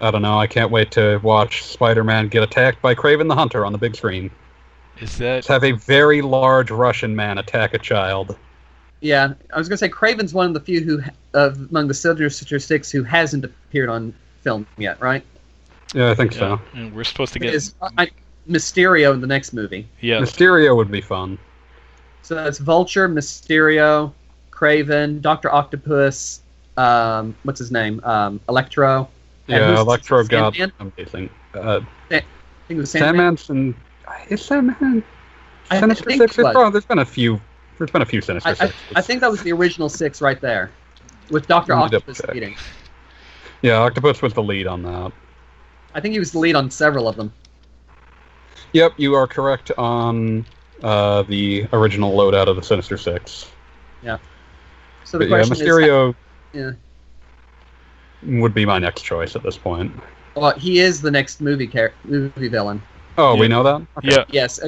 I 0.00 0.10
don't 0.10 0.22
know. 0.22 0.38
I 0.38 0.46
can't 0.46 0.70
wait 0.70 0.90
to 0.92 1.18
watch 1.22 1.64
Spider-Man 1.64 2.28
get 2.28 2.42
attacked 2.42 2.82
by 2.82 2.94
Kraven 2.94 3.28
the 3.28 3.34
Hunter 3.34 3.64
on 3.64 3.72
the 3.72 3.78
big 3.78 3.94
screen. 3.94 4.30
Is 5.00 5.16
that 5.18 5.34
Let's 5.36 5.46
have 5.46 5.64
a 5.64 5.72
very 5.72 6.22
large 6.22 6.70
Russian 6.70 7.14
man 7.14 7.38
attack 7.38 7.74
a 7.74 7.78
child. 7.78 8.36
Yeah, 9.00 9.34
I 9.52 9.58
was 9.58 9.68
gonna 9.68 9.78
say 9.78 9.88
Kraven's 9.88 10.32
one 10.32 10.46
of 10.46 10.54
the 10.54 10.60
few 10.60 10.80
who, 10.80 11.02
of 11.34 11.70
among 11.70 11.88
the 11.88 11.94
Sinister 11.94 12.58
Six, 12.58 12.90
who 12.90 13.02
hasn't 13.02 13.44
appeared 13.44 13.88
on 13.88 14.14
film 14.42 14.66
yet, 14.76 15.00
right? 15.00 15.24
Yeah, 15.94 16.10
I 16.10 16.14
think 16.14 16.34
yeah, 16.34 16.38
so. 16.38 16.60
and 16.74 16.94
we're 16.94 17.04
supposed 17.04 17.32
to 17.32 17.38
get 17.38 17.52
Is 17.54 17.74
I, 17.98 18.10
Mysterio 18.48 19.12
in 19.12 19.20
the 19.20 19.26
next 19.26 19.52
movie. 19.52 19.88
yeah 20.00 20.18
Mysterio 20.18 20.76
would 20.76 20.90
be 20.90 21.00
fun. 21.00 21.38
So 22.22 22.36
that's 22.36 22.58
Vulture, 22.58 23.08
Mysterio, 23.08 24.12
Kraven, 24.50 25.20
Doctor 25.20 25.52
Octopus. 25.52 26.41
Um, 26.76 27.36
what's 27.42 27.58
his 27.58 27.70
name? 27.70 28.00
Um, 28.04 28.40
Electro. 28.48 29.08
Yeah, 29.46 29.80
Electro 29.80 30.24
got 30.24 30.56
amazing. 30.78 31.28
Uh, 31.54 31.80
I 32.10 32.20
think 32.20 32.24
it 32.68 32.76
was 32.76 32.90
Sandman. 32.90 33.36
Sandman's 33.36 33.50
and 33.50 33.74
is 34.30 34.44
Sandman 34.44 35.04
I 35.70 35.80
Sinister 35.80 36.10
think 36.10 36.22
Six? 36.22 36.38
it 36.38 36.42
was. 36.42 36.54
Oh, 36.56 36.70
there's 36.70 36.86
been 36.86 37.00
a 37.00 37.04
few. 37.04 37.40
There's 37.78 37.90
been 37.90 38.02
a 38.02 38.06
few 38.06 38.20
Sinister 38.20 38.50
I, 38.50 38.52
I, 38.52 38.54
Six. 38.54 38.74
I 38.94 39.00
think 39.00 39.20
that 39.20 39.30
was 39.30 39.42
the 39.42 39.52
original 39.52 39.88
six 39.88 40.22
right 40.22 40.40
there, 40.40 40.70
with 41.30 41.46
Doctor 41.46 41.74
Let 41.74 41.84
me 41.84 41.90
double 41.90 42.10
Octopus 42.10 42.32
leading. 42.32 42.56
Yeah, 43.62 43.78
Octopus 43.78 44.22
was 44.22 44.32
the 44.32 44.42
lead 44.42 44.66
on 44.66 44.82
that. 44.82 45.12
I 45.94 46.00
think 46.00 46.12
he 46.12 46.18
was 46.18 46.32
the 46.32 46.38
lead 46.38 46.54
on 46.54 46.70
several 46.70 47.08
of 47.08 47.16
them. 47.16 47.32
Yep, 48.72 48.94
you 48.96 49.14
are 49.14 49.26
correct 49.26 49.70
on 49.76 50.46
uh, 50.82 51.22
the 51.22 51.66
original 51.72 52.16
loadout 52.16 52.48
of 52.48 52.56
the 52.56 52.62
Sinister 52.62 52.96
Six. 52.96 53.50
Yeah. 54.02 54.18
So 55.04 55.18
the 55.18 55.26
But 55.26 55.36
yeah, 55.36 55.42
Mysterio 55.44 56.10
is, 56.10 56.16
would 58.22 58.54
be 58.54 58.64
my 58.64 58.78
next 58.78 59.02
choice 59.02 59.34
at 59.36 59.42
this 59.42 59.56
point. 59.56 59.92
well, 60.34 60.56
he 60.58 60.78
is 60.78 61.00
the 61.00 61.10
next 61.10 61.40
movie 61.40 61.66
char- 61.66 61.94
movie 62.04 62.48
villain. 62.48 62.80
Oh, 63.18 63.36
we 63.36 63.48
know 63.48 63.62
that. 63.62 63.86
Okay. 63.98 64.10
yeah 64.10 64.24
Yes, 64.28 64.60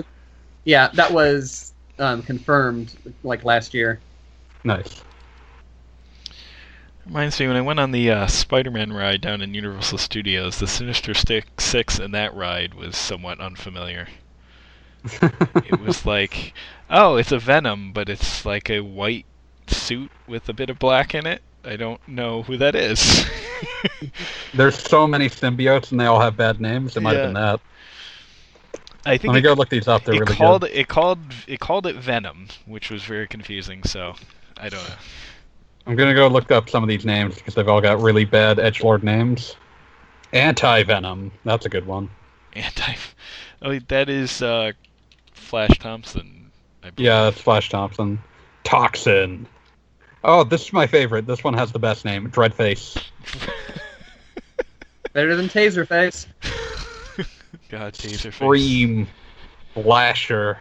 yeah, 0.65 0.89
that 0.95 1.11
was 1.11 1.73
um, 1.99 2.23
confirmed 2.23 2.97
like 3.23 3.45
last 3.45 3.75
year. 3.75 4.01
Nice. 4.65 5.03
Reminds 7.07 7.39
me 7.39 7.47
when 7.47 7.57
I 7.57 7.61
went 7.61 7.81
on 7.81 7.91
the 7.93 8.11
uh, 8.11 8.27
Spider-Man 8.27 8.91
ride 8.93 9.21
down 9.21 9.43
in 9.43 9.53
Universal 9.53 9.99
Studios, 9.99 10.59
the 10.59 10.67
Sinister 10.67 11.13
Stick 11.13 11.61
Six 11.61 11.99
in 11.99 12.13
that 12.13 12.35
ride 12.35 12.73
was 12.73 12.97
somewhat 12.97 13.41
unfamiliar. 13.41 14.09
It 15.67 15.81
was 15.81 16.07
like, 16.07 16.55
oh, 16.89 17.17
it's 17.17 17.33
a 17.33 17.39
Venom, 17.39 17.93
but 17.93 18.09
it's 18.09 18.47
like 18.47 18.71
a 18.71 18.81
white 18.81 19.27
suit 19.67 20.11
with 20.27 20.49
a 20.49 20.55
bit 20.55 20.71
of 20.71 20.79
black 20.79 21.15
in 21.15 21.27
it. 21.27 21.43
I 21.65 21.77
don't 21.77 22.07
know 22.07 22.43
who 22.43 22.57
that 22.59 22.75
is. 22.75 23.25
There's 24.55 24.79
so 24.79 25.07
many 25.07 25.29
symbiotes 25.29 25.91
and 25.91 26.01
they 26.01 26.07
all 26.07 26.21
have 26.21 26.37
bad 26.37 26.61
names. 26.61 26.97
It 26.97 27.01
might 27.03 27.13
Yeah. 27.15 27.19
have 27.21 27.27
been 27.29 27.35
that. 27.43 27.61
I 29.07 29.19
think 29.19 29.29
Let 29.29 29.35
me 29.35 29.39
it, 29.41 29.43
go 29.43 29.53
look 29.55 29.69
these 29.69 29.87
up. 29.89 30.05
They're 30.05 30.19
really 30.21 30.35
called 30.35 30.63
good. 30.63 30.71
it 30.73 30.89
called 30.89 31.19
it 31.47 31.61
called 31.61 31.87
it 31.87 31.97
Venom, 31.97 32.49
which 32.67 32.91
was 32.91 33.03
very 33.05 33.27
confusing. 33.27 33.83
So 33.85 34.15
I 34.57 34.69
don't 34.69 34.83
know. 34.89 34.95
I'm 35.87 35.97
gonna 35.97 36.15
go 36.15 36.27
look 36.29 36.51
up 36.51 36.71
some 36.71 36.83
of 36.83 36.89
these 36.89 37.05
names 37.05 37.35
because 37.35 37.55
they've 37.55 37.69
all 37.69 37.83
got 37.83 38.01
really 38.01 38.25
bad 38.25 38.59
edge 38.59 38.83
lord 38.83 39.05
names. 39.05 39.57
Anti 40.33 40.83
Venom. 40.85 41.33
That's 41.45 41.67
a 41.67 41.69
good 41.69 41.87
one. 41.87 42.09
Anti. 42.55 42.95
Oh, 43.63 43.79
that 43.89 44.09
is 44.09 44.41
uh, 44.43 44.73
Flash 45.33 45.79
Thompson. 45.79 46.51
I. 46.83 46.91
Yeah, 46.97 47.25
that's 47.25 47.41
Flash 47.41 47.69
Thompson. 47.69 48.19
Toxin. 48.65 49.47
Oh, 50.25 50.43
this 50.43 50.63
is 50.63 50.73
my 50.73 50.87
favorite. 50.87 51.27
This 51.27 51.45
one 51.45 51.55
has 51.55 51.71
the 51.71 51.79
best 51.79 52.05
name. 52.05 52.31
Dreadface. 52.31 53.03
Better 55.13 55.37
than 55.37 55.49
Taserface. 55.49 56.27
God, 57.69 57.93
Taserface. 57.93 58.33
Scream. 58.35 59.07
Lasher. 59.77 60.61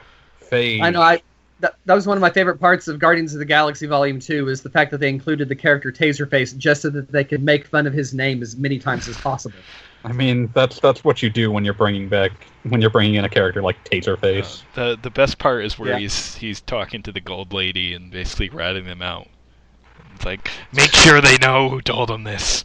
Phage. 0.51 0.81
I 0.81 0.89
know. 0.89 1.01
I 1.01 1.21
that, 1.59 1.75
that 1.85 1.93
was 1.95 2.05
one 2.05 2.17
of 2.17 2.21
my 2.21 2.29
favorite 2.29 2.59
parts 2.59 2.89
of 2.89 2.99
Guardians 2.99 3.33
of 3.33 3.39
the 3.39 3.45
Galaxy 3.45 3.87
Volume 3.87 4.19
Two 4.19 4.49
is 4.49 4.61
the 4.61 4.69
fact 4.69 4.91
that 4.91 4.99
they 4.99 5.07
included 5.07 5.47
the 5.47 5.55
character 5.55 5.91
Taserface 5.93 6.55
just 6.57 6.81
so 6.81 6.89
that 6.89 7.09
they 7.11 7.23
could 7.23 7.41
make 7.41 7.65
fun 7.65 7.87
of 7.87 7.93
his 7.93 8.13
name 8.13 8.41
as 8.41 8.57
many 8.57 8.77
times 8.79 9.07
as 9.07 9.17
possible. 9.17 9.57
I 10.03 10.11
mean, 10.11 10.51
that's 10.53 10.79
that's 10.81 11.05
what 11.05 11.23
you 11.23 11.29
do 11.29 11.51
when 11.51 11.63
you're 11.63 11.73
bringing 11.73 12.09
back 12.09 12.31
when 12.63 12.81
you're 12.81 12.89
bringing 12.89 13.15
in 13.15 13.23
a 13.23 13.29
character 13.29 13.61
like 13.61 13.81
Taserface. 13.85 14.63
Uh, 14.75 14.89
the 14.89 14.99
the 15.03 15.09
best 15.09 15.37
part 15.37 15.63
is 15.63 15.79
where 15.79 15.91
Yeah. 15.91 15.99
he's 15.99 16.35
he's 16.35 16.59
talking 16.59 17.01
to 17.03 17.13
the 17.13 17.21
gold 17.21 17.53
lady 17.53 17.93
and 17.93 18.11
basically 18.11 18.49
ratting 18.49 18.83
them 18.85 19.01
out. 19.01 19.27
It's 20.15 20.25
like, 20.25 20.49
make 20.73 20.93
sure 20.93 21.21
they 21.21 21.37
know 21.37 21.69
who 21.69 21.81
told 21.81 22.09
them 22.09 22.23
this. 22.23 22.63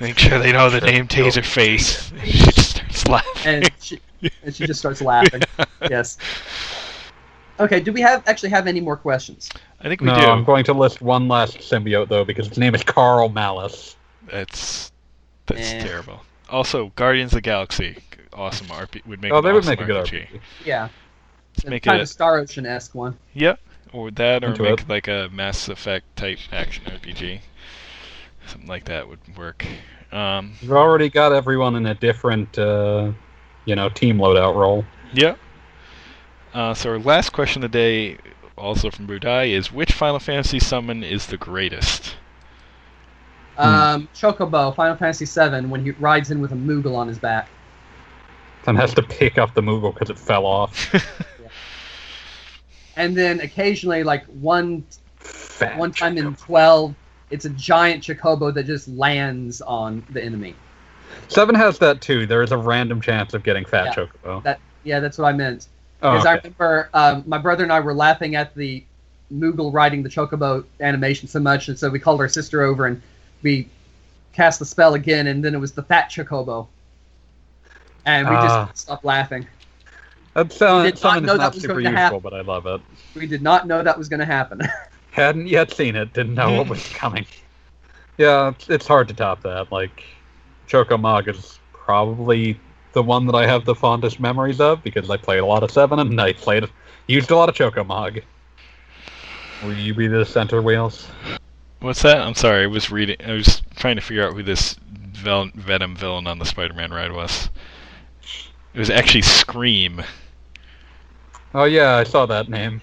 Make 0.00 0.18
sure 0.18 0.38
they 0.38 0.52
know 0.52 0.70
the 0.70 0.80
Sure. 0.80 0.90
name 0.90 1.08
Taserface. 1.08 2.12
And 2.14 2.24
she 2.44 2.46
just 2.54 2.70
starts 2.70 3.06
laughing. 3.08 3.32
And 3.44 3.70
she, 3.80 4.00
and 4.42 4.54
she 4.54 4.66
just 4.66 4.78
starts 4.80 5.00
laughing. 5.02 5.42
yes. 5.90 6.18
Okay. 7.60 7.80
Do 7.80 7.92
we 7.92 8.00
have 8.00 8.22
actually 8.26 8.50
have 8.50 8.66
any 8.66 8.80
more 8.80 8.96
questions? 8.96 9.48
I 9.80 9.88
think 9.88 10.00
we 10.00 10.06
no, 10.06 10.14
do. 10.20 10.26
I'm 10.26 10.44
going 10.44 10.64
to 10.64 10.72
list 10.72 11.00
one 11.00 11.28
last 11.28 11.58
symbiote 11.58 12.08
though 12.08 12.24
because 12.24 12.48
his 12.48 12.58
name 12.58 12.74
is 12.74 12.82
Carl 12.84 13.28
Malice. 13.28 13.96
That's 14.30 14.92
that's 15.46 15.72
Eh. 15.72 15.82
terrible. 15.84 16.22
Also, 16.48 16.92
Guardians 16.96 17.32
of 17.32 17.36
the 17.38 17.40
Galaxy, 17.42 17.98
awesome 18.32 18.68
RP 18.68 19.04
would 19.06 19.20
make. 19.20 19.32
Oh, 19.32 19.38
an 19.38 19.44
they 19.44 19.52
would 19.52 19.66
make 19.66 19.80
a 19.80 19.84
good 19.84 20.04
RPG. 20.06 20.28
RPG. 20.28 20.40
Yeah. 20.64 20.88
Let's 21.56 21.66
make 21.66 21.82
kind 21.82 21.98
it. 21.98 22.02
of 22.02 22.08
Star 22.08 22.38
Ocean 22.38 22.66
esque 22.66 22.94
one. 22.94 23.16
Yeah, 23.34 23.56
or 23.92 24.10
that, 24.12 24.44
or 24.44 24.48
Into 24.48 24.62
make 24.62 24.80
it. 24.82 24.88
like 24.88 25.08
a 25.08 25.28
Mass 25.32 25.68
Effect 25.68 26.16
type 26.16 26.38
action 26.52 26.84
RPG. 26.84 27.40
Something 28.46 28.68
like 28.68 28.84
that 28.86 29.08
would 29.08 29.18
work. 29.36 29.66
Um, 30.12 30.52
You've 30.60 30.72
already 30.72 31.08
got 31.10 31.32
everyone 31.32 31.76
in 31.76 31.84
a 31.86 31.94
different, 31.94 32.58
uh, 32.58 33.12
you 33.66 33.76
know, 33.76 33.88
team 33.88 34.18
loadout 34.18 34.54
role. 34.54 34.84
yeah. 35.12 35.34
Uh, 36.54 36.72
so 36.72 36.90
our 36.90 36.98
last 36.98 37.30
question 37.34 37.62
of 37.62 37.70
the 37.70 37.78
day, 37.78 38.16
also 38.56 38.90
from 38.90 39.06
Budai, 39.06 39.50
is 39.50 39.70
which 39.70 39.92
Final 39.92 40.18
Fantasy 40.18 40.58
summon 40.58 41.02
is 41.04 41.26
the 41.26 41.36
greatest? 41.36 42.16
Um, 43.58 44.08
Chocobo, 44.14 44.74
Final 44.74 44.96
Fantasy 44.96 45.26
VII, 45.26 45.66
when 45.66 45.84
he 45.84 45.90
rides 45.92 46.30
in 46.30 46.40
with 46.40 46.52
a 46.52 46.54
Moogle 46.54 46.94
on 46.96 47.06
his 47.08 47.18
back. 47.18 47.48
Then 48.64 48.76
has 48.76 48.94
to 48.94 49.02
pick 49.02 49.36
up 49.36 49.54
the 49.54 49.60
Moogle 49.60 49.92
because 49.92 50.10
it 50.10 50.18
fell 50.18 50.46
off. 50.46 50.94
And 52.98 53.16
then 53.16 53.40
occasionally, 53.40 54.02
like 54.02 54.26
one 54.26 54.84
Fat. 55.16 55.78
one 55.78 55.92
time 55.92 56.18
in 56.18 56.34
twelve, 56.36 56.94
it's 57.30 57.44
a 57.44 57.50
giant 57.50 58.02
Chocobo 58.02 58.52
that 58.52 58.64
just 58.66 58.88
lands 58.88 59.62
on 59.62 60.04
the 60.10 60.22
enemy. 60.22 60.54
Seven 61.28 61.54
has 61.54 61.78
that 61.78 62.00
too. 62.00 62.26
There 62.26 62.42
is 62.42 62.52
a 62.52 62.58
random 62.58 63.00
chance 63.00 63.34
of 63.34 63.42
getting 63.44 63.64
Fat 63.64 63.86
Yeah. 63.86 63.94
Chocobo. 63.94 64.42
That 64.42 64.60
yeah, 64.84 65.00
that's 65.00 65.16
what 65.16 65.26
I 65.28 65.32
meant. 65.32 65.68
Oh, 66.02 66.12
Because 66.12 66.26
I 66.26 66.34
remember 66.34 66.90
um, 66.92 67.24
my 67.26 67.38
brother 67.38 67.62
and 67.62 67.72
I 67.72 67.80
were 67.80 67.94
laughing 67.94 68.34
at 68.34 68.54
the 68.54 68.84
Moogle 69.32 69.72
riding 69.72 70.02
the 70.02 70.08
Chocobo 70.08 70.64
animation 70.80 71.28
so 71.28 71.38
much, 71.40 71.68
and 71.68 71.78
so 71.78 71.88
we 71.90 71.98
called 71.98 72.20
our 72.20 72.28
sister 72.28 72.62
over 72.62 72.86
and 72.86 73.00
we 73.42 73.68
cast 74.32 74.58
the 74.58 74.64
spell 74.64 74.94
again, 74.94 75.28
and 75.28 75.44
then 75.44 75.54
it 75.54 75.58
was 75.58 75.72
the 75.72 75.82
fat 75.82 76.10
Chocobo, 76.10 76.66
and 78.06 78.28
we 78.28 78.34
Ah. 78.34 78.66
just 78.72 78.82
stopped 78.84 79.04
laughing. 79.04 79.46
Uh, 80.38 80.44
that 80.44 80.52
sound, 80.52 80.84
did 80.94 81.02
not 81.02 81.22
know 81.22 81.32
is 81.32 81.38
that 81.38 81.44
not 81.44 81.54
was 81.54 81.62
super 81.62 81.74
going 81.74 81.84
to 81.84 81.90
useful, 81.90 82.02
happen. 82.02 82.20
but 82.22 82.34
I 82.34 82.40
love 82.42 82.66
it. 82.66 82.80
We 83.14 83.26
did 83.26 83.42
not 83.42 83.66
know 83.66 83.82
that 83.82 83.98
was 83.98 84.08
going 84.08 84.20
to 84.20 84.26
happen. 84.26 84.60
Hadn't 85.10 85.48
yet 85.48 85.72
seen 85.72 85.96
it. 85.96 86.12
Didn't 86.12 86.34
know 86.34 86.52
what 86.52 86.68
was 86.68 86.86
coming. 86.94 87.26
Yeah, 88.18 88.50
it's, 88.50 88.68
it's 88.68 88.86
hard 88.86 89.08
to 89.08 89.14
top 89.14 89.42
that. 89.42 89.72
Like, 89.72 90.04
Chocomog 90.68 91.28
is 91.28 91.58
probably 91.72 92.58
the 92.92 93.02
one 93.02 93.26
that 93.26 93.34
I 93.34 93.46
have 93.46 93.64
the 93.64 93.74
fondest 93.74 94.20
memories 94.20 94.60
of 94.60 94.82
because 94.82 95.08
I 95.10 95.16
played 95.16 95.38
a 95.38 95.46
lot 95.46 95.62
of 95.62 95.70
Seven 95.70 95.98
and 95.98 96.20
I 96.20 96.32
played 96.32 96.64
used 97.06 97.30
a 97.30 97.36
lot 97.36 97.48
of 97.48 97.54
Chocomog. 97.54 98.22
Will 99.62 99.74
you 99.74 99.94
be 99.94 100.06
the 100.06 100.24
center 100.24 100.62
wheels? 100.62 101.08
What's 101.80 102.02
that? 102.02 102.18
I'm 102.18 102.34
sorry. 102.34 102.64
I 102.64 102.66
was 102.66 102.90
reading. 102.90 103.16
I 103.24 103.32
was 103.32 103.62
trying 103.76 103.96
to 103.96 104.02
figure 104.02 104.26
out 104.26 104.34
who 104.34 104.42
this 104.42 104.76
vel- 105.12 105.50
Venom 105.54 105.96
villain 105.96 106.26
on 106.26 106.38
the 106.38 106.44
Spider-Man 106.44 106.92
ride 106.92 107.12
was. 107.12 107.48
It 108.74 108.78
was 108.78 108.90
actually 108.90 109.22
Scream. 109.22 110.02
Oh 111.54 111.64
yeah, 111.64 111.96
I 111.96 112.04
saw 112.04 112.26
that 112.26 112.48
name. 112.48 112.80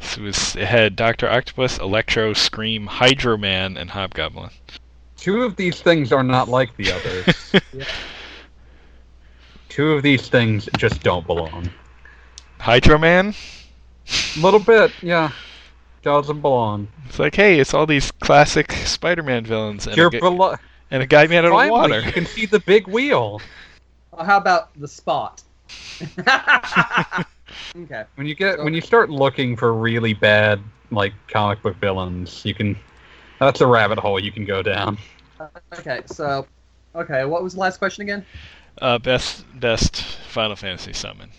So 0.00 0.20
it, 0.20 0.24
was, 0.24 0.56
it 0.56 0.66
had 0.66 0.96
Doctor 0.96 1.28
Octopus, 1.28 1.78
Electro, 1.78 2.32
Scream, 2.32 2.86
Hydro 2.86 3.36
Man, 3.36 3.76
and 3.76 3.90
Hobgoblin. 3.90 4.50
Two 5.16 5.42
of 5.42 5.56
these 5.56 5.80
things 5.80 6.12
are 6.12 6.22
not 6.22 6.48
like 6.48 6.76
the 6.76 6.92
others. 6.92 7.52
Yeah. 7.72 7.84
Two 9.68 9.92
of 9.92 10.02
these 10.02 10.28
things 10.28 10.68
just 10.76 11.02
don't 11.02 11.26
belong. 11.26 11.68
Hydro 12.60 12.98
Man? 12.98 13.34
A 14.36 14.40
little 14.40 14.60
bit, 14.60 14.92
yeah. 15.02 15.32
Doesn't 16.02 16.42
belong. 16.42 16.86
It's 17.08 17.18
like, 17.18 17.34
hey, 17.34 17.58
it's 17.58 17.72
all 17.74 17.86
these 17.86 18.12
classic 18.12 18.70
Spider-Man 18.72 19.46
villains 19.46 19.86
and, 19.86 19.96
You're 19.96 20.08
a, 20.08 20.10
gu- 20.10 20.20
belo- 20.20 20.58
and 20.90 21.02
a 21.02 21.06
guy 21.06 21.26
made 21.26 21.38
out 21.38 21.46
of 21.46 21.70
water. 21.70 22.00
you 22.00 22.12
can 22.12 22.26
see 22.26 22.46
the 22.46 22.60
big 22.60 22.86
wheel. 22.86 23.40
Well, 24.12 24.24
how 24.24 24.36
about 24.36 24.78
the 24.78 24.86
spot? 24.86 25.42
okay. 27.76 28.04
When 28.16 28.26
you 28.26 28.34
get 28.34 28.58
when 28.58 28.74
you 28.74 28.80
start 28.80 29.10
looking 29.10 29.56
for 29.56 29.72
really 29.74 30.14
bad 30.14 30.60
like 30.90 31.12
comic 31.28 31.62
book 31.62 31.76
villains, 31.76 32.44
you 32.44 32.54
can 32.54 32.76
That's 33.40 33.60
a 33.60 33.66
rabbit 33.66 33.98
hole 33.98 34.18
you 34.20 34.32
can 34.32 34.44
go 34.44 34.62
down. 34.62 34.98
Okay, 35.78 36.02
so 36.06 36.46
okay, 36.94 37.24
what 37.24 37.42
was 37.42 37.54
the 37.54 37.60
last 37.60 37.78
question 37.78 38.02
again? 38.02 38.24
Uh, 38.80 38.98
best 38.98 39.44
best 39.60 40.02
Final 40.28 40.56
Fantasy 40.56 40.92
summon. 40.92 41.30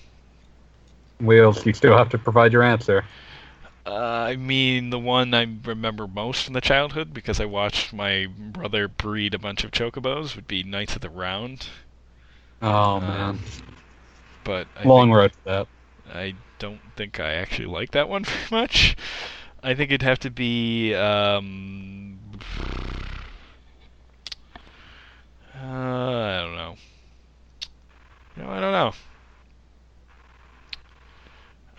Wheels, 1.20 1.66
you 1.66 1.74
still 1.74 1.98
have 1.98 2.10
to 2.10 2.18
provide 2.18 2.52
your 2.52 2.64
answer. 2.64 3.06
Uh, 3.86 3.94
I 3.94 4.36
mean, 4.36 4.90
the 4.90 5.00
one 5.00 5.34
I 5.34 5.48
remember 5.64 6.08
most 6.08 6.44
from 6.44 6.54
the 6.54 6.62
childhood 6.62 7.14
because 7.14 7.40
I 7.40 7.46
watched 7.46 7.94
my 7.94 8.26
brother 8.38 8.88
breed 8.88 9.34
a 9.36 9.40
bunch 9.40 9.64
of 9.64 9.72
chocobos 9.72 10.36
would 10.36 10.48
be 10.48 10.64
Knights 10.64 10.96
of 10.96 11.02
the 11.02 11.10
Round. 11.10 11.68
Oh 12.62 12.96
Um, 12.96 13.02
man, 13.04 13.40
But 14.44 14.68
I 14.78 14.84
long 14.86 15.08
think- 15.10 15.16
road 15.18 15.32
to 15.34 15.38
that. 15.46 15.68
I 16.14 16.36
don't 16.60 16.82
think 16.96 17.20
I 17.20 17.34
actually 17.34 17.68
like 17.68 17.92
that 17.92 18.10
one 18.10 18.24
very 18.26 18.48
much. 18.52 18.96
I 19.64 19.74
think 19.74 19.92
it'd 19.92 20.04
have 20.04 20.20
to 20.20 20.30
be 20.30 20.94
um 20.94 22.20
uh, 25.56 25.64
I 25.64 26.42
don't 26.42 26.56
know. 26.56 26.76
No, 28.38 28.50
I 28.50 28.60
don't 28.60 28.72
know. 28.72 28.94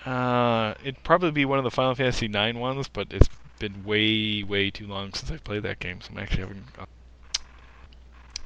Uh, 0.07 0.75
it'd 0.83 1.03
probably 1.03 1.33
be 1.33 1.45
one 1.45 1.59
of 1.59 1.65
the 1.65 1.71
Final 1.71 1.95
Fantasy 1.95 2.27
IX 2.27 2.59
ones, 2.59 2.89
but 2.89 3.09
it's 3.11 3.29
been 3.59 3.85
way, 3.85 4.43
way 4.43 4.71
too 4.71 4.87
long 4.87 5.13
since 5.13 5.31
I've 5.31 5.43
played 5.43 5.65
that 5.65 5.81
game, 5.81 6.01
so 6.01 6.11
I'm 6.13 6.19
actually 6.19 6.43
having. 6.43 6.65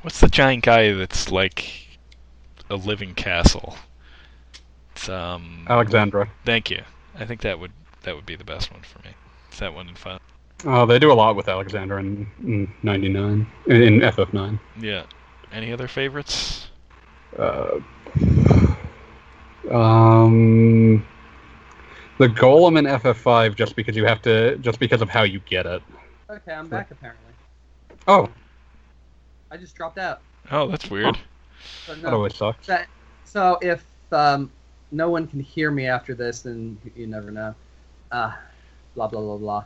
What's 0.01 0.21
the 0.21 0.29
giant 0.29 0.65
guy 0.65 0.93
that's 0.93 1.31
like 1.31 1.99
a 2.71 2.77
living 2.77 3.15
castle? 3.15 3.77
It's 5.11 5.21
um. 5.21 5.67
Alexandra. 5.69 6.31
Thank 6.45 6.71
you. 6.71 6.83
I 7.17 7.25
think 7.25 7.41
that 7.43 7.59
would 7.59 7.73
that 8.03 8.15
would 8.15 8.27
be 8.27 8.37
the 8.37 8.45
best 8.45 8.73
one 8.73 8.83
for 8.83 9.01
me. 9.01 9.13
It's 9.49 9.59
that 9.59 9.75
one 9.75 9.89
in 9.89 9.95
Final. 9.95 10.21
Oh, 10.65 10.87
they 10.87 10.99
do 10.99 11.11
a 11.11 11.15
lot 11.15 11.37
with 11.37 11.49
Alexander 11.49 11.99
in, 11.99 12.31
in 12.43 12.73
'99 12.83 13.47
in, 13.67 13.83
in 13.83 14.01
FF9. 14.01 14.61
Yeah. 14.81 15.05
Any 15.53 15.73
other 15.73 15.89
favorites? 15.89 16.69
Uh, 17.37 17.81
um, 19.71 21.05
the 22.19 22.29
golem 22.29 22.79
in 22.79 22.85
FF5 22.85 23.57
just 23.57 23.75
because 23.75 23.97
you 23.97 24.05
have 24.05 24.23
to, 24.23 24.59
just 24.59 24.79
because 24.79 25.03
of 25.03 25.09
how 25.09 25.23
you 25.23 25.41
get 25.41 25.67
it. 25.67 25.83
Okay, 26.29 26.53
I'm 26.53 26.69
back 26.69 26.91
apparently. 26.93 27.33
Oh, 28.07 28.29
I 29.51 29.57
just 29.57 29.75
dropped 29.75 29.99
out. 29.99 30.21
Oh, 30.53 30.69
that's 30.69 30.89
weird. 30.89 31.19
But 31.87 32.03
that 32.03 32.11
no, 32.11 32.17
always 32.17 32.37
sucks. 32.37 32.67
that, 32.69 32.87
so 33.25 33.59
if 33.61 33.85
um, 34.13 34.51
no 34.91 35.11
one 35.11 35.27
can 35.27 35.41
hear 35.41 35.71
me 35.71 35.87
after 35.87 36.15
this, 36.15 36.45
and 36.45 36.79
you 36.97 37.07
never 37.07 37.31
know. 37.31 37.55
Uh, 38.11 38.33
blah 38.95 39.07
blah 39.09 39.21
blah 39.21 39.37
blah. 39.37 39.65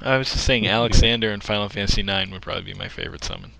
I 0.00 0.16
was 0.16 0.30
just 0.30 0.44
saying 0.44 0.66
Alexander 0.66 1.32
in 1.32 1.40
Final 1.40 1.68
Fantasy 1.68 2.02
IX 2.02 2.30
would 2.30 2.42
probably 2.42 2.72
be 2.72 2.74
my 2.74 2.88
favorite 2.88 3.24
summon. 3.24 3.52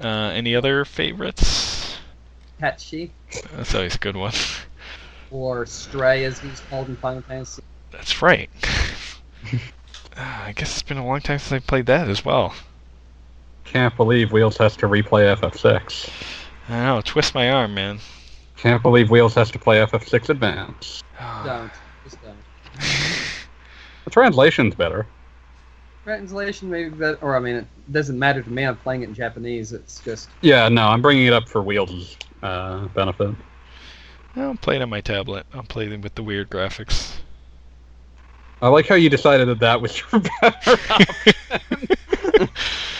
Uh, 0.00 0.32
any 0.34 0.56
other 0.56 0.84
favorites? 0.84 1.96
Patchy 2.58 3.10
That's 3.56 3.74
always 3.74 3.94
a 3.94 3.98
good 3.98 4.16
one. 4.16 4.32
or 5.30 5.64
Stray, 5.66 6.24
as 6.24 6.40
he's 6.40 6.60
called 6.60 6.88
in 6.88 6.96
Final 6.96 7.22
Fantasy. 7.22 7.62
That's 7.90 8.22
right. 8.22 8.50
Ah, 10.16 10.44
I 10.46 10.52
guess 10.52 10.72
it's 10.72 10.82
been 10.82 10.98
a 10.98 11.06
long 11.06 11.20
time 11.20 11.38
since 11.38 11.52
I 11.52 11.64
played 11.64 11.86
that 11.86 12.08
as 12.08 12.24
well. 12.24 12.52
Can't 13.64 13.96
believe 13.96 14.32
Wheels 14.32 14.58
has 14.58 14.76
to 14.78 14.86
replay 14.86 15.34
FF6. 15.36 16.10
I 16.68 16.84
know, 16.84 17.00
twist 17.02 17.34
my 17.34 17.50
arm, 17.50 17.72
man. 17.72 18.00
Can't 18.60 18.82
believe 18.82 19.10
Wheels 19.10 19.34
has 19.36 19.50
to 19.52 19.58
play 19.58 19.78
FF6 19.78 20.28
Advance. 20.28 21.02
Don't 21.44 21.72
just 22.04 22.22
don't. 22.22 22.36
The 24.04 24.10
translation's 24.10 24.74
better. 24.74 25.06
Translation 26.04 26.70
maybe 26.70 26.90
that, 26.96 27.18
or 27.22 27.36
I 27.36 27.40
mean, 27.40 27.56
it 27.56 27.66
doesn't 27.90 28.18
matter 28.18 28.42
to 28.42 28.50
me. 28.50 28.64
I'm 28.64 28.76
playing 28.76 29.02
it 29.02 29.08
in 29.08 29.14
Japanese. 29.14 29.72
It's 29.72 30.00
just 30.00 30.30
Yeah, 30.42 30.68
no, 30.68 30.88
I'm 30.88 31.00
bringing 31.02 31.26
it 31.26 31.32
up 31.32 31.48
for 31.48 31.62
Wheels' 31.62 32.16
uh, 32.42 32.86
benefit. 32.88 33.34
I'll 34.36 34.56
play 34.56 34.76
it 34.76 34.82
on 34.82 34.90
my 34.90 35.00
tablet. 35.00 35.46
I'll 35.54 35.62
play 35.62 35.88
them 35.88 36.00
with 36.02 36.14
the 36.14 36.22
weird 36.22 36.50
graphics. 36.50 37.16
I 38.62 38.68
like 38.68 38.86
how 38.86 38.94
you 38.94 39.08
decided 39.08 39.48
that 39.48 39.60
that 39.60 39.80
was 39.80 39.98
your 40.00 40.20
better 40.40 40.78
option. 40.90 42.48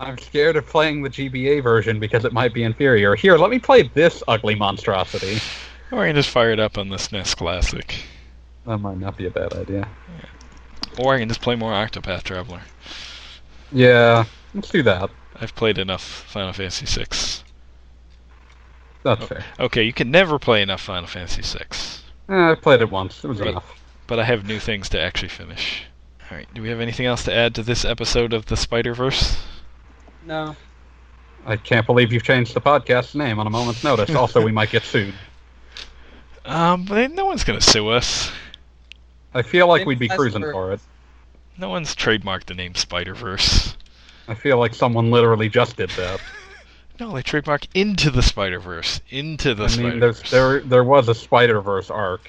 I'm 0.00 0.16
scared 0.16 0.56
of 0.56 0.66
playing 0.66 1.02
the 1.02 1.10
GBA 1.10 1.62
version 1.62 2.00
because 2.00 2.24
it 2.24 2.32
might 2.32 2.54
be 2.54 2.62
inferior. 2.62 3.14
Here, 3.14 3.36
let 3.36 3.50
me 3.50 3.58
play 3.58 3.82
this 3.82 4.22
ugly 4.26 4.54
monstrosity. 4.54 5.38
Or 5.92 6.02
I 6.02 6.06
can 6.06 6.16
just 6.16 6.30
fire 6.30 6.50
it 6.52 6.58
up 6.58 6.78
on 6.78 6.88
the 6.88 6.96
SNES 6.96 7.36
Classic. 7.36 7.94
That 8.66 8.78
might 8.78 8.96
not 8.96 9.16
be 9.18 9.26
a 9.26 9.30
bad 9.30 9.52
idea. 9.52 9.86
Or 10.98 11.14
I 11.14 11.18
can 11.18 11.28
just 11.28 11.42
play 11.42 11.54
more 11.54 11.72
Octopath 11.72 12.22
Traveler. 12.22 12.62
Yeah, 13.72 14.24
let's 14.54 14.70
do 14.70 14.82
that. 14.84 15.10
I've 15.38 15.54
played 15.54 15.76
enough 15.78 16.02
Final 16.02 16.52
Fantasy 16.54 16.86
VI. 16.86 17.42
That's 19.02 19.22
Oh. 19.22 19.26
fair. 19.26 19.44
Okay, 19.58 19.82
you 19.82 19.92
can 19.92 20.10
never 20.10 20.38
play 20.38 20.62
enough 20.62 20.80
Final 20.80 21.06
Fantasy 21.08 21.42
VI, 21.42 21.66
Eh, 22.28 22.52
I 22.52 22.54
played 22.54 22.80
it 22.80 22.90
once. 22.90 23.22
It 23.24 23.28
was 23.28 23.38
Right. 23.40 23.50
enough. 23.50 23.76
but 24.06 24.18
I 24.18 24.24
have 24.24 24.44
new 24.44 24.58
things 24.58 24.88
to 24.88 25.00
actually 25.00 25.28
finish. 25.28 25.82
Alright, 26.30 26.52
do 26.52 26.62
we 26.62 26.68
have 26.70 26.80
anything 26.80 27.06
else 27.06 27.22
to 27.24 27.34
add 27.34 27.54
to 27.54 27.62
this 27.62 27.84
episode 27.84 28.32
of 28.32 28.46
the 28.46 28.56
Spider 28.56 28.92
Verse? 28.94 29.36
No. 30.30 30.56
I 31.44 31.56
can't 31.56 31.86
believe 31.86 32.12
you've 32.12 32.22
changed 32.22 32.54
the 32.54 32.60
podcast's 32.60 33.14
name 33.14 33.38
on 33.38 33.46
a 33.46 33.50
moment's 33.50 33.82
notice. 33.82 34.14
also, 34.14 34.40
we 34.42 34.52
might 34.52 34.70
get 34.70 34.82
sued. 34.84 35.14
Um, 36.42 36.86
but 36.86 37.12
no 37.12 37.26
one's 37.26 37.44
gonna 37.44 37.60
sue 37.60 37.90
us. 37.90 38.32
I 39.34 39.42
feel 39.42 39.68
like 39.68 39.80
Maybe 39.80 39.88
we'd 39.88 39.98
be 39.98 40.08
cruising 40.08 40.40
for 40.42 40.72
it. 40.72 40.80
No 41.58 41.68
one's 41.68 41.94
trademarked 41.94 42.46
the 42.46 42.54
name 42.54 42.74
Spider 42.74 43.14
Verse. 43.14 43.76
I 44.26 44.34
feel 44.34 44.58
like 44.58 44.74
someone 44.74 45.10
literally 45.10 45.50
just 45.50 45.76
did 45.76 45.90
that. 45.90 46.20
No, 46.98 47.12
they 47.14 47.22
trademarked 47.22 47.68
into 47.74 48.10
the 48.10 48.22
Spider 48.22 48.58
Verse. 48.58 49.00
Into 49.10 49.54
the 49.54 49.64
I 49.64 49.68
Spider 49.68 49.88
mean, 49.88 50.00
there's, 50.00 50.20
Verse. 50.20 50.30
there 50.30 50.60
there 50.60 50.84
was 50.84 51.08
a 51.08 51.14
Spider 51.14 51.60
Verse 51.60 51.90
arc. 51.90 52.28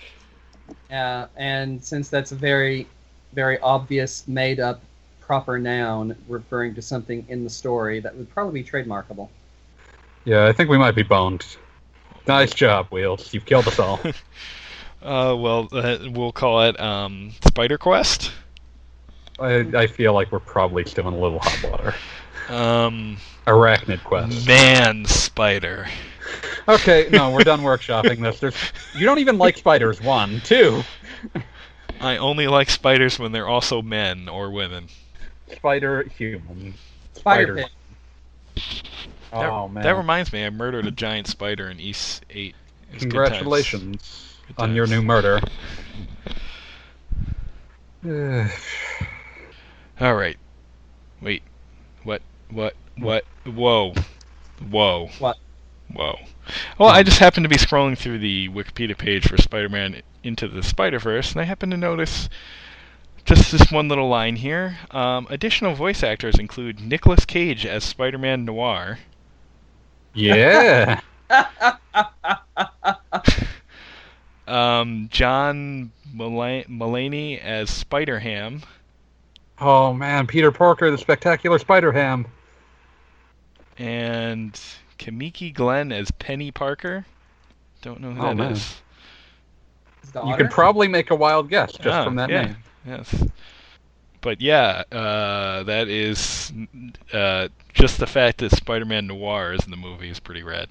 Uh, 0.91 1.27
and 1.37 1.83
since 1.83 2.09
that's 2.09 2.31
a 2.31 2.35
very, 2.35 2.87
very 3.33 3.59
obvious 3.59 4.27
made-up 4.27 4.81
proper 5.31 5.57
noun 5.57 6.13
referring 6.27 6.75
to 6.75 6.81
something 6.81 7.25
in 7.29 7.45
the 7.45 7.49
story, 7.49 8.01
that 8.01 8.13
would 8.13 8.29
probably 8.31 8.61
be 8.61 8.69
trademarkable. 8.69 9.29
Yeah, 10.25 10.45
I 10.45 10.51
think 10.51 10.69
we 10.69 10.77
might 10.77 10.93
be 10.93 11.03
boned. 11.03 11.55
Nice 12.27 12.53
job, 12.53 12.87
Wheels. 12.87 13.33
You've 13.33 13.45
killed 13.45 13.65
us 13.67 13.79
all. 13.79 14.01
Uh, 15.03 15.35
well, 15.35 15.67
uh, 15.71 15.97
we'll 16.11 16.31
call 16.31 16.61
it 16.61 16.79
um, 16.79 17.31
Spider 17.47 17.75
Quest. 17.75 18.31
I, 19.39 19.65
I 19.73 19.87
feel 19.87 20.13
like 20.13 20.31
we're 20.31 20.37
probably 20.37 20.85
still 20.85 21.07
in 21.07 21.15
a 21.15 21.19
little 21.19 21.39
hot 21.39 21.71
water. 21.71 21.95
Um, 22.55 23.17
Arachnid 23.47 24.03
Quest. 24.03 24.45
Man 24.45 25.03
Spider. 25.05 25.87
Okay, 26.67 27.09
no, 27.11 27.31
we're 27.31 27.43
done 27.43 27.61
workshopping 27.61 28.21
this. 28.21 28.39
There's, 28.39 28.55
you 28.93 29.07
don't 29.07 29.17
even 29.17 29.39
like 29.39 29.57
spiders. 29.57 29.99
One, 29.99 30.39
two. 30.41 30.83
I 31.99 32.17
only 32.17 32.45
like 32.45 32.69
spiders 32.69 33.17
when 33.17 33.31
they're 33.31 33.47
also 33.47 33.81
men 33.81 34.29
or 34.29 34.51
women. 34.51 34.87
Spider 35.55 36.03
human. 36.03 36.73
Spider 37.13 37.57
Spiders. 37.57 37.65
Pig. 37.65 37.71
Oh 39.33 39.39
that, 39.67 39.73
man. 39.73 39.83
That 39.83 39.95
reminds 39.95 40.33
me, 40.33 40.45
I 40.45 40.49
murdered 40.49 40.85
a 40.85 40.91
giant 40.91 41.27
spider 41.27 41.69
in 41.69 41.79
East 41.79 42.25
8. 42.29 42.37
It 42.37 42.55
good 42.91 42.99
times. 42.99 43.01
Congratulations 43.01 44.37
Good 44.47 44.55
on 44.57 44.75
your 44.75 44.87
new 44.87 45.01
murder. 45.01 45.39
Alright. 50.01 50.37
Wait. 51.21 51.43
What? 52.03 52.21
What? 52.49 52.75
What? 52.97 53.25
Whoa. 53.45 53.93
Whoa. 54.69 55.09
What? 55.19 55.37
Whoa. 55.93 56.17
Well, 56.77 56.89
I 56.89 57.03
just 57.03 57.19
happened 57.19 57.43
to 57.45 57.49
be 57.49 57.57
scrolling 57.57 57.97
through 57.97 58.19
the 58.19 58.49
Wikipedia 58.49 58.97
page 58.97 59.27
for 59.27 59.37
Spider-Man 59.37 60.01
Into 60.23 60.47
the 60.47 60.63
Spider-Verse, 60.63 61.31
and 61.31 61.41
I 61.41 61.43
happened 61.43 61.71
to 61.71 61.77
notice 61.77 62.27
just 63.25 63.51
this 63.51 63.71
one 63.71 63.87
little 63.87 64.07
line 64.09 64.35
here. 64.35 64.77
Um, 64.91 65.27
additional 65.29 65.73
voice 65.75 66.03
actors 66.03 66.39
include 66.39 66.79
Nicolas 66.79 67.25
Cage 67.25 67.65
as 67.65 67.83
Spider-Man 67.83 68.45
Noir, 68.45 68.99
yeah. 70.13 70.99
um, 74.47 75.07
John 75.11 75.91
Mula- 76.13 76.65
Mulaney 76.65 77.39
as 77.41 77.69
Spider-Ham, 77.69 78.61
Oh 79.63 79.93
man, 79.93 80.25
Peter 80.25 80.51
Parker, 80.51 80.89
the 80.89 80.97
spectacular 80.97 81.59
Spider 81.59 81.91
Ham. 81.91 82.25
and 83.77 84.59
Kimiko 84.97 85.51
Glenn 85.53 85.91
as 85.91 86.09
Peni 86.11 86.51
Parker. 86.51 87.05
Don't 87.83 88.01
know 88.01 88.11
who 88.11 88.21
Oh, 88.21 88.33
that 88.35 88.51
is. 88.51 88.81
man. 90.13 90.13
His 90.23 90.29
You 90.29 90.35
can 90.35 90.47
probably 90.49 90.87
make 90.87 91.11
a 91.11 91.15
wild 91.15 91.47
guess 91.49 91.73
just 91.73 91.87
Ah, 91.87 92.03
from 92.03 92.15
that 92.15 92.29
yeah. 92.31 92.45
name. 92.45 92.57
Yes. 92.85 93.23
But 94.21 94.39
yeah, 94.39 94.83
uh, 94.91 95.63
that 95.63 95.87
is 95.87 96.51
uh, 97.11 97.47
just 97.73 97.99
the 97.99 98.07
fact 98.07 98.39
that 98.39 98.51
Spider-Man 98.51 99.07
Noir 99.07 99.53
is 99.53 99.65
in 99.65 99.71
the 99.71 99.77
movie 99.77 100.09
is 100.09 100.19
pretty 100.19 100.43
rad. 100.43 100.69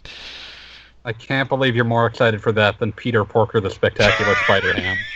I 1.05 1.13
can't 1.13 1.49
believe 1.49 1.75
you're 1.75 1.85
more 1.85 2.07
excited 2.07 2.43
for 2.43 2.53
that 2.53 2.79
than 2.79 2.93
Peter 2.93 3.25
Porker, 3.25 3.61
the 3.61 3.71
spectacular 3.71 4.35
Spider 4.37 4.73
Ham. 4.75 4.97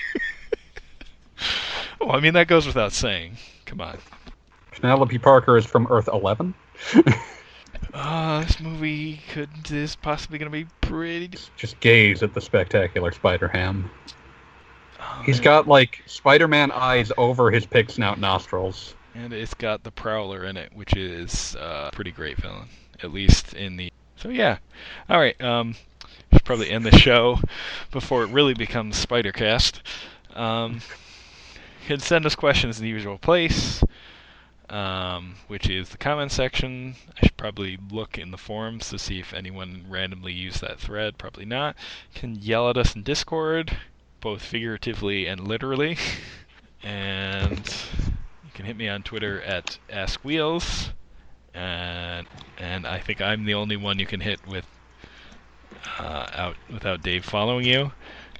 Well, 2.00 2.16
I 2.16 2.20
mean 2.20 2.34
that 2.34 2.48
goes 2.48 2.66
without 2.66 2.92
saying. 2.92 3.38
Come 3.64 3.80
on. 3.80 3.96
Penelope 4.72 5.18
Parker 5.20 5.56
is 5.56 5.64
from 5.64 5.86
Earth 5.90 6.08
11. 6.12 6.54
Uh, 7.92 8.42
this 8.42 8.58
movie 8.58 9.20
could 9.32 9.48
is 9.70 9.94
possibly 9.94 10.36
going 10.36 10.50
to 10.50 10.64
be 10.64 10.66
pretty. 10.80 11.28
Just 11.56 11.78
gaze 11.78 12.24
at 12.24 12.34
the 12.34 12.40
spectacular 12.40 13.12
Spider 13.12 13.46
Ham. 13.46 13.88
He's 15.24 15.40
got 15.40 15.66
like 15.66 16.02
Spider-Man 16.06 16.70
eyes 16.70 17.10
over 17.16 17.50
his 17.50 17.66
pig 17.66 17.90
snout 17.90 18.18
nostrils. 18.18 18.94
and 19.14 19.32
it's 19.32 19.54
got 19.54 19.82
the 19.84 19.90
Prowler 19.90 20.44
in 20.44 20.56
it, 20.56 20.72
which 20.74 20.94
is 20.96 21.56
uh, 21.56 21.90
pretty 21.92 22.10
great 22.10 22.36
villain, 22.36 22.68
at 23.02 23.12
least 23.12 23.54
in 23.54 23.76
the. 23.76 23.92
So 24.16 24.28
yeah, 24.28 24.58
all 25.08 25.18
right. 25.18 25.40
Um, 25.40 25.76
should 26.34 26.44
probably 26.44 26.70
end 26.70 26.84
the 26.84 26.98
show 26.98 27.38
before 27.90 28.24
it 28.24 28.30
really 28.30 28.54
becomes 28.54 29.04
Spidercast. 29.04 29.80
Um, 30.34 30.80
you 31.82 31.86
can 31.86 32.00
send 32.00 32.26
us 32.26 32.34
questions 32.34 32.78
in 32.78 32.84
the 32.84 32.90
usual 32.90 33.18
place, 33.18 33.84
um, 34.68 35.36
which 35.46 35.68
is 35.70 35.90
the 35.90 35.98
comment 35.98 36.32
section. 36.32 36.96
I 37.16 37.26
should 37.26 37.36
probably 37.36 37.78
look 37.90 38.18
in 38.18 38.30
the 38.30 38.38
forums 38.38 38.88
to 38.90 38.98
see 38.98 39.20
if 39.20 39.32
anyone 39.32 39.84
randomly 39.88 40.32
used 40.32 40.60
that 40.60 40.80
thread. 40.80 41.18
Probably 41.18 41.44
not. 41.44 41.76
You 42.14 42.20
can 42.20 42.34
yell 42.36 42.68
at 42.68 42.76
us 42.76 42.96
in 42.96 43.02
Discord, 43.02 43.76
both 44.24 44.42
figuratively 44.42 45.26
and 45.26 45.46
literally. 45.46 45.98
and 46.82 47.74
you 48.42 48.50
can 48.54 48.64
hit 48.64 48.74
me 48.76 48.88
on 48.88 49.02
Twitter 49.02 49.42
at 49.42 49.78
AskWheels. 49.90 50.90
And 51.52 52.26
and 52.58 52.86
I 52.86 52.98
think 52.98 53.20
I'm 53.20 53.44
the 53.44 53.54
only 53.54 53.76
one 53.76 54.00
you 54.00 54.06
can 54.06 54.20
hit 54.20 54.44
with 54.48 54.66
uh, 55.98 56.26
out 56.32 56.56
without 56.72 57.02
Dave 57.02 57.24
following 57.24 57.66
you. 57.66 57.92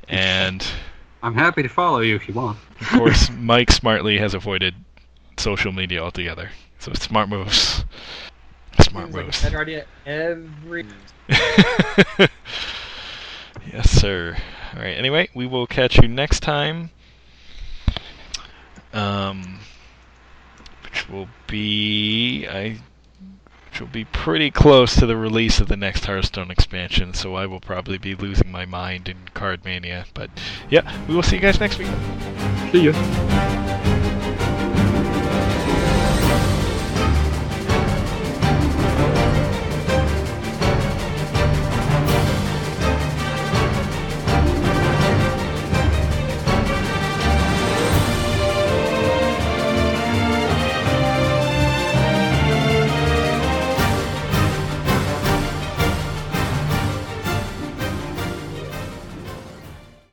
And 0.09 0.67
I'm 1.23 1.35
happy 1.35 1.63
to 1.63 1.69
follow 1.69 2.01
you 2.01 2.17
if 2.17 2.27
you 2.27 2.35
want. 2.35 2.59
of 2.81 2.89
course, 2.89 3.31
Mike 3.39 3.71
smartly 3.71 4.19
has 4.19 4.35
avoided 4.35 4.75
social 5.37 5.71
media 5.71 6.03
altogether. 6.03 6.49
So 6.81 6.93
smart 6.95 7.29
moves. 7.29 7.85
Smart 8.81 9.07
Seems 9.07 9.15
like 9.15 9.23
a 9.23 9.27
moves. 9.27 9.43
better 9.43 9.61
idea 9.61 9.85
every. 10.07 10.87
yes, 13.71 13.91
sir. 13.91 14.37
All 14.75 14.83
right. 14.83 14.97
Anyway, 14.97 15.29
we 15.35 15.47
will 15.47 15.67
catch 15.67 16.01
you 16.01 16.09
next 16.09 16.41
time. 16.41 16.91
Um, 18.93 19.61
which 20.83 21.09
will 21.09 21.29
be 21.47 22.47
I, 22.49 22.79
which 23.71 23.81
will 23.81 23.89
be 23.89 24.05
pretty 24.05 24.51
close 24.51 24.95
to 24.97 25.07
the 25.07 25.17
release 25.17 25.61
of 25.61 25.69
the 25.69 25.77
next 25.77 26.07
Hearthstone 26.07 26.51
expansion. 26.51 27.15
So 27.15 27.35
I 27.35 27.47
will 27.47 27.61
probably 27.61 27.99
be 27.99 28.15
losing 28.15 28.51
my 28.51 28.65
mind 28.65 29.09
in 29.09 29.17
Card 29.35 29.65
Mania. 29.65 30.07
But 30.15 30.31
yeah, 30.71 31.07
we 31.07 31.15
will 31.15 31.23
see 31.23 31.37
you 31.37 31.43
guys 31.43 31.61
next 31.61 31.79
week. 31.79 31.89
See 32.73 32.83
ya. 32.83 33.64